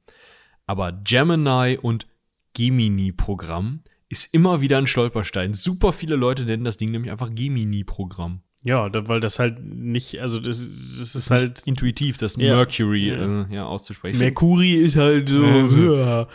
Aber 0.67 0.91
Gemini 0.91 1.77
und 1.77 2.07
Gemini-Programm 2.53 3.81
ist 4.09 4.33
immer 4.33 4.61
wieder 4.61 4.77
ein 4.77 4.87
Stolperstein. 4.87 5.53
Super 5.53 5.93
viele 5.93 6.15
Leute 6.15 6.43
nennen 6.43 6.63
das 6.63 6.77
Ding 6.77 6.91
nämlich 6.91 7.11
einfach 7.11 7.33
Gemini-Programm. 7.33 8.41
Ja, 8.61 8.89
da, 8.89 9.07
weil 9.07 9.21
das 9.21 9.39
halt 9.39 9.63
nicht, 9.63 10.19
also 10.19 10.39
das, 10.39 10.67
das 10.99 11.15
ist 11.15 11.31
halt 11.31 11.65
intuitiv, 11.65 12.17
das 12.17 12.35
ja, 12.35 12.55
Mercury 12.55 13.07
ja. 13.07 13.43
Äh, 13.43 13.55
ja, 13.55 13.65
auszusprechen. 13.65 14.19
Mercury 14.19 14.73
ist 14.73 14.97
halt 14.97 15.29
so, 15.29 15.43
ja. 15.95 16.27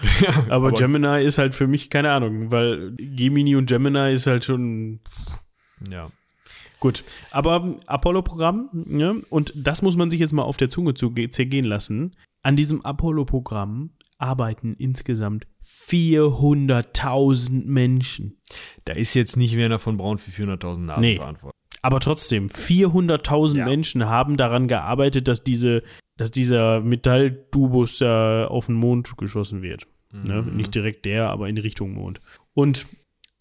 aber, 0.47 0.49
aber, 0.49 0.73
Gemini 0.73 1.23
ist 1.23 1.37
halt 1.37 1.55
für 1.55 1.67
mich 1.67 1.91
keine 1.91 2.13
Ahnung, 2.13 2.51
weil 2.51 2.95
Gemini 2.97 3.57
und 3.57 3.67
Gemini 3.67 4.15
ist 4.15 4.27
halt 4.27 4.45
schon 4.45 5.01
ja. 5.91 6.11
Gut, 6.81 7.05
aber 7.31 7.77
Apollo-Programm, 7.87 8.69
ne? 8.73 9.23
und 9.31 9.53
das 9.55 9.83
muss 9.83 9.97
man 9.97 10.11
sich 10.11 10.21
jetzt 10.21 10.33
mal 10.33 10.43
auf 10.43 10.57
der 10.57 10.71
Zunge 10.71 10.95
zu 10.95 11.15
zergehen 11.31 11.65
lassen. 11.65 12.17
An 12.43 12.57
diesem 12.57 12.85
Apollo-Programm 12.85 13.91
arbeiten 14.19 14.75
insgesamt 14.75 15.47
400.000 15.63 17.65
Menschen. 17.65 18.41
Da 18.85 18.93
ist 18.93 19.15
jetzt 19.15 19.37
nicht 19.37 19.57
Werner 19.57 19.79
von 19.79 19.97
Braun 19.97 20.19
für 20.19 20.31
400.000 20.31 20.79
Nasen 20.81 21.01
nee. 21.01 21.17
verantwortlich. 21.17 21.54
Aber 21.85 22.01
trotzdem, 22.01 22.47
400.000 22.47 23.59
ja. 23.59 23.65
Menschen 23.67 24.07
haben 24.07 24.39
daran 24.39 24.69
gearbeitet, 24.69 25.29
dass, 25.29 25.45
diese, 25.45 25.83
dass 26.17 26.31
dieser 26.31 26.81
Metalldubus 26.81 27.99
da 27.99 28.47
auf 28.47 28.67
den 28.67 28.77
Mond 28.77 29.19
geschossen 29.19 29.61
wird. 29.61 29.87
Ne? 30.11 30.41
Mhm. 30.41 30.49
Ne? 30.49 30.57
Nicht 30.57 30.75
direkt 30.75 31.05
der, 31.05 31.29
aber 31.29 31.47
in 31.51 31.59
Richtung 31.59 31.93
Mond. 31.93 32.23
Und 32.55 32.87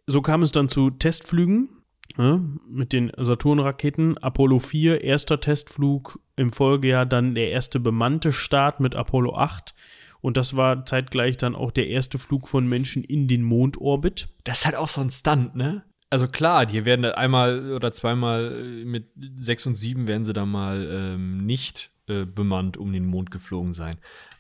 so 0.08 0.22
kam 0.22 0.42
es 0.42 0.52
dann 0.52 0.68
zu 0.68 0.90
Testflügen 0.90 1.70
ne? 2.18 2.44
mit 2.70 2.92
den 2.92 3.14
Saturn-Raketen. 3.16 4.18
Apollo 4.18 4.60
4, 4.60 5.06
erster 5.06 5.40
Testflug, 5.40 6.20
im 6.36 6.52
Folgejahr 6.52 7.06
dann 7.06 7.36
der 7.36 7.50
erste 7.50 7.80
bemannte 7.80 8.34
Start 8.34 8.82
mit 8.82 8.94
Apollo 8.94 9.38
8. 9.38 9.74
Und 10.20 10.36
das 10.36 10.58
war 10.58 10.86
zeitgleich 10.86 11.38
dann 11.38 11.56
auch 11.56 11.72
der 11.72 11.88
erste 11.88 12.18
Flug 12.18 12.50
von 12.50 12.68
Menschen 12.68 13.06
in 13.06 13.30
den 13.30 13.44
Mondorbit. 13.44 14.28
Das 14.44 14.60
ist 14.60 14.66
halt 14.66 14.76
auch 14.76 14.90
so 14.90 15.00
ein 15.00 15.10
Stunt, 15.10 15.56
ne? 15.56 15.86
Also 16.14 16.28
klar, 16.28 16.68
die 16.68 16.86
werden 16.86 17.06
einmal 17.06 17.72
oder 17.72 17.92
zweimal 17.92 18.54
äh, 18.64 18.86
mit 18.86 19.08
sechs 19.40 19.66
und 19.66 19.74
sieben 19.74 20.08
werden 20.08 20.24
sie 20.24 20.34
da 20.34 20.46
mal 20.46 20.88
ähm, 20.88 21.44
nicht 21.44 21.90
äh, 22.08 22.26
bemannt 22.26 22.78
um 22.78 22.94
den 22.94 23.08
Mond 23.08 23.32
geflogen 23.32 23.74
sein. 23.74 23.96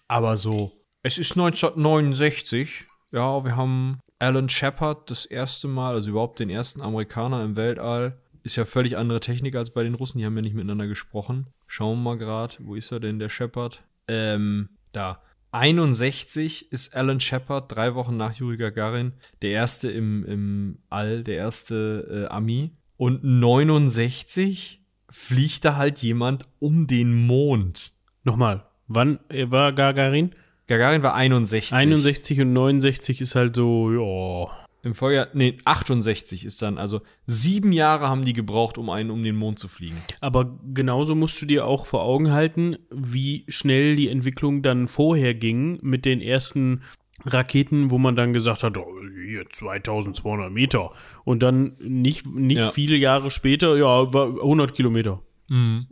Aber 0.08 0.38
so, 0.38 0.72
es 1.02 1.18
ist 1.18 1.32
1969, 1.32 2.86
ja, 3.12 3.44
wir 3.44 3.56
haben 3.56 4.00
Alan 4.20 4.50
Shepard 4.50 5.10
das 5.10 5.26
erste 5.26 5.68
Mal, 5.68 5.95
also 5.95 6.12
überhaupt 6.12 6.38
den 6.38 6.52
ersten 6.52 6.80
Amerikaner 6.80 7.44
im 7.44 7.58
Weltall. 7.58 8.20
Ist 8.44 8.56
ja 8.56 8.66
völlig 8.66 8.95
andere 8.95 9.20
Technik 9.20 9.56
als 9.56 9.72
bei 9.72 9.84
den 9.84 9.95
Russen, 9.95 10.20
die 10.20 10.28
haben 10.28 10.36
ja 10.36 10.44
nicht 10.44 10.54
miteinander 10.54 10.86
gesprochen. 10.86 11.48
Schauen 11.66 11.98
wir 11.98 12.12
mal 12.12 12.18
gerade, 12.20 12.54
wo 12.60 12.76
ist 12.76 12.91
er 12.91 13.00
denn, 13.00 13.18
der 13.18 13.30
Shepard? 13.30 13.84
Ähm, 14.08 14.70
da. 14.91 15.24
61 15.54 16.72
ist 16.72 16.96
Alan 16.96 17.20
Shepard, 17.20 17.72
drei 17.74 17.96
Wochen 17.96 18.18
nach 18.18 18.34
Yuri 18.34 18.58
Gagarin, 18.58 19.14
der 19.42 19.52
erste 19.52 19.90
im, 19.90 20.26
im 20.26 20.80
All, 20.90 21.24
der 21.24 21.38
erste 21.38 22.26
äh, 22.28 22.34
Ami. 22.34 22.72
Und 22.98 23.24
69 23.24 24.82
fliegt 25.10 25.66
da 25.66 25.76
halt 25.76 26.00
jemand 26.00 26.46
um 26.60 26.88
den 26.88 27.26
Mond. 27.26 27.92
Nochmal, 28.24 28.66
Wann 28.88 29.20
äh, 29.30 29.50
war 29.50 29.74
Gagarin? 29.74 30.32
Gagarin 30.68 31.04
war 31.04 31.14
61. 31.14 31.74
61 31.74 32.42
und 32.42 32.54
69 32.54 33.22
ist 33.22 33.36
halt 33.36 33.56
so, 33.56 33.92
ja. 33.92 34.62
Im 34.84 34.94
Folgejahr, 34.94 35.28
nee, 35.34 35.58
68 35.64 36.44
ist 36.44 36.62
dann, 36.62 36.78
also 36.78 37.02
sieben 37.26 37.72
Jahre 37.72 38.10
haben 38.10 38.26
die 38.26 38.34
gebraucht, 38.34 38.78
um 38.78 38.90
einen 38.90 39.12
um 39.12 39.24
den 39.24 39.36
Mond 39.36 39.58
zu 39.58 39.70
fliegen. 39.70 39.96
Aber 40.20 40.60
genauso 40.74 41.16
musst 41.16 41.42
du 41.42 41.46
dir 41.46 41.66
auch 41.66 41.86
vor 41.86 42.04
Augen 42.04 42.32
halten, 42.32 42.78
wie 42.92 43.46
schnell 43.48 43.96
die 43.96 44.10
Entwicklung 44.10 44.62
dann 44.62 44.90
vorher 44.90 45.34
ging 45.34 45.80
mit 45.82 46.04
den 46.04 46.20
ersten 46.20 46.82
Raketen, 47.26 47.92
wo 47.92 47.98
man 47.98 48.18
dann 48.18 48.34
gesagt 48.34 48.64
hat, 48.64 48.78
oh, 48.78 48.86
hier 49.26 49.46
2200 49.50 50.52
Meter. 50.52 50.92
Und 51.24 51.44
dann 51.44 51.78
nicht, 51.80 52.26
nicht 52.28 52.60
Ja. 52.60 52.72
viele 52.72 52.98
Jahre 52.98 53.32
später, 53.32 53.78
ja, 53.78 54.14
war 54.14 54.28
100 54.28 54.74
Kilometer. 54.76 55.22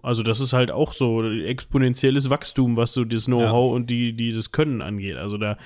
Also 0.01 0.23
das 0.23 0.39
ist 0.39 0.53
halt 0.53 0.71
auch 0.71 0.93
so 0.93 1.23
exponentielles 1.23 2.29
Wachstum, 2.29 2.75
was 2.77 2.93
so 2.93 3.05
das 3.05 3.25
Know-how 3.25 3.73
und 3.75 3.89
die, 3.89 4.13
die 4.13 4.31
das 4.31 4.51
Können 4.51 4.81
angeht. 4.81 5.17
Also 5.17 5.37
da, 5.37 5.57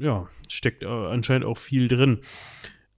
ja, 0.00 0.26
steckt 0.48 0.82
äh, 0.82 0.86
anscheinend 0.86 1.46
auch 1.46 1.58
viel 1.58 1.88
drin. 1.88 2.20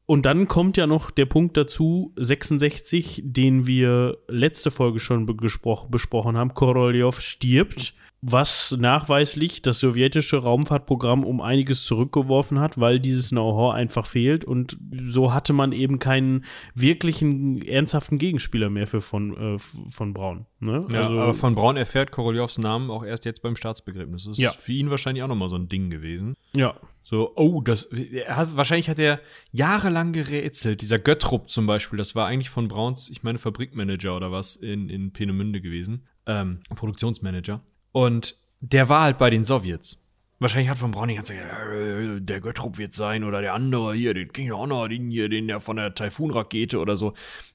Und 0.06 0.24
dann 0.24 0.47
kommt 0.47 0.76
ja 0.76 0.86
noch 0.86 1.10
der 1.10 1.26
Punkt 1.26 1.56
dazu, 1.56 2.12
66, 2.16 3.22
den 3.24 3.66
wir 3.66 4.18
letzte 4.28 4.70
Folge 4.70 5.01
schon 5.01 5.26
be 5.26 5.32
gespro- 5.32 5.90
besprochen 5.90 6.36
haben, 6.36 6.55
Korolev 6.55 7.20
stirbt, 7.20 7.93
was 8.22 8.76
nachweislich 8.78 9.62
das 9.62 9.78
sowjetische 9.78 10.38
Raumfahrtprogramm 10.38 11.22
um 11.22 11.40
einiges 11.40 11.84
zurückgeworfen 11.84 12.59
hat, 12.59 12.80
weil 12.80 12.98
dieses 12.98 13.28
Know-how 13.30 13.72
einfach 13.74 14.06
fehlt 14.06 14.44
und 14.44 14.78
so 15.06 15.32
hatte 15.32 15.52
man 15.52 15.72
eben 15.72 15.98
keinen 15.98 16.44
wirklichen, 16.74 17.62
ernsthaften 17.62 18.18
Gegenspieler 18.18 18.70
mehr 18.70 18.86
für 18.86 19.01
von, 19.01 19.36
äh, 19.36 19.59
von 19.59 20.14
Braun. 20.14 20.47
Ne? 20.60 20.86
Ja, 20.90 21.02
aber 21.09 21.34
von 21.34 21.55
Braun 21.55 21.76
erfährt 21.76 22.10
Koroljovs 22.10 22.59
Namen 22.59 22.90
auch 22.90 23.05
erst 23.05 23.26
jetzt 23.26 23.43
beim 23.43 23.55
Staatsbegräbnis. 23.56 24.24
Das 24.24 24.38
ist 24.38 24.44
Ja. 24.44 24.51
für 24.52 24.72
ihn 24.72 24.90
wahrscheinlich 24.90 25.22
auch 25.22 25.28
nochmal 25.28 25.48
so 25.48 25.56
ein 25.56 25.68
Ding 25.68 25.90
gewesen. 25.90 26.34
ja, 26.55 26.74
So, 27.02 27.32
oh, 27.36 27.60
das, 27.60 27.88
wahrscheinlich 27.93 28.88
hat 28.88 28.98
er 28.98 29.20
jahrelang 29.52 30.12
gerätselt. 30.12 30.80
Dieser 30.82 30.98
Göttrup 30.98 31.48
zum 31.48 31.66
Beispiel, 31.66 31.97
das 31.98 32.14
war 32.16 32.26
eigentlich 32.26 32.51
von 32.51 32.66
Brauns, 32.66 33.09
ich 33.10 33.22
meine, 33.22 33.38
Fabrikmanager 33.38 34.16
oder 34.16 34.32
was 34.32 34.56
in, 34.56 34.88
in 34.88 35.12
Peenemünde 35.12 35.60
gewesen. 35.60 36.06
Ähm, 36.26 36.59
Produktionsmanager. 36.74 37.60
Und 37.97 38.36
der 38.60 38.90
war 38.90 39.05
halt 39.05 39.16
bei 39.16 39.31
den 39.31 39.43
Sowjets. 39.43 40.06
Wahrscheinlich 40.39 40.68
hat 40.68 40.77
von 40.77 40.90
Braun 40.90 41.09
die 41.09 41.14
ganze 41.14 41.32
Zeit, 41.32 41.43
äh, 41.73 42.20
der 42.20 42.43
Göttrup 42.43 42.77
wird 42.77 42.93
sein 42.93 43.24
oder 43.24 43.40
der 43.40 43.55
andere 43.55 43.94
hier, 43.94 44.12
den 44.12 44.52
auch 44.52 44.66
noch, 44.66 44.86
den 44.86 45.09
hier, 45.10 45.31
den 45.31 45.48
der 45.48 45.60
von 45.60 45.77
der 45.77 45.94
Taifun-Rakete 45.94 46.78
oder 46.78 46.94
so. 46.94 47.14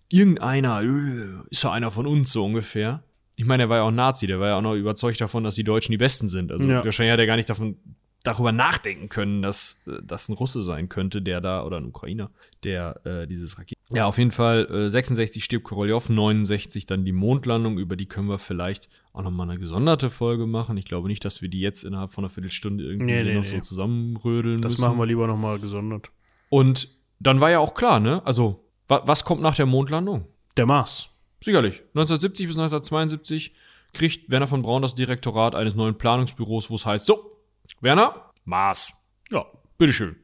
Irgendeiner, 0.09 0.81
äh, 0.81 1.47
ist 1.51 1.63
ja 1.63 1.71
einer 1.71 1.91
von 1.91 2.07
uns 2.07 2.31
so 2.31 2.43
ungefähr. 2.43 3.03
Ich 3.35 3.45
meine, 3.45 3.63
er 3.63 3.69
war 3.69 3.77
ja 3.77 3.83
auch 3.83 3.91
Nazi, 3.91 4.25
der 4.25 4.39
war 4.39 4.47
ja 4.47 4.57
auch 4.57 4.63
noch 4.63 4.73
überzeugt 4.73 5.21
davon, 5.21 5.43
dass 5.43 5.53
die 5.53 5.63
Deutschen 5.63 5.91
die 5.91 5.99
Besten 5.99 6.27
sind. 6.27 6.51
Also 6.51 6.67
Ja. 6.67 6.83
wahrscheinlich 6.83 7.13
hat 7.13 7.19
er 7.19 7.27
gar 7.27 7.35
nicht 7.35 7.49
davon 7.51 7.77
darüber 8.23 8.51
nachdenken 8.51 9.09
können, 9.09 9.41
dass 9.41 9.81
äh, 9.87 9.93
das 10.03 10.29
ein 10.29 10.33
Russe 10.33 10.61
sein 10.61 10.89
könnte, 10.89 11.21
der 11.21 11.41
da, 11.41 11.63
oder 11.63 11.77
ein 11.77 11.85
Ukrainer, 11.85 12.29
der 12.63 13.01
äh, 13.05 13.27
dieses 13.27 13.57
Raketen. 13.57 13.79
Ja, 13.93 14.05
auf 14.05 14.17
jeden 14.17 14.31
Fall, 14.31 14.67
äh, 14.71 14.89
66 14.89 15.43
stirbt 15.43 15.65
Korolev, 15.65 16.07
69 16.09 16.85
dann 16.85 17.03
die 17.03 17.11
Mondlandung, 17.11 17.77
über 17.77 17.95
die 17.95 18.05
können 18.05 18.29
wir 18.29 18.39
vielleicht 18.39 18.87
auch 19.11 19.21
nochmal 19.23 19.49
eine 19.49 19.59
gesonderte 19.59 20.09
Folge 20.09 20.45
machen. 20.47 20.77
Ich 20.77 20.85
glaube 20.85 21.07
nicht, 21.09 21.25
dass 21.25 21.41
wir 21.41 21.49
die 21.49 21.59
jetzt 21.59 21.83
innerhalb 21.83 22.11
von 22.11 22.23
einer 22.23 22.29
Viertelstunde 22.29 22.83
irgendwie 22.85 23.05
Nee, 23.05 23.23
nee, 23.23 23.33
noch 23.35 23.41
nee. 23.41 23.47
so 23.49 23.59
zusammenrödeln 23.59 24.61
das 24.61 24.73
müssen. 24.73 24.85
machen 24.85 24.97
wir 24.97 25.05
lieber 25.05 25.27
nochmal 25.27 25.59
gesondert. 25.59 26.09
Und 26.49 26.87
dann 27.19 27.41
war 27.41 27.49
ja 27.51 27.59
auch 27.59 27.73
klar, 27.73 27.99
ne? 27.99 28.25
Also, 28.25 28.63
wa 28.87 29.01
was 29.05 29.25
kommt 29.25 29.41
nach 29.41 29.55
der 29.55 29.65
Mondlandung? 29.65 30.25
Der 30.57 30.65
Mars. 30.65 31.09
Sicherlich. 31.43 31.81
1970 31.95 32.47
bis 32.47 32.55
1972 32.55 33.53
kriegt 33.93 34.29
Werner 34.31 34.47
von 34.47 34.61
Braun 34.61 34.81
das 34.81 34.95
Direktorat 34.95 35.53
eines 35.55 35.75
neuen 35.75 35.97
Planungsbüros, 35.97 36.69
wo 36.69 36.75
es 36.75 36.85
heißt, 36.85 37.05
so, 37.05 37.30
Werner, 37.79 38.31
Mars. 38.45 38.93
Ja, 39.31 39.45
Bitteschön. 39.77 40.15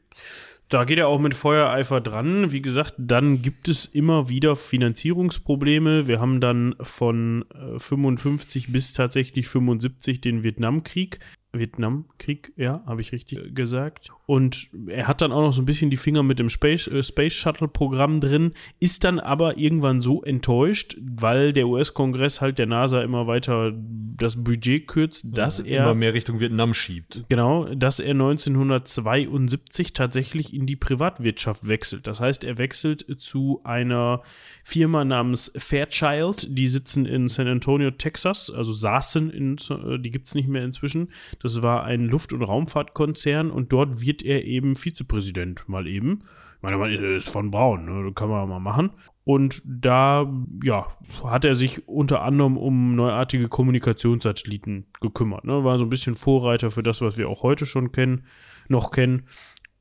Da 0.70 0.84
geht 0.84 1.00
er 1.00 1.08
auch 1.08 1.20
mit 1.20 1.34
Feuereifer 1.34 2.02
dran. 2.02 2.52
Wie 2.52 2.62
gesagt, 2.62 2.96
dann 2.98 3.42
gibt 3.42 3.70
es 3.70 3.86
immer 3.86 4.28
wieder 4.28 4.58
Finanzierungsprobleme. 4.58 6.08
Wir 6.08 6.20
haben 6.20 6.42
dann 6.42 6.76
von 6.82 7.46
äh, 7.54 7.80
55 7.80 8.72
bis 8.74 8.92
tatsächlich 8.92 9.48
75 9.48 10.20
den 10.20 10.44
Vietnamkrieg. 10.44 11.20
Vietnamkrieg, 11.54 12.52
ja, 12.56 12.84
habe 12.86 13.02
ich 13.02 13.12
richtig 13.12 13.56
gesagt. 13.56 14.10
Und 14.26 14.68
er 14.88 15.08
hat 15.08 15.22
dann 15.22 15.32
auch 15.32 15.42
noch 15.42 15.54
so 15.54 15.62
ein 15.62 15.66
bisschen 15.66 15.90
die 15.90 15.98
Finger 15.98 16.22
mit 16.22 16.40
dem 16.40 16.50
Space, 16.50 16.88
äh, 16.88 17.02
Space 17.02 17.34
Shuttle 17.34 17.68
Programm 17.68 18.20
drin, 18.20 18.54
ist 18.80 19.04
dann 19.04 19.20
aber 19.20 19.58
irgendwann 19.58 20.02
so 20.02 20.22
enttäuscht, 20.24 20.98
weil 21.02 21.54
der 21.54 21.68
US-Kongress 21.68 22.42
halt 22.42 22.60
der 22.60 22.66
NASA 22.66 23.02
immer 23.02 23.28
weiter 23.28 23.74
das 23.74 24.44
Budget 24.44 24.88
kürzt, 24.88 25.38
dass 25.38 25.60
er 25.60 25.84
Immer 25.84 25.96
mehr 25.96 26.14
Richtung 26.14 26.40
Vietnam 26.40 26.74
schiebt. 26.74 27.24
Genau, 27.30 27.66
dass 27.74 28.00
er 28.00 28.12
1972 28.12 29.94
tatsächlich 29.94 30.54
in 30.54 30.66
die 30.66 30.76
Privatwirtschaft 30.76 31.68
wechselt. 31.68 32.08
Das 32.08 32.20
heißt, 32.20 32.44
er 32.44 32.58
wechselt 32.58 33.06
zu 33.20 33.62
einer 33.64 34.22
Firma 34.64 35.06
namens 35.06 35.52
Fairchild. 35.56 36.48
Die 36.58 36.68
sitzen 36.68 37.06
in 37.06 37.28
San 37.28 37.48
Antonio, 37.48 37.92
Texas, 37.92 38.50
also 38.50 38.74
saßen 38.74 39.30
in, 39.30 39.58
äh, 39.70 40.00
die 40.00 40.12
gibt 40.12 40.28
es 40.28 40.36
nicht 40.36 40.48
mehr 40.48 40.64
inzwischen. 40.64 41.10
Das 41.42 41.62
war 41.62 41.84
ein 41.84 42.06
Luft- 42.06 42.34
und 42.34 42.44
Raumfahrtkonzern 42.44 43.52
und 43.52 43.72
dort 43.74 44.02
wird 44.02 44.24
er 44.24 44.46
eben 44.46 44.76
Vizepräsident, 44.76 45.68
mal 45.68 45.88
eben. 45.88 46.24
Ich 46.58 46.64
meine, 46.64 46.78
man 46.78 46.92
ist 46.92 47.30
von 47.30 47.52
Braun, 47.52 47.86
ne? 47.86 48.12
kann 48.14 48.30
man 48.30 48.50
mal 48.50 48.60
machen. 48.60 48.92
Und 49.24 49.62
da, 49.66 50.32
ja, 50.64 50.88
hat 51.24 51.46
er 51.46 51.54
sich 51.56 51.88
unter 51.88 52.22
anderem 52.22 52.58
um 52.58 52.96
neuartige 52.96 53.50
Kommunikationssatelliten 53.50 54.88
gekümmert. 55.02 55.44
Ne? 55.44 55.64
War 55.64 55.78
so 55.78 55.86
ein 55.86 55.90
bisschen 55.90 56.16
Vorreiter 56.16 56.72
für 56.72 56.82
das, 56.82 57.02
was 57.02 57.18
wir 57.18 57.30
auch 57.30 57.44
heute 57.44 57.66
schon 57.66 57.92
kennen, 57.92 58.24
noch 58.70 58.92
kennen. 58.92 59.28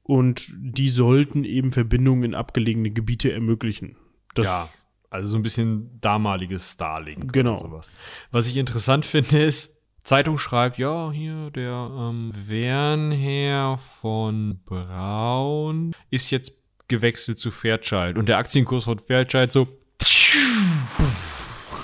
Und 0.03 0.53
die 0.57 0.89
sollten 0.89 1.45
eben 1.45 1.73
Verbindungen 1.73 2.25
in 2.25 2.35
abgelegene 2.35 2.91
Gebiete 2.91 3.33
ermöglichen. 3.33 3.97
Das, 4.35 4.47
ja. 4.47 4.87
Also 5.11 5.31
so 5.31 5.37
ein 5.37 5.43
bisschen 5.43 5.99
damaliges 6.01 6.73
Starlink. 6.73 7.33
Genau. 7.33 7.55
Oder 7.55 7.69
sowas. 7.69 7.95
Was 8.33 8.49
ich 8.49 8.57
interessant 8.57 9.05
finde, 9.05 9.43
ist, 9.43 9.76
Zeitung 10.07 10.39
schreibt, 10.39 10.79
ja, 10.79 11.11
hier 11.11 11.51
der 11.51 11.91
ähm, 11.93 12.31
Wernher 12.33 13.77
von 13.79 14.61
Braun 14.65 15.93
ist 16.11 16.31
jetzt 16.31 16.63
gewechselt 16.87 17.39
zu 17.39 17.51
Fairchild. 17.51 18.17
Und 18.17 18.29
der 18.29 18.39
Aktienkurs 18.39 18.85
von 18.85 19.01
Fairchild 19.01 19.51
so 19.51 19.67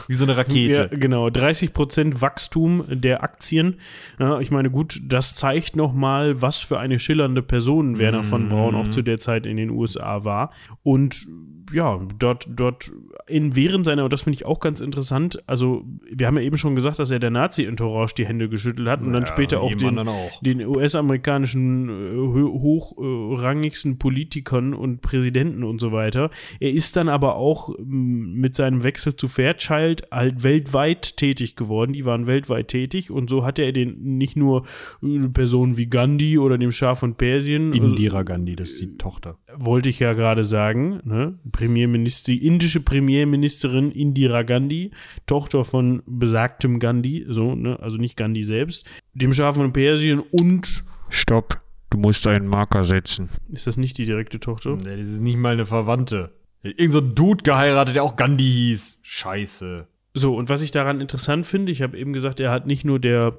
wie 0.09 0.15
so 0.15 0.25
eine 0.25 0.33
Ja, 0.33 0.39
Rakete. 0.39 0.89
genau. 0.99 1.27
30% 1.27 2.21
Wachstum 2.21 2.85
der 2.89 3.23
Aktien. 3.25 3.81
Ja, 4.21 4.39
ich 4.41 4.51
meine, 4.51 4.71
gut, 4.71 5.01
das 5.05 5.35
zeigt 5.35 5.75
nochmal, 5.75 6.41
was 6.43 6.59
für 6.59 6.79
eine 6.79 6.99
schillernde 6.99 7.43
Person 7.43 7.99
Werner 7.99 8.23
von 8.23 8.49
Braun 8.49 8.75
auch 8.75 8.89
zu 8.89 9.03
der 9.03 9.19
Zeit 9.19 9.47
in 9.47 9.57
den 9.57 9.71
USA 9.71 10.25
war. 10.25 10.53
Und 10.83 11.27
ja, 11.73 12.01
dort, 12.19 12.49
dort 12.49 12.91
in 13.27 13.57
während 13.57 13.87
seiner, 13.87 14.05
und 14.05 14.13
das 14.13 14.23
finde 14.23 14.37
ich 14.37 14.45
auch 14.45 14.61
ganz 14.61 14.81
interessant, 14.81 15.43
also 15.47 15.85
wir 16.11 16.27
haben 16.27 16.37
ja 16.37 16.43
eben 16.43 16.57
schon 16.57 16.75
gesagt, 16.75 16.99
dass 16.99 17.11
er 17.11 17.19
der 17.19 17.31
Nazi-Entourage 17.31 18.15
die 18.17 18.27
Hände 18.27 18.49
geschüttelt 18.49 18.89
hat 18.89 19.01
und 19.01 19.13
dann 19.13 19.23
Ja, 19.23 19.27
später 19.29 19.61
auch 19.61 19.75
den, 19.75 20.01
den 20.43 20.67
US-amerikanischen 20.67 21.89
äh, 21.89 22.17
hochrangigsten 22.17 23.99
Politikern 23.99 24.75
und 24.75 25.01
Präsidenten 25.01 25.65
und 25.65 25.81
so 25.81 25.93
weiter. 25.93 26.31
Er 26.61 26.71
ist 26.71 26.97
dann 26.97 27.09
aber 27.09 27.37
auch 27.37 27.71
mit 27.79 28.55
seinem 28.55 28.83
Wechsel 28.85 29.17
zu 29.17 29.29
Fairchild 29.29 30.09
halt 30.11 30.43
weltweit 30.43 31.17
tätig 31.17 31.57
geworden. 31.57 31.93
Die 31.93 32.05
waren 32.05 32.27
weltweit 32.27 32.69
tätig 32.69 33.11
und 33.11 33.31
so 33.31 33.45
hat 33.45 33.59
er 33.59 33.73
den 33.73 34.19
nicht 34.19 34.37
nur 34.37 34.65
äh, 35.03 35.29
Personen 35.29 35.77
wie 35.77 35.87
Gandhi 35.87 36.39
oder 36.39 36.59
dem 36.59 36.73
Schah 36.73 36.95
von 36.95 37.15
Persien, 37.15 37.73
also, 37.73 37.85
Indira 37.85 38.23
Gandhi, 38.23 38.57
das 38.57 38.71
ist 38.71 38.81
die 38.81 38.97
Tochter. 38.99 39.39
wollte 39.57 39.89
ich 39.89 39.99
ja 39.99 40.13
gerade 40.13 40.45
sagen, 40.45 41.01
ne? 41.05 41.39
Premierminister, 41.63 42.33
die 42.33 42.45
indische 42.45 42.81
Premierministerin 42.81 43.93
Indira 43.93 44.43
Gandhi, 44.43 44.91
Tochter 45.27 45.65
von 45.65 46.03
besagtem 46.07 46.81
Gandhi, 46.81 47.25
so, 47.29 47.55
ne? 47.55 47.79
also 47.81 47.99
nicht 47.99 48.17
Gandhi 48.17 48.43
selbst, 48.43 48.85
dem 49.15 49.33
Schah 49.33 49.53
von 49.53 49.73
Persien 49.73 50.19
und 50.19 50.85
Stopp, 51.09 51.61
du 51.91 51.99
musst 51.99 52.27
einen 52.27 52.49
Marker 52.49 52.83
setzen. 52.83 53.29
ist 53.53 53.69
das 53.69 53.77
nicht 53.77 53.97
die 53.99 54.07
direkte 54.07 54.41
Tochter? 54.41 54.77
Nee, 54.77 54.97
das 54.97 55.07
ist 55.09 55.21
nicht 55.21 55.37
mal 55.37 55.53
eine 55.53 55.67
Verwandte. 55.67 56.33
Irgend 56.65 56.93
so 56.93 56.99
ein 56.99 57.15
Dude 57.15 57.45
geheiratet, 57.45 57.95
der 57.95 58.03
auch 58.03 58.17
Gandhi 58.17 58.45
hieß. 58.45 59.01
Scheiße. 59.03 59.87
So, 60.15 60.37
und 60.37 60.49
was 60.49 60.63
ich 60.63 60.73
daran 60.73 61.01
interessant 61.01 61.47
finde, 61.47 61.71
ich 61.71 61.81
habe 61.81 61.97
eben 61.97 62.13
gesagt, 62.13 62.41
er 62.41 62.51
hat 62.51 62.67
nicht 62.67 62.85
nur 62.85 62.99
der 62.99 63.39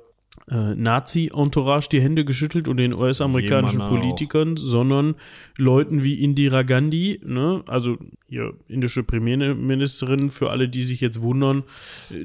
äh, 0.49 0.75
Nazi-Entourage 0.75 1.89
die 1.89 2.01
Hände 2.01 2.25
geschüttelt 2.25 2.67
und 2.67 2.77
den 2.77 2.93
US-amerikanischen 2.93 3.79
Politikern, 3.87 4.57
sondern 4.57 5.15
Leuten 5.57 6.03
wie 6.03 6.21
Indira 6.23 6.63
Gandhi, 6.63 7.19
ne, 7.23 7.63
also 7.67 7.97
hier 8.27 8.53
indische 8.67 9.03
Premierministerin, 9.03 10.31
für 10.31 10.49
alle, 10.49 10.67
die 10.69 10.83
sich 10.83 11.01
jetzt 11.01 11.21
wundern, 11.21 11.63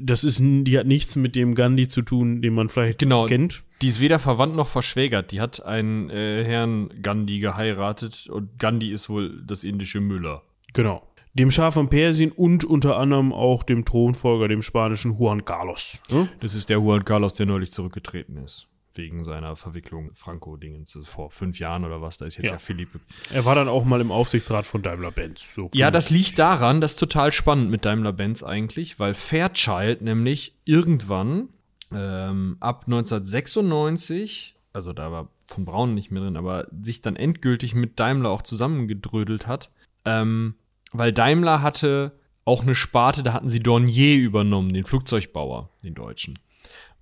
das 0.01 0.23
ist, 0.23 0.41
die 0.41 0.77
hat 0.77 0.87
nichts 0.87 1.15
mit 1.15 1.35
dem 1.35 1.55
Gandhi 1.55 1.87
zu 1.87 2.01
tun, 2.01 2.41
den 2.41 2.53
man 2.53 2.69
vielleicht 2.69 2.99
Genau. 2.99 3.25
kennt. 3.25 3.63
Die 3.81 3.87
ist 3.87 4.01
weder 4.01 4.19
verwandt 4.19 4.55
noch 4.55 4.67
verschwägert. 4.67 5.31
Die 5.31 5.39
hat 5.39 5.65
einen 5.65 6.09
äh, 6.09 6.43
Herrn 6.43 6.89
Gandhi 7.01 7.39
geheiratet 7.39 8.27
und 8.29 8.59
Gandhi 8.59 8.91
ist 8.91 9.09
wohl 9.09 9.41
das 9.45 9.63
indische 9.63 10.01
Müller. 10.01 10.41
Genau. 10.73 11.01
Dem 11.33 11.51
Schah 11.51 11.71
von 11.71 11.89
Persien 11.89 12.31
und 12.31 12.63
unter 12.65 12.97
anderem 12.97 13.33
auch 13.33 13.63
dem 13.63 13.85
Thronfolger, 13.85 14.47
dem 14.47 14.61
spanischen 14.61 15.17
Juan 15.17 15.45
Carlos. 15.45 16.01
Ne? 16.09 16.29
Das 16.39 16.55
ist 16.55 16.69
der 16.69 16.77
Juan 16.77 17.05
Carlos, 17.05 17.35
der 17.35 17.45
neulich 17.45 17.71
zurückgetreten 17.71 18.37
ist. 18.37 18.67
Wegen 18.95 19.23
seiner 19.23 19.55
Verwicklung 19.55 20.11
Franco-Dingens 20.15 20.97
vor 21.03 21.31
fünf 21.31 21.59
Jahren 21.59 21.85
oder 21.85 22.01
was. 22.01 22.17
Da 22.17 22.25
ist 22.25 22.37
jetzt 22.37 22.47
Ja. 22.47 22.53
ja, 22.53 22.59
Philippe. 22.59 22.99
Er 23.31 23.45
war 23.45 23.55
dann 23.55 23.69
auch 23.69 23.85
mal 23.85 24.01
im 24.01 24.11
Aufsichtsrat 24.11 24.65
von 24.65 24.81
Daimler-Benz. 24.81 25.53
So 25.53 25.69
Ja, 25.73 25.91
das 25.91 26.09
liegt 26.09 26.39
daran, 26.39 26.81
das 26.81 26.93
ist 26.93 26.99
total 26.99 27.31
spannend 27.31 27.69
mit 27.69 27.85
Daimler-Benz 27.85 28.43
eigentlich, 28.43 28.99
weil 28.99 29.13
Fairchild 29.13 30.01
nämlich 30.01 30.55
irgendwann 30.65 31.49
ähm, 31.93 32.57
ab 32.59 32.85
1996, 32.87 34.55
also 34.73 34.91
da 34.91 35.11
war 35.11 35.29
von 35.45 35.65
Braun 35.65 35.93
nicht 35.93 36.11
mehr 36.11 36.23
drin, 36.23 36.37
aber 36.37 36.67
sich 36.81 37.01
dann 37.01 37.15
endgültig 37.15 37.75
mit 37.75 37.99
Daimler 37.99 38.29
auch 38.29 38.41
zusammengedrödelt 38.41 39.47
hat, 39.47 39.71
ähm, 40.05 40.55
weil 40.91 41.13
Daimler 41.13 41.61
hatte 41.61 42.13
auch 42.45 42.63
eine 42.63 42.75
Sparte, 42.75 43.23
da 43.23 43.33
hatten 43.33 43.49
sie 43.49 43.59
Dornier 43.59 44.17
übernommen, 44.17 44.73
den 44.73 44.85
Flugzeugbauer, 44.85 45.69
den 45.83 45.93
Deutschen. 45.93 46.39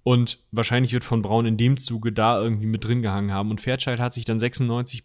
Und 0.03 0.39
wahrscheinlich 0.51 0.93
wird 0.93 1.03
von 1.03 1.21
Braun 1.21 1.45
in 1.45 1.57
dem 1.57 1.77
Zuge 1.77 2.13
da 2.13 2.41
irgendwie 2.41 2.65
mit 2.65 2.83
drin 2.85 3.01
gehangen 3.01 3.31
haben. 3.31 3.51
Und 3.51 3.61
Fairchild 3.61 3.99
hat 3.99 4.13
sich 4.13 4.23
dann 4.23 4.39
96 4.39 5.03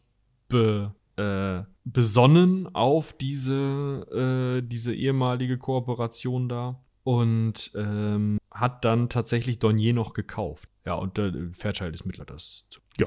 be, 0.49 0.95
äh, 1.17 1.63
besonnen 1.85 2.73
auf 2.75 3.13
diese, 3.13 4.61
äh, 4.63 4.67
diese 4.67 4.95
ehemalige 4.95 5.59
Kooperation 5.59 6.49
da 6.49 6.81
und 7.03 7.73
ähm, 7.75 8.39
hat 8.53 8.85
dann 8.85 9.09
tatsächlich 9.09 9.59
Dornier 9.59 9.93
noch 9.93 10.13
gekauft. 10.13 10.69
Ja, 10.87 10.95
und 10.95 11.19
äh, 11.19 11.33
Fairchild 11.53 11.95
ist 11.95 12.05
mittlerweile 12.05 12.35
das. 12.35 12.65
Ja. 12.99 13.07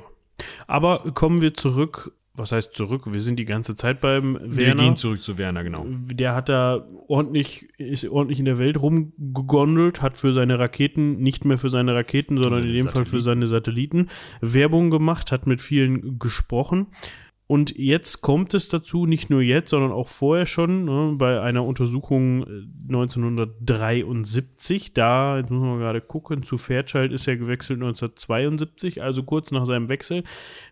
Aber 0.67 1.11
kommen 1.13 1.41
wir 1.41 1.53
zurück. 1.53 2.13
Was 2.37 2.51
heißt 2.51 2.73
zurück? 2.73 3.03
Wir 3.11 3.21
sind 3.21 3.39
die 3.39 3.45
ganze 3.45 3.75
Zeit 3.75 4.01
beim 4.01 4.37
Wir 4.41 4.67
Werner. 4.67 4.83
gehen 4.83 4.95
zurück 4.95 5.21
zu 5.21 5.37
Werner, 5.37 5.63
genau. 5.63 5.85
Der 5.87 6.35
hat 6.35 6.49
da 6.49 6.85
ordentlich, 7.07 7.67
ist 7.77 8.07
ordentlich 8.09 8.39
in 8.39 8.45
der 8.45 8.57
Welt 8.57 8.81
rumgegondelt, 8.81 10.01
hat 10.01 10.17
für 10.17 10.33
seine 10.33 10.59
Raketen, 10.59 11.17
nicht 11.17 11.45
mehr 11.45 11.57
für 11.57 11.69
seine 11.69 11.95
Raketen, 11.95 12.41
sondern 12.41 12.63
in 12.63 12.73
dem 12.73 12.89
Fall 12.89 13.05
für 13.05 13.21
seine 13.21 13.47
Satelliten 13.47 14.09
Werbung 14.41 14.89
gemacht, 14.89 15.31
hat 15.31 15.47
mit 15.47 15.61
vielen 15.61 16.19
gesprochen. 16.19 16.87
Und 17.47 17.77
jetzt 17.77 18.21
kommt 18.21 18.55
es 18.55 18.69
dazu, 18.69 19.05
nicht 19.05 19.29
nur 19.29 19.41
jetzt, 19.41 19.69
sondern 19.69 19.91
auch 19.91 20.07
vorher 20.07 20.47
schon, 20.47 20.85
ne, 20.85 21.13
bei 21.15 21.41
einer 21.41 21.63
Untersuchung 21.63 22.43
äh, 22.43 22.63
1973, 22.87 24.93
da, 24.93 25.37
jetzt 25.37 25.51
müssen 25.51 25.63
wir 25.63 25.77
gerade 25.77 26.01
gucken, 26.01 26.41
zu 26.41 26.57
Fairchild 26.57 27.13
ist 27.13 27.27
er 27.27 27.37
gewechselt 27.37 27.77
1972, 27.77 29.03
also 29.03 29.23
kurz 29.23 29.51
nach 29.51 29.65
seinem 29.65 29.89
Wechsel, 29.89 30.23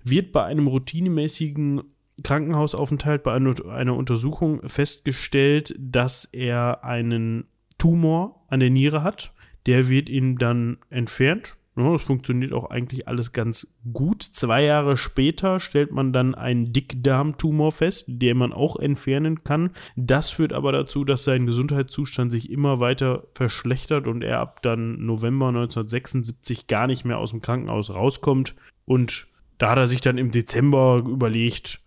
wird 0.04 0.32
bei 0.32 0.45
einem 0.45 0.66
routinemäßigen 0.66 1.84
Krankenhausaufenthalt 2.24 3.24
bei 3.24 3.34
einer, 3.34 3.54
einer 3.70 3.95
Untersuchung 3.95 4.68
festgestellt, 4.68 5.76
dass 5.78 6.26
er 6.26 6.84
einen 6.84 7.45
Tumor 7.78 8.45
an 8.50 8.60
der 8.60 8.70
Niere 8.70 9.04
hat. 9.04 9.34
Der 9.66 9.90
wird 9.90 10.10
ihm 10.10 10.38
dann 10.38 10.78
entfernt. 10.90 11.56
Ja, 11.76 11.91
das 11.91 12.04
funktioniert 12.04 12.54
auch 12.54 12.70
eigentlich 12.70 13.08
alles 13.08 13.32
ganz 13.32 13.76
gut. 13.91 14.22
Zwei 14.22 14.64
Jahre 14.64 14.95
später 14.95 15.60
stellt 15.60 15.91
man 15.91 16.14
dann 16.14 16.36
einen 16.36 16.72
Dickdarmtumor 16.72 17.72
fest, 17.72 18.06
den 18.08 18.38
man 18.38 18.54
auch 18.54 18.76
entfernen 18.76 19.44
kann. 19.44 19.72
Das 19.95 20.30
führt 20.30 20.54
aber 20.54 20.72
dazu, 20.72 21.04
dass 21.04 21.24
sein 21.24 21.48
Gesundheitszustand 21.48 22.32
sich 22.32 22.52
immer 22.52 22.80
weiter 22.80 23.24
verschlechtert 23.34 24.08
und 24.08 24.24
er 24.24 24.40
ab 24.40 24.62
dann 24.62 25.04
November 25.04 25.48
1976 25.48 26.68
gar 26.68 26.86
nicht 26.86 27.06
mehr 27.06 27.18
aus 27.18 27.32
dem 27.32 27.41
Krankenhaus 27.41 27.95
rauskommt. 27.95 28.56
Und 28.86 29.28
da 29.58 29.72
hat 29.72 29.78
er 29.78 29.88
sich 29.88 30.02
dann 30.02 30.20
im 30.20 30.30
Dezember 30.30 31.04
überlegt, 31.08 31.80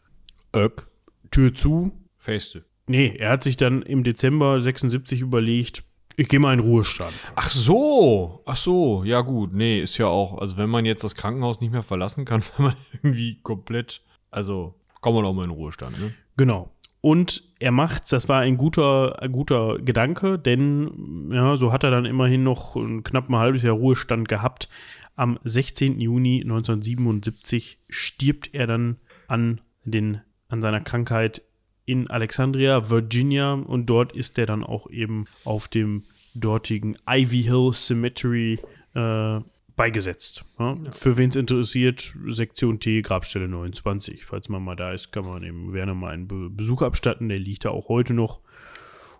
Öck. 0.54 0.88
Tür 1.30 1.54
zu. 1.54 1.92
Feste. 2.16 2.64
Nee, 2.88 3.14
er 3.18 3.30
hat 3.30 3.44
sich 3.44 3.56
dann 3.56 3.82
im 3.82 4.04
Dezember 4.04 4.60
76 4.60 5.20
überlegt, 5.20 5.84
ich 6.16 6.28
gehe 6.28 6.40
mal 6.40 6.54
in 6.54 6.60
Ruhestand. 6.60 7.12
Ach 7.34 7.50
so, 7.50 8.42
ach 8.46 8.56
so, 8.56 9.04
ja 9.04 9.20
gut, 9.20 9.52
nee, 9.52 9.80
ist 9.80 9.98
ja 9.98 10.06
auch, 10.06 10.38
also 10.38 10.56
wenn 10.56 10.70
man 10.70 10.84
jetzt 10.84 11.04
das 11.04 11.14
Krankenhaus 11.14 11.60
nicht 11.60 11.72
mehr 11.72 11.82
verlassen 11.82 12.24
kann, 12.24 12.42
wenn 12.56 12.66
man 12.66 12.74
irgendwie 12.92 13.40
komplett, 13.42 14.02
also 14.30 14.74
kann 15.02 15.14
man 15.14 15.24
auch 15.24 15.34
mal 15.34 15.44
in 15.44 15.50
Ruhestand, 15.50 16.00
ne? 16.00 16.12
Genau. 16.36 16.72
Und 17.00 17.44
er 17.60 17.70
macht's, 17.70 18.10
das 18.10 18.28
war 18.28 18.40
ein 18.40 18.56
guter, 18.56 19.22
ein 19.22 19.30
guter 19.30 19.78
Gedanke, 19.78 20.38
denn 20.38 21.30
ja, 21.30 21.56
so 21.56 21.72
hat 21.72 21.84
er 21.84 21.90
dann 21.90 22.04
immerhin 22.04 22.42
noch 22.42 22.74
ein 22.74 23.04
knapp 23.04 23.28
ein 23.28 23.36
halbes 23.36 23.62
Jahr 23.62 23.76
Ruhestand 23.76 24.28
gehabt. 24.28 24.68
Am 25.14 25.38
16. 25.44 26.00
Juni 26.00 26.40
1977 26.42 27.78
stirbt 27.88 28.52
er 28.54 28.66
dann 28.66 28.96
an, 29.28 29.60
den, 29.84 30.20
an 30.48 30.60
seiner 30.60 30.80
Krankheit 30.80 31.42
in 31.86 32.10
Alexandria, 32.10 32.90
Virginia, 32.90 33.54
und 33.54 33.86
dort 33.86 34.12
ist 34.12 34.38
er 34.38 34.46
dann 34.46 34.64
auch 34.64 34.90
eben 34.90 35.24
auf 35.44 35.68
dem 35.68 36.02
dortigen 36.34 36.96
Ivy 37.08 37.44
Hill 37.44 37.70
Cemetery 37.72 38.58
äh, 38.94 39.40
beigesetzt. 39.76 40.44
Ja? 40.58 40.76
Für 40.92 41.16
wen 41.16 41.30
es 41.30 41.36
interessiert, 41.36 42.14
Sektion 42.26 42.80
T, 42.80 43.02
Grabstelle 43.02 43.48
29. 43.48 44.24
Falls 44.24 44.48
man 44.48 44.64
mal 44.64 44.74
da 44.74 44.92
ist, 44.92 45.12
kann 45.12 45.24
man 45.24 45.42
dem 45.42 45.72
Werner 45.72 45.94
mal 45.94 46.12
einen 46.12 46.26
Be 46.26 46.50
Besuch 46.50 46.82
abstatten. 46.82 47.28
Der 47.28 47.38
liegt 47.38 47.64
da 47.64 47.70
auch 47.70 47.88
heute 47.88 48.14
noch. 48.14 48.40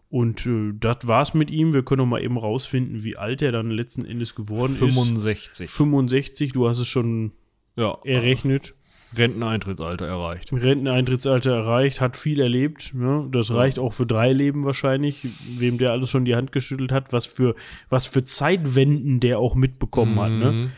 Und 0.09 0.47
äh, 0.47 0.73
das 0.79 1.07
war's 1.07 1.35
mit 1.35 1.51
ihm. 1.51 1.73
Wir 1.73 1.85
können 1.85 1.99
noch 1.99 2.07
mal 2.07 2.23
eben 2.23 2.39
rausfinden, 2.39 3.05
wie 3.05 3.17
alt 3.17 3.43
er 3.43 3.53
dann 3.53 3.71
letzten 3.71 4.05
Endes 4.05 4.35
geworden 4.35 4.73
ist. 4.73 4.79
65. 4.79 5.71
65, 5.71 6.53
du 6.53 6.69
hast 6.69 6.79
es 6.79 6.89
schon 6.89 7.33
Ja, 7.77 7.99
errechnet. 8.05 8.75
Renteneintrittsalter 9.15 10.07
erreicht. 10.07 10.53
Renteneintrittsalter 10.53 11.53
erreicht, 11.53 12.01
hat 12.01 12.17
viel 12.17 12.41
erlebt. 12.41 12.93
Ne? 12.95 13.29
Das 13.31 13.53
reicht 13.55 13.79
auch 13.79 13.93
für 13.93 14.07
drei 14.07 14.33
Leben 14.33 14.65
wahrscheinlich, 14.65 15.27
wem 15.59 15.79
der 15.79 15.93
alles 15.93 16.11
schon 16.11 16.25
die 16.25 16.35
Hand 16.37 16.53
geschüttelt 16.53 16.93
hat, 16.93 17.13
was 17.13 17.27
für, 17.27 17.55
was 17.89 18.07
für 18.07 18.25
Zeitwenden 18.25 19.21
der 19.21 19.39
auch 19.39 19.55
mitbekommen 19.55 20.19
hat. 20.21 20.31
Ne? 20.31 20.53
Mhm. 20.53 20.71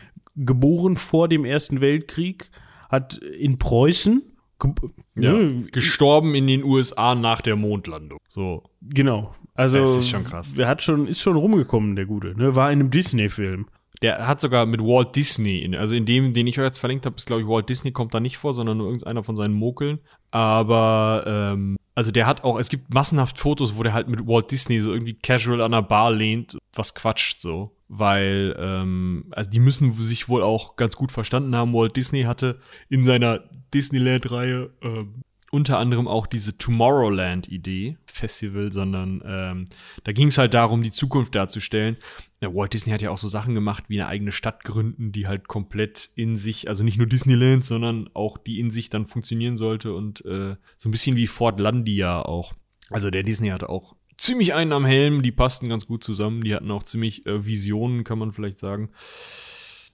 Geboren 0.45 0.95
vor 0.95 1.27
dem 1.27 1.45
Ersten 1.45 1.81
Weltkrieg, 1.81 2.49
hat 2.89 3.15
in 3.17 3.57
Preußen, 3.59 4.21
ge- 4.59 4.71
Ja. 5.15 5.33
ne, 5.33 5.65
Gestorben 5.71 6.33
in 6.35 6.47
den 6.47 6.63
USA 6.63 7.15
nach 7.15 7.41
der 7.41 7.55
Mondlandung. 7.55 8.19
So. 8.27 8.63
genau. 8.81 9.35
Also, 9.55 9.79
Das 9.79 9.97
ist 9.97 10.09
schon 10.09 10.23
krass. 10.23 10.57
Er 10.57 10.69
hat 10.69 10.81
schon, 10.81 11.05
ist 11.07 11.19
schon 11.21 11.35
rumgekommen, 11.35 11.97
der 11.97 12.05
Gute. 12.05 12.33
Ne? 12.37 12.55
War 12.55 12.71
in 12.71 12.79
einem 12.79 12.91
Disney-Film. 12.91 13.65
Der 14.01 14.27
hat 14.27 14.39
sogar 14.39 14.65
mit 14.65 14.81
Walt 14.81 15.15
Disney, 15.15 15.75
also 15.75 15.95
in 15.95 16.05
dem, 16.05 16.33
den 16.33 16.47
ich 16.47 16.57
euch 16.57 16.65
jetzt 16.65 16.77
verlinkt 16.79 17.05
habe, 17.05 17.17
ist 17.17 17.25
glaube 17.25 17.41
ich 17.41 17.47
Walt 17.47 17.67
Disney 17.67 17.91
kommt 17.91 18.13
da 18.13 18.19
nicht 18.19 18.37
vor, 18.37 18.53
sondern 18.53 18.77
nur 18.77 18.87
irgendeiner 18.87 19.23
von 19.23 19.35
seinen 19.35 19.53
Mokeln. 19.53 19.99
Aber 20.31 21.23
ähm, 21.27 21.75
also 21.99 22.11
der 22.11 22.27
hat 22.27 22.45
auch, 22.45 22.57
es 22.57 22.69
gibt 22.69 22.93
massenhaft 22.93 23.39
Fotos, 23.39 23.75
wo 23.75 23.83
der 23.83 23.91
halt 23.91 24.07
mit 24.07 24.25
Walt 24.25 24.51
Disney 24.51 24.79
so 24.79 24.93
irgendwie 24.93 25.15
casual 25.15 25.59
an 25.59 25.73
der 25.73 25.81
Bar 25.81 26.11
lehnt, 26.11 26.57
was 26.73 26.95
quatscht 26.95 27.41
so. 27.41 27.75
Weil, 27.89 28.55
ähm, 28.57 29.25
also 29.31 29.49
die 29.49 29.59
müssen 29.59 29.91
sich 29.91 30.29
wohl 30.29 30.41
auch 30.41 30.77
ganz 30.77 30.95
gut 30.95 31.11
verstanden 31.11 31.53
haben. 31.57 31.73
Walt 31.73 31.97
Disney 31.97 32.23
hatte 32.23 32.59
in 32.87 33.03
seiner 33.03 33.43
Disneyland-Reihe 33.73 34.69
ähm, 34.81 35.23
unter 35.51 35.79
anderem 35.79 36.07
auch 36.07 36.27
diese 36.27 36.57
Tomorrowland-Idee, 36.57 37.97
Festival, 38.05 38.71
sondern 38.71 39.21
ähm, 39.25 39.67
da 40.03 40.11
ging 40.11 40.27
es 40.27 40.37
halt 40.37 40.53
darum, 40.53 40.83
die 40.83 40.91
Zukunft 40.91 41.35
darzustellen. 41.35 41.97
Ja, 42.41 42.53
Walt 42.53 42.73
Disney 42.73 42.93
hat 42.93 43.01
ja 43.01 43.09
auch 43.09 43.17
so 43.17 43.27
Sachen 43.27 43.55
gemacht, 43.55 43.85
wie 43.87 43.99
eine 43.99 44.09
eigene 44.09 44.31
Stadt 44.31 44.63
gründen, 44.63 45.11
die 45.11 45.27
halt 45.27 45.47
komplett 45.47 46.11
in 46.15 46.35
sich, 46.35 46.67
also 46.67 46.83
nicht 46.83 46.97
nur 46.97 47.07
Disneyland, 47.07 47.65
sondern 47.65 48.09
auch 48.13 48.37
die 48.37 48.59
in 48.59 48.69
sich 48.69 48.89
dann 48.89 49.07
funktionieren 49.07 49.57
sollte 49.57 49.93
und 49.93 50.23
äh, 50.25 50.55
so 50.77 50.89
ein 50.89 50.91
bisschen 50.91 51.15
wie 51.15 51.27
Fortlandia 51.27 52.21
auch. 52.21 52.53
Also 52.89 53.09
der 53.09 53.23
Disney 53.23 53.49
hatte 53.49 53.69
auch 53.69 53.95
ziemlich 54.17 54.53
einen 54.53 54.73
am 54.73 54.85
Helm, 54.85 55.21
die 55.21 55.31
passten 55.31 55.69
ganz 55.69 55.87
gut 55.87 56.03
zusammen, 56.03 56.43
die 56.43 56.53
hatten 56.53 56.71
auch 56.71 56.83
ziemlich 56.83 57.25
äh, 57.25 57.45
Visionen, 57.45 58.03
kann 58.03 58.19
man 58.19 58.33
vielleicht 58.33 58.59
sagen, 58.59 58.89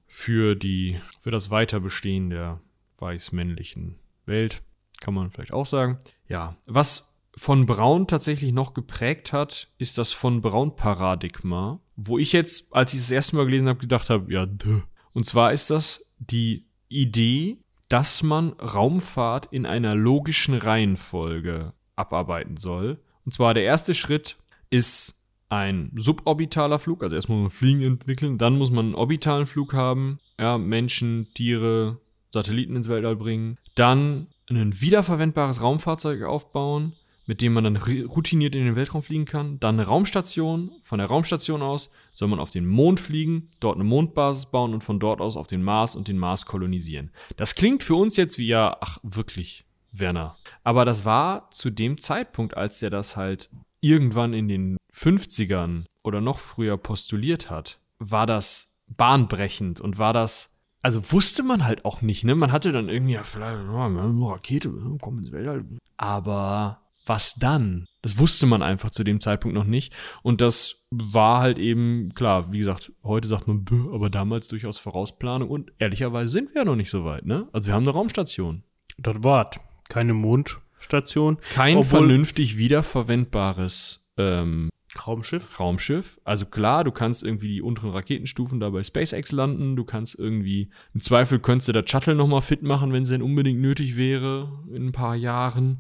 für 0.08 0.56
die, 0.56 1.00
für 1.20 1.32
das 1.32 1.50
Weiterbestehen 1.50 2.30
der 2.30 2.62
weiß-männlichen 2.98 3.96
Welt, 4.26 4.62
kann 5.06 5.14
man 5.14 5.30
vielleicht 5.30 5.54
auch 5.54 5.68
sagen. 5.68 6.00
Ja, 6.28 6.58
was 6.66 7.16
von 7.38 7.68
Braun 7.68 8.08
tatsächlich 8.08 8.52
noch 8.52 8.74
geprägt 8.74 9.34
hat, 9.34 9.70
ist 9.78 10.00
das 10.00 10.12
von 10.12 10.42
Braun-Paradigma, 10.42 11.80
wo 11.96 12.18
ich 12.18 12.34
jetzt, 12.34 12.74
als 12.74 12.94
ich 12.94 13.02
das 13.02 13.12
erste 13.12 13.36
Mal 13.36 13.46
gelesen 13.46 13.70
habe, 13.70 13.80
gedacht 13.80 14.10
habe, 14.10 14.34
ja, 14.34 14.48
duh. 14.48 14.82
Und 15.14 15.26
zwar 15.26 15.54
ist 15.54 15.70
das 15.70 16.12
die 16.18 16.66
Idee, 16.90 17.60
dass 17.88 18.24
man 18.24 18.54
Raumfahrt 18.54 19.48
in 19.52 19.68
einer 19.68 19.94
logischen 19.94 20.56
Reihenfolge 20.56 21.74
abarbeiten 21.96 22.58
soll. 22.58 23.00
Und 23.26 23.32
zwar 23.32 23.54
der 23.54 23.64
erste 23.64 23.94
Schritt 23.94 24.38
ist 24.72 25.24
ein 25.50 25.92
suborbitaler 25.96 26.80
Flug, 26.80 27.04
also 27.04 27.16
erstmal 27.16 27.38
muss 27.38 27.52
man 27.52 27.58
Fliegen 27.58 27.82
entwickeln, 27.84 28.40
dann 28.40 28.58
muss 28.58 28.72
man 28.72 28.88
einen 28.88 28.96
orbitalen 28.96 29.46
Flug 29.46 29.74
haben, 29.74 30.18
ja, 30.40 30.58
Menschen, 30.58 31.28
Tiere, 31.36 32.00
Satelliten 32.32 32.76
ins 32.76 32.90
Weltall 32.90 33.16
bringen, 33.16 33.58
dann 33.76 34.28
ein 34.50 34.82
wiederverwendbares 34.82 35.62
Raumfahrzeug 35.62 36.24
aufbauen, 36.24 36.94
mit 37.26 37.42
dem 37.42 37.54
man 37.54 37.64
dann 37.64 37.78
routiniert 37.78 38.56
in 38.56 38.66
den 38.66 38.76
Weltraum 38.76 39.02
fliegen 39.02 39.26
kann, 39.26 39.60
dann 39.60 39.80
eine 39.80 39.88
Raumstation, 39.88 40.72
von 40.82 41.00
der 41.00 41.08
Raumstation 41.08 41.62
aus 41.62 41.92
soll 42.14 42.28
man 42.28 42.40
auf 42.40 42.52
den 42.52 42.68
Mond 42.68 43.00
fliegen, 43.00 43.50
dort 43.60 43.76
eine 43.76 43.84
Mondbasis 43.84 44.48
bauen 44.48 44.74
und 44.74 44.84
von 44.84 45.00
dort 45.00 45.22
aus 45.22 45.36
auf 45.36 45.48
den 45.48 45.64
Mars 45.64 45.96
und 45.96 46.08
den 46.08 46.20
Mars 46.20 46.46
kolonisieren. 46.46 47.12
Das 47.38 47.56
klingt 47.56 47.82
für 47.82 47.96
uns 47.96 48.16
jetzt 48.16 48.38
wie 48.38 48.48
ja, 48.48 48.78
ach 48.80 49.00
wirklich, 49.02 49.66
Werner. 49.92 50.38
Aber 50.64 50.86
das 50.86 51.06
war 51.06 51.50
zu 51.52 51.72
dem 51.72 51.98
Zeitpunkt, 51.98 52.56
als 52.56 52.80
der 52.80 52.90
das 52.90 53.16
halt 53.16 53.50
irgendwann 53.82 54.34
in 54.34 54.48
den 54.48 54.78
50ern 54.94 55.86
oder 56.04 56.22
noch 56.22 56.40
früher 56.40 56.78
postuliert 56.78 57.50
hat, 57.50 57.80
war 57.98 58.26
das 58.26 58.78
bahnbrechend 58.88 59.82
und 59.82 59.98
war 59.98 60.14
das 60.14 60.55
also 60.86 61.02
wusste 61.12 61.42
man 61.42 61.66
halt 61.66 61.84
auch 61.84 62.04
nicht, 62.04 62.26
ne? 62.26 62.36
Man 62.36 62.52
hatte 62.52 62.72
dann 62.72 62.90
irgendwie, 62.90 63.14
ja, 63.14 63.24
vielleicht 63.24 63.58
ja, 63.58 63.86
eine 63.88 64.30
Rakete, 64.30 64.72
komm 65.02 65.18
ins 65.18 65.32
Weltall. 65.32 65.66
Aber 65.98 66.84
was 67.08 67.34
dann? 67.34 67.88
Das 68.04 68.20
wusste 68.20 68.46
man 68.46 68.62
einfach 68.62 68.92
zu 68.92 69.04
dem 69.04 69.20
Zeitpunkt 69.20 69.56
noch 69.56 69.64
nicht. 69.64 69.96
Und 70.22 70.42
das 70.42 70.86
war 70.92 71.40
halt 71.40 71.58
eben, 71.58 72.12
klar, 72.14 72.52
wie 72.52 72.60
gesagt, 72.60 72.92
heute 73.04 73.28
sagt 73.28 73.48
man, 73.48 73.66
"Bäh", 73.66 73.96
aber 73.96 74.12
damals 74.12 74.48
durchaus 74.48 74.78
Vorausplanung. 74.78 75.50
Und 75.50 75.72
ehrlicherweise 75.80 76.32
sind 76.32 76.50
wir 76.54 76.62
ja 76.62 76.66
noch 76.66 76.76
nicht 76.76 76.92
so 76.92 77.04
weit, 77.04 77.26
ne? 77.26 77.50
Also 77.52 77.66
wir 77.66 77.74
haben 77.74 77.82
eine 77.82 77.92
Raumstation. 77.92 78.62
Das 79.00 79.24
war's. 79.24 79.60
Keine 79.90 80.14
Mondstation. 80.14 81.40
Kein 81.56 81.84
vernünftig 81.84 82.58
wiederverwendbares 82.58 84.08
ähm, 84.18 84.70
Raumschiff. 85.08 85.60
Raumschiff. 85.60 86.20
Also 86.24 86.46
klar, 86.46 86.84
du 86.84 86.92
kannst 86.92 87.24
irgendwie 87.24 87.48
die 87.48 87.62
unteren 87.62 87.92
Raketenstufen 87.92 88.60
da 88.60 88.70
bei 88.70 88.84
SpaceX 88.84 89.32
landen. 89.32 89.76
Du 89.76 89.84
kannst 89.84 90.18
irgendwie, 90.18 90.70
im 90.94 91.02
Zweifel 91.02 91.40
könntest 91.40 91.68
du 91.70 91.74
das 91.74 91.90
Shuttle 91.90 92.16
nochmal 92.16 92.42
fit 92.42 92.64
machen, 92.64 92.94
wenn 92.94 93.04
es 93.04 93.10
denn 93.10 93.22
unbedingt 93.22 93.60
nötig 93.60 93.96
wäre 93.96 94.64
in 94.74 94.88
ein 94.88 94.92
paar 94.92 95.16
Jahren. 95.16 95.80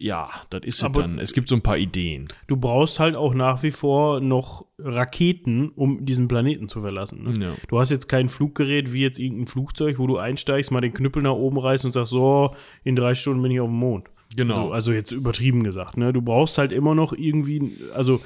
Ja, 0.00 0.30
das 0.48 0.62
ist 0.64 0.82
es 0.82 0.92
dann. 0.92 1.18
Es 1.18 1.34
gibt 1.34 1.48
so 1.48 1.54
ein 1.54 1.60
paar 1.60 1.76
Ideen. 1.76 2.26
Du 2.46 2.56
brauchst 2.56 2.98
halt 2.98 3.14
auch 3.14 3.34
nach 3.34 3.62
wie 3.62 3.70
vor 3.70 4.20
noch 4.20 4.64
Raketen, 4.78 5.68
um 5.68 6.06
diesen 6.06 6.26
Planeten 6.26 6.70
zu 6.70 6.80
verlassen. 6.80 7.22
Ne? 7.22 7.34
Ja. 7.38 7.52
Du 7.68 7.78
hast 7.78 7.90
jetzt 7.90 8.08
kein 8.08 8.30
Fluggerät 8.30 8.94
wie 8.94 9.02
jetzt 9.02 9.18
irgendein 9.18 9.46
Flugzeug, 9.46 9.98
wo 9.98 10.06
du 10.06 10.16
einsteigst, 10.16 10.70
mal 10.70 10.80
den 10.80 10.94
Knüppel 10.94 11.22
nach 11.22 11.34
oben 11.34 11.58
reißt 11.58 11.84
und 11.84 11.92
sagst, 11.92 12.12
so, 12.12 12.54
in 12.82 12.96
drei 12.96 13.12
Stunden 13.12 13.42
bin 13.42 13.52
ich 13.52 13.60
auf 13.60 13.68
dem 13.68 13.76
Mond. 13.76 14.08
Genau. 14.36 14.54
So, 14.54 14.72
also 14.72 14.92
jetzt 14.92 15.12
übertrieben 15.12 15.64
gesagt. 15.64 15.96
Ne? 15.96 16.12
Du 16.12 16.22
brauchst 16.22 16.58
halt 16.58 16.72
immer 16.72 16.94
noch 16.94 17.12
irgendwie, 17.12 17.76
also 17.94 18.20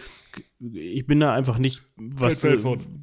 ich 0.61 1.07
bin 1.07 1.21
da 1.21 1.35
einfach 1.35 1.59
nicht, 1.59 1.83
was 1.97 2.45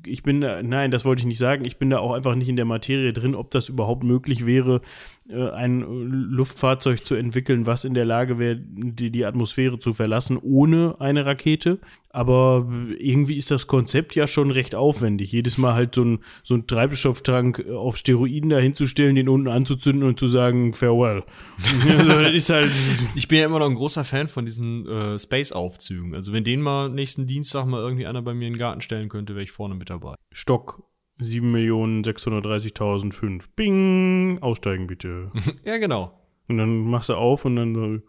ich 0.06 0.24
bin 0.24 0.42
da, 0.42 0.64
nein, 0.64 0.90
das 0.90 1.06
wollte 1.06 1.22
ich 1.22 1.26
nicht 1.26 1.38
sagen. 1.38 1.66
Ich 1.66 1.78
bin 1.78 1.90
da 1.90 2.00
auch 2.00 2.14
einfach 2.14 2.36
nicht 2.36 2.50
in 2.50 2.56
der 2.56 2.66
Materie 2.66 3.14
drin, 3.14 3.36
ob 3.36 3.52
das 3.52 3.70
überhaupt 3.70 4.04
möglich 4.04 4.46
wäre, 4.46 4.82
äh, 5.30 5.50
ein 5.52 5.82
Luftfahrzeug 5.82 7.06
zu 7.06 7.16
entwickeln, 7.16 7.66
was 7.68 7.86
in 7.86 7.94
der 7.94 8.06
Lage 8.06 8.40
wäre, 8.40 8.58
die, 8.58 9.12
die 9.12 9.26
Atmosphäre 9.26 9.80
zu 9.80 9.94
verlassen, 9.94 10.38
ohne 10.38 10.96
eine 11.00 11.26
Rakete. 11.26 11.80
Aber 12.14 12.68
irgendwie 12.98 13.38
ist 13.38 13.52
das 13.52 13.68
Konzept 13.68 14.16
ja 14.16 14.28
schon 14.28 14.52
recht 14.52 14.76
aufwendig. 14.76 15.32
Jedes 15.32 15.58
Mal 15.58 15.76
halt 15.76 15.96
so 15.96 16.04
ein, 16.04 16.20
so 16.44 16.56
ein 16.56 16.68
Treibstofftank 16.68 17.66
auf 17.70 17.96
Steroiden 17.96 18.50
dahinzustellen, 18.50 19.16
den 19.16 19.30
unten 19.30 19.48
anzuzünden 19.48 20.04
und 20.04 20.20
zu 20.20 20.28
sagen, 20.28 20.74
farewell. 20.74 21.24
also, 21.98 22.22
das 22.22 22.34
ist 22.34 22.50
halt. 22.50 22.72
Ich 23.16 23.30
bin 23.30 23.40
ja 23.40 23.46
immer 23.46 23.60
noch 23.60 23.70
ein 23.70 23.76
großer 23.76 24.04
Fan 24.04 24.28
von 24.28 24.44
diesen 24.44 24.86
äh, 24.88 25.18
Space-Aufzügen. 25.18 26.14
Also 26.14 26.34
wenn 26.34 26.44
den 26.44 26.60
mal 26.60 26.90
nächsten 26.90 27.28
Dienstag 27.42 27.66
mal 27.66 27.82
irgendwie 27.82 28.06
einer 28.06 28.22
bei 28.22 28.36
mir 28.36 28.48
in 28.48 28.54
den 28.54 28.60
Garten 28.60 28.82
stellen 28.82 29.10
könnte, 29.10 29.34
wäre 29.34 29.42
ich 29.42 29.52
vorne 29.52 29.74
mit 29.74 29.90
dabei. 29.90 30.14
Stock 30.32 30.84
7.630.005. 31.20 33.46
Bing! 33.56 34.38
Aussteigen 34.44 34.86
bitte. 34.86 35.32
ja, 35.66 35.80
genau. 35.80 36.22
Und 36.48 36.60
dann 36.60 36.86
machst 36.86 37.10
du 37.10 37.16
auf 37.16 37.44
und 37.46 37.56
dann 37.56 37.74
so. 37.74 37.82
Und 37.82 38.04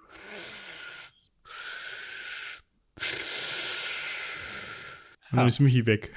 dann 5.32 5.48
ist 5.48 5.60
Michi 5.60 5.86
weg. 5.86 6.12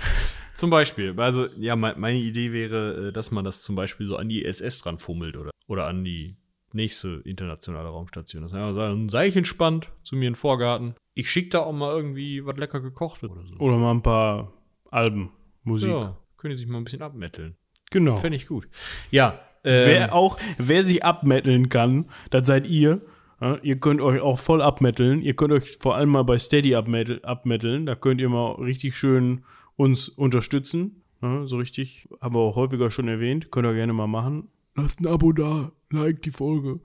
Zum 0.53 0.69
Beispiel. 0.69 1.17
Also, 1.17 1.47
ja, 1.57 1.77
me 1.77 1.95
meine 1.97 2.19
Idee 2.19 2.51
wäre, 2.51 3.07
äh, 3.07 3.13
dass 3.13 3.31
man 3.31 3.45
das 3.45 3.61
zum 3.61 3.77
Beispiel 3.77 4.07
so 4.07 4.17
an 4.17 4.27
die 4.27 4.43
SS 4.43 4.81
dran 4.81 4.99
fummelt 4.99 5.37
oder, 5.37 5.51
oder 5.67 5.87
an 5.87 6.03
die 6.03 6.35
nächste 6.73 7.21
internationale 7.23 7.87
Raumstation. 7.87 8.43
Das 8.43 8.51
heißt, 8.51 8.77
ein 8.77 9.07
Seilchen 9.07 9.45
spannt 9.45 9.89
zu 10.03 10.17
mir 10.17 10.27
in 10.27 10.33
den 10.33 10.35
Vorgarten. 10.35 10.95
Ich 11.15 11.31
schicke 11.31 11.49
da 11.49 11.59
auch 11.59 11.73
mal 11.73 11.95
irgendwie 11.95 12.45
was 12.45 12.57
lecker 12.57 12.81
gekochtes 12.81 13.31
oder 13.31 13.41
so. 13.47 13.55
Oder 13.57 13.77
mal 13.77 13.91
ein 13.91 14.03
paar 14.03 14.53
Alben, 14.91 15.31
Musik. 15.63 15.89
Ja, 15.89 16.17
können 16.37 16.51
die 16.51 16.57
sich 16.57 16.67
mal 16.67 16.77
ein 16.77 16.83
bisschen 16.83 17.01
abmetteln. 17.01 17.55
Genau. 17.89 18.15
Fände 18.17 18.35
ich 18.35 18.47
gut. 18.47 18.67
Ja, 19.11 19.39
ähm, 19.63 19.85
Wer 19.85 20.13
auch, 20.13 20.37
wer 20.57 20.83
sich 20.83 21.03
abmetteln 21.03 21.69
kann, 21.69 22.05
das 22.29 22.45
seid 22.45 22.67
ihr. 22.67 23.01
Ja, 23.41 23.57
ihr 23.63 23.79
könnt 23.79 23.99
euch 23.99 24.21
auch 24.21 24.39
voll 24.39 24.61
abmetteln. 24.61 25.21
Ihr 25.21 25.35
könnt 25.35 25.51
euch 25.51 25.77
vor 25.79 25.95
allem 25.95 26.09
mal 26.09 26.23
bei 26.23 26.37
Steady 26.37 26.75
abmettel, 26.75 27.23
abmetteln. 27.23 27.85
Da 27.85 27.95
könnt 27.95 28.21
ihr 28.21 28.29
mal 28.29 28.51
richtig 28.53 28.95
schön 28.95 29.43
uns 29.75 30.07
unterstützen. 30.07 31.01
Ja, 31.21 31.47
so 31.47 31.57
richtig, 31.57 32.07
haben 32.21 32.35
wir 32.35 32.39
auch 32.39 32.55
häufiger 32.55 32.91
schon 32.91 33.07
erwähnt. 33.07 33.51
Könnt 33.51 33.65
ihr 33.65 33.73
gerne 33.73 33.93
mal 33.93 34.07
machen. 34.07 34.49
Lasst 34.75 34.99
ein 34.99 35.07
Abo 35.07 35.31
da, 35.31 35.71
like 35.89 36.21
die 36.21 36.31
Folge. 36.31 36.81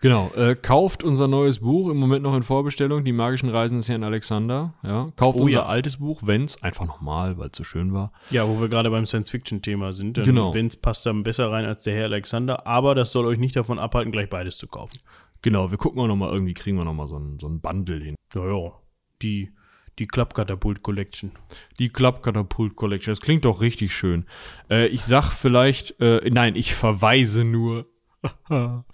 Genau, 0.00 0.30
äh, 0.36 0.54
kauft 0.54 1.04
unser 1.04 1.28
neues 1.28 1.58
Buch, 1.58 1.90
im 1.90 1.96
Moment 1.98 2.22
noch 2.22 2.34
in 2.34 2.42
Vorbestellung, 2.42 3.04
Die 3.04 3.12
magischen 3.12 3.50
Reisen 3.50 3.76
des 3.76 3.88
Herrn 3.88 4.04
Alexander. 4.04 4.74
Ja, 4.82 5.12
kauft 5.16 5.38
Oh 5.40 5.44
unser 5.44 5.58
ja. 5.60 5.66
altes 5.66 5.98
Buch, 5.98 6.22
wenn's, 6.24 6.62
einfach 6.62 6.86
nochmal, 6.86 7.36
weil 7.36 7.48
es 7.48 7.56
so 7.58 7.64
schön 7.64 7.92
war. 7.92 8.12
Ja, 8.30 8.48
wo 8.48 8.60
wir 8.60 8.68
gerade 8.68 8.90
beim 8.90 9.06
Science-Fiction-Thema 9.06 9.92
sind. 9.92 10.16
Denn 10.16 10.24
Genau. 10.24 10.54
Wenn's 10.54 10.76
passt 10.76 11.04
dann 11.04 11.22
besser 11.22 11.50
rein 11.50 11.64
als 11.64 11.82
der 11.82 11.94
Herr 11.94 12.04
Alexander. 12.04 12.66
Aber 12.66 12.94
das 12.94 13.12
soll 13.12 13.26
euch 13.26 13.38
nicht 13.38 13.56
davon 13.56 13.78
abhalten, 13.78 14.12
gleich 14.12 14.30
beides 14.30 14.56
zu 14.56 14.68
kaufen. 14.68 15.00
Genau, 15.42 15.70
wir 15.70 15.78
gucken 15.78 16.00
auch 16.00 16.06
nochmal, 16.06 16.32
irgendwie 16.32 16.54
kriegen 16.54 16.76
wir 16.76 16.84
nochmal 16.84 17.08
so 17.08 17.18
ein, 17.18 17.38
so 17.40 17.48
ein 17.48 17.60
Bundle 17.60 18.02
hin. 18.02 18.14
Ja, 18.34 18.46
ja. 18.46 18.72
Die, 19.20 19.52
die 20.00 20.08
Klappkatapult-Collection. 20.08 21.32
Die 21.78 21.90
Klappkatapult 21.90 22.74
Collection, 22.74 23.12
das 23.12 23.20
klingt 23.20 23.44
doch 23.44 23.60
richtig 23.60 23.94
schön. 23.94 24.24
Äh, 24.68 24.88
ich 24.88 25.04
sag 25.04 25.30
vielleicht, 25.30 26.00
äh, 26.00 26.28
nein, 26.30 26.56
ich 26.56 26.74
verweise 26.74 27.44
nur. 27.44 27.86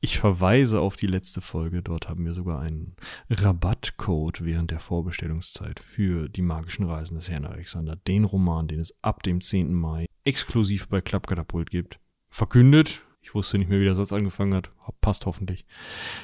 ich 0.00 0.18
verweise 0.18 0.80
auf 0.80 0.96
die 0.96 1.06
letzte 1.06 1.40
Folge. 1.40 1.82
Dort 1.82 2.08
haben 2.08 2.24
wir 2.24 2.32
sogar 2.32 2.60
einen 2.60 2.96
Rabattcode 3.30 4.44
während 4.44 4.70
der 4.70 4.80
Vorbestellungszeit 4.80 5.78
für 5.78 6.28
die 6.28 6.42
magischen 6.42 6.86
Reisen 6.86 7.14
des 7.14 7.28
Herrn 7.28 7.44
Alexander. 7.44 7.94
Den 7.94 8.24
Roman, 8.24 8.66
den 8.66 8.80
es 8.80 8.94
ab 9.02 9.22
dem 9.22 9.40
10. 9.40 9.72
Mai 9.72 10.06
exklusiv 10.24 10.88
bei 10.88 11.00
Klappkatapult 11.00 11.70
gibt. 11.70 12.00
Verkündet. 12.28 13.05
Ich 13.26 13.34
wusste 13.34 13.58
nicht 13.58 13.68
mehr, 13.68 13.80
wie 13.80 13.84
der 13.84 13.96
Satz 13.96 14.12
angefangen 14.12 14.54
hat. 14.54 14.70
Passt 15.00 15.26
hoffentlich. 15.26 15.66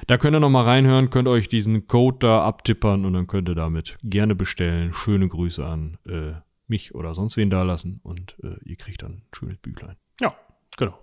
Da 0.06 0.18
könnt 0.18 0.36
ihr 0.36 0.40
noch 0.40 0.50
mal 0.50 0.62
reinhören, 0.62 1.10
könnt 1.10 1.26
euch 1.26 1.48
diesen 1.48 1.88
Code 1.88 2.18
da 2.20 2.42
abtippern 2.42 3.04
und 3.04 3.12
dann 3.14 3.26
könnt 3.26 3.48
ihr 3.48 3.56
damit 3.56 3.98
gerne 4.04 4.36
bestellen. 4.36 4.94
Schöne 4.94 5.26
Grüße 5.26 5.66
an 5.66 5.98
äh, 6.06 6.34
mich 6.68 6.94
oder 6.94 7.16
sonst 7.16 7.36
wen 7.36 7.50
da 7.50 7.64
lassen 7.64 7.98
und 8.04 8.36
äh, 8.44 8.54
ihr 8.64 8.76
kriegt 8.76 9.02
dann 9.02 9.14
ein 9.14 9.22
schönes 9.34 9.58
Büchlein. 9.58 9.96
Ja, 10.20 10.32
genau. 10.78 10.96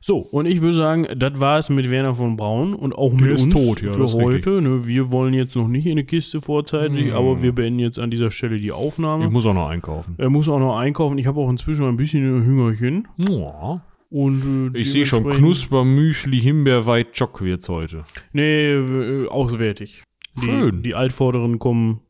So, 0.00 0.18
und 0.18 0.46
ich 0.46 0.60
würde 0.60 0.76
sagen, 0.76 1.06
das 1.16 1.40
war 1.40 1.58
es 1.58 1.70
mit 1.70 1.90
Werner 1.90 2.14
von 2.14 2.36
Braun 2.36 2.72
und 2.72 2.92
auch 2.94 3.12
mit 3.12 3.28
uns 3.32 3.48
tot, 3.48 3.82
ja, 3.82 3.90
für 3.90 4.06
heute. 4.12 4.62
Ne, 4.62 4.86
wir 4.86 5.10
wollen 5.10 5.34
jetzt 5.34 5.56
noch 5.56 5.66
nicht 5.66 5.86
in 5.86 5.92
eine 5.92 6.04
Kiste 6.04 6.40
vorzeitig, 6.40 7.06
Hm. 7.06 7.16
aber 7.16 7.42
wir 7.42 7.52
beenden 7.52 7.80
jetzt 7.80 7.98
an 7.98 8.12
dieser 8.12 8.30
Stelle 8.30 8.58
die 8.58 8.70
Aufnahme. 8.70 9.24
Ich 9.24 9.32
muss 9.32 9.44
auch 9.44 9.54
noch 9.54 9.68
einkaufen. 9.68 10.14
er 10.18 10.30
muss 10.30 10.48
auch 10.48 10.60
noch 10.60 10.78
einkaufen. 10.78 11.18
Ich 11.18 11.26
habe 11.26 11.40
auch 11.40 11.50
inzwischen 11.50 11.84
ein 11.86 11.96
bisschen 11.96 12.22
Hüngerchen. 12.44 13.08
Ja. 13.28 13.82
Und, 14.10 14.72
äh, 14.74 14.78
Ich 14.78 14.92
sehe 14.92 15.04
schon 15.06 15.24
Knusper, 15.28 15.84
Müsli, 15.84 16.40
Himbeer, 16.40 16.84
Choc 17.16 17.40
wird's 17.40 17.68
heute. 17.68 18.04
Nee, 18.32 18.72
äh, 18.72 19.28
auswärtig. 19.28 20.02
Die, 20.40 20.44
Schön. 20.46 20.82
Die 20.82 20.94
Altvorderen 20.94 21.58
kommen 21.58 22.00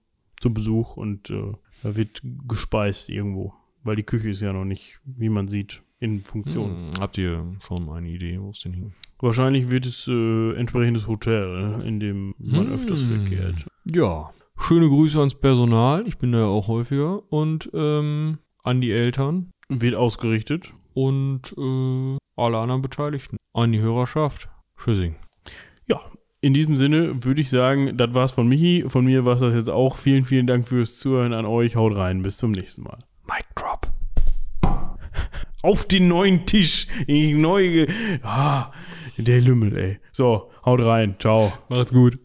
zu 0.41 0.53
Besuch 0.53 0.97
und 0.97 1.31
äh, 1.31 1.53
da 1.83 1.97
wird 1.97 2.23
gespeist 2.49 3.09
irgendwo. 3.09 3.55
Weil 3.85 3.97
die 3.97 4.03
Küche 4.03 4.31
ist 4.31 4.41
ja 4.43 4.53
noch 4.53 4.65
nicht, 4.65 4.99
wie 5.05 5.29
man 5.29 5.49
sieht, 5.49 5.83
in 6.01 6.25
Funktion. 6.25 6.71
Hm, 6.71 6.91
habt 7.01 7.17
ihr 7.19 7.57
schon 7.67 7.89
eine 7.89 8.09
Idee, 8.09 8.39
wo 8.41 8.51
es 8.51 8.59
denn 8.61 8.73
hin? 8.75 8.93
Wahrscheinlich 9.21 9.71
wird 9.71 9.87
es 9.87 10.09
äh, 10.09 10.53
entsprechendes 10.55 11.07
Hotel, 11.09 11.81
in 11.87 12.01
dem 12.01 12.35
man 12.39 12.67
Hm. 12.67 12.73
öfters 12.75 13.03
verkehrt. 13.05 13.67
Ja. 13.95 14.31
Schöne 14.59 14.89
Grüße 14.89 15.19
ans 15.19 15.35
Personal. 15.35 16.07
Ich 16.07 16.19
bin 16.19 16.33
da 16.33 16.39
ja 16.41 16.45
auch 16.47 16.69
häufiger. 16.69 17.23
Und 17.33 17.71
ähm, 17.73 18.39
an 18.63 18.81
die 18.81 18.91
Eltern. 18.91 19.51
Wird 19.69 19.95
ausgerichtet. 19.95 20.73
Und 20.97 21.55
äh, 21.59 22.17
alle 22.37 22.59
anderen 22.59 22.81
Beteiligten. 22.81 23.37
An 23.53 23.73
die 23.73 23.81
Hörerschaft. 23.81 24.49
Tschüssing. 24.79 25.17
Ja, 25.87 26.01
in 26.41 26.55
diesem 26.55 26.75
Sinne 26.75 27.23
würde 27.23 27.43
ich 27.43 27.51
sagen, 27.51 27.99
das 27.99 28.15
war's 28.15 28.33
von 28.33 28.49
Michi. 28.49 28.85
Von 28.89 29.05
mir 29.05 29.27
war 29.27 29.35
es 29.35 29.43
das 29.43 29.55
jetzt 29.55 29.71
auch. 29.71 29.97
Vielen, 29.97 30.25
vielen 30.25 30.47
Dank 30.47 30.67
fürs 30.67 30.99
Zuhören 30.99 31.35
an 31.35 31.45
euch. 31.45 31.77
Haut 31.77 31.95
rein. 31.97 32.23
Bis 32.23 32.39
zum 32.39 32.53
nächsten 32.53 32.83
Mal. 32.83 32.99
Mic 33.27 33.45
drop. 33.55 33.91
Auf 35.63 35.87
den 35.87 36.09
neuen 36.09 36.47
Tisch. 36.47 36.87
Die 37.07 37.35
neue. 37.35 37.89
Ah, 38.23 38.73
der 39.19 39.43
Lümmel, 39.43 39.77
ey. 39.77 39.99
So, 40.13 40.51
haut 40.65 40.81
rein. 40.81 41.17
Ciao. 41.19 41.53
Macht's 41.69 41.93
gut. 41.93 42.19